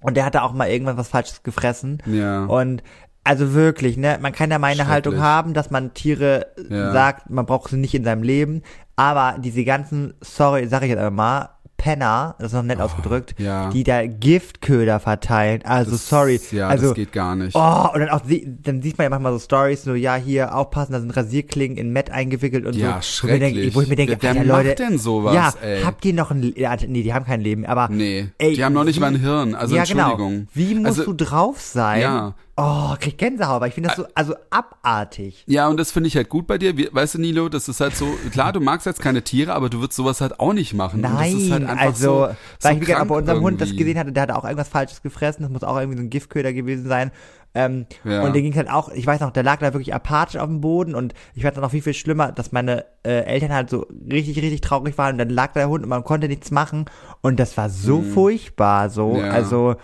Und 0.00 0.16
der 0.16 0.24
hatte 0.24 0.42
auch 0.42 0.52
mal 0.52 0.68
irgendwann 0.68 0.96
was 0.96 1.08
Falsches 1.08 1.42
gefressen. 1.42 2.02
Ja. 2.06 2.44
Und 2.46 2.82
also 3.24 3.54
wirklich, 3.54 3.96
ne, 3.96 4.18
man 4.20 4.32
kann 4.32 4.50
ja 4.50 4.58
meine 4.58 4.86
Haltung 4.86 5.18
haben, 5.20 5.54
dass 5.54 5.70
man 5.70 5.94
Tiere 5.94 6.46
Ja. 6.68 6.92
sagt, 6.92 7.30
man 7.30 7.46
braucht 7.46 7.70
sie 7.70 7.76
nicht 7.78 7.94
in 7.94 8.04
seinem 8.04 8.22
Leben. 8.22 8.62
Aber 8.96 9.36
diese 9.38 9.64
ganzen, 9.64 10.14
sorry, 10.20 10.66
sag 10.68 10.82
ich 10.82 10.90
jetzt 10.90 10.98
einmal 10.98 11.40
mal, 11.40 11.48
Penner, 11.76 12.34
das 12.38 12.48
ist 12.48 12.52
noch 12.54 12.62
nett 12.62 12.80
ausgedrückt, 12.80 13.34
Oh, 13.38 13.42
ja. 13.42 13.68
die 13.70 13.84
da 13.84 14.06
Giftköder 14.06 15.00
verteilen. 15.00 15.62
Also 15.64 15.90
Das- 15.92 16.08
sorry. 16.08 16.40
Ja, 16.50 16.68
also, 16.68 16.86
das 16.88 16.94
geht 16.94 17.12
gar 17.12 17.34
nicht. 17.36 17.54
Oh, 17.54 17.88
und 17.92 18.00
dann 18.00 18.08
auch, 18.10 18.22
dann 18.62 18.80
sieht 18.82 18.96
man 18.96 19.04
ja 19.04 19.10
manchmal 19.10 19.32
so 19.32 19.38
Stories, 19.38 19.82
so, 19.84 19.94
ja, 19.94 20.14
hier 20.16 20.54
aufpassen, 20.54 20.92
da 20.92 21.00
sind 21.00 21.14
Rasierklingen 21.14 21.76
in 21.76 21.92
Matt 21.92 22.10
eingewickelt 22.10 22.64
und 22.66 22.74
Ja, 22.76 22.96
so. 23.02 23.26
Schrecklich. 23.26 23.74
wo 23.74 23.80
ich 23.82 23.88
mir 23.88 23.96
denke, 23.96 24.12
Wer- 24.20 24.22
wer 24.34 24.40
Alter, 24.40 24.52
macht 24.52 24.64
Leute, 24.64 24.74
denn 24.82 24.98
sowas, 24.98 25.34
ja, 25.34 25.52
ey? 25.62 25.82
habt 25.82 26.04
ihr 26.04 26.14
noch 26.14 26.30
ein, 26.30 26.52
ja, 26.56 26.74
nee, 26.86 27.02
die 27.02 27.12
haben 27.12 27.24
kein 27.26 27.40
Leben, 27.40 27.66
aber, 27.66 27.88
Nee, 27.90 28.28
ey, 28.38 28.54
die 28.54 28.64
haben 28.64 28.72
noch 28.72 28.84
nicht 28.84 28.96
wie- 28.96 29.00
mal 29.00 29.08
ein 29.08 29.20
Hirn. 29.20 29.54
Also 29.54 29.74
ja, 29.74 29.82
Entschuldigung. 29.82 30.30
genau. 30.32 30.46
Wie 30.54 30.74
musst 30.76 30.86
also, 31.00 31.12
du 31.12 31.24
drauf 31.24 31.60
sein? 31.60 32.00
Ja. 32.00 32.34
Oh, 32.56 32.94
krieg 33.00 33.18
Gänsehaut, 33.18 33.60
weil 33.60 33.68
ich 33.68 33.74
finde 33.74 33.88
das 33.88 33.96
so, 33.98 34.06
also 34.14 34.34
abartig. 34.50 35.42
Ja, 35.48 35.66
und 35.68 35.76
das 35.76 35.90
finde 35.90 36.06
ich 36.06 36.14
halt 36.16 36.28
gut 36.28 36.46
bei 36.46 36.56
dir. 36.56 36.72
Weißt 36.94 37.14
du, 37.16 37.18
Nilo, 37.20 37.48
das 37.48 37.68
ist 37.68 37.80
halt 37.80 37.96
so, 37.96 38.06
klar, 38.30 38.52
du 38.52 38.60
magst 38.60 38.86
jetzt 38.86 39.00
keine 39.00 39.22
Tiere, 39.24 39.54
aber 39.54 39.68
du 39.68 39.80
würdest 39.80 39.96
sowas 39.96 40.20
halt 40.20 40.38
auch 40.38 40.52
nicht 40.52 40.72
machen. 40.72 41.02
das 41.02 41.10
Nein, 41.12 41.36
ist 41.36 41.50
halt 41.50 41.68
also, 41.68 42.04
so, 42.28 42.34
weil 42.62 42.74
so 42.76 42.80
ich 42.80 42.86
krank 42.88 43.08
bei 43.08 43.16
unserem 43.16 43.40
Hund 43.42 43.60
das 43.60 43.70
irgendwie. 43.70 43.84
gesehen 43.84 43.98
hatte, 43.98 44.12
der 44.12 44.22
hatte 44.22 44.36
auch 44.36 44.44
irgendwas 44.44 44.68
Falsches 44.68 45.02
gefressen, 45.02 45.42
das 45.42 45.50
muss 45.50 45.64
auch 45.64 45.76
irgendwie 45.78 45.98
so 45.98 46.04
ein 46.04 46.10
Giftköder 46.10 46.52
gewesen 46.52 46.86
sein. 46.86 47.10
Ähm, 47.56 47.86
Ja. 48.04 48.22
Und 48.22 48.34
der 48.34 48.42
ging 48.42 48.54
halt 48.54 48.70
auch, 48.70 48.88
ich 48.90 49.06
weiß 49.06 49.20
noch, 49.20 49.30
der 49.32 49.42
lag 49.42 49.58
da 49.58 49.72
wirklich 49.72 49.92
apathisch 49.94 50.40
auf 50.40 50.48
dem 50.48 50.60
Boden 50.60 50.94
und 50.94 51.12
ich 51.34 51.42
weiß 51.42 51.56
noch, 51.56 51.72
wie 51.72 51.80
viel 51.80 51.94
schlimmer, 51.94 52.30
dass 52.30 52.52
meine 52.52 52.84
äh, 53.04 53.20
Eltern 53.24 53.52
halt 53.52 53.68
so 53.70 53.86
richtig, 54.10 54.36
richtig 54.38 54.60
traurig 54.60 54.96
waren 54.96 55.12
und 55.14 55.18
dann 55.18 55.30
lag 55.30 55.52
da 55.54 55.60
der 55.60 55.68
Hund 55.68 55.82
und 55.82 55.88
man 55.88 56.04
konnte 56.04 56.28
nichts 56.28 56.52
machen 56.52 56.84
und 57.20 57.40
das 57.40 57.56
war 57.56 57.68
so 57.68 58.02
furchtbar, 58.02 58.90
so, 58.90 59.14
Mhm. 59.14 59.18
Ja. 59.24 59.30
also, 59.30 59.74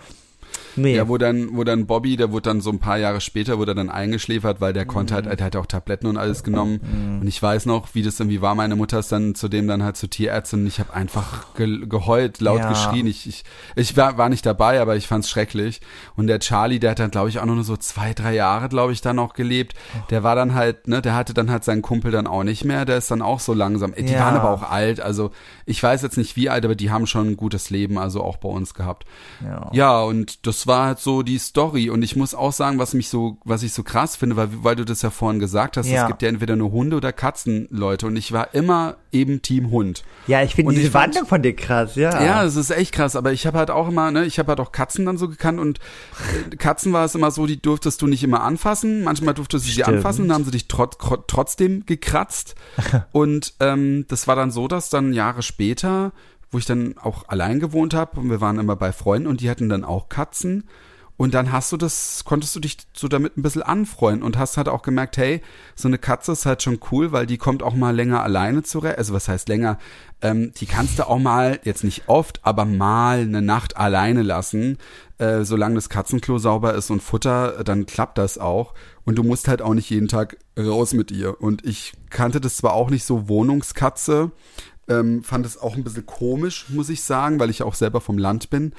Nee. 0.75 0.95
Ja, 0.95 1.07
wo 1.07 1.17
dann, 1.17 1.55
wo 1.55 1.63
dann 1.63 1.85
Bobby, 1.85 2.15
der 2.17 2.31
wurde 2.31 2.43
dann 2.49 2.61
so 2.61 2.69
ein 2.71 2.79
paar 2.79 2.97
Jahre 2.97 3.21
später, 3.21 3.57
wurde 3.57 3.71
er 3.71 3.75
dann 3.75 3.89
eingeschläfert, 3.89 4.61
weil 4.61 4.73
der 4.73 4.85
konnte 4.85 5.13
halt, 5.15 5.25
der 5.25 5.45
hat 5.45 5.55
auch 5.55 5.65
Tabletten 5.65 6.07
und 6.07 6.17
alles 6.17 6.43
genommen. 6.43 7.19
Und 7.21 7.27
ich 7.27 7.41
weiß 7.41 7.65
noch, 7.65 7.89
wie 7.93 8.01
das 8.03 8.19
irgendwie 8.19 8.41
war. 8.41 8.55
Meine 8.55 8.75
Mutter 8.75 8.99
ist 8.99 9.11
dann 9.11 9.35
zudem 9.35 9.67
dann 9.67 9.83
halt 9.83 9.97
zur 9.97 10.09
Tierärztin 10.09 10.61
und 10.61 10.67
ich 10.67 10.79
habe 10.79 10.93
einfach 10.93 11.53
ge 11.55 11.85
geheult, 11.87 12.41
laut 12.41 12.59
Ja. 12.59 12.69
geschrien. 12.69 13.07
Ich, 13.07 13.27
ich, 13.27 13.43
ich 13.75 13.97
war, 13.97 14.17
war 14.17 14.29
nicht 14.29 14.45
dabei, 14.45 14.81
aber 14.81 14.95
ich 14.95 15.07
fand's 15.07 15.29
schrecklich. 15.29 15.81
Und 16.15 16.27
der 16.27 16.39
Charlie, 16.39 16.79
der 16.79 16.91
hat 16.91 16.99
dann, 16.99 17.11
glaube 17.11 17.29
ich, 17.29 17.39
auch 17.39 17.45
nur 17.45 17.63
so 17.63 17.77
zwei, 17.77 18.13
drei 18.13 18.33
Jahre, 18.35 18.69
glaube 18.69 18.93
ich, 18.93 19.01
dann 19.01 19.15
noch 19.17 19.33
gelebt. 19.33 19.73
Der 20.09 20.23
war 20.23 20.35
dann 20.35 20.53
halt, 20.53 20.87
ne, 20.87 21.01
der 21.01 21.15
hatte 21.15 21.33
dann 21.33 21.49
halt 21.51 21.63
seinen 21.63 21.81
Kumpel 21.81 22.11
dann 22.11 22.27
auch 22.27 22.43
nicht 22.43 22.63
mehr. 22.65 22.85
Der 22.85 22.97
ist 22.97 23.11
dann 23.11 23.21
auch 23.21 23.39
so 23.39 23.53
langsam. 23.53 23.93
Die 23.97 24.11
Ja. 24.13 24.19
waren 24.21 24.35
aber 24.35 24.49
auch 24.51 24.63
alt. 24.69 24.99
Also 25.01 25.31
ich 25.65 25.81
weiß 25.81 26.01
jetzt 26.01 26.17
nicht 26.17 26.35
wie 26.35 26.49
alt, 26.49 26.65
aber 26.65 26.75
die 26.75 26.91
haben 26.91 27.07
schon 27.07 27.29
ein 27.29 27.37
gutes 27.37 27.69
Leben, 27.69 27.97
also 27.97 28.23
auch 28.23 28.37
bei 28.37 28.49
uns 28.49 28.73
gehabt. 28.73 29.05
Ja. 29.43 29.69
Ja, 29.73 30.01
und 30.01 30.45
das 30.47 30.60
war 30.67 30.85
halt 30.85 30.99
so 30.99 31.21
die 31.23 31.37
Story. 31.37 31.89
Und 31.89 32.01
ich 32.03 32.15
muss 32.15 32.33
auch 32.35 32.53
sagen, 32.53 32.79
was 32.79 32.93
mich 32.93 33.09
so, 33.09 33.37
was 33.45 33.63
ich 33.63 33.73
so 33.73 33.83
krass 33.83 34.15
finde, 34.15 34.35
weil, 34.35 34.49
weil 34.63 34.75
du 34.75 34.85
das 34.85 35.01
ja 35.01 35.09
vorhin 35.09 35.39
gesagt 35.39 35.77
hast, 35.77 35.87
Ja. 35.87 36.03
es 36.03 36.07
gibt 36.07 36.21
ja 36.21 36.29
entweder 36.29 36.55
nur 36.55 36.71
Hunde 36.71 36.97
oder 36.97 37.11
Katzenleute. 37.13 38.07
Und 38.07 38.15
ich 38.15 38.31
war 38.31 38.53
immer 38.53 38.97
eben 39.11 39.41
Team 39.41 39.71
Hund. 39.71 40.03
Ja, 40.27 40.41
ich 40.41 40.55
finde 40.55 40.69
Und 40.69 40.75
diese 40.75 40.93
Wandlung 40.93 41.25
von 41.25 41.41
dir 41.41 41.55
krass, 41.55 41.95
ja. 41.95 42.23
Ja, 42.23 42.43
es 42.45 42.55
ist 42.55 42.69
echt 42.71 42.93
krass, 42.93 43.15
aber 43.15 43.33
ich 43.33 43.45
habe 43.45 43.57
halt 43.57 43.69
auch 43.69 43.89
immer, 43.89 44.09
ne, 44.11 44.25
ich 44.25 44.39
habe 44.39 44.49
halt 44.49 44.59
auch 44.59 44.71
Katzen 44.71 45.05
dann 45.05 45.17
so 45.17 45.27
gekannt 45.27 45.59
und 45.59 45.79
äh, 46.51 46.55
Katzen 46.55 46.93
war 46.93 47.03
es 47.05 47.13
immer 47.15 47.31
so, 47.31 47.45
die 47.45 47.61
durftest 47.61 48.01
du 48.01 48.07
nicht 48.07 48.23
immer 48.23 48.41
anfassen. 48.43 49.03
Manchmal 49.03 49.33
durftest 49.33 49.67
du 49.67 49.71
sie 49.71 49.83
anfassen, 49.83 50.27
dann 50.27 50.35
haben 50.35 50.45
sie 50.45 50.51
dich 50.51 50.67
trot 50.67 50.95
tro- 50.99 51.23
trotzdem 51.27 51.85
gekratzt. 51.85 52.55
und 53.11 53.53
ähm, 53.59 54.05
das 54.07 54.27
war 54.27 54.35
dann 54.35 54.51
so, 54.51 54.67
dass 54.67 54.89
dann 54.89 55.11
Jahre 55.13 55.41
später, 55.41 56.13
wo 56.51 56.57
ich 56.57 56.65
dann 56.65 56.97
auch 56.97 57.27
allein 57.29 57.59
gewohnt 57.59 57.93
habe 57.93 58.19
und 58.19 58.29
wir 58.29 58.41
waren 58.41 58.59
immer 58.59 58.75
bei 58.75 58.91
Freunden 58.91 59.27
und 59.27 59.41
die 59.41 59.49
hatten 59.49 59.69
dann 59.69 59.83
auch 59.83 60.09
Katzen. 60.09 60.65
Und 61.21 61.35
dann 61.35 61.51
hast 61.51 61.71
du 61.71 61.77
das, 61.77 62.23
konntest 62.25 62.55
du 62.55 62.59
dich 62.59 62.77
so 62.93 63.07
damit 63.07 63.37
ein 63.37 63.43
bisschen 63.43 63.61
anfreunden 63.61 64.23
und 64.23 64.39
hast 64.39 64.57
halt 64.57 64.67
auch 64.67 64.81
gemerkt, 64.81 65.17
hey, 65.17 65.41
so 65.75 65.87
eine 65.87 65.99
Katze 65.99 66.31
ist 66.31 66.47
halt 66.47 66.63
schon 66.63 66.79
cool, 66.91 67.11
weil 67.11 67.27
die 67.27 67.37
kommt 67.37 67.61
auch 67.61 67.75
mal 67.75 67.95
länger 67.95 68.23
alleine 68.23 68.63
zurecht. 68.63 68.97
Also 68.97 69.13
was 69.13 69.27
heißt 69.27 69.47
länger? 69.47 69.77
Ähm, 70.23 70.51
die 70.57 70.65
kannst 70.65 70.97
du 70.97 71.07
auch 71.07 71.19
mal, 71.19 71.59
jetzt 71.63 71.83
nicht 71.83 72.05
oft, 72.07 72.39
aber 72.43 72.65
mal 72.65 73.19
eine 73.19 73.43
Nacht 73.43 73.77
alleine 73.77 74.23
lassen. 74.23 74.79
Äh, 75.19 75.43
solange 75.43 75.75
das 75.75 75.89
Katzenklo 75.89 76.39
sauber 76.39 76.73
ist 76.73 76.89
und 76.89 77.03
Futter, 77.03 77.59
äh, 77.59 77.63
dann 77.63 77.85
klappt 77.85 78.17
das 78.17 78.39
auch. 78.39 78.73
Und 79.05 79.19
du 79.19 79.23
musst 79.23 79.47
halt 79.47 79.61
auch 79.61 79.75
nicht 79.75 79.91
jeden 79.91 80.07
Tag 80.07 80.37
raus 80.57 80.93
mit 80.93 81.11
ihr. 81.11 81.39
Und 81.39 81.63
ich 81.63 81.93
kannte 82.09 82.41
das 82.41 82.57
zwar 82.57 82.73
auch 82.73 82.89
nicht 82.89 83.05
so 83.05 83.27
Wohnungskatze, 83.27 84.31
ähm, 84.87 85.23
fand 85.23 85.45
es 85.45 85.57
auch 85.57 85.75
ein 85.75 85.83
bisschen 85.83 86.05
komisch, 86.05 86.65
muss 86.69 86.89
ich 86.89 87.01
sagen, 87.01 87.39
weil 87.39 87.49
ich 87.49 87.63
auch 87.63 87.75
selber 87.75 88.01
vom 88.01 88.17
Land 88.17 88.49
bin. 88.49 88.73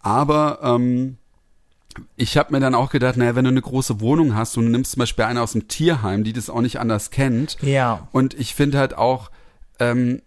Aber 0.00 0.60
ähm, 0.62 1.16
ich 2.16 2.36
habe 2.36 2.52
mir 2.52 2.60
dann 2.60 2.74
auch 2.74 2.90
gedacht, 2.90 3.16
naja, 3.16 3.34
wenn 3.34 3.44
du 3.44 3.50
eine 3.50 3.62
große 3.62 4.00
Wohnung 4.00 4.34
hast 4.34 4.56
und 4.56 4.66
du 4.66 4.70
nimmst 4.70 4.92
zum 4.92 5.00
Beispiel 5.00 5.24
eine 5.24 5.42
aus 5.42 5.52
dem 5.52 5.68
Tierheim, 5.68 6.24
die 6.24 6.32
das 6.32 6.50
auch 6.50 6.60
nicht 6.60 6.78
anders 6.78 7.10
kennt. 7.10 7.56
Ja. 7.62 8.08
Und 8.12 8.34
ich 8.34 8.54
finde 8.54 8.78
halt 8.78 8.96
auch, 8.96 9.30
ähm, 9.78 10.22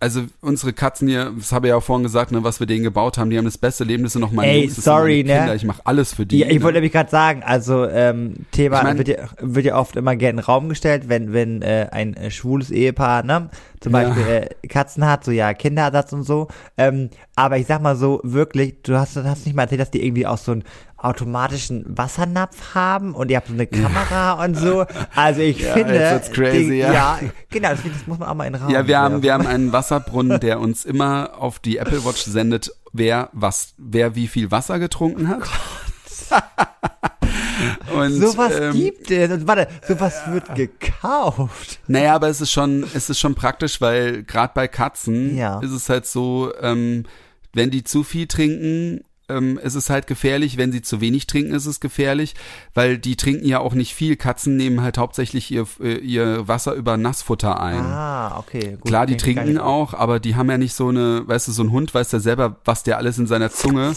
also 0.00 0.22
unsere 0.40 0.72
Katzen 0.72 1.08
hier, 1.08 1.32
das 1.36 1.50
habe 1.50 1.66
ich 1.66 1.70
ja 1.70 1.76
auch 1.76 1.82
vorhin 1.82 2.04
gesagt, 2.04 2.30
ne, 2.30 2.44
was 2.44 2.60
wir 2.60 2.66
denen 2.68 2.84
gebaut 2.84 3.18
haben, 3.18 3.30
die 3.30 3.38
haben 3.38 3.44
das 3.44 3.58
beste 3.58 3.82
Leben, 3.84 4.04
das 4.04 4.12
sind 4.12 4.22
noch 4.22 4.30
meine 4.30 4.52
Ey, 4.52 4.60
Jungs, 4.60 4.76
das 4.76 4.84
sind 4.84 4.92
sorry, 4.94 5.24
meine 5.24 5.38
Kinder, 5.38 5.46
ne? 5.46 5.56
ich 5.56 5.64
mache 5.64 5.82
alles 5.84 6.14
für 6.14 6.24
die. 6.24 6.38
Ja, 6.38 6.46
ich 6.46 6.62
wollte 6.62 6.66
ne? 6.66 6.72
nämlich 6.74 6.92
gerade 6.92 7.10
sagen, 7.10 7.42
also 7.44 7.84
ähm, 7.86 8.34
Thema 8.52 8.78
Ich 8.78 8.82
mein- 8.84 8.98
wird, 8.98 9.08
ja, 9.08 9.16
wird 9.40 9.66
ja 9.66 9.76
oft 9.76 9.96
immer 9.96 10.14
gerne 10.14 10.30
in 10.30 10.36
den 10.36 10.44
Raum 10.44 10.68
gestellt, 10.68 11.08
wenn 11.08 11.32
wenn 11.32 11.62
äh, 11.62 11.88
ein 11.90 12.14
äh, 12.14 12.30
schwules 12.30 12.70
Ehepaar, 12.70 13.24
ne, 13.24 13.50
zum 13.80 13.92
Ja. 13.92 14.02
Beispiel 14.04 14.26
äh, 14.26 14.66
Katzen 14.68 15.04
hat, 15.06 15.24
so 15.24 15.30
ja 15.32 15.52
Kinderersatz 15.54 16.12
und 16.12 16.22
so. 16.22 16.48
Ähm, 16.76 17.10
aber 17.34 17.58
ich 17.58 17.66
sag 17.66 17.82
mal 17.82 17.96
so 17.96 18.20
wirklich, 18.22 18.82
du 18.82 18.96
hast 18.96 19.16
hast 19.16 19.46
nicht 19.46 19.56
mal 19.56 19.62
erzählt, 19.64 19.80
dass 19.80 19.90
die 19.90 20.04
irgendwie 20.04 20.26
auch 20.26 20.38
so 20.38 20.52
einen 20.52 20.64
automatischen 20.98 21.84
Wassernapf 21.88 22.74
haben 22.74 23.14
und 23.14 23.30
ihr 23.30 23.36
habt 23.36 23.46
so 23.48 23.54
eine 23.54 23.66
Kamera 23.66 24.32
und 24.44 24.56
so. 24.56 24.84
Also 25.14 25.40
ich 25.40 25.60
Ja, 25.60 25.72
finde, 25.72 26.22
crazy, 26.32 26.70
die, 26.70 26.76
ja. 26.78 27.18
genau, 27.50 27.70
das, 27.70 27.80
das 27.82 28.06
muss 28.06 28.18
man 28.18 28.28
auch 28.28 28.34
mal 28.34 28.46
in 28.46 28.52
den 28.54 28.62
Raum. 28.62 28.70
Ja, 28.72 28.86
wir 28.86 28.98
haben, 28.98 29.12
werfen. 29.14 29.22
wir 29.22 29.32
haben 29.34 29.46
einen 29.46 29.72
Wasserbrunnen, 29.72 30.40
der 30.40 30.60
uns 30.60 30.84
immer 30.84 31.32
auf 31.38 31.58
die 31.60 31.76
Apple 31.78 32.04
Watch 32.04 32.22
sendet, 32.22 32.72
wer 32.92 33.30
was, 33.32 33.74
wer 33.78 34.14
wie 34.16 34.26
viel 34.28 34.50
Wasser 34.50 34.78
getrunken 34.78 35.28
hat. 35.28 35.42
Und, 37.94 38.12
Sowas 38.12 38.52
ähm, 38.60 38.72
gibt 38.72 39.10
es. 39.10 39.30
Und 39.32 39.46
warte, 39.48 39.66
sowas 39.86 40.14
wird 40.28 40.54
gekauft. 40.54 41.80
Naja, 41.88 42.14
aber 42.14 42.28
es 42.28 42.40
ist 42.40 42.52
schon, 42.52 42.84
es 42.94 43.10
ist 43.10 43.18
schon 43.18 43.34
praktisch, 43.34 43.80
weil 43.80 44.22
gerade 44.24 44.52
bei 44.54 44.68
Katzen 44.68 45.36
Ja. 45.36 45.58
ist 45.60 45.72
es 45.72 45.88
halt 45.88 46.06
so, 46.06 46.52
ähm, 46.60 47.04
wenn 47.54 47.70
die 47.70 47.82
zu 47.82 48.04
viel 48.04 48.26
trinken, 48.26 49.00
ähm, 49.28 49.58
ist 49.58 49.74
es 49.74 49.90
halt 49.90 50.06
gefährlich. 50.06 50.56
Wenn 50.56 50.72
sie 50.72 50.82
zu 50.82 51.00
wenig 51.00 51.26
trinken, 51.26 51.52
ist 51.52 51.66
es 51.66 51.80
gefährlich, 51.80 52.34
weil 52.78 52.96
die 52.96 53.16
trinken 53.16 53.44
ja 53.44 53.58
auch 53.58 53.74
nicht 53.74 53.92
viel. 53.92 54.14
Katzen 54.14 54.56
nehmen 54.56 54.82
halt 54.82 54.98
hauptsächlich 54.98 55.50
ihr, 55.50 55.66
äh, 55.80 55.96
ihr 55.96 56.46
Wasser 56.46 56.74
über 56.74 56.96
Nassfutter 56.96 57.60
ein. 57.60 57.80
Ah, 57.84 58.38
okay. 58.38 58.76
Gut, 58.80 58.84
Klar, 58.84 59.04
die 59.04 59.16
trinken 59.16 59.58
auch, 59.58 59.94
aber 59.94 60.20
die 60.20 60.36
haben 60.36 60.48
ja 60.48 60.58
nicht 60.58 60.74
so 60.74 60.86
eine, 60.86 61.26
weißt 61.26 61.48
du, 61.48 61.52
so 61.52 61.64
ein 61.64 61.72
Hund 61.72 61.92
weiß 61.92 62.12
ja 62.12 62.20
selber, 62.20 62.58
was 62.64 62.84
der 62.84 62.98
alles 62.98 63.18
in 63.18 63.26
seiner 63.26 63.50
Zunge. 63.50 63.94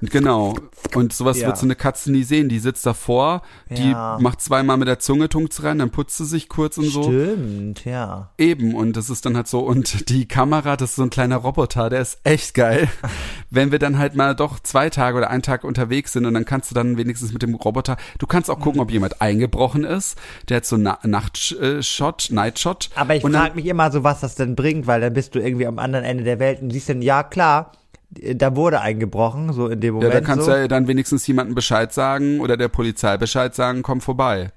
Genau. 0.00 0.54
Und 0.94 1.12
sowas 1.12 1.40
Ja. 1.40 1.48
wird 1.48 1.58
so 1.58 1.66
eine 1.66 1.74
Katze 1.76 2.10
nie 2.10 2.22
sehen. 2.22 2.48
Die 2.48 2.58
sitzt 2.58 2.86
davor, 2.86 3.42
die 3.68 3.90
Ja. 3.90 4.16
macht 4.18 4.40
zweimal 4.40 4.78
mit 4.78 4.88
der 4.88 4.98
Zunge 4.98 5.28
tunkt's 5.28 5.62
rein, 5.62 5.78
dann 5.78 5.90
putzt 5.90 6.16
sie 6.16 6.24
sich 6.24 6.48
kurz 6.48 6.78
und 6.78 6.86
so. 6.86 7.02
Stimmt, 7.02 7.84
ja. 7.84 8.30
Eben, 8.38 8.74
und 8.74 8.96
das 8.96 9.10
ist 9.10 9.26
dann 9.26 9.36
halt 9.36 9.46
so, 9.46 9.60
und 9.60 10.08
die 10.08 10.26
Kamera, 10.26 10.78
das 10.78 10.90
ist 10.90 10.96
so 10.96 11.02
ein 11.02 11.10
kleiner 11.10 11.36
Roboter, 11.36 11.90
der 11.90 12.00
ist 12.00 12.18
echt 12.24 12.54
geil. 12.54 12.88
Wenn 13.50 13.70
wir 13.72 13.78
dann 13.78 13.98
halt 13.98 14.14
mal 14.14 14.34
doch 14.34 14.58
zwei 14.60 14.88
Tage 14.88 15.18
oder 15.18 15.28
einen 15.28 15.42
Tag 15.42 15.64
unterwegs 15.64 16.14
sind 16.14 16.24
und 16.24 16.32
dann 16.32 16.46
kannst 16.46 16.70
du 16.70 16.74
dann 16.74 16.96
wenigstens 16.96 17.34
mit 17.34 17.42
dem 17.42 17.54
Roboter, 17.54 17.98
du 18.22 18.26
kannst 18.28 18.48
auch 18.48 18.60
gucken, 18.60 18.80
ob 18.80 18.92
jemand 18.92 19.20
eingebrochen 19.20 19.82
ist, 19.82 20.16
der 20.48 20.58
hat 20.58 20.64
so 20.64 20.76
Na 20.76 20.98
Nachtshot, 21.02 22.28
Nightshot. 22.30 22.90
Aber 22.94 23.16
ich 23.16 23.22
frage 23.22 23.56
mich 23.56 23.66
immer 23.66 23.90
so, 23.90 24.04
was 24.04 24.20
das 24.20 24.36
denn 24.36 24.54
bringt, 24.54 24.86
weil 24.86 25.00
dann 25.00 25.12
bist 25.12 25.34
du 25.34 25.40
irgendwie 25.40 25.66
am 25.66 25.80
anderen 25.80 26.04
Ende 26.04 26.22
der 26.22 26.38
Welt 26.38 26.62
und 26.62 26.70
siehst 26.70 26.88
dann, 26.88 27.02
ja 27.02 27.24
klar, 27.24 27.72
da 28.10 28.54
wurde 28.54 28.80
eingebrochen, 28.80 29.52
so 29.52 29.66
in 29.66 29.80
dem 29.80 29.94
Ja, 29.96 30.02
Moment. 30.02 30.14
da 30.14 30.20
kannst 30.20 30.44
so. 30.44 30.52
du 30.52 30.56
ja 30.60 30.68
dann 30.68 30.86
wenigstens 30.86 31.26
jemandem 31.26 31.56
Bescheid 31.56 31.92
sagen 31.92 32.40
oder 32.40 32.56
der 32.56 32.68
Polizei 32.68 33.16
Bescheid 33.16 33.54
sagen, 33.56 33.82
komm 33.82 34.00
vorbei. 34.00 34.52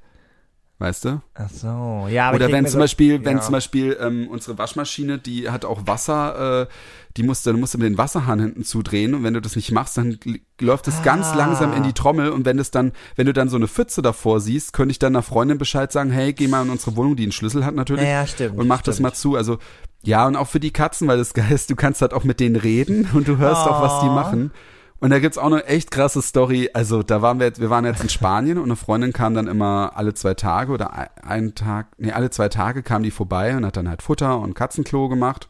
Weißt 0.77 1.05
du? 1.05 1.21
Ach 1.35 1.49
so, 1.49 2.07
ja, 2.09 2.27
aber 2.27 2.35
Oder 2.35 2.51
wenn 2.51 2.65
zum 2.65 2.73
so, 2.73 2.79
Beispiel, 2.79 3.23
wenn 3.23 3.37
ja. 3.37 3.43
zum 3.43 3.53
Beispiel 3.53 3.95
ähm, 4.01 4.27
unsere 4.27 4.57
Waschmaschine, 4.57 5.19
die 5.19 5.49
hat 5.49 5.63
auch 5.63 5.87
Wasser, 5.87 6.63
äh, 6.63 6.67
die 7.15 7.23
musst, 7.23 7.45
du- 7.45 7.53
musst 7.53 7.75
den 7.81 7.97
Wasserhahn 7.97 8.41
hinten 8.41 8.65
zudrehen 8.65 9.13
und 9.15 9.23
wenn 9.23 9.33
du 9.33 9.39
das 9.39 9.55
nicht 9.55 9.71
machst, 9.71 9.97
dann 9.97 10.19
läuft 10.59 10.89
es 10.89 11.01
ganz 11.01 11.27
Ah. 11.27 11.35
langsam 11.35 11.71
in 11.73 11.83
die 11.83 11.93
Trommel 11.93 12.29
und 12.29 12.43
wenn 12.43 12.57
das 12.57 12.71
dann, 12.71 12.91
wenn 13.15 13.25
du 13.25 13.31
dann 13.31 13.47
so 13.47 13.55
eine 13.55 13.69
Pfütze 13.69 14.01
davor 14.01 14.41
siehst, 14.41 14.73
könnte 14.73 14.91
ich 14.91 14.99
dann 14.99 15.15
einer 15.15 15.23
Freundin 15.23 15.57
Bescheid 15.57 15.93
sagen, 15.93 16.11
hey, 16.11 16.33
geh 16.33 16.49
mal 16.49 16.63
in 16.65 16.69
unsere 16.69 16.97
Wohnung, 16.97 17.15
die 17.15 17.23
einen 17.23 17.31
Schlüssel 17.31 17.63
hat 17.65 17.73
natürlich 17.73 18.03
Ja, 18.03 18.09
ja, 18.09 18.27
stimmt, 18.27 18.57
und 18.59 18.67
mach 18.67 18.81
das 18.81 18.95
stimmt. 18.95 19.03
mal 19.03 19.13
zu. 19.13 19.37
Also 19.37 19.59
ja, 20.03 20.27
und 20.27 20.35
auch 20.35 20.47
für 20.49 20.59
die 20.59 20.71
Katzen, 20.71 21.07
weil 21.07 21.17
das 21.17 21.33
geil 21.33 21.51
ist, 21.53 21.69
du 21.69 21.77
kannst 21.77 22.01
halt 22.01 22.13
auch 22.13 22.25
mit 22.25 22.41
denen 22.41 22.57
reden 22.57 23.07
und 23.13 23.29
du 23.29 23.37
hörst 23.37 23.61
auch, 23.65 23.81
was 23.81 24.01
die 24.01 24.07
Oh. 24.09 24.13
machen. 24.13 24.51
Und 24.99 25.09
da 25.11 25.19
gibt's 25.19 25.37
auch 25.37 25.47
eine 25.47 25.65
echt 25.65 25.91
krasse 25.91 26.21
Story. 26.21 26.69
Also 26.73 27.03
da 27.03 27.21
waren 27.21 27.37
wir 27.39 27.45
jetzt, 27.47 27.59
wir 27.59 27.69
waren 27.69 27.85
jetzt 27.85 28.01
in 28.01 28.09
Spanien 28.09 28.57
und 28.57 28.63
eine 28.65 28.75
Freundin 28.75 29.13
kam 29.13 29.33
dann 29.33 29.47
immer 29.47 29.91
alle 29.95 30.13
zwei 30.13 30.33
Tage 30.33 30.71
oder 30.71 30.93
ein- 30.93 31.09
einen 31.21 31.55
Tag, 31.55 31.87
nee, 31.97 32.11
alle 32.11 32.29
zwei 32.29 32.49
Tage 32.49 32.81
kam 32.81 33.03
die 33.03 33.11
vorbei 33.11 33.55
und 33.55 33.65
hat 33.65 33.77
dann 33.77 33.89
halt 33.89 34.01
Futter 34.01 34.39
und 34.39 34.53
Katzenklo 34.55 35.09
gemacht. 35.09 35.49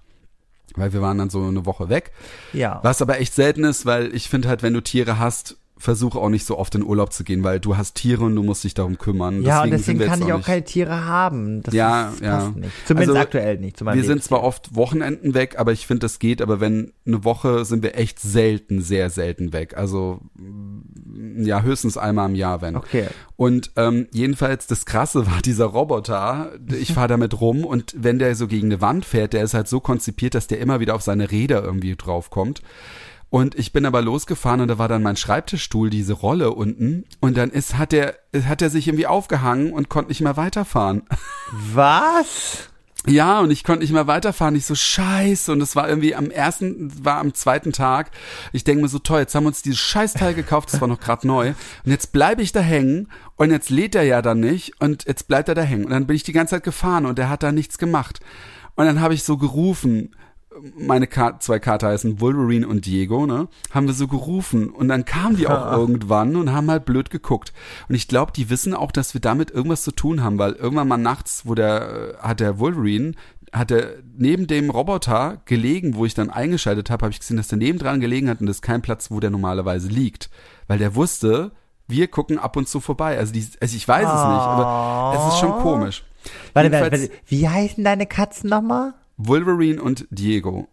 Weil 0.75 0.91
wir 0.93 1.01
waren 1.01 1.17
dann 1.19 1.29
so 1.29 1.41
eine 1.43 1.65
Woche 1.65 1.87
weg. 1.89 2.11
ja. 2.51 2.79
Was 2.83 3.01
aber 3.01 3.19
echt 3.19 3.33
selten 3.33 3.63
ist, 3.63 3.85
weil 3.85 4.13
ich 4.13 4.29
finde 4.29 4.49
halt, 4.49 4.61
wenn 4.63 4.73
du 4.73 4.81
Tiere 4.81 5.19
hast, 5.19 5.55
versuche 5.77 6.17
auch 6.19 6.29
nicht 6.29 6.45
so 6.45 6.57
oft 6.57 6.73
in 6.75 6.83
Urlaub 6.83 7.11
zu 7.11 7.23
gehen, 7.25 7.43
weil 7.43 7.59
du 7.59 7.75
hast 7.75 7.95
Tiere 7.95 8.23
und 8.23 8.35
du 8.35 8.43
musst 8.43 8.63
dich 8.63 8.73
darum 8.73 8.97
kümmern. 8.97 9.41
ja, 9.41 9.57
und 9.61 9.69
sind 9.69 9.79
deswegen 9.79 9.99
kann 9.99 10.21
ich 10.21 10.31
auch 10.31 10.37
nicht- 10.37 10.45
keine 10.45 10.63
Tiere 10.63 11.05
haben. 11.05 11.61
Das 11.63 11.73
Ja, 11.73 12.09
ist, 12.09 12.21
ja. 12.21 12.37
passt 12.37 12.55
nicht. 12.55 12.71
Zumindest 12.87 13.09
Also, 13.09 13.21
aktuell 13.21 13.57
nicht. 13.59 13.81
Wir 13.81 13.91
sind 13.93 14.01
Lebensziel. 14.03 14.21
zwar 14.29 14.43
oft 14.43 14.73
Wochenenden 14.75 15.33
weg, 15.33 15.55
aber 15.59 15.73
ich 15.73 15.85
finde, 15.85 15.99
das 15.99 16.19
geht. 16.19 16.41
Aber 16.41 16.59
wenn 16.61 16.93
eine 17.05 17.23
Woche 17.25 17.65
sind 17.65 17.83
wir 17.83 17.97
echt 17.97 18.19
selten, 18.19 18.81
sehr 18.81 19.09
selten 19.09 19.51
weg. 19.51 19.75
Also 19.77 20.21
mm, 20.37 21.43
ja, 21.45 21.61
höchstens 21.61 21.97
einmal 21.97 22.29
im 22.29 22.35
Jahr, 22.35 22.61
wenn. 22.61 22.75
Okay. 22.77 23.07
Und 23.35 23.71
ähm, 23.75 24.07
jedenfalls 24.11 24.67
das 24.67 24.85
Krasse 24.85 25.27
war 25.27 25.41
dieser 25.43 25.65
Roboter. 25.65 26.53
Ich 26.79 26.93
fahre 26.93 27.09
damit 27.09 27.41
rum 27.41 27.65
und 27.65 27.93
wenn 27.97 28.17
der 28.17 28.35
so 28.35 28.47
gegen 28.47 28.67
eine 28.67 28.79
Wand 28.81 29.03
fährt, 29.05 29.33
der 29.33 29.43
ist 29.43 29.53
halt 29.53 29.67
so 29.67 29.81
konzipiert, 29.81 30.35
dass 30.35 30.47
der 30.47 30.59
immer 30.59 30.79
wieder 30.79 30.95
auf 30.95 31.01
seine 31.01 31.31
Räder 31.31 31.61
irgendwie 31.63 31.95
draufkommt. 31.97 32.61
Und 33.29 33.55
ich 33.55 33.73
bin 33.73 33.85
aber 33.85 34.01
losgefahren 34.01 34.61
und 34.61 34.67
da 34.67 34.77
war 34.77 34.87
dann 34.87 35.03
mein 35.03 35.17
Schreibtischstuhl, 35.17 35.89
diese 35.89 36.13
Rolle 36.13 36.51
unten. 36.51 37.05
Und 37.19 37.35
dann 37.37 37.49
ist, 37.49 37.77
hat 37.77 37.91
der, 37.91 38.15
hat 38.47 38.61
er 38.61 38.69
sich 38.69 38.87
irgendwie 38.87 39.07
aufgehangen 39.07 39.73
und 39.73 39.89
konnte 39.89 40.09
nicht 40.09 40.21
mehr 40.21 40.37
weiterfahren. 40.37 41.03
Was? 41.73 42.69
Ja, 43.07 43.39
und 43.39 43.51
ich 43.51 43.63
konnte 43.63 43.81
nicht 43.81 43.93
mehr 43.93 44.07
weiterfahren. 44.07 44.55
Ich 44.55 44.65
so, 44.65 44.73
scheiße. 44.73 45.51
Und 45.51 45.61
es 45.61 45.75
war 45.75 45.87
irgendwie 45.87 46.15
am 46.15 46.31
ersten, 46.31 46.91
war 47.03 47.19
am 47.19 47.33
zweiten 47.33 47.71
Tag. 47.71 48.11
Ich 48.51 48.63
denke 48.63 48.81
mir 48.81 48.87
so, 48.87 48.99
toll, 48.99 49.19
jetzt 49.19 49.35
haben 49.35 49.43
wir 49.43 49.49
uns 49.49 49.61
dieses 49.61 49.79
Scheißteil 49.79 50.33
gekauft, 50.33 50.73
das 50.73 50.81
war 50.81 50.87
noch 50.87 50.99
gerade 50.99 51.27
neu. 51.27 51.49
Und 51.49 51.91
jetzt 51.91 52.11
bleibe 52.13 52.41
ich 52.41 52.51
da 52.51 52.61
hängen 52.61 53.09
und 53.35 53.51
jetzt 53.51 53.69
lädt 53.69 53.95
er 53.95 54.03
ja 54.03 54.21
dann 54.21 54.39
nicht 54.39 54.81
und 54.81 55.05
jetzt 55.05 55.27
bleibt 55.27 55.49
er 55.49 55.55
da 55.55 55.61
hängen. 55.61 55.85
Und 55.85 55.91
dann 55.91 56.07
bin 56.07 56.15
ich 56.15 56.23
die 56.23 56.33
ganze 56.33 56.55
Zeit 56.55 56.63
gefahren 56.63 57.05
und 57.05 57.19
er 57.19 57.29
hat 57.29 57.43
da 57.43 57.51
nichts 57.51 57.77
gemacht. 57.77 58.21
Und 58.75 58.85
dann 58.85 59.01
habe 59.01 59.13
ich 59.13 59.23
so 59.23 59.37
gerufen, 59.37 60.15
meine 60.77 61.07
Ka 61.07 61.39
zwei 61.39 61.59
Kater 61.59 61.87
heißen 61.87 62.21
Wolverine 62.21 62.67
und 62.67 62.85
Diego, 62.85 63.25
ne, 63.25 63.47
haben 63.71 63.87
wir 63.87 63.93
so 63.93 64.07
gerufen 64.07 64.69
und 64.69 64.87
dann 64.87 65.05
kamen 65.05 65.35
die 65.35 65.47
auch 65.47 65.71
irgendwann 65.77 66.35
und 66.35 66.51
haben 66.51 66.69
halt 66.69 66.85
blöd 66.85 67.09
geguckt. 67.09 67.53
Und 67.89 67.95
ich 67.95 68.07
glaube, 68.07 68.31
die 68.35 68.49
wissen 68.49 68.73
auch, 68.73 68.91
dass 68.91 69.13
wir 69.13 69.21
damit 69.21 69.51
irgendwas 69.51 69.83
zu 69.83 69.91
tun 69.91 70.23
haben, 70.23 70.37
weil 70.37 70.53
irgendwann 70.53 70.87
mal 70.87 70.97
nachts, 70.97 71.45
wo 71.45 71.55
der, 71.55 72.15
äh, 72.15 72.27
hat 72.27 72.39
der 72.39 72.59
Wolverine 72.59 73.13
hat 73.51 73.71
er 73.71 73.95
neben 74.17 74.47
dem 74.47 74.69
Roboter 74.69 75.41
gelegen, 75.45 75.95
wo 75.95 76.05
ich 76.05 76.13
dann 76.13 76.29
eingeschaltet 76.29 76.89
habe, 76.89 77.03
habe 77.03 77.13
ich 77.13 77.19
gesehen, 77.19 77.37
dass 77.37 77.47
der 77.47 77.57
nebendran 77.57 78.01
gelegen 78.01 78.29
hat 78.29 78.41
und 78.41 78.47
das 78.47 78.57
ist 78.57 78.61
kein 78.61 78.81
Platz, 78.81 79.11
wo 79.11 79.21
der 79.21 79.29
normalerweise 79.29 79.87
liegt. 79.87 80.29
Weil 80.67 80.77
der 80.77 80.95
wusste, 80.95 81.51
wir 81.87 82.07
gucken 82.07 82.37
ab 82.37 82.57
und 82.57 82.67
zu 82.67 82.81
vorbei. 82.81 83.17
Also, 83.17 83.31
die, 83.31 83.47
also 83.61 83.75
ich 83.75 83.87
weiß 83.87 84.05
es 84.05 84.11
nicht, 84.11 84.13
aber 84.13 85.13
es 85.15 85.33
ist 85.33 85.39
schon 85.39 85.51
komisch. 85.61 86.03
Warte, 86.53 86.71
warte, 86.71 86.91
warte, 86.91 87.11
wie 87.27 87.47
heißen 87.47 87.83
deine 87.83 88.07
Katzen 88.07 88.49
nochmal? 88.49 88.93
Wolverine 89.17 89.81
und 89.81 90.07
Diego. 90.09 90.67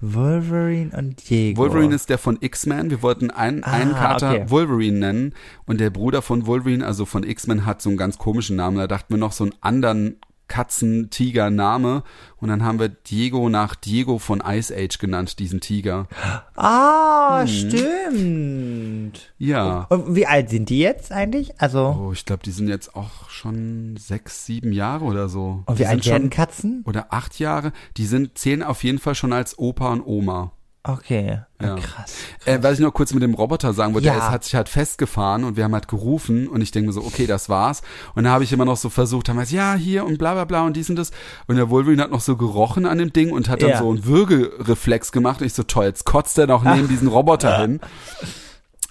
Wolverine 0.00 0.90
und 0.96 1.28
Diego. 1.28 1.62
Wolverine 1.62 1.94
ist 1.94 2.10
der 2.10 2.18
von 2.18 2.38
X-Men. 2.40 2.90
Wir 2.90 3.02
wollten 3.02 3.30
einen, 3.30 3.64
Ah, 3.64 3.72
einen 3.72 3.92
Kater 3.94 4.30
okay. 4.30 4.44
Wolverine 4.50 4.98
nennen 4.98 5.34
und 5.64 5.80
der 5.80 5.90
Bruder 5.90 6.22
von 6.22 6.46
Wolverine, 6.46 6.86
also 6.86 7.06
von 7.06 7.24
X-Men, 7.24 7.64
hat 7.64 7.80
so 7.82 7.88
einen 7.88 7.98
ganz 7.98 8.18
komischen 8.18 8.56
Namen. 8.56 8.76
Da 8.76 8.86
dachten 8.86 9.14
wir 9.14 9.18
noch 9.18 9.32
so 9.32 9.44
einen 9.44 9.54
anderen 9.60 10.16
Katzen-Tiger-Name 10.48 12.02
und 12.38 12.48
dann 12.48 12.64
haben 12.64 12.78
wir 12.78 12.88
Diego 12.88 13.48
nach 13.48 13.74
Diego 13.74 14.18
von 14.18 14.42
Ice 14.46 14.74
Age 14.74 14.98
genannt, 14.98 15.38
diesen 15.38 15.60
Tiger. 15.60 16.06
Ah, 16.54 17.40
Hm. 17.42 17.48
stimmt. 17.48 19.32
Ja. 19.38 19.86
Und 19.90 20.14
wie 20.14 20.26
alt 20.26 20.50
sind 20.50 20.68
die 20.70 20.78
jetzt 20.80 21.12
eigentlich? 21.12 21.60
Also, 21.60 21.96
Oh, 22.08 22.12
ich 22.12 22.24
glaube, 22.24 22.42
die 22.44 22.50
sind 22.52 22.68
jetzt 22.68 22.94
auch 22.94 23.28
schon 23.30 23.96
sechs, 23.98 24.46
sieben 24.46 24.72
Jahre 24.72 25.04
oder 25.04 25.28
so. 25.28 25.62
und 25.66 25.78
wie 25.78 25.86
alt 25.86 26.04
sind 26.04 26.12
werden 26.12 26.30
Katzen? 26.30 26.82
oder 26.86 27.12
acht 27.12 27.38
Jahre. 27.38 27.72
Die 27.96 28.06
sind 28.06 28.38
zählen 28.38 28.62
auf 28.62 28.84
jeden 28.84 28.98
Fall 28.98 29.14
schon 29.14 29.32
als 29.32 29.58
Opa 29.58 29.92
und 29.92 30.02
Oma. 30.02 30.52
Okay, 30.88 31.40
Ja. 31.60 31.74
krass. 31.76 32.14
Äh, 32.44 32.58
was 32.62 32.74
ich 32.74 32.80
noch 32.80 32.92
kurz 32.94 33.12
mit 33.12 33.22
dem 33.22 33.34
Roboter 33.34 33.72
sagen 33.72 33.92
wollte, 33.94 34.06
Ja. 34.06 34.12
er 34.14 34.18
ist- 34.18 34.30
hat 34.30 34.44
sich 34.44 34.54
halt 34.54 34.68
festgefahren 34.68 35.42
und 35.44 35.56
wir 35.56 35.64
haben 35.64 35.74
halt 35.74 35.88
gerufen 35.88 36.46
und 36.48 36.60
ich 36.60 36.70
denke 36.70 36.88
mir 36.88 36.92
so, 36.92 37.02
okay, 37.02 37.26
das 37.26 37.48
war's. 37.48 37.82
Und 38.14 38.24
dann 38.24 38.32
habe 38.32 38.44
ich 38.44 38.52
immer 38.52 38.64
noch 38.64 38.76
so 38.76 38.88
versucht, 38.88 39.28
haben 39.28 39.36
wir 39.38 39.44
ja, 39.46 39.74
hier 39.74 40.04
und 40.04 40.18
bla 40.18 40.34
bla 40.34 40.44
bla 40.44 40.62
und 40.64 40.76
dies 40.76 40.88
und 40.90 40.96
das. 40.96 41.10
Und 41.48 41.56
der 41.56 41.70
Wolverine 41.70 42.02
hat 42.02 42.10
noch 42.10 42.20
so 42.20 42.36
gerochen 42.36 42.86
an 42.86 42.98
dem 42.98 43.12
Ding 43.12 43.32
und 43.32 43.48
hat 43.48 43.62
dann 43.62 43.70
Ja. 43.70 43.78
so 43.78 43.90
einen 43.90 44.04
Würgereflex 44.04 45.10
gemacht. 45.12 45.40
Und 45.40 45.46
ich 45.46 45.54
so, 45.54 45.62
toll, 45.64 45.86
jetzt 45.86 46.04
kotzt 46.04 46.38
er 46.38 46.46
noch 46.46 46.62
neben 46.62 46.88
diesen 46.88 47.08
Roboter 47.08 47.58
hin. 47.58 47.80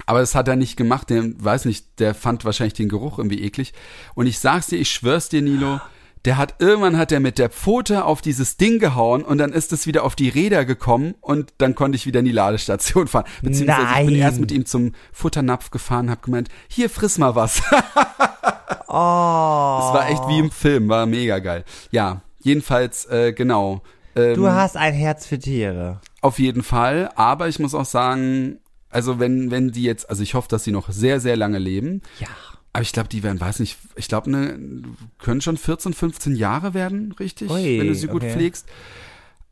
Aber 0.08 0.20
das 0.20 0.36
hat 0.36 0.48
er 0.48 0.56
nicht 0.56 0.76
gemacht, 0.78 1.10
der 1.10 1.24
weiß 1.38 1.66
nicht, 1.66 2.00
der 2.00 2.14
fand 2.14 2.46
wahrscheinlich 2.46 2.74
den 2.76 2.90
Geruch 2.90 3.18
irgendwie 3.18 3.42
eklig. 3.42 3.74
Und 4.14 4.28
ich 4.28 4.38
sag's 4.40 4.68
dir, 4.68 4.78
ich 4.78 4.92
schwör's 4.92 5.30
dir, 5.30 5.42
Nilo, 5.42 5.80
der 6.26 6.38
hat 6.38 6.56
irgendwann 6.60 6.98
hat 6.98 7.12
er 7.12 7.20
mit 7.20 7.38
der 7.38 7.50
Pfote 7.50 8.06
auf 8.06 8.22
dieses 8.22 8.58
Ding 8.58 8.80
gehauen 8.80 9.24
und 9.24 9.38
dann 9.38 9.54
ist 9.54 9.72
es 9.72 9.86
wieder 9.88 10.04
auf 10.04 10.16
die 10.16 10.30
Räder 10.30 10.66
gekommen 10.66 11.16
und 11.22 11.54
dann 11.60 11.76
konnte 11.76 11.96
ich 11.96 12.06
wieder 12.06 12.20
in 12.20 12.26
die 12.26 12.32
Ladestation 12.32 13.08
fahren. 13.08 13.26
Beziehungsweise 13.42 13.82
ich 13.84 13.96
bin 13.98 14.06
Nein. 14.06 14.16
erst 14.16 14.40
mit 14.40 14.52
ihm 14.52 14.66
zum 14.66 14.94
Futternapf 15.14 15.70
gefahren, 15.72 16.10
hab 16.10 16.24
gemeint, 16.24 16.50
hier 16.68 16.90
friss 16.90 17.18
mal 17.18 17.36
was. 17.36 17.62
Oh. 18.88 19.80
Das 19.82 19.94
war 19.94 20.10
echt 20.10 20.28
wie 20.30 20.40
im 20.40 20.52
Film, 20.52 20.88
war 20.88 21.06
mega 21.06 21.40
geil. 21.40 21.66
Ja, 21.92 22.22
jedenfalls, 22.40 23.06
äh, 23.08 23.34
genau. 23.34 23.82
Ähm, 24.16 24.36
Du 24.36 24.48
hast 24.48 24.78
ein 24.78 24.94
Herz 24.94 25.26
für 25.26 25.38
Tiere. 25.38 26.00
Auf 26.22 26.40
jeden 26.40 26.64
Fall, 26.64 27.10
aber 27.16 27.50
ich 27.50 27.60
muss 27.60 27.76
auch 27.76 27.86
sagen, 27.86 28.60
also 28.90 29.20
wenn, 29.20 29.52
wenn 29.52 29.72
die 29.72 29.84
jetzt, 29.84 30.10
also 30.10 30.24
ich 30.24 30.34
hoffe, 30.34 30.48
dass 30.48 30.64
sie 30.64 30.72
noch 30.72 30.90
sehr, 30.90 31.20
sehr 31.20 31.36
lange 31.36 31.60
leben, 31.60 32.02
Ja. 32.20 32.28
Aber 32.76 32.82
ich 32.82 32.92
glaube, 32.92 33.08
die 33.08 33.24
werden, 33.24 33.40
weiß 33.40 33.60
nicht, 33.60 33.78
ich 33.96 34.10
glaube, 34.10 34.30
ne, 34.30 34.60
können 35.18 35.40
schon 35.40 35.56
14, 35.56 35.94
15 35.94 36.36
Jahre 36.36 36.74
werden, 36.74 37.14
richtig, 37.14 37.50
Ui, 37.50 37.80
wenn 37.80 37.88
du 37.88 37.96
sie 37.96 38.08
gut 38.08 38.22
okay. 38.22 38.34
pflegst. 38.34 38.68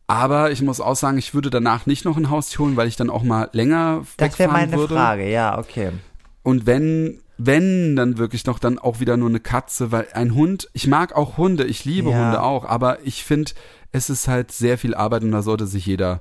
Aber 0.08 0.52
ich 0.52 0.62
muss 0.62 0.82
auch 0.82 0.98
sagen, 0.98 1.18
ich 1.18 1.34
würde 1.34 1.50
danach 1.50 1.86
nicht 1.86 2.04
noch 2.04 2.18
ein 2.18 2.30
Haustier 2.30 2.60
holen, 2.60 2.76
weil 2.76 2.90
ich 2.90 2.98
dann 2.98 3.10
auch 3.10 3.24
mal 3.24 3.50
länger 3.54 4.06
Das 4.18 4.38
wäre 4.38 4.50
wegfahren 4.50 4.70
meine 4.70 4.78
würde. 4.78 4.94
Frage, 4.94 5.32
ja, 5.32 5.58
okay. 5.58 5.92
Und 6.44 6.66
wenn, 6.66 7.22
wenn, 7.38 7.96
dann 7.96 8.18
wirklich 8.18 8.46
noch 8.46 8.60
dann 8.60 8.78
auch 8.78 9.00
wieder 9.00 9.16
nur 9.16 9.30
eine 9.30 9.40
Katze, 9.40 9.94
weil 9.94 10.08
ein 10.14 10.36
Hund, 10.36 10.70
ich 10.74 10.88
mag 10.88 11.16
auch 11.16 11.38
Hunde, 11.38 11.64
ich 11.64 11.86
liebe 11.86 12.10
Ja. 12.10 12.26
Hunde 12.26 12.44
auch, 12.44 12.66
aber 12.66 12.98
ich 13.06 13.24
finde, 13.24 13.54
es 13.94 14.10
ist 14.10 14.28
halt 14.28 14.52
sehr 14.52 14.78
viel 14.78 14.94
Arbeit 14.96 15.24
und 15.24 15.32
da 15.32 15.42
sollte 15.42 15.66
sich 15.66 15.86
jeder 15.86 16.20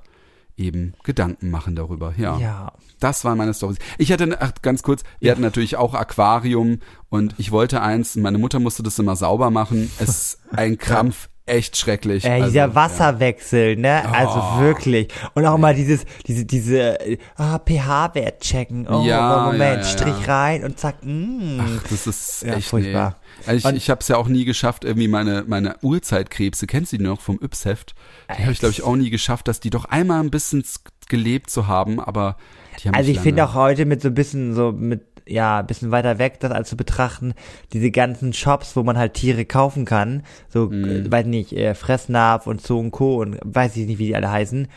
eben 0.56 0.94
Gedanken 1.02 1.50
machen 1.50 1.74
darüber. 1.76 2.14
Ja. 2.16 2.38
Ja. 2.38 2.72
Das 3.00 3.24
waren 3.24 3.38
meine 3.38 3.52
Storys. 3.54 3.78
Ich 3.98 4.12
hatte, 4.12 4.36
ach, 4.40 4.52
ganz 4.62 4.82
kurz, 4.82 5.02
wir 5.18 5.30
hatten 5.30 5.42
natürlich 5.42 5.76
auch 5.76 5.94
Aquarium 5.94 6.78
und 7.08 7.34
ich 7.38 7.50
wollte 7.50 7.82
eins, 7.82 8.16
meine 8.16 8.38
Mutter 8.38 8.60
musste 8.60 8.82
das 8.82 8.98
immer 8.98 9.16
sauber 9.16 9.50
machen. 9.50 9.90
Es 9.98 10.08
ist 10.08 10.38
ein 10.52 10.78
Krampf, 10.78 11.28
echt 11.46 11.76
schrecklich. 11.76 12.24
Äh, 12.24 12.30
Also, 12.30 12.46
dieser 12.48 12.74
Wasserwechsel, 12.74 13.76
ne? 13.76 14.08
Also 14.12 14.40
Oh. 14.40 14.60
wirklich. 14.60 15.08
Und 15.34 15.44
auch 15.46 15.58
mal 15.58 15.74
dieses, 15.74 16.04
diese, 16.26 16.44
diese, 16.44 16.98
ah, 17.36 17.58
pH-Wert 17.58 18.40
checken. 18.40 18.86
Oh, 18.88 19.02
Ja, 19.04 19.44
Moment, 19.46 19.60
ja, 19.60 19.74
ja, 19.76 19.84
Strich 19.84 20.26
ja. 20.26 20.34
rein 20.34 20.64
und 20.64 20.78
zack, 20.78 20.96
mm. 21.04 21.60
Ach, 21.60 21.82
das 21.90 22.06
ist 22.06 22.42
Ja, 22.42 22.54
echt 22.54 22.68
furchtbar. 22.68 23.16
Nee. 23.40 23.42
Also 23.46 23.68
ich, 23.70 23.76
ich 23.76 23.90
habe 23.90 24.00
es 24.00 24.08
ja 24.08 24.16
auch 24.16 24.28
nie 24.28 24.44
geschafft, 24.44 24.84
irgendwie 24.84 25.08
meine 25.08 25.44
meine 25.46 25.76
Uhrzeitkrebse, 25.82 26.66
kennst 26.66 26.92
du 26.92 26.98
die 26.98 27.04
noch 27.04 27.20
vom 27.20 27.38
Yps-Heft? 27.42 27.94
Die 28.36 28.42
habe 28.42 28.52
ich 28.52 28.60
glaube 28.60 28.72
ich 28.72 28.82
auch 28.82 28.94
nie 28.96 29.10
geschafft, 29.10 29.48
dass 29.48 29.58
die 29.60 29.70
doch 29.70 29.84
einmal 29.86 30.20
ein 30.20 30.30
bisschen 30.30 30.64
gelebt 31.08 31.50
zu 31.50 31.66
haben, 31.66 31.98
aber 32.00 32.36
die 32.82 32.88
haben 32.88 32.94
Also 32.94 33.10
ich 33.10 33.20
finde 33.20 33.44
auch 33.44 33.54
heute 33.54 33.84
mit 33.84 34.00
so 34.00 34.08
ein 34.08 34.14
bisschen 34.14 34.54
so 34.54 34.72
mit 34.72 35.02
ja, 35.26 35.60
ein 35.60 35.66
bisschen 35.66 35.90
weiter 35.90 36.18
weg, 36.18 36.40
das 36.40 36.50
als 36.52 36.68
zu 36.68 36.76
betrachten, 36.76 37.34
diese 37.72 37.90
ganzen 37.90 38.32
Shops, 38.32 38.76
wo 38.76 38.82
man 38.82 38.98
halt 38.98 39.14
Tiere 39.14 39.44
kaufen 39.44 39.84
kann, 39.84 40.22
so, 40.48 40.66
Mhm. 40.66 41.06
äh, 41.06 41.10
weiß 41.12 41.26
nicht, 41.26 41.52
äh, 41.52 41.74
Fressnapf 41.74 42.46
und 42.46 42.60
so 42.60 42.78
und 42.78 42.90
Co. 42.90 43.20
und 43.20 43.38
weiß 43.42 43.76
ich 43.76 43.86
nicht, 43.86 43.98
wie 43.98 44.06
die 44.06 44.16
alle 44.16 44.30
heißen. 44.30 44.68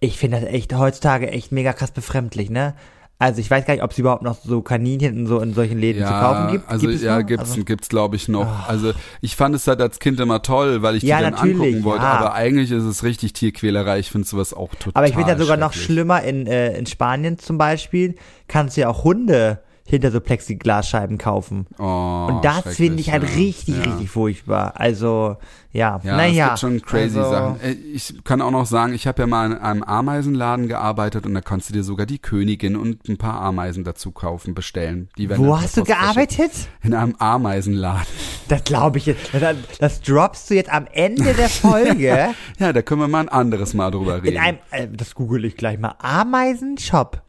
Ich 0.00 0.18
finde 0.18 0.40
das 0.40 0.48
echt 0.48 0.74
heutzutage 0.74 1.30
echt 1.30 1.52
mega 1.52 1.72
krass 1.72 1.92
befremdlich, 1.92 2.50
ne? 2.50 2.74
Also 3.22 3.40
ich 3.40 3.48
weiß 3.48 3.64
gar 3.64 3.74
nicht, 3.74 3.84
ob 3.84 3.92
es 3.92 3.98
überhaupt 3.98 4.22
noch 4.22 4.36
so 4.42 4.62
Kaninchen 4.62 5.16
in 5.16 5.26
so 5.28 5.38
in 5.38 5.54
solchen 5.54 5.78
Läden 5.78 6.04
zu 6.04 6.12
kaufen 6.12 6.50
gibt. 6.50 6.68
Also 6.68 6.80
gibt 6.80 6.94
es 6.96 7.02
ja, 7.02 7.20
noch? 7.20 7.26
gibt's 7.26 7.50
Also, 7.52 7.64
gibt's 7.64 7.88
glaube 7.88 8.16
ich 8.16 8.26
noch. 8.26 8.68
Also 8.68 8.94
ich 9.20 9.36
fand 9.36 9.54
es 9.54 9.64
halt 9.68 9.80
als 9.80 10.00
Kind 10.00 10.18
immer 10.18 10.42
toll, 10.42 10.82
weil 10.82 10.96
ich 10.96 11.04
Ja, 11.04 11.18
die 11.18 11.24
dann 11.24 11.34
angucken 11.34 11.84
wollte, 11.84 12.02
ja. 12.02 12.14
aber 12.14 12.34
eigentlich 12.34 12.72
ist 12.72 12.82
es 12.82 13.04
richtig 13.04 13.32
Tierquälerei. 13.32 14.00
Ich 14.00 14.10
finde 14.10 14.26
sowas 14.26 14.52
auch 14.52 14.74
total 14.74 14.92
aber 14.94 15.06
ich 15.06 15.14
finde 15.14 15.30
ja 15.30 15.38
sogar 15.38 15.56
noch 15.56 15.72
schlimmer 15.72 16.20
in, 16.22 16.48
äh, 16.48 16.76
in 16.76 16.86
Spanien 16.86 17.38
zum 17.38 17.58
Beispiel, 17.58 18.16
kannst 18.48 18.76
du 18.76 18.80
ja 18.80 18.88
auch 18.88 19.04
Hunde 19.04 19.60
hinter 19.92 20.10
so 20.10 20.20
Plexiglasscheiben 20.20 21.18
kaufen. 21.18 21.66
Oh, 21.78 22.26
Und 22.30 22.44
das 22.44 22.76
finde 22.76 23.00
ich 23.00 23.12
halt 23.12 23.22
richtig, 23.36 23.76
ja. 23.76 23.82
richtig 23.82 24.10
furchtbar. 24.10 24.72
Also, 24.76 25.36
ja, 25.70 26.00
Ja, 26.02 26.16
naja. 26.16 26.44
es 26.44 26.50
gibt 26.50 26.58
schon 26.60 26.82
crazy 26.82 27.18
also, 27.18 27.30
Sachen. 27.30 27.60
Äh, 27.60 27.72
Ich 27.72 28.24
kann 28.24 28.40
auch 28.40 28.50
noch 28.50 28.64
sagen, 28.64 28.94
ich 28.94 29.06
habe 29.06 29.20
ja 29.22 29.26
mal 29.26 29.52
in 29.52 29.58
einem 29.58 29.82
Ameisenladen 29.82 30.66
gearbeitet 30.68 31.26
und 31.26 31.34
da 31.34 31.42
konntest 31.42 31.68
du 31.70 31.74
dir 31.74 31.82
sogar 31.84 32.06
die 32.06 32.18
Königin 32.18 32.74
und 32.76 33.06
ein 33.08 33.18
paar 33.18 33.40
Ameisen 33.42 33.84
dazu 33.84 34.12
kaufen, 34.12 34.54
bestellen. 34.54 35.10
Die 35.18 35.28
werden 35.28 35.46
Wo 35.46 35.60
hast 35.60 35.76
du 35.76 35.84
gearbeitet? 35.84 36.52
In 36.82 36.94
einem 36.94 37.14
Ameisenladen. 37.18 38.06
Das 38.48 38.64
glaube 38.64 38.96
ich 38.98 39.06
jetzt. 39.06 39.30
Das, 39.32 39.56
das 39.78 40.00
droppst 40.00 40.48
du 40.50 40.54
jetzt 40.54 40.72
am 40.72 40.86
Ende 40.90 41.34
der 41.34 41.48
Folge 41.50 42.34
Ja, 42.58 42.72
da 42.72 42.80
können 42.82 43.02
wir 43.02 43.08
mal 43.08 43.20
ein 43.20 43.28
anderes 43.28 43.74
Mal 43.74 43.90
drüber 43.90 44.16
reden. 44.22 44.36
in 44.36 44.38
einem, 44.38 44.58
äh, 44.70 44.88
das 44.88 45.14
google 45.14 45.44
ich 45.44 45.56
gleich 45.56 45.78
mal, 45.78 45.94
Ameisenshop. 45.98 47.22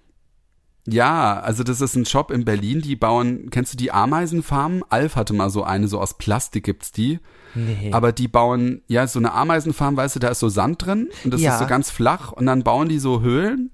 Ja, 0.85 1.39
also 1.39 1.63
das 1.63 1.79
ist 1.79 1.95
ein 1.95 2.05
Shop 2.05 2.29
in 2.29 2.43
Berlin, 2.43 2.81
die 2.81 2.97
bauen, 2.97 3.49
kennst 3.51 3.73
du 3.73 3.77
die 3.77 3.91
Ameisenfarmen? 3.91 4.83
Alf 4.89 5.15
hatte 5.15 5.33
mal 5.33 5.49
so 5.49 5.63
eine, 5.63 5.87
so 5.87 5.99
aus 5.99 6.17
Plastik 6.17 6.65
gibt's 6.65 6.91
die. 6.91 7.19
Nee. 7.55 7.91
Aber 7.93 8.11
die 8.11 8.27
bauen, 8.27 8.81
ja, 8.87 9.07
so 9.07 9.19
eine 9.19 9.31
Ameisenfarm, 9.33 9.95
weißt 9.95 10.15
du, 10.15 10.19
da 10.19 10.27
ist 10.29 10.39
so 10.39 10.49
Sand 10.49 10.85
drin 10.85 11.09
und 11.23 11.33
das 11.33 11.39
Ja. 11.41 11.53
ist 11.53 11.59
so 11.59 11.67
ganz 11.67 11.89
flach 11.89 12.31
und 12.33 12.45
dann 12.47 12.63
bauen 12.63 12.89
die 12.89 12.99
so 12.99 13.21
Höhlen 13.21 13.71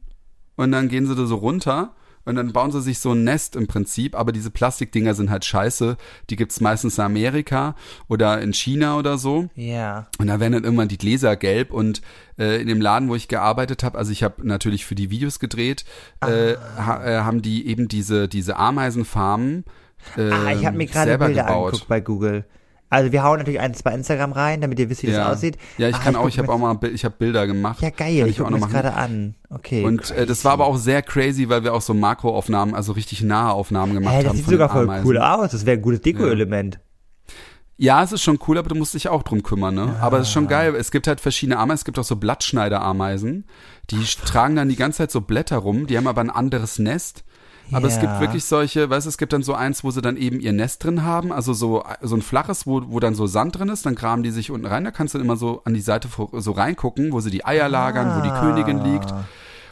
und 0.55 0.72
dann 0.72 0.88
gehen 0.88 1.07
sie 1.07 1.16
da 1.16 1.26
so 1.26 1.38
runter 1.38 1.95
und 2.26 2.36
dann 2.36 2.53
bauen 2.53 2.72
sie 2.72 2.82
sich 2.82 2.99
so 2.99 3.13
ein 3.13 3.24
Nest 3.24 3.55
im 3.55 3.67
Prinzip, 3.67 4.15
aber 4.15 4.32
diese 4.32 4.51
Plastikdinger 4.51 5.13
sind 5.15 5.30
halt 5.30 5.45
scheiße. 5.45 5.97
Die 6.30 6.36
gibt's 6.36 6.61
meistens 6.61 6.97
in 6.97 7.03
Amerika 7.05 7.76
oder 8.07 8.41
in 8.41 8.53
China 8.53 8.97
oder 8.97 9.17
so. 9.17 9.49
ja. 9.55 10.07
Und 10.20 10.28
da 10.28 10.39
werden 10.39 10.53
dann 10.53 10.63
irgendwann 10.63 10.88
die 10.89 10.97
Gläser 10.97 11.36
gelb 11.36 11.72
und 11.72 12.01
äh, 12.38 12.61
in 12.61 12.67
dem 12.67 12.82
Laden, 12.82 13.09
wo 13.09 13.15
ich 13.15 13.28
gearbeitet 13.28 13.84
habe, 13.84 13.97
also 13.97 14.11
ich 14.11 14.24
habe 14.24 14.47
natürlich 14.47 14.86
für 14.86 14.95
die 14.95 15.09
Videos 15.09 15.39
gedreht, 15.39 15.86
äh, 16.22 16.55
ha, 16.78 17.03
äh, 17.05 17.20
haben 17.22 17.41
die 17.41 17.67
eben 17.67 17.88
diese 17.88 18.28
diese 18.28 18.57
Ameisenfarmen 18.57 19.65
äh, 20.17 20.30
Ah, 20.32 20.53
ich 20.53 20.65
habe 20.65 20.78
mir 20.78 20.86
gerade 20.88 21.09
selber 21.09 21.26
Bilder 21.28 21.43
gebaut. 21.43 21.65
angeguckt 21.67 21.88
bei 21.89 21.99
Google. 22.01 22.45
Also 22.91 23.11
wir 23.11 23.23
hauen 23.23 23.37
natürlich 23.37 23.59
eins 23.59 23.83
bei 23.83 23.93
Instagram 23.93 24.31
rein, 24.31 24.61
damit 24.61 24.79
ihr 24.79 24.89
wisst, 24.89 25.03
wie 25.03 25.11
ja. 25.11 25.25
das 25.27 25.37
aussieht. 25.37 25.57
Ja, 25.77 25.89
ich 25.89 25.95
Ah, 25.95 25.99
kann 25.99 26.15
auch, 26.15 26.21
guck 26.21 26.29
ich 26.29 26.39
habe 26.39 26.51
auch 26.51 26.57
mal, 26.57 26.77
ich 26.91 27.05
habe 27.05 27.15
Bilder 27.19 27.45
gemacht. 27.45 27.81
Ja, 27.81 27.91
geil, 27.91 28.19
Kann 28.21 28.29
ich 28.29 28.37
gucke 28.37 28.47
auch 28.47 28.51
mir 28.51 28.59
das 28.59 28.61
machen. 28.61 28.71
gerade 28.73 28.93
an. 28.93 29.35
Okay. 29.49 29.83
Und 29.83 30.09
äh, 30.11 30.25
das 30.25 30.43
war 30.43 30.53
aber 30.53 30.65
auch 30.65 30.77
sehr 30.77 31.01
crazy, 31.03 31.49
weil 31.49 31.63
wir 31.63 31.73
auch 31.73 31.81
so 31.81 31.93
Makroaufnahmen, 31.93 32.73
also 32.73 32.93
richtig 32.93 33.21
nahe 33.21 33.51
Aufnahmen 33.51 33.93
gemacht 33.93 34.15
Hä, 34.15 34.19
das 34.23 34.29
haben. 34.29 34.35
sieht 34.37 34.45
von 34.45 34.53
sogar 34.53 34.69
voll 34.69 34.83
Ameisen. 34.85 35.07
cool 35.07 35.17
aus. 35.19 35.51
Das 35.51 35.65
wäre 35.65 35.77
ein 35.77 35.81
gutes 35.83 36.01
Deko-Element. 36.01 36.79
Ja, 37.81 38.03
es 38.03 38.11
ist 38.11 38.23
schon 38.23 38.39
cool, 38.47 38.57
aber 38.57 38.67
du 38.69 38.75
musst 38.75 38.93
dich 38.93 39.07
auch 39.07 39.23
drum 39.23 39.41
kümmern, 39.41 39.73
ne? 39.75 39.95
Aber 40.01 40.17
es 40.19 40.27
ist 40.27 40.33
schon 40.33 40.47
geil. 40.47 40.75
Es 40.75 40.91
gibt 40.91 41.07
halt 41.07 41.21
verschiedene 41.21 41.57
Ameisen. 41.57 41.75
Es 41.79 41.85
gibt 41.85 41.97
auch 41.97 42.03
so 42.03 42.17
Blattschneiderameisen. 42.17 43.45
Die 43.89 44.03
tragen 44.25 44.55
dann 44.57 44.67
die 44.67 44.75
ganze 44.75 44.97
Zeit 44.97 45.11
so 45.11 45.21
Blätter 45.21 45.57
rum. 45.57 45.87
Die 45.87 45.97
haben 45.97 46.07
aber 46.07 46.19
ein 46.21 46.29
anderes 46.29 46.77
Nest. 46.79 47.23
Aber 47.72 47.88
es 47.88 47.99
gibt 47.99 48.20
wirklich 48.20 48.43
solche, 48.45 48.89
weißt 48.89 49.05
du, 49.05 49.09
es 49.09 49.17
gibt 49.17 49.34
dann 49.34 49.43
so 49.43 49.53
eins, 49.53 49.84
wo 49.84 49.91
sie 49.91 50.01
dann 50.01 50.17
eben 50.17 50.39
ihr 50.39 50.53
Nest 50.53 50.84
drin 50.84 51.03
haben, 51.03 51.32
also 51.32 51.53
so, 51.53 51.84
so 52.01 52.15
ein 52.15 52.22
flaches, 52.22 52.65
wo, 52.65 52.84
wo 52.88 52.99
dann 52.99 53.15
so 53.15 53.28
Sand 53.28 53.57
drin 53.59 53.70
ist, 53.70 53.86
dann 53.86 53.95
graben 53.95 54.24
die 54.24 54.32
sich 54.32 54.51
unten 54.51 54.65
rein, 54.65 54.84
da 54.84 54.91
kannst 54.91 55.13
du 55.13 55.20
immer 55.20 55.36
so 55.36 55.61
an 55.65 55.74
die 55.74 55.82
Seite 55.82 56.07
so 56.34 56.51
reingucken, 56.51 57.11
wo 57.11 57.20
sie 57.20 57.32
die 57.32 57.45
Eier 57.45 57.70
lagern, 57.70 58.17
wo 58.17 58.24
die 58.24 58.30
Ah. 58.30 58.39
Königin 58.41 58.84
liegt. 58.84 59.13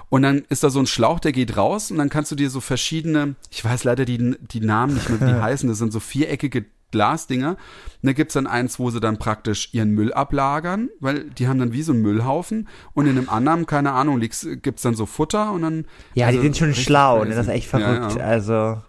Und 0.10 0.22
dann 0.22 0.44
ist 0.48 0.64
da 0.64 0.70
so 0.70 0.80
ein 0.80 0.88
Schlauch, 0.88 1.20
der 1.20 1.34
geht 1.34 1.58
raus 1.58 1.92
und 1.92 1.98
dann 1.98 2.10
kannst 2.10 2.32
du 2.32 2.36
dir 2.36 2.50
so 2.50 2.62
verschiedene, 2.62 3.36
ich 3.52 3.64
weiß 3.66 3.84
leider 3.84 4.06
die, 4.06 4.38
die 4.40 4.62
Namen 4.62 4.94
nicht 4.94 5.10
mehr, 5.10 5.20
wie 5.20 5.26
die 5.34 5.42
heißen, 5.42 5.68
das 5.68 5.80
sind 5.80 5.92
so 5.92 6.00
viereckige 6.00 6.66
Glasdinger. 6.92 7.52
Und 7.52 7.58
da 8.04 8.14
gibt's 8.14 8.34
dann 8.36 8.48
eins, 8.48 8.80
wo 8.80 8.90
sie 8.90 9.00
dann 9.00 9.18
praktisch 9.18 9.70
ihren 9.74 9.92
Müll 9.92 10.14
ablagern, 10.14 10.90
weil 11.00 11.26
die 11.26 11.48
haben 11.48 11.60
dann 11.60 11.74
wie 11.74 11.82
so 11.82 11.92
einen 11.92 12.02
Müllhaufen. 12.02 12.68
Und 12.94 13.08
in 13.08 13.18
einem 13.18 13.30
anderen, 13.30 13.66
keine 13.66 13.92
Ahnung, 13.92 14.20
liegt's- 14.20 14.48
gibt's 14.62 14.82
dann 14.84 14.96
so 14.96 15.06
Futter 15.06 15.52
und 15.52 15.62
dann. 15.64 15.86
Ja, 16.14 16.28
also 16.28 16.40
die 16.40 16.46
sind 16.46 16.58
schon 16.58 16.74
schlau, 16.76 17.24
ne? 17.26 17.32
Das 17.36 17.48
ist 17.48 17.52
echt 17.54 17.72
Ja, 17.74 17.80
verrückt. 17.80 18.16
Ja, 18.18 18.24
Also, 18.24 18.82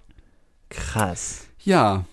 krass. 0.68 1.46
ja. 1.60 2.04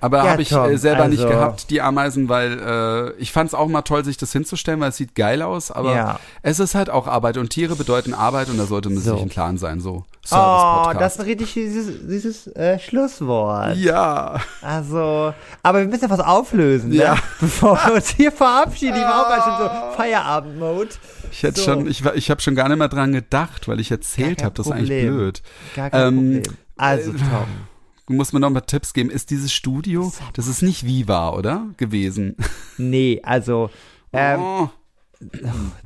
Aber 0.00 0.18
Ja, 0.18 0.30
habe 0.30 0.42
ich 0.42 0.50
Tom, 0.50 0.70
äh, 0.70 0.78
selber 0.78 1.08
nicht 1.08 1.18
also- 1.24 1.32
gehabt, 1.34 1.70
die 1.70 1.80
Ameisen, 1.82 2.28
weil 2.28 2.58
äh, 2.60 3.12
ich 3.20 3.32
fand's 3.32 3.52
auch 3.52 3.66
mal 3.66 3.82
toll, 3.82 4.04
sich 4.04 4.16
das 4.16 4.30
hinzustellen, 4.32 4.78
weil 4.78 4.90
es 4.90 4.96
sieht 4.96 5.16
geil 5.16 5.42
aus, 5.42 5.72
aber 5.72 5.92
Ja. 5.92 6.20
es 6.42 6.60
ist 6.60 6.76
halt 6.76 6.88
auch 6.88 7.08
Arbeit 7.08 7.36
und 7.36 7.50
Tiere 7.50 7.74
bedeuten 7.74 8.14
Arbeit 8.14 8.48
und 8.48 8.58
da 8.58 8.66
sollte 8.66 8.90
man 8.90 8.98
So. 9.02 9.14
sich 9.14 9.22
im 9.24 9.28
Klaren 9.28 9.58
sein, 9.58 9.80
so. 9.80 10.04
Oh, 10.30 10.34
Service-Podcast. 10.36 11.00
das 11.00 11.12
ist 11.14 11.20
ein 11.20 11.26
richtig 11.26 11.52
süßes, 11.54 12.00
süßes 12.08 12.46
äh, 12.56 12.78
Schlusswort. 12.78 13.76
Ja. 13.76 14.40
Also, 14.62 15.32
aber 15.62 15.80
wir 15.80 15.86
müssen 15.88 16.04
ja 16.04 16.10
was 16.10 16.20
auflösen, 16.20 16.92
Ja. 16.92 17.14
ne? 17.14 17.20
Bevor 17.40 17.76
wir 17.86 17.94
uns 17.94 18.10
hier 18.10 18.30
verabschieden. 18.32 18.96
Ich 18.96 19.02
war 19.02 19.24
auch 19.26 19.28
mal 19.28 19.42
schon 19.42 19.90
so 19.90 19.96
Feierabend-Mode. 19.96 20.88
Ich 21.30 21.42
hätte 21.42 21.60
So. 21.60 21.66
schon, 21.66 21.86
ich, 21.88 22.04
ich 22.04 22.30
habe 22.30 22.40
schon 22.40 22.54
gar 22.54 22.68
nicht 22.68 22.78
mehr 22.78 22.88
dran 22.88 23.12
gedacht, 23.12 23.68
weil 23.68 23.80
ich 23.80 23.90
erzählt 23.90 24.42
habe, 24.42 24.54
das 24.54 24.66
ist 24.66 24.72
eigentlich 24.72 25.06
blöd. 25.06 25.42
Gar 25.76 25.90
kein 25.90 26.08
Ähm, 26.08 26.16
Problem. 26.42 26.56
Also, 26.76 27.10
äh, 27.12 27.14
Tom. 27.16 27.46
Du 28.06 28.14
musst 28.14 28.32
mir 28.32 28.40
noch 28.40 28.48
mal 28.50 28.60
Tipps 28.62 28.94
geben. 28.94 29.10
Ist 29.10 29.30
dieses 29.30 29.52
Studio, 29.52 30.10
das 30.32 30.46
ist 30.46 30.62
nicht 30.62 30.86
Viva, 30.86 31.30
oder? 31.30 31.66
Gewesen. 31.76 32.36
Nee, 32.78 33.20
also, 33.22 33.68
ähm, 34.14 34.40
oh, 34.40 34.68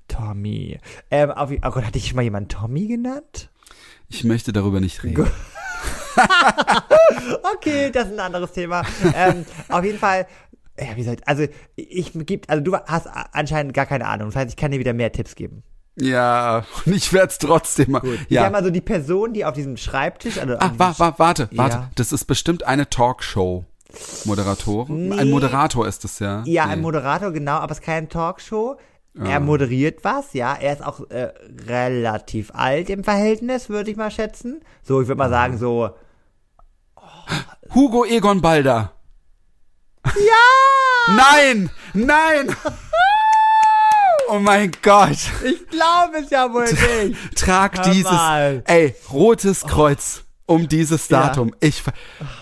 Tommy. 0.08 0.78
Ähm, 1.10 1.30
auf, 1.30 1.50
oh 1.50 1.70
Gott, 1.70 1.84
hatte 1.84 1.98
ich 1.98 2.08
schon 2.08 2.16
mal 2.16 2.22
jemanden 2.22 2.48
Tommy 2.48 2.86
genannt? 2.86 3.50
Ich 4.12 4.24
möchte 4.24 4.52
darüber 4.52 4.80
nicht 4.80 5.02
reden. 5.02 5.26
Okay, 7.54 7.90
das 7.90 8.06
ist 8.08 8.12
ein 8.14 8.20
anderes 8.20 8.52
Thema. 8.52 8.82
ähm, 9.14 9.44
auf 9.68 9.84
jeden 9.84 9.98
Fall, 9.98 10.26
ja, 10.78 10.96
wie 10.96 11.02
soll 11.02 11.14
ich, 11.14 11.26
also 11.28 11.46
ich 11.76 12.12
gibt, 12.14 12.50
also 12.50 12.62
du 12.62 12.76
hast 12.76 13.08
anscheinend 13.32 13.74
gar 13.74 13.86
keine 13.86 14.06
Ahnung. 14.06 14.28
Das 14.28 14.36
heißt, 14.36 14.50
ich 14.50 14.56
kann 14.56 14.70
dir 14.70 14.78
wieder 14.78 14.92
mehr 14.92 15.12
Tipps 15.12 15.34
geben. 15.34 15.62
Ja, 15.96 16.64
und 16.86 16.94
ich 16.94 17.12
werde 17.12 17.28
es 17.28 17.38
trotzdem 17.38 17.92
mal. 17.92 18.02
Ich 18.04 18.30
Ja. 18.30 18.42
sag 18.42 18.52
mal 18.52 18.64
so, 18.64 18.70
die 18.70 18.80
Person, 18.80 19.32
die 19.34 19.44
auf 19.44 19.54
diesem 19.54 19.76
Schreibtisch, 19.76 20.38
also 20.38 20.54
Ah, 20.58 20.72
wa, 20.76 20.94
wa, 20.98 21.14
warte, 21.18 21.48
warte. 21.52 21.76
Ja. 21.76 21.90
Das 21.94 22.12
ist 22.12 22.24
bestimmt 22.24 22.64
eine 22.64 22.88
Talkshow. 22.88 23.64
Moderatorin? 24.24 25.10
Nee. 25.10 25.18
Ein 25.18 25.30
Moderator 25.30 25.86
ist 25.86 26.04
es 26.04 26.18
ja. 26.18 26.42
Ja, 26.46 26.66
Nee. 26.66 26.72
ein 26.72 26.80
Moderator, 26.80 27.30
genau, 27.30 27.56
aber 27.56 27.72
es 27.72 27.78
ist 27.80 27.84
keine 27.84 28.08
Talkshow. 28.08 28.78
Er 29.14 29.40
moderiert 29.40 30.04
was, 30.04 30.32
ja. 30.32 30.54
Er 30.54 30.72
ist 30.72 30.82
auch 30.84 31.08
äh, 31.10 31.32
relativ 31.68 32.50
alt 32.54 32.88
im 32.88 33.04
Verhältnis, 33.04 33.68
würde 33.68 33.90
ich 33.90 33.96
mal 33.98 34.10
schätzen. 34.10 34.60
So, 34.82 35.02
ich 35.02 35.08
würde 35.08 35.18
mal 35.18 35.28
sagen, 35.30 35.58
so. 35.58 35.90
Hugo 37.74 38.04
Egon 38.06 38.40
Balder. 38.40 38.92
Ja! 40.06 41.14
Nein! 41.14 41.70
Nein! 41.94 42.56
Oh 44.28 44.38
mein 44.38 44.72
Gott! 44.80 45.18
Ich 45.44 45.68
glaube 45.68 46.18
es 46.24 46.30
ja 46.30 46.50
wohl 46.50 46.64
nicht. 46.64 47.36
Trag 47.36 47.76
Hör 47.76 47.92
dieses, 47.92 48.10
mal. 48.12 48.62
ey, 48.66 48.94
rotes 49.12 49.60
Kreuz 49.66 50.24
um 50.46 50.68
dieses 50.68 51.06
Ja. 51.10 51.24
Datum. 51.26 51.54
Ich, 51.60 51.82
ver- 51.82 51.92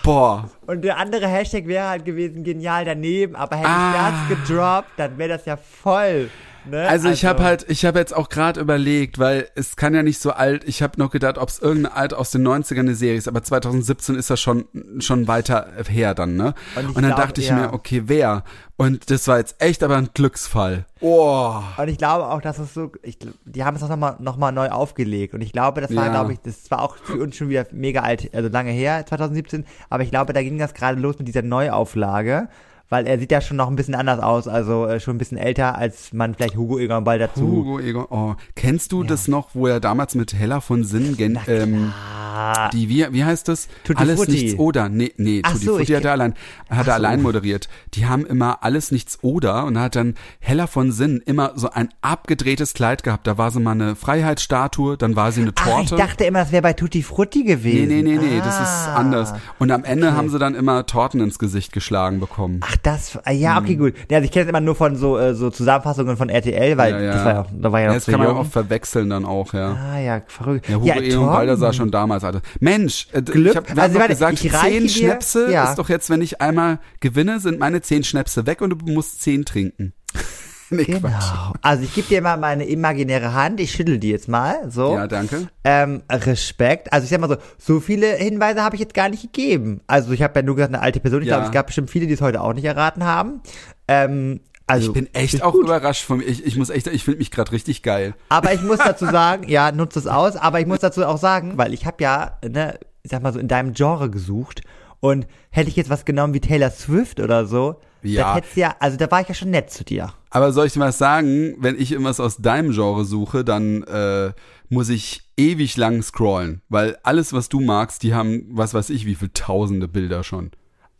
boah. 0.01 0.49
Und 0.67 0.83
der 0.83 0.95
andere 0.97 1.27
Hashtag 1.27 1.67
wäre 1.67 1.89
halt 1.89 2.05
gewesen, 2.05 2.45
genial 2.45 2.85
daneben, 2.85 3.35
aber 3.35 3.57
hätte 3.57 3.67
Ah. 3.67 4.13
ich 4.29 4.37
das 4.37 4.47
gedroppt, 4.47 4.89
dann 4.95 5.17
wäre 5.17 5.29
das 5.29 5.45
ja 5.45 5.57
voll. 5.57 6.29
Ne? 6.69 6.87
Also 6.87 7.09
ich 7.09 7.25
habe 7.25 7.43
halt, 7.43 7.65
ich 7.69 7.85
habe 7.85 7.97
jetzt 7.99 8.15
auch 8.15 8.29
gerade 8.29 8.59
überlegt, 8.59 9.17
weil 9.19 9.47
es 9.55 9.75
kann 9.75 9.93
ja 9.95 10.03
nicht 10.03 10.19
so 10.19 10.31
alt, 10.31 10.63
ich 10.65 10.81
habe 10.83 10.99
noch 10.99 11.09
gedacht, 11.09 11.37
ob 11.37 11.49
es 11.49 11.59
irgendeine 11.59 11.95
alt 11.95 12.13
aus 12.13 12.31
den 12.31 12.47
90ern 12.47 12.79
eine 12.79 12.95
Serie 12.95 13.17
ist, 13.17 13.27
aber 13.27 13.41
2017 13.43 14.15
ist 14.15 14.29
das 14.29 14.39
schon 14.39 14.65
schon 14.99 15.27
weiter 15.27 15.67
her 15.87 16.13
dann, 16.13 16.35
ne? 16.35 16.53
Und 16.75 16.87
Und, 16.87 16.95
dann 16.97 17.05
glaub, 17.05 17.17
dachte 17.17 17.41
ich 17.41 17.47
ja. 17.47 17.55
mir, 17.55 17.73
okay, 17.73 18.03
wer? 18.05 18.43
Und 18.77 19.09
das 19.11 19.27
war 19.27 19.37
jetzt 19.37 19.55
echt 19.61 19.83
aber 19.83 19.97
ein 19.97 20.09
Glücksfall. 20.13 20.85
Oh. 21.01 21.53
Und 21.77 21.87
ich 21.87 21.97
glaube 21.97 22.25
auch, 22.27 22.41
dass 22.41 22.57
es 22.59 22.73
so, 22.73 22.91
ich, 23.03 23.17
die 23.45 23.63
haben 23.63 23.75
es 23.75 23.83
auch 23.83 23.89
nochmal 23.89 24.15
noch 24.19 24.37
mal 24.37 24.51
neu 24.51 24.69
aufgelegt. 24.69 25.33
Und 25.33 25.41
ich 25.41 25.51
glaube, 25.53 25.81
das 25.81 25.95
war, 25.95 26.05
Ja. 26.07 26.11
glaube 26.11 26.33
ich, 26.33 26.39
das 26.39 26.69
war 26.71 26.81
auch 26.81 26.95
für 26.97 27.21
uns 27.21 27.35
schon 27.35 27.49
wieder 27.49 27.65
mega 27.71 28.01
alt, 28.01 28.29
also 28.33 28.49
lange 28.49 28.71
her, 28.71 29.05
2017. 29.07 29.65
Aber 29.89 30.03
ich 30.03 30.09
glaube, 30.11 30.33
da 30.33 30.41
ging 30.41 30.57
das 30.57 30.73
gerade 30.73 30.99
los 30.99 31.17
mit 31.19 31.27
dieser 31.27 31.41
Neuauflage. 31.43 32.49
Weil 32.91 33.07
er 33.07 33.17
sieht 33.17 33.31
ja 33.31 33.39
schon 33.39 33.55
noch 33.55 33.69
ein 33.69 33.77
bisschen 33.77 33.95
anders 33.95 34.19
aus, 34.19 34.49
also 34.49 34.85
äh, 34.85 34.99
schon 34.99 35.15
ein 35.15 35.17
bisschen 35.17 35.37
älter, 35.37 35.77
als 35.77 36.11
man 36.11 36.35
vielleicht 36.35 36.57
Hugo 36.57 36.77
Egon 36.77 37.05
Ball 37.05 37.19
dazu. 37.19 37.41
Hugo 37.41 37.79
Egon. 37.79 38.05
Oh, 38.09 38.35
kennst 38.55 38.91
du 38.91 39.05
das 39.05 39.29
noch, 39.29 39.55
wo 39.55 39.65
er 39.67 39.79
damals 39.79 40.13
mit 40.13 40.33
Hella 40.33 40.59
von 40.59 40.83
Sinn 40.83 41.15
gen, 41.15 41.39
ähm, 41.47 41.93
Ah, 42.41 42.69
die 42.69 42.89
wie 42.89 43.05
wie 43.11 43.23
heißt 43.23 43.47
das? 43.47 43.67
Tutti 43.83 43.99
alles 44.01 44.17
Frutti. 44.19 44.31
nichts 44.31 44.59
oder 44.59 44.89
nee 44.89 45.11
nee 45.17 45.41
Ach 45.43 45.51
Tutti 45.53 45.65
so, 45.65 45.75
Frutti 45.77 45.91
ich 45.91 45.97
hat 45.97 46.05
er 46.05 46.11
allein 46.13 46.33
hat 46.69 46.87
er 46.87 46.95
allein 46.95 47.21
moderiert. 47.21 47.69
Die 47.93 48.05
haben 48.05 48.25
immer 48.25 48.63
alles 48.63 48.91
nichts 48.91 49.19
oder 49.21 49.65
und 49.65 49.77
hat 49.79 49.95
dann 49.95 50.15
Hella 50.39 50.67
von 50.67 50.91
Sinn 50.91 51.21
immer 51.25 51.51
so 51.55 51.69
ein 51.69 51.89
abgedrehtes 52.01 52.73
Kleid 52.73 53.03
gehabt. 53.03 53.27
Da 53.27 53.37
war 53.37 53.51
sie 53.51 53.59
mal 53.59 53.71
eine 53.71 53.95
Freiheitsstatue, 53.95 54.97
dann 54.97 55.15
war 55.15 55.31
sie 55.31 55.41
eine 55.41 55.51
Ach, 55.59 55.81
ich 55.81 55.89
Torte. 55.89 55.95
dachte 56.03 56.23
immer, 56.25 56.39
das 56.39 56.51
wäre 56.51 56.61
bei 56.61 56.73
Tutti 56.73 57.03
Frutti 57.03 57.39
Nee, 57.39 57.43
gewesen. 57.55 57.87
nee, 57.87 58.01
nee, 58.01 58.17
nee, 58.17 58.39
das 58.39 58.55
ist 58.59 58.87
Ah. 58.87 58.95
anders. 58.95 59.33
Und 59.59 59.71
am 59.71 59.83
Ende 59.83 60.13
haben 60.15 60.29
sie 60.29 60.39
dann 60.39 60.55
immer 60.55 60.85
Torten 60.85 61.19
ins 61.21 61.39
Gesicht 61.39 61.71
geschlagen 61.73 62.19
bekommen. 62.19 62.59
Ach, 62.63 62.75
das, 62.77 63.17
ah, 63.25 63.31
ja, 63.31 63.57
okay, 63.59 63.75
gut. 63.75 63.93
Ja, 64.09 64.17
also 64.17 64.25
ich 64.25 64.31
kenne 64.31 64.43
es 64.45 64.49
immer 64.49 64.59
nur 64.61 64.75
von 64.75 64.95
so, 64.95 65.17
äh, 65.17 65.33
so 65.35 65.49
Zusammenfassungen 65.49 66.17
von 66.17 66.29
RTL, 66.29 66.77
weil 66.77 66.93
Ja, 66.93 66.99
ja. 67.01 67.13
das 67.13 67.25
war 67.25 67.33
ja, 67.33 67.45
da 67.51 67.71
war 67.71 67.79
ja 67.79 67.85
Ja, 67.85 67.89
noch 67.91 67.95
das 67.97 68.05
so 68.05 68.11
kann 68.11 68.19
man 68.21 68.29
auch 68.37 68.45
verwechseln 68.45 69.09
dann 69.09 69.25
auch, 69.25 69.53
ja. 69.53 69.73
Ah, 69.75 69.99
ja, 69.99 70.21
verrückt. 70.27 70.69
Ja, 70.69 70.75
Hugo 70.75 70.85
ja, 70.87 70.95
Egon 70.97 71.11
Tom. 71.25 71.25
Balder 71.27 71.57
sah 71.57 71.73
schon 71.73 71.91
damals 71.91 72.23
aus. 72.37 72.41
Mensch, 72.59 73.07
äh, 73.13 73.21
Glück. 73.21 73.51
ich 73.51 73.55
habe 73.57 73.81
Also, 73.81 73.95
warte, 73.99 74.09
gesagt, 74.13 74.37
zehn 74.39 74.83
dir- 74.83 74.89
Schnäpse 74.89 75.51
ja. 75.51 75.69
ist 75.69 75.75
doch 75.77 75.89
jetzt, 75.89 76.09
wenn 76.09 76.21
ich 76.21 76.41
einmal 76.41 76.79
gewinne, 76.99 77.39
sind 77.39 77.59
meine 77.59 77.81
zehn 77.81 78.03
Schnäpse 78.03 78.45
weg 78.45 78.61
und 78.61 78.69
du 78.71 78.77
musst 78.91 79.21
zehn 79.21 79.45
trinken. 79.45 79.93
nee, 80.69 80.85
Quatsch. 80.85 81.01
Genau. 81.01 81.53
Also 81.61 81.83
ich 81.83 81.93
gebe 81.93 82.07
dir 82.07 82.21
mal 82.21 82.37
meine 82.37 82.65
imaginäre 82.65 83.33
Hand, 83.33 83.59
ich 83.59 83.71
schüttel 83.71 83.97
die 83.99 84.09
jetzt 84.09 84.27
mal, 84.27 84.69
so. 84.71 84.93
Ja, 84.95 85.07
danke. 85.07 85.47
Ähm, 85.63 86.01
Respekt. 86.09 86.91
Also 86.93 87.03
ich 87.05 87.09
sag 87.09 87.19
mal 87.19 87.29
so, 87.29 87.37
so 87.57 87.79
viele 87.79 88.07
Hinweise 88.15 88.63
habe 88.63 88.75
ich 88.75 88.81
jetzt 88.81 88.93
gar 88.93 89.09
nicht 89.09 89.21
gegeben. 89.21 89.81
Also 89.87 90.11
ich 90.11 90.21
habe 90.21 90.39
ja 90.39 90.45
nur 90.45 90.55
gesagt, 90.55 90.73
eine 90.73 90.81
alte 90.83 90.99
Person. 90.99 91.21
Ich 91.21 91.27
Ja. 91.27 91.35
glaube, 91.35 91.47
es 91.47 91.51
gab 91.53 91.65
bestimmt 91.67 91.89
viele, 91.89 92.07
die 92.07 92.13
es 92.13 92.21
heute 92.21 92.41
auch 92.41 92.53
nicht 92.53 92.65
erraten 92.65 93.03
haben. 93.03 93.41
Ähm, 93.87 94.39
also 94.71 94.87
Ich 94.87 94.93
bin 94.93 95.13
echt 95.13 95.41
auch 95.43 95.51
gut. 95.53 95.65
überrascht 95.65 96.03
von 96.03 96.17
mir. 96.19 96.23
Ich, 96.25 96.45
ich 96.45 96.55
muss 96.57 96.69
echt, 96.69 96.87
ich 96.87 97.03
finde 97.03 97.19
mich 97.19 97.31
gerade 97.31 97.51
richtig 97.51 97.83
geil. 97.83 98.13
Aber 98.29 98.53
ich 98.53 98.61
muss 98.61 98.77
dazu 98.79 99.05
sagen, 99.11 99.47
ja, 99.47 99.71
nutze 99.71 99.99
es 99.99 100.07
aus, 100.07 100.35
aber 100.35 100.59
ich 100.59 100.67
muss 100.67 100.79
dazu 100.79 101.05
auch 101.05 101.17
sagen, 101.17 101.57
weil 101.57 101.73
ich 101.73 101.85
habe 101.85 102.03
ja, 102.03 102.37
ne, 102.47 102.79
ich 103.03 103.11
sag 103.11 103.21
mal 103.23 103.33
so, 103.33 103.39
in 103.39 103.47
deinem 103.47 103.73
Genre 103.73 104.09
gesucht 104.09 104.61
und 104.99 105.27
hätte 105.49 105.69
ich 105.69 105.75
jetzt 105.75 105.89
was 105.89 106.05
genommen 106.05 106.33
wie 106.33 106.39
Taylor 106.39 106.69
Swift 106.71 107.19
oder 107.19 107.45
so, 107.45 107.81
Ja. 108.03 108.39
du 108.39 108.59
ja, 108.59 108.75
also 108.79 108.97
da 108.97 109.09
war 109.11 109.21
ich 109.21 109.27
ja 109.27 109.33
schon 109.33 109.49
nett 109.49 109.69
zu 109.71 109.83
dir. 109.83 110.13
Aber 110.29 110.53
soll 110.53 110.67
ich 110.67 110.73
dir 110.73 110.79
was 110.79 110.97
sagen? 110.97 111.55
Wenn 111.59 111.79
ich 111.79 111.91
irgendwas 111.91 112.19
aus 112.19 112.37
deinem 112.37 112.71
Genre 112.71 113.03
suche, 113.03 113.43
dann 113.43 113.83
äh, 113.83 114.31
muss 114.69 114.87
ich 114.89 115.23
ewig 115.37 115.75
lang 115.75 116.01
scrollen. 116.03 116.61
Weil 116.69 116.97
alles, 117.03 117.33
was 117.33 117.49
du 117.49 117.59
magst, 117.59 118.03
die 118.03 118.13
haben, 118.13 118.45
was 118.51 118.73
weiß 118.73 118.91
ich, 118.91 119.05
wie 119.05 119.15
viele 119.15 119.33
tausende 119.33 119.87
Bilder 119.89 120.23
schon. 120.23 120.51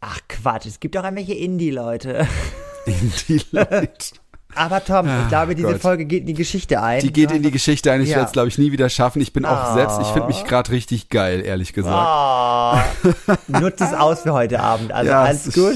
Ach 0.02 0.20
Quatsch, 0.28 0.66
es 0.66 0.80
gibt 0.80 0.98
auch 0.98 1.04
irgendwelche 1.04 1.34
Indie-Leute. 1.36 2.28
In 2.86 3.12
die 3.28 3.42
Leute. 3.52 3.90
Aber 4.54 4.84
Tom, 4.84 5.08
ich 5.08 5.28
glaube, 5.30 5.56
diese 5.56 5.70
Ah, 5.70 5.72
Gott. 5.72 5.82
Folge 5.82 6.06
geht 6.06 6.22
in 6.22 6.28
die 6.28 6.34
Geschichte 6.34 6.82
ein. 6.82 7.00
Die 7.00 7.14
geht 7.14 7.32
in 7.32 7.42
die 7.42 7.52
Geschichte 7.52 7.90
ein. 7.92 8.02
Ich 8.02 8.10
Ja. 8.10 8.18
werde 8.18 8.28
es, 8.28 8.34
glaube 8.34 8.50
ich, 8.50 8.58
nie 8.58 8.74
wieder 8.74 8.90
schaffen. 8.90 9.22
Ich 9.22 9.32
bin 9.32 9.46
auch 9.46 9.72
Oh. 9.72 9.74
selbst, 9.76 10.00
ich 10.02 10.08
finde 10.08 10.28
mich 10.28 10.44
gerade 10.44 10.72
richtig 10.72 11.08
geil, 11.08 11.42
ehrlich 11.46 11.72
gesagt. 11.72 11.96
Oh, 11.96 13.08
nutze 13.48 13.86
es 13.86 13.94
aus 13.94 14.22
für 14.24 14.34
heute 14.34 14.60
Abend. 14.60 14.92
Also 14.92 15.10
Ja, 15.10 15.24
alles 15.24 15.48
es- 15.48 15.54
gut. 15.54 15.76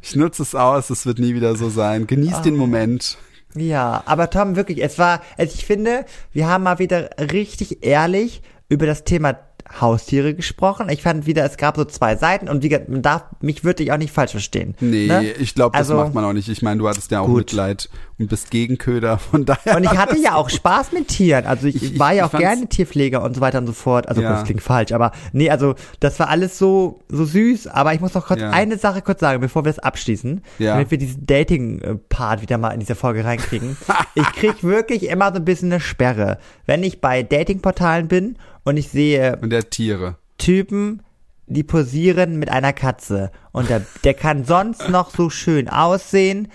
Ich 0.00 0.14
nutze 0.14 0.42
es 0.42 0.54
aus, 0.54 0.90
es 0.90 1.06
wird 1.06 1.18
nie 1.18 1.34
wieder 1.34 1.56
so 1.56 1.70
sein. 1.70 2.06
Genieß 2.06 2.34
Ah. 2.34 2.42
den 2.42 2.56
Moment. 2.56 3.18
Ja, 3.56 4.02
aber 4.06 4.30
Tom, 4.30 4.54
wirklich, 4.54 4.82
es 4.82 4.96
war, 4.98 5.20
also 5.36 5.52
ich 5.54 5.64
finde, 5.66 6.04
wir 6.32 6.46
haben 6.48 6.62
mal 6.64 6.78
wieder 6.78 7.10
richtig 7.18 7.84
ehrlich 7.84 8.42
über 8.68 8.86
das 8.86 9.02
Thema 9.04 9.36
Haustiere 9.80 10.34
gesprochen. 10.34 10.88
Ich 10.90 11.02
fand 11.02 11.26
wieder, 11.26 11.44
es 11.44 11.56
gab 11.56 11.76
so 11.76 11.84
zwei 11.84 12.16
Seiten 12.16 12.48
und 12.48 12.62
wie 12.62 12.68
gesagt, 12.68 12.88
man 12.88 13.02
darf 13.02 13.24
mich 13.40 13.64
wirklich 13.64 13.92
auch 13.92 13.96
nicht 13.96 14.12
falsch 14.12 14.32
verstehen. 14.32 14.74
Nee, 14.80 15.06
ne? 15.06 15.30
ich 15.32 15.54
glaube, 15.54 15.76
das 15.76 15.90
Also- 15.90 16.02
macht 16.02 16.14
man 16.14 16.24
auch 16.24 16.32
nicht. 16.32 16.48
Ich 16.48 16.62
meine, 16.62 16.78
du 16.78 16.88
hattest 16.88 17.10
ja 17.10 17.20
auch 17.20 17.26
Gut. 17.26 17.38
Mitleid 17.52 17.88
und 18.18 18.28
bist 18.28 18.50
Gegenköder, 18.50 19.18
von 19.18 19.44
daher. 19.44 19.76
Und 19.76 19.84
ich 19.84 19.90
hatte 19.96 20.16
ja 20.18 20.34
auch 20.34 20.48
Spaß 20.50 20.92
mit 20.92 21.08
Tieren. 21.08 21.46
Also 21.46 21.66
ich, 21.66 21.82
Ich- 21.82 21.98
war 21.98 22.12
ja 22.12 22.26
ich 22.26 22.32
auch 22.34 22.38
gerne 22.38 22.68
Tierpfleger 22.68 23.22
und 23.22 23.34
so 23.34 23.40
weiter 23.40 23.58
und 23.58 23.66
so 23.66 23.72
fort. 23.72 24.08
Also 24.08 24.22
Ja. 24.22 24.32
das 24.32 24.44
klingt 24.44 24.62
falsch, 24.62 24.92
aber 24.92 25.12
nee, 25.32 25.50
also 25.50 25.74
das 26.00 26.18
war 26.20 26.28
alles 26.28 26.58
so 26.58 27.00
so 27.08 27.24
süß. 27.24 27.66
Aber 27.66 27.94
ich 27.94 28.00
muss 28.00 28.14
noch 28.14 28.26
kurz 28.26 28.40
Ja. 28.40 28.50
eine 28.50 28.78
Sache 28.78 29.02
kurz 29.02 29.20
sagen, 29.20 29.40
bevor 29.40 29.64
wir 29.64 29.70
das 29.72 29.78
abschließen, 29.80 30.42
Ja. 30.58 30.74
damit 30.74 30.90
wir 30.90 30.98
diesen 30.98 31.26
Dating-Part 31.26 32.42
wieder 32.42 32.58
mal 32.58 32.70
in 32.70 32.80
diese 32.80 32.94
Folge 32.94 33.24
reinkriegen. 33.24 33.76
ich 34.14 34.26
krieg 34.32 34.62
wirklich 34.62 35.08
immer 35.08 35.30
so 35.30 35.36
ein 35.36 35.44
bisschen 35.44 35.72
eine 35.72 35.80
Sperre, 35.80 36.38
wenn 36.66 36.82
ich 36.82 37.00
bei 37.00 37.22
Dating-Portalen 37.22 38.08
bin 38.08 38.36
und 38.64 38.76
ich 38.76 38.88
sehe 38.88 39.38
Und 39.40 39.50
der 39.50 39.70
Tiere. 39.70 40.16
Typen, 40.38 41.02
die 41.46 41.62
posieren 41.62 42.38
mit 42.38 42.48
einer 42.50 42.72
Katze. 42.72 43.30
Und 43.52 43.68
der, 43.70 43.82
der 44.02 44.14
kann 44.14 44.44
sonst 44.44 44.88
noch 44.88 45.10
so 45.10 45.30
schön 45.30 45.68
aussehen. 45.68 46.48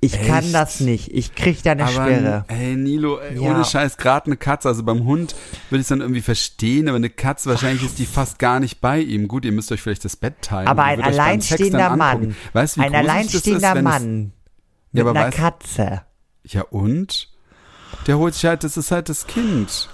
Ich 0.00 0.12
kann 0.26 0.44
Echt? 0.44 0.54
das 0.54 0.80
nicht. 0.80 1.10
Ich 1.12 1.34
krieg 1.34 1.62
da 1.62 1.72
eine 1.72 1.84
Aber, 1.84 1.92
Sperre. 1.92 2.44
ey, 2.48 2.76
Nilo, 2.76 3.18
ey, 3.18 3.36
Ja. 3.42 3.50
ohne 3.50 3.64
Scheiß, 3.64 3.96
gerade 3.96 4.26
eine 4.26 4.36
Katze, 4.36 4.68
also 4.68 4.82
beim 4.82 5.04
Hund 5.04 5.34
würde 5.70 5.80
ich 5.80 5.84
es 5.84 5.88
dann 5.88 6.02
irgendwie 6.02 6.20
verstehen, 6.20 6.86
aber 6.88 6.96
eine 6.96 7.08
Katze, 7.08 7.48
wahrscheinlich 7.48 7.82
ist 7.82 7.98
die 7.98 8.04
fast 8.04 8.38
gar 8.38 8.60
nicht 8.60 8.82
bei 8.82 9.00
ihm. 9.00 9.26
Gut, 9.26 9.46
ihr 9.46 9.52
müsst 9.52 9.72
euch 9.72 9.80
vielleicht 9.80 10.04
das 10.04 10.14
Bett 10.16 10.34
teilen. 10.42 10.68
Aber 10.68 10.84
ein 10.84 11.00
alleinstehender. 11.02 11.96
Mann. 11.96 12.36
Weißt 12.52 12.76
du, 12.76 12.82
wie 12.82 12.84
ein 12.84 12.94
alleinstehender 12.94 13.74
ist, 13.76 13.82
Mann 13.82 14.32
mit 14.92 15.00
aber 15.00 15.10
einer 15.18 15.30
weißt- 15.30 15.36
Katze. 15.36 16.02
Es, 16.44 16.52
ja 16.52 16.62
und? 16.62 17.30
Der 18.06 18.18
holt 18.18 18.34
sich 18.34 18.44
halt, 18.44 18.64
das 18.64 18.76
ist 18.76 18.90
halt 18.90 19.08
das 19.08 19.26
Kind. 19.26 19.88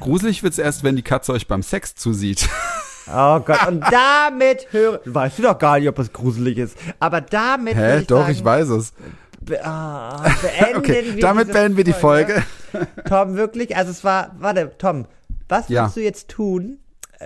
Gruselig 0.00 0.42
wird's 0.42 0.58
erst, 0.58 0.84
wenn 0.84 0.96
die 0.96 1.02
Katze 1.02 1.32
euch 1.32 1.48
beim 1.48 1.62
Sex 1.62 1.94
zusieht. 1.94 2.48
Oh 3.10 3.40
Gott, 3.40 3.66
und 3.68 3.82
damit 3.90 4.70
höre. 4.70 5.00
Weißt 5.06 5.38
du 5.38 5.42
doch 5.44 5.58
gar 5.58 5.78
nicht, 5.78 5.88
ob 5.88 5.98
es 5.98 6.12
gruselig 6.12 6.58
ist. 6.58 6.76
Aber 7.00 7.22
damit. 7.22 7.74
Hä? 7.74 8.00
ich 8.00 8.06
Doch, 8.06 8.18
sagen, 8.18 8.32
ich 8.32 8.44
weiß 8.44 8.68
es. 8.68 8.92
Be 9.40 9.64
ah, 9.64 10.26
beenden 10.42 10.76
Okay, 10.76 11.04
wir 11.14 11.20
damit 11.22 11.50
beenden 11.50 11.78
wir 11.78 11.84
die 11.84 11.94
Folge. 11.94 12.42
Tom, 13.08 13.34
wirklich? 13.36 13.74
Also 13.74 13.92
es 13.92 14.04
war, 14.04 14.36
warte, 14.38 14.72
Tom, 14.76 15.06
was 15.48 15.70
Ja. 15.70 15.84
würdest 15.84 15.96
du 15.96 16.00
jetzt 16.02 16.28
tun, 16.28 16.80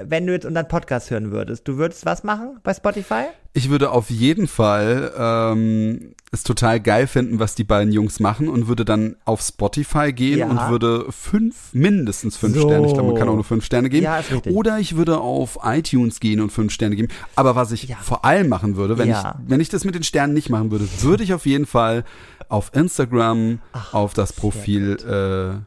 wenn 0.04 0.26
du 0.26 0.32
jetzt 0.32 0.46
unseren 0.46 0.68
Podcast 0.68 1.10
hören 1.10 1.30
würdest? 1.32 1.68
Du 1.68 1.76
würdest 1.76 2.06
was 2.06 2.24
machen 2.24 2.58
bei 2.62 2.72
Spotify? 2.72 3.24
Ich 3.52 3.68
würde 3.68 3.90
auf 3.90 4.08
jeden 4.08 4.46
Fall 4.46 5.12
ähm, 5.18 6.14
es 6.30 6.42
total 6.42 6.80
geil 6.80 7.06
finden, 7.06 7.38
was 7.38 7.54
die 7.54 7.64
beiden 7.64 7.92
Jungs 7.92 8.18
machen 8.18 8.48
und 8.48 8.66
würde 8.68 8.86
dann 8.86 9.16
auf 9.26 9.42
Spotify 9.42 10.14
gehen 10.14 10.38
Ja. 10.38 10.46
und 10.48 10.70
würde 10.70 11.04
fünf, 11.10 11.74
mindestens 11.74 12.38
fünf 12.38 12.54
So. 12.56 12.62
Sterne, 12.62 12.86
ich 12.86 12.94
glaube, 12.94 13.10
man 13.10 13.18
kann 13.18 13.28
auch 13.28 13.34
nur 13.34 13.44
fünf 13.44 13.64
Sterne 13.66 13.90
geben. 13.90 14.04
Ja, 14.04 14.18
ist 14.18 14.32
richtig. 14.32 14.54
Oder 14.54 14.78
ich 14.78 14.96
würde 14.96 15.18
auf 15.18 15.58
iTunes 15.62 16.18
gehen 16.20 16.40
und 16.40 16.50
fünf 16.50 16.72
Sterne 16.72 16.96
geben. 16.96 17.08
Aber 17.36 17.54
was 17.54 17.72
ich 17.72 17.84
Ja. 17.88 17.96
vor 18.00 18.24
allem 18.24 18.48
machen 18.48 18.76
würde, 18.76 18.96
wenn 18.96 19.10
Ja. 19.10 19.36
ich 19.44 19.50
wenn 19.50 19.60
ich 19.60 19.68
das 19.68 19.84
mit 19.84 19.94
den 19.94 20.02
Sternen 20.04 20.32
nicht 20.32 20.48
machen 20.48 20.70
würde, 20.70 20.88
würde 21.00 21.22
ich 21.22 21.34
auf 21.34 21.44
jeden 21.44 21.66
Fall 21.66 22.04
auf 22.48 22.70
Instagram 22.74 23.58
auf 23.92 24.14
das 24.14 24.32
Profil 24.32 24.96
äh, 25.06 25.60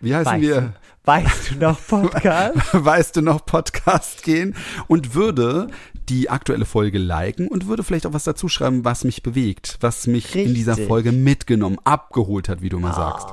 wie 0.00 0.14
heißen 0.14 0.32
Weißt 0.32 0.42
wir? 0.42 0.72
Weißt 1.08 1.52
du 1.52 1.54
noch 1.56 1.78
Podcast? 1.86 2.54
weißt 2.72 3.16
du 3.16 3.22
noch, 3.22 3.46
Podcast 3.46 4.22
gehen 4.22 4.54
und 4.88 5.14
würde 5.14 5.68
die 6.10 6.28
aktuelle 6.28 6.66
Folge 6.66 6.98
liken 6.98 7.48
und 7.48 7.66
würde 7.66 7.82
vielleicht 7.82 8.06
auch 8.06 8.12
was 8.12 8.24
dazu 8.24 8.50
schreiben, 8.50 8.84
was 8.84 9.04
mich 9.04 9.22
bewegt, 9.22 9.78
was 9.80 10.06
mich 10.06 10.36
in 10.36 10.52
dieser 10.52 10.72
Richtig. 10.72 10.86
Folge 10.86 11.12
mitgenommen, 11.12 11.78
abgeholt 11.84 12.50
hat, 12.50 12.60
wie 12.60 12.68
du 12.68 12.78
mal 12.78 12.92
sagst. 12.92 13.26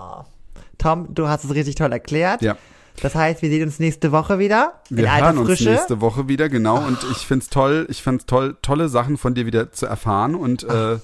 Tom, 0.77 1.13
du 1.13 1.27
hast 1.27 1.43
es 1.43 1.53
richtig 1.53 1.75
toll 1.75 1.91
erklärt. 1.91 2.41
Ja. 2.41 2.55
Das 3.01 3.13
heißt, 3.13 3.41
wir 3.41 3.49
sehen 3.49 3.63
uns 3.63 3.77
nächste 3.79 4.13
Woche 4.13 4.39
wieder. 4.39 4.79
Wir 4.89 5.13
hören 5.13 5.37
uns 5.37 5.59
nächste 5.59 5.99
Woche 5.99 6.29
wieder, 6.29 6.47
genau. 6.47 6.77
Und 6.77 6.99
ich 7.11 7.27
find's 7.27 7.49
toll, 7.49 7.87
ich 7.89 8.01
find's 8.01 8.25
toll, 8.25 8.55
tolle 8.61 8.87
Sachen 8.87 9.17
von 9.17 9.35
dir 9.35 9.45
wieder 9.45 9.73
zu 9.73 9.85
erfahren. 9.85 10.35
Und 10.35 10.63
äh, 10.63 10.99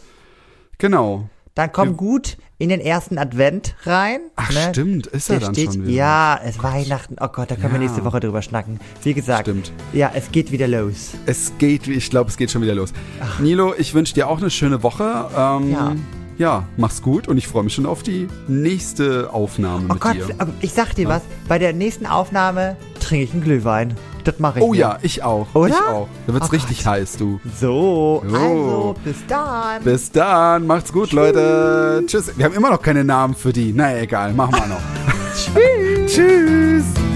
genau. 0.77 1.30
Dann 1.55 1.71
komm 1.71 1.89
Wir- 1.89 1.93
gut 1.95 2.37
in 2.59 2.69
den 2.69 2.79
ersten 2.79 3.17
Advent 3.17 3.75
rein. 3.83 4.21
Ach 4.37 4.51
ne? 4.51 4.69
stimmt, 4.69 5.07
ist 5.07 5.29
er 5.29 5.39
dann 5.39 5.53
steht, 5.53 5.73
schon 5.73 5.83
wieder. 5.83 5.91
ja, 5.91 6.39
es 6.43 6.51
ist 6.55 6.63
Weihnachten. 6.63 7.15
Oh 7.19 7.27
Gott, 7.27 7.51
da 7.51 7.55
können 7.55 7.73
wir 7.73 7.79
Ja. 7.81 7.87
nächste 7.87 8.05
Woche 8.05 8.19
drüber 8.21 8.41
schnacken. 8.41 8.79
Wie 9.03 9.13
gesagt, 9.13 9.41
Stimmt. 9.47 9.71
ja, 9.91 10.11
es 10.13 10.31
geht 10.31 10.51
wieder 10.51 10.67
los. 10.67 11.11
Es 11.25 11.51
geht, 11.57 11.87
ich 11.87 12.09
glaube, 12.09 12.29
es 12.29 12.37
geht 12.37 12.51
schon 12.51 12.61
wieder 12.61 12.75
los. 12.75 12.93
Nilo, 13.39 13.73
ich 13.77 13.93
wünsche 13.93 14.13
dir 14.13 14.27
auch 14.29 14.37
eine 14.39 14.49
schöne 14.49 14.81
Woche. 14.83 15.27
Ähm, 15.37 15.71
Ja. 15.71 15.95
ja, 16.37 16.67
mach's 16.77 17.01
gut 17.01 17.27
und 17.27 17.37
ich 17.37 17.47
freue 17.49 17.63
mich 17.63 17.73
schon 17.73 17.85
auf 17.85 18.01
die 18.03 18.27
nächste 18.47 19.33
Aufnahme 19.33 19.87
Oh 19.89 19.93
mit 19.93 20.01
Gott, 20.01 20.15
dir. 20.15 20.27
ich 20.61 20.71
sag 20.71 20.93
dir 20.95 21.09
was, 21.09 21.21
bei 21.49 21.59
der 21.59 21.73
nächsten 21.73 22.05
Aufnahme 22.05 22.77
trinke 23.01 23.25
ich 23.25 23.33
einen 23.33 23.43
Glühwein. 23.43 23.93
Das 24.23 24.39
mache 24.39 24.60
ich. 24.60 24.65
Oh 24.65 24.73
ja, 24.73 24.98
ich 25.02 25.23
auch. 25.23 25.48
Oder? 25.53 25.69
Ich 25.69 25.76
auch. 25.76 26.07
Da 26.27 26.34
wird's 26.34 26.48
Oh 26.49 26.52
richtig 26.52 26.85
heiß, 26.85 27.18
du. 27.18 27.39
So, 27.60 28.23
Jo. 28.27 28.35
also, 28.35 28.95
bis 29.03 29.18
dann. 29.27 29.84
Bis 29.84 30.11
dann, 30.11 30.68
macht's 30.68 30.91
gut, 30.91 31.11
Leute. 31.11 32.03
Tschüss. 32.07 32.31
Wir 32.38 32.45
haben 32.45 32.53
immer 32.53 32.69
noch 32.69 32.81
keine 32.81 33.03
Namen 33.03 33.35
für 33.35 33.53
die. 33.53 33.73
Na 33.73 33.98
egal, 33.98 34.34
machen 34.34 34.56
wir 34.56 34.68
noch. 34.68 34.81
Tschüss. 35.35 36.14
Tschüss. 36.14 37.10